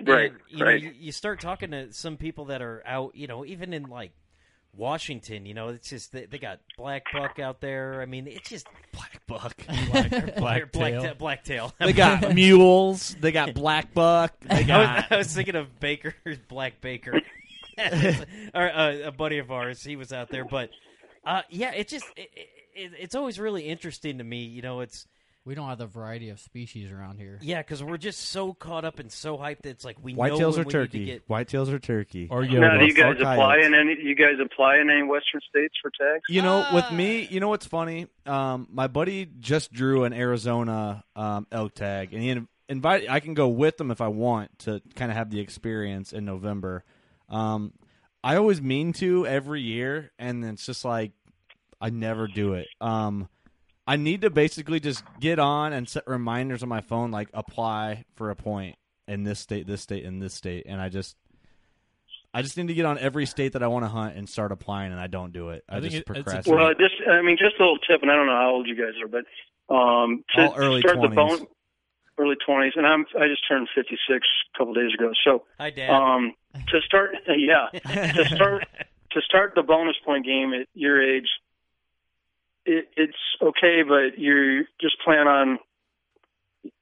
Right, 0.00 0.30
And, 0.30 0.40
you 0.48 0.64
right. 0.64 0.82
know 0.82 0.88
you, 0.90 0.94
you 0.98 1.12
start 1.12 1.40
talking 1.40 1.72
to 1.72 1.92
some 1.92 2.16
people 2.16 2.46
that 2.46 2.62
are 2.62 2.82
out 2.86 3.14
you 3.14 3.26
know 3.26 3.44
even 3.44 3.72
in 3.74 3.88
like 3.90 4.12
Washington 4.76 5.44
you 5.46 5.54
know 5.54 5.68
it's 5.68 5.88
just 5.90 6.12
they, 6.12 6.26
they 6.26 6.38
got 6.38 6.60
black 6.76 7.04
buck 7.12 7.38
out 7.38 7.60
there 7.60 8.00
I 8.00 8.06
mean 8.06 8.26
it's 8.26 8.48
just 8.48 8.66
Black 8.92 9.20
buck. 9.26 9.56
Black, 9.90 10.36
black 10.36 10.72
black 10.72 10.92
tail. 10.92 11.02
ta- 11.02 11.14
blacktail 11.14 11.74
They 11.80 11.92
got 11.92 12.34
mules. 12.34 13.14
They 13.20 13.32
got 13.32 13.54
black 13.54 13.92
buck. 13.94 14.32
They 14.40 14.70
I 14.70 14.78
was, 14.96 15.04
I 15.10 15.16
was 15.18 15.34
thinking 15.34 15.54
of 15.56 15.78
Baker, 15.80 16.14
Black 16.48 16.80
Baker, 16.80 17.20
or 18.54 18.70
uh, 18.70 18.96
a 19.04 19.12
buddy 19.12 19.38
of 19.38 19.50
ours. 19.52 19.82
He 19.84 19.96
was 19.96 20.12
out 20.12 20.30
there, 20.30 20.44
but 20.44 20.70
uh, 21.24 21.42
yeah, 21.50 21.72
it 21.72 21.88
just 21.88 22.06
it, 22.16 22.28
it, 22.74 22.92
it's 22.98 23.14
always 23.14 23.38
really 23.38 23.62
interesting 23.62 24.18
to 24.18 24.24
me. 24.24 24.44
You 24.44 24.62
know, 24.62 24.80
it's 24.80 25.06
We 25.44 25.54
don't 25.54 25.68
have 25.68 25.78
the 25.78 25.86
variety 25.86 26.28
of 26.28 26.38
species 26.40 26.90
around 26.92 27.18
here. 27.18 27.38
yeah, 27.40 27.62
because 27.62 27.82
we're 27.82 27.96
just 27.96 28.20
so 28.28 28.52
caught 28.52 28.84
up 28.84 28.98
and 28.98 29.10
so 29.10 29.38
hyped. 29.38 29.62
That 29.62 29.70
it's 29.70 29.84
like 29.84 29.96
we 30.02 30.12
know 30.12 30.20
whitetails 30.22 30.52
when 30.56 30.60
or 30.60 30.64
we 30.64 30.72
turkey. 30.72 30.98
Need 30.98 31.04
to 31.06 31.12
get, 31.12 31.28
Whitetails 31.28 31.72
or 31.72 31.78
turkey. 31.78 32.28
Or 32.30 32.44
Now, 32.44 32.76
do 32.78 32.84
you 32.84 32.92
guys 32.92 33.06
or 33.16 33.20
apply 33.20 33.36
coyotes. 33.36 33.66
in 33.66 33.74
any? 33.74 33.96
You 34.02 34.14
guys 34.14 34.34
apply 34.44 34.76
in 34.76 34.90
any 34.90 35.02
Western 35.04 35.40
states 35.48 35.74
for 35.80 35.90
tags? 35.90 36.24
You 36.28 36.42
know, 36.42 36.66
with 36.74 36.84
Ah. 36.90 36.94
me, 36.94 37.26
you 37.30 37.40
know 37.40 37.48
what's 37.48 37.64
funny? 37.66 38.08
Um, 38.26 38.68
my 38.70 38.88
buddy 38.88 39.26
just 39.40 39.72
drew 39.72 40.04
an 40.04 40.12
Arizona 40.12 41.02
um, 41.16 41.46
elk 41.50 41.74
tag, 41.74 42.12
and 42.12 42.22
he 42.22 42.28
in- 42.28 42.48
invited. 42.68 43.08
I 43.08 43.20
can 43.20 43.32
go 43.32 43.48
with 43.48 43.78
them 43.78 43.90
if 43.90 44.02
I 44.02 44.08
want 44.08 44.58
to 44.60 44.82
kind 44.96 45.10
of 45.10 45.16
have 45.16 45.30
the 45.30 45.40
experience 45.40 46.12
in 46.12 46.26
November. 46.26 46.84
Um, 47.30 47.72
I 48.22 48.36
always 48.36 48.60
mean 48.60 48.92
to 48.94 49.26
every 49.26 49.62
year, 49.62 50.10
and 50.18 50.44
it's 50.44 50.66
just 50.66 50.84
like 50.84 51.12
I 51.80 51.88
never 51.88 52.26
do 52.26 52.52
it. 52.52 52.66
Um, 52.82 53.28
I 53.88 53.96
need 53.96 54.20
to 54.20 54.30
basically 54.30 54.80
just 54.80 55.02
get 55.18 55.38
on 55.38 55.72
and 55.72 55.88
set 55.88 56.04
reminders 56.06 56.62
on 56.62 56.68
my 56.68 56.82
phone, 56.82 57.10
like 57.10 57.28
apply 57.32 58.04
for 58.16 58.30
a 58.30 58.36
point 58.36 58.76
in 59.08 59.24
this 59.24 59.40
state, 59.40 59.66
this 59.66 59.80
state, 59.80 60.04
in 60.04 60.18
this 60.20 60.34
state, 60.34 60.66
and 60.68 60.80
I 60.80 60.88
just. 60.90 61.16
I 62.34 62.42
just 62.42 62.58
need 62.58 62.68
to 62.68 62.74
get 62.74 62.84
on 62.84 62.98
every 62.98 63.24
state 63.24 63.54
that 63.54 63.62
I 63.62 63.68
want 63.68 63.86
to 63.86 63.88
hunt 63.88 64.14
and 64.14 64.28
start 64.28 64.52
applying, 64.52 64.92
and 64.92 65.00
I 65.00 65.06
don't 65.06 65.32
do 65.32 65.48
it. 65.48 65.64
I, 65.66 65.78
I 65.78 65.80
think 65.80 65.92
just 65.92 66.02
it- 66.02 66.06
procrastinate. 66.06 66.58
Well, 66.58 66.68
just 66.74 66.94
I 67.10 67.22
mean, 67.22 67.38
just 67.38 67.56
a 67.58 67.62
little 67.62 67.78
tip, 67.78 68.02
and 68.02 68.10
I 68.10 68.14
don't 68.14 68.26
know 68.26 68.36
how 68.36 68.50
old 68.50 68.68
you 68.68 68.76
guys 68.76 68.92
are, 69.02 69.08
but 69.08 69.24
um, 69.74 70.24
to 70.36 70.42
All 70.50 70.54
early 70.54 70.80
start 70.82 71.00
the 71.00 71.08
20s. 71.08 71.14
bone, 71.14 71.46
early 72.18 72.36
twenties, 72.44 72.74
and 72.76 72.86
I'm 72.86 73.06
I 73.18 73.28
just 73.28 73.48
turned 73.48 73.66
56 73.74 73.96
a 74.54 74.58
couple 74.58 74.74
days 74.74 74.92
ago. 74.92 75.10
So 75.24 75.44
hi, 75.58 75.70
Dad. 75.70 75.88
um, 75.88 76.34
to 76.68 76.80
start, 76.82 77.12
yeah, 77.34 77.68
to 78.12 78.24
start 78.26 78.68
to 79.12 79.20
start 79.22 79.54
the 79.56 79.62
bonus 79.62 79.96
point 80.04 80.26
game 80.26 80.52
at 80.52 80.68
your 80.74 81.02
age, 81.02 81.28
it, 82.68 82.88
it's 82.96 83.16
okay, 83.42 83.82
but 83.82 84.18
you 84.18 84.64
just 84.80 84.96
plan 85.04 85.26
on 85.26 85.58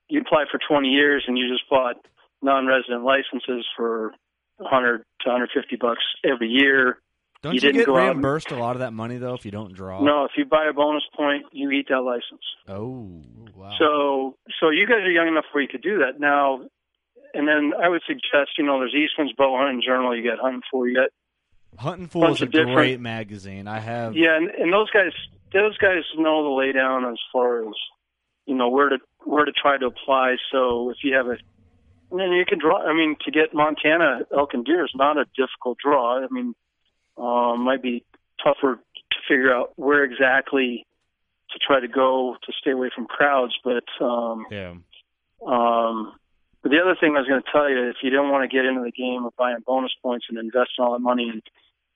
you 0.09 0.21
apply 0.21 0.45
for 0.51 0.61
20 0.69 0.89
years 0.89 1.25
and 1.27 1.37
you 1.37 1.49
just 1.49 1.69
bought 1.69 1.97
non-resident 2.43 3.03
licenses 3.03 3.67
for 3.77 4.13
100 4.59 4.99
to 5.21 5.29
150 5.29 5.77
bucks 5.77 6.03
every 6.25 6.49
year. 6.49 6.99
Don't 7.43 7.53
you 7.53 7.57
you, 7.57 7.61
didn't 7.61 7.77
get 7.77 7.87
go 7.87 7.97
out 7.97 8.01
and- 8.03 8.09
reimbursed 8.17 8.51
a 8.51 8.57
lot 8.57 8.77
of 8.77 8.81
that 8.81 8.93
money 8.93 9.19
though 9.19 9.35
if 9.35 9.45
you 9.45 9.51
don't 9.51 9.73
draw? 9.73 10.03
No, 10.03 10.25
if 10.25 10.33
you 10.37 10.45
buy 10.45 10.67
a 10.69 10.73
bonus 10.73 11.03
point, 11.17 11.47
you 11.53 11.71
eat 11.71 11.87
that 11.89 12.01
license. 12.01 12.43
Oh. 12.69 13.23
Wow. 13.55 13.73
So, 13.79 14.37
so 14.61 14.71
you 14.71 14.87
guys 14.87 15.01
are 15.03 15.11
young 15.11 15.29
enough 15.29 15.45
where 15.53 15.63
you 15.63 15.69
could 15.69 15.83
do 15.83 15.99
that 15.99 16.21
now. 16.21 16.63
And 17.35 17.47
then 17.47 17.73
I 17.83 17.89
would 17.89 18.03
suggest, 18.07 18.57
you 18.57 18.65
know, 18.65 18.79
there's 18.79 18.95
Eastman's 18.95 19.33
Bow 19.37 19.57
Hunting 19.59 19.83
Journal. 19.85 20.17
You 20.17 20.29
got 20.29 20.39
Hunting 20.39 20.63
Fool. 20.71 20.89
You 20.89 20.95
got 20.95 21.11
Hunting 21.79 22.07
Fool 22.09 22.33
is 22.33 22.43
a 22.43 22.47
great 22.47 23.01
magazine. 23.01 23.69
I 23.69 23.81
have. 23.81 24.17
yeah, 24.17 24.37
and, 24.37 24.49
and 24.51 24.73
those 24.73 24.91
guys, 24.91 25.13
those 25.61 25.79
guys 25.79 26.03
know 26.17 26.43
the 26.43 26.51
laydown 26.51 27.11
as 27.11 27.19
far 27.33 27.63
as 27.63 27.75
you 28.47 28.55
know 28.55 28.69
where 28.69 28.89
to 28.89 28.99
where 29.25 29.45
to 29.45 29.53
try 29.53 29.79
to 29.79 29.87
apply. 29.87 30.37
So 30.53 30.91
if 30.91 30.99
you 31.03 31.15
have 31.15 31.27
a, 31.27 31.37
and 32.11 32.21
then 32.21 32.33
you 32.33 32.45
can 32.47 32.59
draw. 32.59 32.83
I 32.83 32.95
mean, 32.95 33.17
to 33.25 33.31
get 33.31 33.55
Montana 33.55 34.21
elk 34.37 34.55
and 34.55 34.65
deer 34.65 34.85
is 34.85 34.93
not 34.95 35.19
a 35.19 35.25
difficult 35.37 35.79
draw. 35.83 36.25
I 36.25 36.29
mean, 36.31 36.55
um, 37.19 37.65
might 37.65 37.83
be 37.83 38.05
tougher 38.43 38.77
to 38.77 39.19
figure 39.29 39.55
out 39.55 39.73
where 39.77 40.05
exactly 40.05 40.87
to 41.51 41.59
try 41.59 41.81
to 41.81 41.89
go 41.89 42.37
to 42.43 42.53
stay 42.61 42.73
away 42.73 42.91
from 42.95 43.07
crowds, 43.07 43.55
but 43.65 43.85
um, 44.05 44.47
Yeah. 44.51 44.75
Um, 45.47 46.15
but 46.63 46.71
the 46.71 46.81
other 46.83 46.97
thing 46.99 47.15
I 47.15 47.21
was 47.21 47.29
going 47.29 47.43
to 47.43 47.53
tell 47.53 47.71
you, 47.71 47.91
if 47.91 48.03
you 48.03 48.11
don't 48.11 48.31
want 48.31 48.43
to 48.43 48.55
get 48.55 48.65
into 48.65 48.83
the 48.83 48.91
game 48.91 49.25
of 49.25 49.37
buying 49.37 49.63
bonus 49.65 49.93
points 50.03 50.27
and 50.29 50.39
investing 50.39 50.83
all 50.83 50.93
that 50.95 50.99
money 50.99 51.29
and 51.31 51.43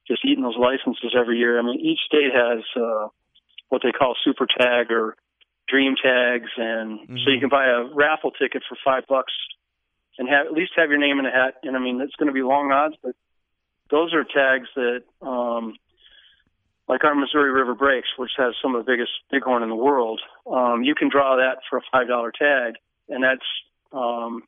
just 0.07 0.25
eating 0.25 0.45
those 0.45 0.59
licenses 0.59 1.15
every 1.19 1.39
year, 1.39 1.59
I 1.59 1.63
mean, 1.63 1.81
each 1.81 1.99
state 2.07 2.31
has 2.33 2.63
uh, 2.77 3.09
what 3.71 3.83
they 3.83 3.93
call 3.93 4.15
super 4.23 4.47
tag 4.47 4.91
or 4.91 5.17
dream 5.69 5.95
tags, 5.97 6.51
and 6.57 7.01
so 7.25 7.31
you 7.31 7.41
can 7.41 7.49
buy 7.49 7.67
a 7.67 7.85
raffle 7.95 8.33
ticket 8.33 8.63
for 8.69 8.77
five 8.85 9.05
bucks 9.09 9.33
and 10.19 10.29
have 10.29 10.47
at 10.47 10.53
least 10.53 10.73
have 10.77 10.91
your 10.91 10.99
name 10.99 11.19
in 11.19 11.25
a 11.27 11.31
hat. 11.31 11.55
And 11.63 11.77
I 11.77 11.81
mean, 11.81 12.01
it's 12.01 12.15
going 12.17 12.27
to 12.27 12.33
be 12.33 12.43
long 12.43 12.73
odds, 12.73 12.97
but 13.03 13.15
those 13.91 14.13
are 14.13 14.25
tags 14.25 14.69
that, 14.75 15.03
um, 15.27 15.77
like 16.89 17.05
our 17.05 17.15
Missouri 17.15 17.53
River 17.53 17.75
Breaks, 17.75 18.09
which 18.19 18.33
has 18.37 18.55
some 18.61 18.75
of 18.75 18.85
the 18.85 18.91
biggest 18.91 19.13
bighorn 19.31 19.63
in 19.63 19.69
the 19.69 19.77
world. 19.77 20.21
Um, 20.51 20.83
you 20.83 20.95
can 20.95 21.09
draw 21.09 21.37
that 21.37 21.63
for 21.71 21.79
a 21.79 21.83
five 21.93 22.09
dollar 22.09 22.33
tag, 22.33 22.75
and 23.09 23.23
that's 23.23 23.47
um, 23.93 24.43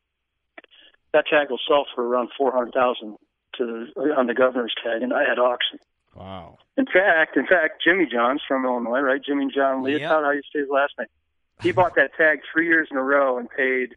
that 1.13 1.27
tag 1.31 1.51
will 1.51 1.61
sell 1.69 1.87
for 1.95 2.05
around 2.05 2.31
four 2.37 2.53
hundred 2.53 2.75
thousand 2.75 3.17
to 3.59 3.87
on 4.19 4.27
the 4.27 4.35
governor's 4.35 4.75
tag, 4.83 5.03
and 5.03 5.13
I 5.13 5.23
had 5.23 5.39
auction. 5.39 5.79
Wow. 6.15 6.59
In 6.77 6.87
fact, 6.87 7.37
in 7.37 7.47
fact, 7.47 7.83
Jimmy 7.85 8.07
John's 8.11 8.43
from 8.47 8.65
Illinois, 8.65 9.01
right? 9.01 9.21
Jimmy 9.25 9.49
John 9.55 9.83
Liautaud, 9.83 10.01
Yep. 10.01 10.11
how 10.11 10.31
you 10.31 10.43
say 10.53 10.61
his 10.61 10.69
last 10.71 10.93
name? 10.99 11.09
He 11.63 11.73
bought 11.73 11.95
that 11.95 12.11
tag 12.17 12.41
three 12.53 12.67
years 12.67 12.89
in 12.91 12.97
a 12.97 13.03
row 13.03 13.39
and 13.39 13.49
paid 13.49 13.95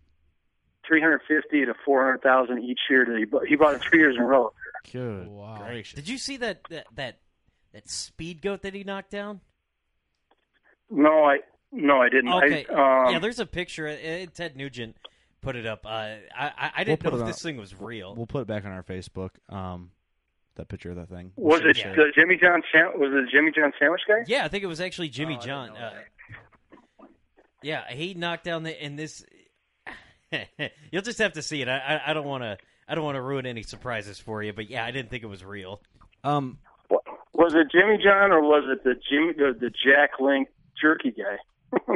three 0.88 1.02
hundred 1.02 1.22
fifty 1.28 1.66
to 1.66 1.74
four 1.84 2.04
hundred 2.06 2.22
thousand 2.22 2.64
each 2.64 2.80
year. 2.90 3.06
That 3.06 3.18
he 3.18 3.26
bought. 3.26 3.48
He 3.48 3.56
bought 3.56 3.76
it 3.76 3.82
three 3.82 4.00
years 4.00 4.16
in 4.16 4.22
a 4.22 4.26
row. 4.26 4.54
Good 4.92 5.28
Wow. 5.28 5.58
gracious. 5.68 5.96
Did 5.96 6.08
you 6.08 6.18
see 6.18 6.38
that 6.38 6.62
that 6.70 6.86
that, 6.96 7.18
that 7.74 7.90
speed 7.90 8.42
goat 8.42 8.62
that 8.62 8.74
he 8.76 8.84
knocked 8.84 9.10
down? 9.12 9.42
No, 10.90 11.26
I 11.26 11.40
no, 11.72 12.02
I 12.02 12.10
didn't. 12.10 12.32
Okay. 12.32 12.66
I, 12.70 13.06
um, 13.08 13.14
yeah, 13.14 13.20
there's 13.20 13.40
a 13.40 13.46
picture. 13.46 13.88
Uh, 13.88 14.26
Ted 14.34 14.56
Nugent 14.56 14.96
put 15.42 15.56
it 15.56 15.66
up. 15.66 15.86
Uh, 15.86 15.90
I 15.90 16.20
I, 16.38 16.52
I 16.58 16.72
We'll 16.78 16.86
didn't 16.86 17.04
know 17.04 17.10
it 17.10 17.14
if 17.16 17.22
on- 17.22 17.28
this 17.28 17.42
thing 17.42 17.58
was 17.58 17.80
real. 17.80 18.14
We'll 18.16 18.28
put 18.28 18.42
it 18.42 18.48
back 18.48 18.64
on 18.66 18.72
our 18.72 18.84
Facebook. 18.84 19.32
Um, 19.50 19.92
that 20.56 20.68
picture 20.70 20.90
of 20.90 20.96
that 20.98 21.10
thing. 21.10 21.32
was 21.36 21.62
it 21.64 21.78
share 21.78 21.96
the 21.96 22.12
Jimmy 22.16 22.38
John? 22.42 22.62
Sam- 22.72 23.00
was 23.00 23.12
it 23.14 23.30
Jimmy 23.32 23.52
John 23.56 23.72
sandwich 23.80 24.02
guy? 24.08 24.24
Yeah, 24.28 24.46
I 24.46 24.48
think 24.48 24.64
it 24.64 24.68
was 24.68 24.82
actually 24.82 25.10
Jimmy 25.10 25.38
Oh, 25.40 25.46
John. 25.46 25.70
Uh, 25.72 25.94
yeah, 27.64 27.84
he 27.92 28.14
knocked 28.14 28.44
down 28.44 28.64
the 28.64 28.82
and 28.82 28.98
this. 28.98 29.26
You'll 30.92 31.02
just 31.02 31.20
have 31.20 31.34
to 31.34 31.42
see 31.42 31.62
it. 31.62 31.68
I 31.68 31.78
I, 32.06 32.12
I 32.12 32.14
don't 32.14 32.26
want 32.28 32.44
to. 32.44 32.58
I 32.88 32.94
don't 32.96 33.04
want 33.04 33.16
to 33.16 33.22
ruin 33.22 33.46
any 33.48 33.64
surprises 33.64 34.20
for 34.20 34.44
you, 34.44 34.54
but 34.54 34.70
yeah, 34.70 34.86
I 34.86 34.92
didn't 34.92 35.10
think 35.10 35.24
it 35.24 35.28
was 35.28 35.44
real. 35.44 35.82
Um, 36.24 36.60
Was 37.34 37.54
it 37.56 37.68
Jimmy 37.72 37.98
John 38.04 38.32
or 38.32 38.42
was 38.42 38.64
it 38.68 38.84
the 38.84 38.94
Jimmy 39.10 39.34
the, 39.34 39.58
the 39.60 39.70
Jack 39.72 40.20
Link 40.20 40.50
jerky 40.82 41.12
guy? 41.12 41.38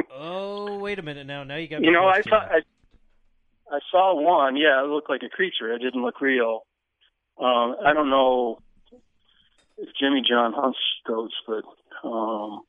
Oh, 0.22 0.78
wait 0.78 0.98
a 0.98 1.02
minute 1.02 1.26
now. 1.26 1.42
Now 1.44 1.56
you 1.56 1.66
got. 1.68 1.80
me 1.80 1.86
You 1.86 1.92
know, 1.92 2.06
I 2.06 2.20
questioning. 2.20 2.40
saw 2.40 3.74
I, 3.74 3.76
I 3.76 3.78
saw 3.90 4.14
one. 4.20 4.56
Yeah, 4.56 4.82
it 4.84 4.88
looked 4.88 5.08
like 5.08 5.22
a 5.24 5.28
creature. 5.30 5.72
It 5.72 5.78
didn't 5.78 6.02
look 6.02 6.20
real. 6.20 6.66
Um, 7.40 7.76
I 7.84 7.94
don't 7.94 8.10
know 8.10 8.58
if 9.78 9.88
Jimmy 9.98 10.22
John 10.28 10.52
hunts 10.52 10.78
goats, 11.06 11.34
but 11.46 11.64
um, 12.06 12.60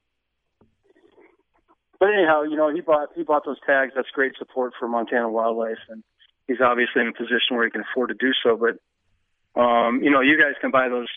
but 1.99 2.09
anyhow, 2.09 2.43
you 2.43 2.55
know, 2.55 2.73
he 2.73 2.81
bought 2.81 3.09
he 3.15 3.23
bought 3.23 3.45
those 3.45 3.59
tags. 3.65 3.91
That's 3.95 4.09
great 4.13 4.33
support 4.37 4.73
for 4.79 4.87
Montana 4.87 5.29
wildlife, 5.29 5.77
and 5.89 6.03
he's 6.47 6.61
obviously 6.61 7.01
in 7.01 7.09
a 7.09 7.13
position 7.13 7.55
where 7.55 7.65
he 7.65 7.71
can 7.71 7.81
afford 7.81 8.09
to 8.09 8.15
do 8.15 8.31
so. 8.43 8.57
But 8.57 9.61
um, 9.61 10.01
you 10.01 10.09
know, 10.09 10.21
you 10.21 10.39
guys 10.39 10.53
can 10.61 10.71
buy 10.71 10.87
those 10.87 11.09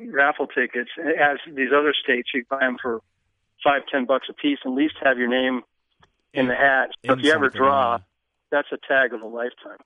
raffle 0.00 0.46
tickets 0.46 0.90
as 0.98 1.38
these 1.46 1.70
other 1.76 1.94
states. 2.02 2.30
You 2.34 2.44
can 2.44 2.58
buy 2.58 2.64
them 2.64 2.76
for 2.80 3.00
five, 3.62 3.82
ten 3.92 4.06
bucks 4.06 4.28
a 4.30 4.32
piece, 4.32 4.58
and 4.64 4.72
at 4.72 4.76
least 4.76 4.94
have 5.02 5.18
your 5.18 5.28
name 5.28 5.62
in 6.32 6.48
the 6.48 6.54
hat. 6.54 6.90
So 7.04 7.12
in 7.12 7.18
if 7.18 7.24
you 7.26 7.32
ever 7.32 7.50
draw, 7.50 7.96
yeah. 7.96 7.98
that's 8.50 8.68
a 8.72 8.78
tag 8.88 9.12
of 9.12 9.22
a 9.22 9.26
lifetime. 9.26 9.78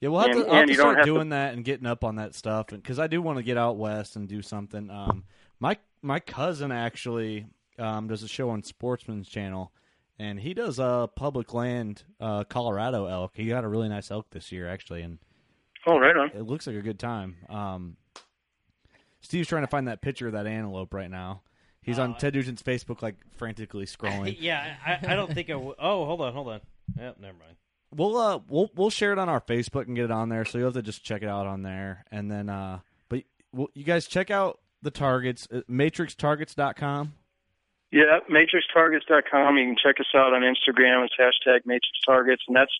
Yeah, 0.00 0.10
we'll 0.10 0.20
have 0.20 0.30
And- 0.30 0.44
to, 0.44 0.48
I'll 0.48 0.54
have 0.56 0.66
to 0.68 0.74
start 0.74 0.96
have 0.98 1.06
to- 1.06 1.12
doing 1.12 1.28
that 1.30 1.54
and 1.54 1.64
getting 1.64 1.86
up 1.86 2.04
on 2.04 2.16
that 2.16 2.34
stuff, 2.34 2.66
because 2.68 2.98
I 2.98 3.06
do 3.06 3.22
want 3.22 3.38
to 3.38 3.42
get 3.42 3.56
out 3.56 3.76
west 3.76 4.16
and 4.16 4.28
do 4.28 4.42
something. 4.42 4.90
Um, 4.90 5.24
my 5.60 5.76
my 6.02 6.20
cousin 6.20 6.70
actually 6.70 7.46
um, 7.78 8.06
does 8.08 8.22
a 8.22 8.28
show 8.28 8.50
on 8.50 8.62
Sportsman's 8.62 9.28
Channel, 9.28 9.72
and 10.18 10.38
he 10.38 10.52
does 10.54 10.78
uh, 10.78 11.06
public 11.08 11.54
land 11.54 12.02
uh, 12.20 12.44
Colorado 12.44 13.06
elk. 13.06 13.32
He 13.34 13.46
got 13.46 13.64
a 13.64 13.68
really 13.68 13.88
nice 13.88 14.10
elk 14.10 14.26
this 14.30 14.52
year, 14.52 14.68
actually, 14.68 15.02
and 15.02 15.18
Oh, 15.86 15.98
right 15.98 16.16
on. 16.16 16.30
it 16.34 16.42
looks 16.42 16.66
like 16.66 16.76
a 16.76 16.82
good 16.82 16.98
time. 16.98 17.36
Um, 17.48 17.96
Steve's 19.20 19.48
trying 19.48 19.62
to 19.62 19.66
find 19.68 19.88
that 19.88 20.02
picture 20.02 20.26
of 20.26 20.32
that 20.34 20.46
antelope 20.46 20.92
right 20.94 21.10
now. 21.10 21.42
He's 21.82 21.98
on 22.00 22.16
Ted 22.16 22.34
Nugent's 22.34 22.62
Facebook, 22.62 23.00
like 23.00 23.14
frantically 23.36 23.86
scrolling. 23.86 24.36
yeah, 24.40 24.74
I, 24.84 25.12
I 25.12 25.16
don't 25.16 25.32
think 25.32 25.48
I. 25.48 25.52
W- 25.52 25.74
oh, 25.78 26.04
hold 26.04 26.20
on, 26.20 26.32
hold 26.32 26.48
on. 26.48 26.60
Yep, 26.98 27.16
never 27.20 27.38
mind. 27.38 27.56
We'll 27.94 28.16
uh 28.16 28.40
we'll 28.48 28.70
we'll 28.74 28.90
share 28.90 29.12
it 29.12 29.18
on 29.18 29.28
our 29.28 29.40
Facebook 29.40 29.86
and 29.86 29.96
get 29.96 30.06
it 30.06 30.10
on 30.10 30.28
there, 30.28 30.44
so 30.44 30.58
you'll 30.58 30.68
have 30.68 30.74
to 30.74 30.82
just 30.82 31.04
check 31.04 31.22
it 31.22 31.28
out 31.28 31.46
on 31.46 31.62
there. 31.62 32.04
And 32.10 32.30
then 32.30 32.48
uh 32.48 32.80
but 33.08 33.22
well, 33.52 33.68
you 33.74 33.84
guys 33.84 34.06
check 34.06 34.30
out 34.30 34.60
the 34.82 34.90
targets 34.90 35.46
matrixtargets.com. 35.46 37.14
Yeah, 37.92 38.18
matrixtargets.com. 38.30 39.56
You 39.58 39.64
can 39.64 39.76
check 39.82 40.00
us 40.00 40.06
out 40.14 40.32
on 40.34 40.42
Instagram. 40.42 41.06
It's 41.06 41.14
hashtag 41.18 41.60
matrixtargets, 41.66 42.40
and 42.48 42.56
that's, 42.56 42.72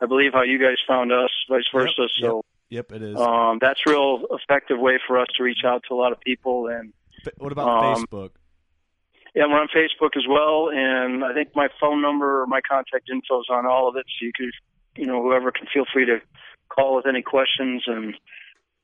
I 0.00 0.06
believe, 0.06 0.32
how 0.32 0.42
you 0.42 0.58
guys 0.58 0.76
found 0.86 1.12
us, 1.12 1.30
vice 1.48 1.64
versa. 1.74 2.08
So 2.20 2.44
Yep, 2.70 2.92
it 2.92 3.02
is. 3.02 3.20
um, 3.20 3.58
that's 3.60 3.84
real 3.86 4.24
effective 4.30 4.78
way 4.78 4.98
for 5.06 5.18
us 5.18 5.26
to 5.36 5.42
reach 5.42 5.64
out 5.64 5.82
to 5.88 5.94
a 5.94 5.96
lot 5.96 6.12
of 6.12 6.20
people. 6.20 6.68
And 6.68 6.92
what 7.36 7.52
about 7.52 7.68
um, 7.68 8.06
Facebook? 8.06 8.30
Yeah, 9.34 9.44
we're 9.46 9.60
on 9.60 9.68
Facebook 9.68 10.16
as 10.16 10.24
well. 10.28 10.70
And 10.72 11.24
I 11.24 11.32
think 11.34 11.50
my 11.54 11.68
phone 11.80 12.02
number, 12.02 12.42
or 12.42 12.46
my 12.46 12.60
contact 12.60 13.08
info 13.10 13.40
is 13.40 13.46
on 13.50 13.66
all 13.66 13.88
of 13.88 13.96
it. 13.96 14.04
So 14.18 14.26
you 14.26 14.32
could, 14.36 14.52
you 15.00 15.06
know, 15.06 15.22
whoever 15.22 15.50
can 15.50 15.66
feel 15.72 15.84
free 15.92 16.06
to 16.06 16.18
call 16.68 16.96
with 16.96 17.06
any 17.06 17.22
questions, 17.22 17.82
and 17.86 18.14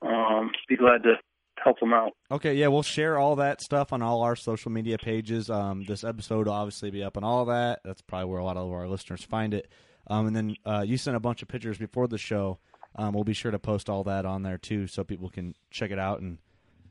um, 0.02 0.50
be 0.68 0.76
glad 0.76 1.02
to 1.04 1.14
help 1.62 1.80
them 1.80 1.92
out. 1.92 2.12
Okay, 2.30 2.54
yeah, 2.54 2.68
we'll 2.68 2.82
share 2.82 3.18
all 3.18 3.36
that 3.36 3.60
stuff 3.60 3.92
on 3.92 4.00
all 4.02 4.22
our 4.22 4.36
social 4.36 4.70
media 4.70 4.96
pages. 4.98 5.50
Um, 5.50 5.84
this 5.84 6.04
episode 6.04 6.46
will 6.46 6.54
obviously 6.54 6.90
be 6.90 7.02
up 7.02 7.16
on 7.16 7.24
all 7.24 7.44
that. 7.46 7.80
That's 7.84 8.00
probably 8.02 8.30
where 8.30 8.38
a 8.40 8.44
lot 8.44 8.56
of 8.56 8.70
our 8.70 8.86
listeners 8.86 9.24
find 9.24 9.52
it. 9.54 9.70
Um, 10.06 10.26
and 10.28 10.36
then 10.36 10.56
uh, 10.64 10.84
you 10.86 10.96
sent 10.96 11.16
a 11.16 11.20
bunch 11.20 11.42
of 11.42 11.48
pictures 11.48 11.76
before 11.78 12.06
the 12.08 12.16
show. 12.18 12.58
Um, 12.94 13.12
we'll 13.12 13.24
be 13.24 13.34
sure 13.34 13.50
to 13.50 13.58
post 13.58 13.90
all 13.90 14.04
that 14.04 14.24
on 14.24 14.42
there 14.42 14.56
too, 14.58 14.86
so 14.86 15.02
people 15.04 15.28
can 15.28 15.54
check 15.70 15.90
it 15.90 15.98
out 15.98 16.20
and, 16.20 16.38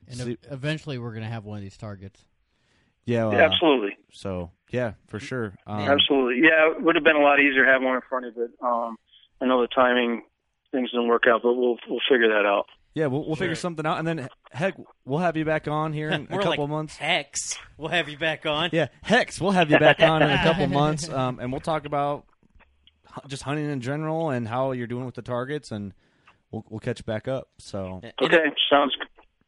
And 0.07 0.17
see. 0.17 0.37
eventually, 0.51 0.97
we're 0.97 1.13
gonna 1.13 1.29
have 1.29 1.45
one 1.45 1.57
of 1.57 1.63
these 1.63 1.77
targets. 1.77 2.25
Yeah, 3.07 3.27
uh, 3.27 3.31
Yeah, 3.31 3.49
absolutely. 3.51 3.97
So 4.11 4.51
yeah, 4.69 4.93
for 5.07 5.19
sure. 5.19 5.55
Um, 5.65 5.79
Absolutely. 5.79 6.41
Yeah, 6.43 6.71
it 6.71 6.83
would 6.83 6.95
have 6.95 7.03
been 7.03 7.15
a 7.15 7.21
lot 7.21 7.39
easier 7.39 7.65
to 7.65 7.71
have 7.71 7.81
one 7.81 7.95
in 7.95 8.01
front 8.07 8.25
of 8.25 8.37
it. 8.37 8.51
Um, 8.61 8.97
I 9.41 9.45
know 9.45 9.61
the 9.61 9.67
timing 9.67 10.23
things 10.71 10.91
didn't 10.91 11.07
work 11.07 11.23
out, 11.27 11.41
but 11.41 11.53
we'll 11.53 11.77
we'll 11.89 12.01
figure 12.09 12.27
that 12.27 12.45
out. 12.45 12.65
Yeah, 12.93 13.07
we'll, 13.07 13.25
we'll 13.25 13.35
figure 13.35 13.55
something 13.55 13.85
out, 13.85 13.99
and 13.99 14.07
then 14.07 14.27
heck, 14.51 14.75
we'll 15.05 15.19
have 15.19 15.37
you 15.37 15.45
back 15.45 15.67
on 15.67 15.93
here 15.93 16.09
in 16.09 16.23
a 16.31 16.37
couple 16.37 16.63
like 16.63 16.69
months. 16.69 16.97
Hex, 16.97 17.57
we'll 17.77 17.89
have 17.89 18.09
you 18.09 18.17
back 18.17 18.45
on. 18.45 18.71
Yeah, 18.73 18.87
Hex, 19.03 19.39
we'll 19.39 19.51
have 19.51 19.69
you 19.69 19.77
back 19.77 20.01
on 20.01 20.23
in 20.23 20.29
a 20.29 20.43
couple 20.43 20.67
months, 20.67 21.07
um, 21.07 21.39
and 21.39 21.51
we'll 21.51 21.61
talk 21.61 21.85
about 21.85 22.25
just 23.27 23.43
hunting 23.43 23.69
in 23.69 23.81
general 23.81 24.31
and 24.31 24.47
how 24.47 24.71
you're 24.71 24.87
doing 24.87 25.05
with 25.05 25.15
the 25.15 25.21
targets, 25.21 25.71
and 25.71 25.93
we'll 26.51 26.65
we'll 26.69 26.79
catch 26.79 27.05
back 27.05 27.27
up. 27.27 27.49
So 27.59 28.01
And 28.03 28.13
Okay, 28.21 28.35
it, 28.35 28.53
sounds 28.69 28.95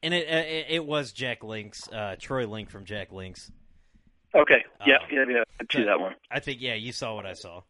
and 0.03 0.13
it, 0.13 0.27
uh, 0.27 0.35
it 0.37 0.65
it 0.69 0.85
was 0.85 1.11
Jack 1.11 1.43
Links, 1.43 1.87
uh, 1.91 2.15
Troy 2.19 2.45
Link 2.47 2.69
from 2.69 2.85
Jack 2.85 3.11
Links. 3.11 3.51
okay. 4.35 4.63
Yeah, 4.85 4.95
Um, 4.97 5.01
yeah, 5.11 5.25
yeah. 5.29 5.43
I 5.59 5.65
see 5.75 5.83
that 5.83 5.99
one. 5.99 6.15
I 6.31 6.39
think 6.39 6.61
yeah, 6.61 6.75
you 6.75 6.91
saw 6.91 7.15
what 7.15 7.25
I 7.25 7.33
saw. 7.33 7.61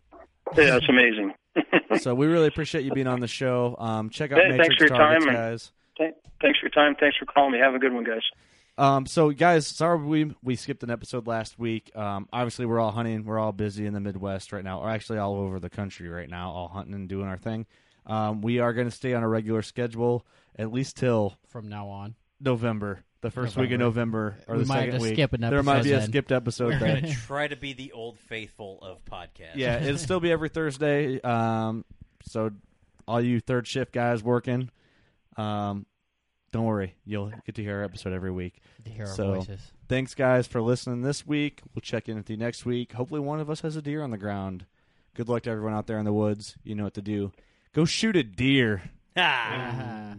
Yeah, 0.56 0.78
it's 0.78 0.90
amazing. 0.90 1.34
so 2.02 2.16
we 2.16 2.28
really 2.28 2.48
appreciate 2.48 2.84
you 2.84 2.92
being 2.92 3.08
on 3.08 3.20
the 3.20 3.28
show. 3.28 3.76
Um, 3.80 4.10
check 4.10 4.32
out 4.32 4.40
Hey, 4.40 4.50
thanks 4.58 4.70
Matrix 4.70 4.78
for 4.78 4.88
your 4.88 4.98
Targets, 4.98 5.26
time, 5.26 5.34
guys. 5.34 5.72
Th- 5.98 6.14
Thanks 6.42 6.60
for 6.60 6.66
your 6.68 6.72
time. 6.72 6.96
Thanks 7.00 7.18
for 7.18 7.26
calling 7.26 7.52
me. 7.52 7.60
Have 7.60 7.76
a 7.76 7.80
good 7.80 7.94
one, 7.94 8.04
guys. 8.04 8.22
Um, 8.78 9.06
so 9.06 9.30
guys, 9.32 9.68
sorry 9.68 9.98
we 10.02 10.34
we 10.42 10.56
skipped 10.56 10.84
an 10.84 10.90
episode 10.90 11.28
last 11.28 11.60
week. 11.60 11.92
Um, 11.98 12.30
obviously 12.32 12.66
we're 12.66 12.80
all 12.80 12.92
hunting, 12.92 13.26
we're 13.26 13.38
all 13.38 13.52
busy 13.52 13.86
in 13.86 13.94
the 13.94 14.00
Midwest 14.00 14.54
right 14.54 14.64
now, 14.64 14.80
or 14.80 14.90
actually 14.90 15.18
all 15.20 15.36
over 15.36 15.60
the 15.60 15.70
country 15.70 16.08
right 16.08 16.30
now, 16.30 16.50
all 16.52 16.70
hunting 16.70 16.94
and 16.94 17.10
doing 17.10 17.28
our 17.28 17.38
thing. 17.38 17.66
Um, 18.06 18.41
we 18.41 18.60
are 18.60 18.74
going 18.74 18.88
to 18.89 18.95
stay 18.95 19.14
on 19.14 19.24
a 19.24 19.28
regular 19.28 19.62
schedule 19.62 20.26
at 20.58 20.72
least 20.72 20.97
till 20.97 21.38
From 21.47 21.70
now 21.70 21.88
on, 21.89 22.16
November. 22.39 23.04
the 23.22 23.32
first 23.32 23.56
week 23.58 23.72
of 23.72 23.80
November 23.80 24.38
or 24.47 24.56
We 24.56 24.64
the 24.64 24.68
might 24.68 24.86
second 24.86 25.02
week. 25.02 25.14
skip 25.16 25.34
an 25.34 25.41
there 25.41 25.62
might 25.64 25.84
be 25.84 25.91
a 25.93 26.00
then. 26.00 26.08
skipped 26.10 26.32
episode 26.32 26.74
We're 26.74 26.80
gonna 26.80 27.14
try 27.28 27.47
to 27.47 27.56
be 27.56 27.74
the 27.74 27.91
old 27.91 28.18
faithful 28.20 28.80
of 28.82 29.04
podcasts. 29.06 29.56
yeah, 29.56 29.82
it'll 29.82 29.97
still 30.00 30.20
be 30.20 30.32
every 30.32 30.50
Thursday. 30.50 31.20
Um, 31.22 31.86
so 32.26 32.52
all 33.08 33.22
you 33.22 33.39
third 33.39 33.68
shift 33.68 33.91
guys 33.93 34.22
working, 34.24 34.70
um, 35.38 35.86
don't 36.52 36.66
worry, 36.66 36.95
you'll 37.06 37.32
get 37.45 37.56
to 37.56 37.64
hear 37.64 37.78
our 37.78 37.84
episode 37.84 38.12
every 38.14 38.32
week. 38.32 38.60
To 38.86 38.89
hear 38.89 39.06
our 39.06 39.14
so, 39.14 39.34
voices. 39.36 39.62
thanks 39.88 40.16
guys 40.16 40.47
for 40.47 40.62
listening 40.62 41.02
this 41.04 41.26
week. 41.28 41.62
We'll 41.76 41.82
check 41.82 42.10
in 42.10 42.16
with 42.18 42.30
you 42.30 42.38
next 42.38 42.66
week. 42.66 42.93
Hopefully, 42.93 43.20
one 43.22 43.39
of 43.39 43.50
us 43.50 43.62
has 43.62 43.76
a 43.76 43.82
deer 43.82 44.02
on 44.02 44.10
the 44.12 44.18
ground. 44.18 44.66
Good 45.16 45.30
luck 45.30 45.43
to 45.43 45.52
everyone 45.52 45.74
out 45.74 45.86
there 45.88 46.00
in 46.00 46.06
the 46.06 46.14
woods. 46.14 46.56
You 46.64 46.76
know 46.76 46.86
what 46.86 46.93
to 46.95 47.02
do. 47.02 47.32
Go 47.76 47.86
shoot 47.86 48.15
a 48.15 48.24
deer. 48.24 48.82
Ah. 49.15 50.15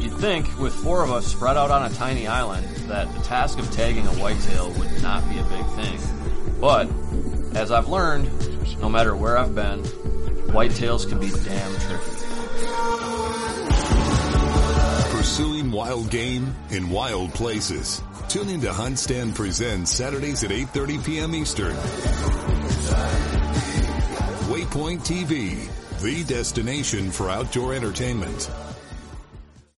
You'd 0.00 0.14
think, 0.14 0.58
with 0.58 0.74
four 0.74 1.04
of 1.04 1.12
us 1.12 1.26
spread 1.26 1.56
out 1.56 1.70
on 1.70 1.88
a 1.90 1.94
tiny 1.94 2.26
island, 2.26 2.66
that 2.88 3.12
the 3.14 3.20
task 3.22 3.58
of 3.60 3.70
tagging 3.70 4.04
a 4.06 4.10
whitetail 4.14 4.72
would 4.72 5.00
not 5.00 5.28
be 5.28 5.38
a 5.38 5.44
big 5.44 5.64
thing. 5.76 6.60
But, 6.60 6.88
as 7.56 7.70
I've 7.70 7.88
learned, 7.88 8.28
no 8.80 8.88
matter 8.88 9.14
where 9.14 9.38
I've 9.38 9.54
been, 9.54 9.82
whitetails 10.50 11.08
can 11.08 11.20
be 11.20 11.30
damn 11.30 11.72
tricky. 11.78 12.10
Pursuing 15.16 15.70
wild 15.70 16.10
game 16.10 16.52
in 16.70 16.90
wild 16.90 17.32
places. 17.32 18.02
Tune 18.28 18.48
in 18.48 18.60
to 18.62 18.72
Hunt 18.72 18.98
Stand 18.98 19.36
Presents 19.36 19.92
Saturdays 19.92 20.42
at 20.42 20.50
8.30 20.50 21.04
p.m. 21.04 21.34
Eastern. 21.34 21.74
Waypoint 24.50 25.00
TV, 25.00 25.68
the 26.04 26.22
destination 26.24 27.10
for 27.10 27.30
outdoor 27.30 27.72
entertainment. 27.72 28.50